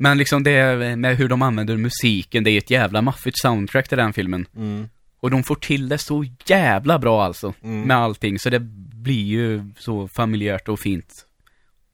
Men 0.00 0.18
liksom 0.18 0.42
det 0.42 0.96
med 0.96 1.16
hur 1.16 1.28
de 1.28 1.42
använder 1.42 1.76
musiken, 1.76 2.44
det 2.44 2.50
är 2.50 2.58
ett 2.58 2.70
jävla 2.70 3.02
maffigt 3.02 3.38
soundtrack 3.38 3.88
till 3.88 3.98
den 3.98 4.12
filmen. 4.12 4.46
mm. 4.56 4.88
Och 5.20 5.30
de 5.30 5.42
får 5.42 5.54
till 5.54 5.88
det 5.88 5.98
så 5.98 6.24
jävla 6.46 6.98
bra 6.98 7.24
alltså, 7.24 7.54
Mm. 7.62 7.82
med 7.82 7.96
allting, 7.96 8.38
så 8.38 8.50
det 8.50 8.60
blir 8.92 9.24
ju 9.24 9.70
så 9.78 10.08
familjärt 10.08 10.68
och 10.68 10.80
fint. 10.80 11.26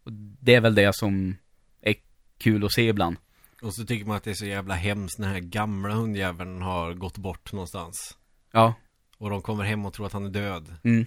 Och 0.05 0.12
det 0.40 0.55
är 0.55 0.60
väl 0.60 0.74
det 0.74 0.94
som 0.94 1.36
är 1.82 1.94
kul 2.39 2.64
att 2.64 2.72
se 2.72 2.89
ibland. 2.89 3.16
Och 3.62 3.74
så 3.74 3.85
tycker 3.85 4.06
man 4.06 4.16
att 4.16 4.24
det 4.24 4.31
är 4.31 4.35
så 4.35 4.47
jävla 4.47 4.74
hemskt 4.74 5.18
när 5.18 5.26
den 5.26 5.35
här 5.35 5.43
gamla 5.43 5.94
hundjäveln 5.94 6.62
har 6.62 6.94
gått 6.94 7.18
bort 7.18 7.52
någonstans 7.52 8.16
Ja. 8.52 8.74
Och 9.18 9.31
de 9.31 9.43
kommer 9.43 9.64
hem 9.64 9.86
och 9.86 9.93
tror 9.93 10.06
att 10.06 10.12
han 10.12 10.24
är 10.26 10.31
död 10.31 10.74
Mm. 10.85 11.06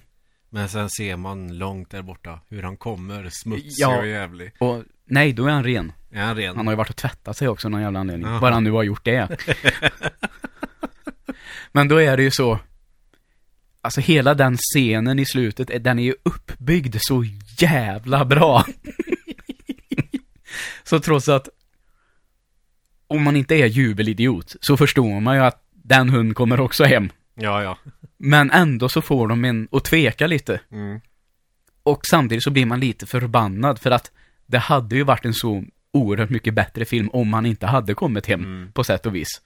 Men 0.49 0.69
sen 0.69 0.89
ser 0.89 1.17
man 1.17 1.57
långt 1.57 1.89
där 1.89 2.01
borta 2.01 2.39
hur 2.49 2.63
han 2.63 2.77
kommer, 2.77 3.29
smutsig 3.31 3.71
Ja. 3.77 3.97
och 3.99 4.07
jävlig 4.07 4.51
Och 4.59 4.83
nej, 5.05 5.33
då 5.33 5.45
är 5.45 5.51
han 5.51 5.63
ren. 5.63 5.91
Är 6.11 6.21
han 6.25 6.35
ren? 6.35 6.55
Han 6.57 6.67
har 6.67 6.73
ju 6.73 6.77
varit 6.77 6.89
och 6.89 6.95
tvättat 6.95 7.37
sig 7.37 7.47
också 7.47 7.67
av 7.67 7.71
någon 7.71 7.81
jävla 7.81 7.99
anledning. 7.99 8.27
Jaha. 8.27 8.39
Bara 8.41 8.53
han 8.53 8.63
nu 8.63 8.71
har 8.71 8.83
gjort 8.83 9.05
det. 9.05 9.37
Men 11.71 11.87
då 11.87 12.01
är 12.01 12.17
det 12.17 12.23
ju 12.23 12.31
så. 12.31 12.59
Alltså 13.81 14.01
hela 14.01 14.33
den 14.33 14.57
scenen 14.57 15.19
i 15.19 15.25
slutet, 15.25 15.83
den 15.83 15.99
är 15.99 16.03
ju 16.03 16.15
uppbyggd 16.23 16.95
så 16.99 17.23
jävla 17.57 18.25
bra. 18.25 18.65
så 20.83 20.99
trots 20.99 21.29
att 21.29 21.49
om 23.07 23.23
man 23.23 23.35
inte 23.35 23.55
är 23.55 23.65
jubelidiot 23.65 24.55
så 24.61 24.77
förstår 24.77 25.19
man 25.19 25.35
ju 25.35 25.41
att 25.41 25.63
den 25.71 26.09
hund 26.09 26.35
kommer 26.35 26.59
också 26.59 26.83
hem. 26.83 27.09
Ja, 27.35 27.63
ja 27.63 27.77
Men 28.17 28.51
ändå 28.51 28.89
så 28.89 29.01
får 29.01 29.27
de 29.27 29.45
en 29.45 29.67
att 29.71 29.83
tveka 29.85 30.27
lite. 30.27 30.61
Mm. 30.71 30.99
Och 31.83 32.05
samtidigt 32.05 32.43
så 32.43 32.51
blir 32.51 32.65
man 32.65 32.79
lite 32.79 33.05
förbannad 33.05 33.79
för 33.79 33.91
att 33.91 34.11
det 34.45 34.57
hade 34.57 34.95
ju 34.95 35.03
varit 35.03 35.25
en 35.25 35.33
så 35.33 35.63
oerhört 35.91 36.29
mycket 36.29 36.53
bättre 36.53 36.85
film 36.85 37.09
om 37.13 37.33
han 37.33 37.45
inte 37.45 37.65
hade 37.67 37.93
kommit 37.93 38.25
hem 38.25 38.43
Mm. 38.43 38.71
på 38.71 38.83
sätt 38.83 39.05
och 39.05 39.15
vis. 39.15 39.41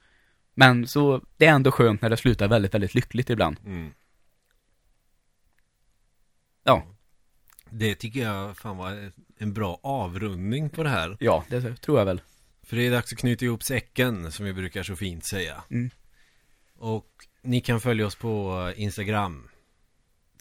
Men 0.54 0.86
så 0.86 1.22
det 1.36 1.46
är 1.46 1.52
ändå 1.52 1.70
skönt 1.72 2.02
när 2.02 2.10
det 2.10 2.16
slutar 2.16 2.48
väldigt, 2.48 2.74
väldigt 2.74 2.94
lyckligt 2.94 3.30
ibland. 3.30 3.56
Mm. 3.64 3.90
Ja, 6.64 6.86
Det 7.70 7.94
tycker 7.94 8.20
jag 8.20 8.56
fan 8.56 8.76
var 8.76 9.10
en 9.38 9.52
bra 9.52 9.80
avrundning 9.82 10.70
på 10.70 10.82
det 10.82 10.88
här. 10.88 11.16
ja, 11.20 11.44
det 11.48 11.76
tror 11.76 11.98
jag 11.98 12.06
väl. 12.06 12.20
För 12.62 12.76
det 12.76 12.86
är 12.86 12.90
dags 12.90 13.12
att 13.12 13.18
knyta 13.18 13.44
ihop 13.44 13.62
säcken 13.62 14.32
som 14.32 14.44
vi 14.46 14.52
brukar 14.52 14.82
så 14.82 14.96
fint 14.96 15.24
säga. 15.24 15.62
Mm. 15.70 15.90
Och 16.78 17.08
ni 17.42 17.60
kan 17.60 17.80
följa 17.80 18.06
oss 18.06 18.14
på 18.16 18.72
Instagram. 18.76 19.48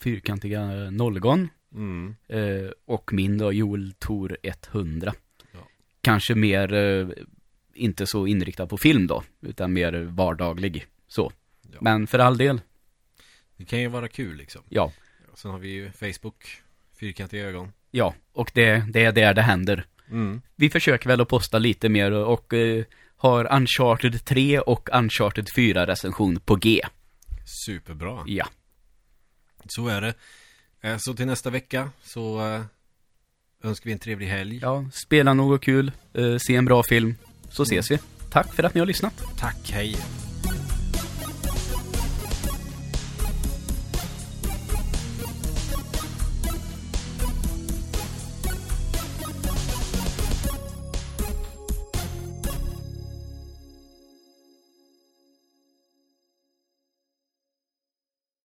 Fyrkantiga 0.02 0.66
nollgon 0.92 1.50
Mm. 1.74 2.16
eh, 2.28 2.72
och 2.86 3.14
min 3.14 3.38
då, 3.38 3.54
Joel 3.54 3.94
Tor 4.00 4.38
100. 4.44 5.14
Ja. 5.52 5.60
Kanske 6.02 6.36
mer, 6.36 6.74
eh, 6.74 7.08
inte 7.74 8.08
så 8.08 8.28
inriktad 8.28 8.68
på 8.68 8.78
film 8.78 9.08
då, 9.08 9.24
utan 9.42 9.74
mer 9.74 9.94
vardaglig. 9.94 10.86
Så. 11.08 11.32
Ja. 11.72 11.78
Men 11.82 12.08
för 12.08 12.20
all 12.20 12.38
del, 12.38 12.62
Det 13.58 13.66
kan 13.66 13.80
ju 13.82 13.88
vara 13.88 14.08
kul 14.08 14.36
liksom. 14.36 14.62
ja. 14.70 14.92
Sen 15.34 15.52
har 15.52 15.60
vi 15.60 15.70
ju 15.70 15.92
Facebook, 15.92 16.48
Fyrkantiga 17.00 17.46
ögon. 17.46 17.72
Ja, 17.92 18.16
och 18.34 18.52
det, 18.54 18.86
det 18.94 19.04
är 19.04 19.12
där 19.12 19.34
det 19.34 19.42
händer. 19.42 19.86
Mm. 20.10 20.42
Vi 20.56 20.70
försöker 20.70 21.08
väl 21.10 21.22
att 21.22 21.28
posta 21.30 21.60
lite 21.60 21.90
mer 21.90 22.12
och 22.12 22.54
eh, 22.54 22.84
har 23.22 23.54
Uncharted 23.56 24.26
3 24.26 24.60
och 24.60 24.90
Uncharted 24.94 25.48
4 25.56 25.88
recension 25.88 26.40
på 26.40 26.56
G. 26.56 26.82
Superbra. 27.66 28.24
Ja. 28.26 28.48
Så 29.68 29.88
är 29.88 30.02
det. 30.02 30.14
Eh, 30.82 30.98
Så 30.98 31.14
till 31.14 31.26
nästa 31.26 31.50
vecka 31.50 31.90
så 32.04 32.48
eh, 32.54 32.62
önskar 33.64 33.86
vi 33.86 33.92
en 33.92 34.00
trevlig 34.00 34.28
helg. 34.28 34.60
Ja, 34.62 34.86
spela 34.94 35.34
något 35.34 35.62
kul, 35.62 35.92
eh, 36.14 36.38
se 36.38 36.56
en 36.56 36.66
bra 36.66 36.84
film, 36.84 37.16
så 37.50 37.64
ses 37.64 37.92
vi. 37.92 38.00
Tack 38.30 38.54
för 38.54 38.64
att 38.64 38.74
ni 38.74 38.80
har 38.80 38.86
lyssnat. 38.86 39.24
Tack, 39.38 39.72
hej. 39.72 39.96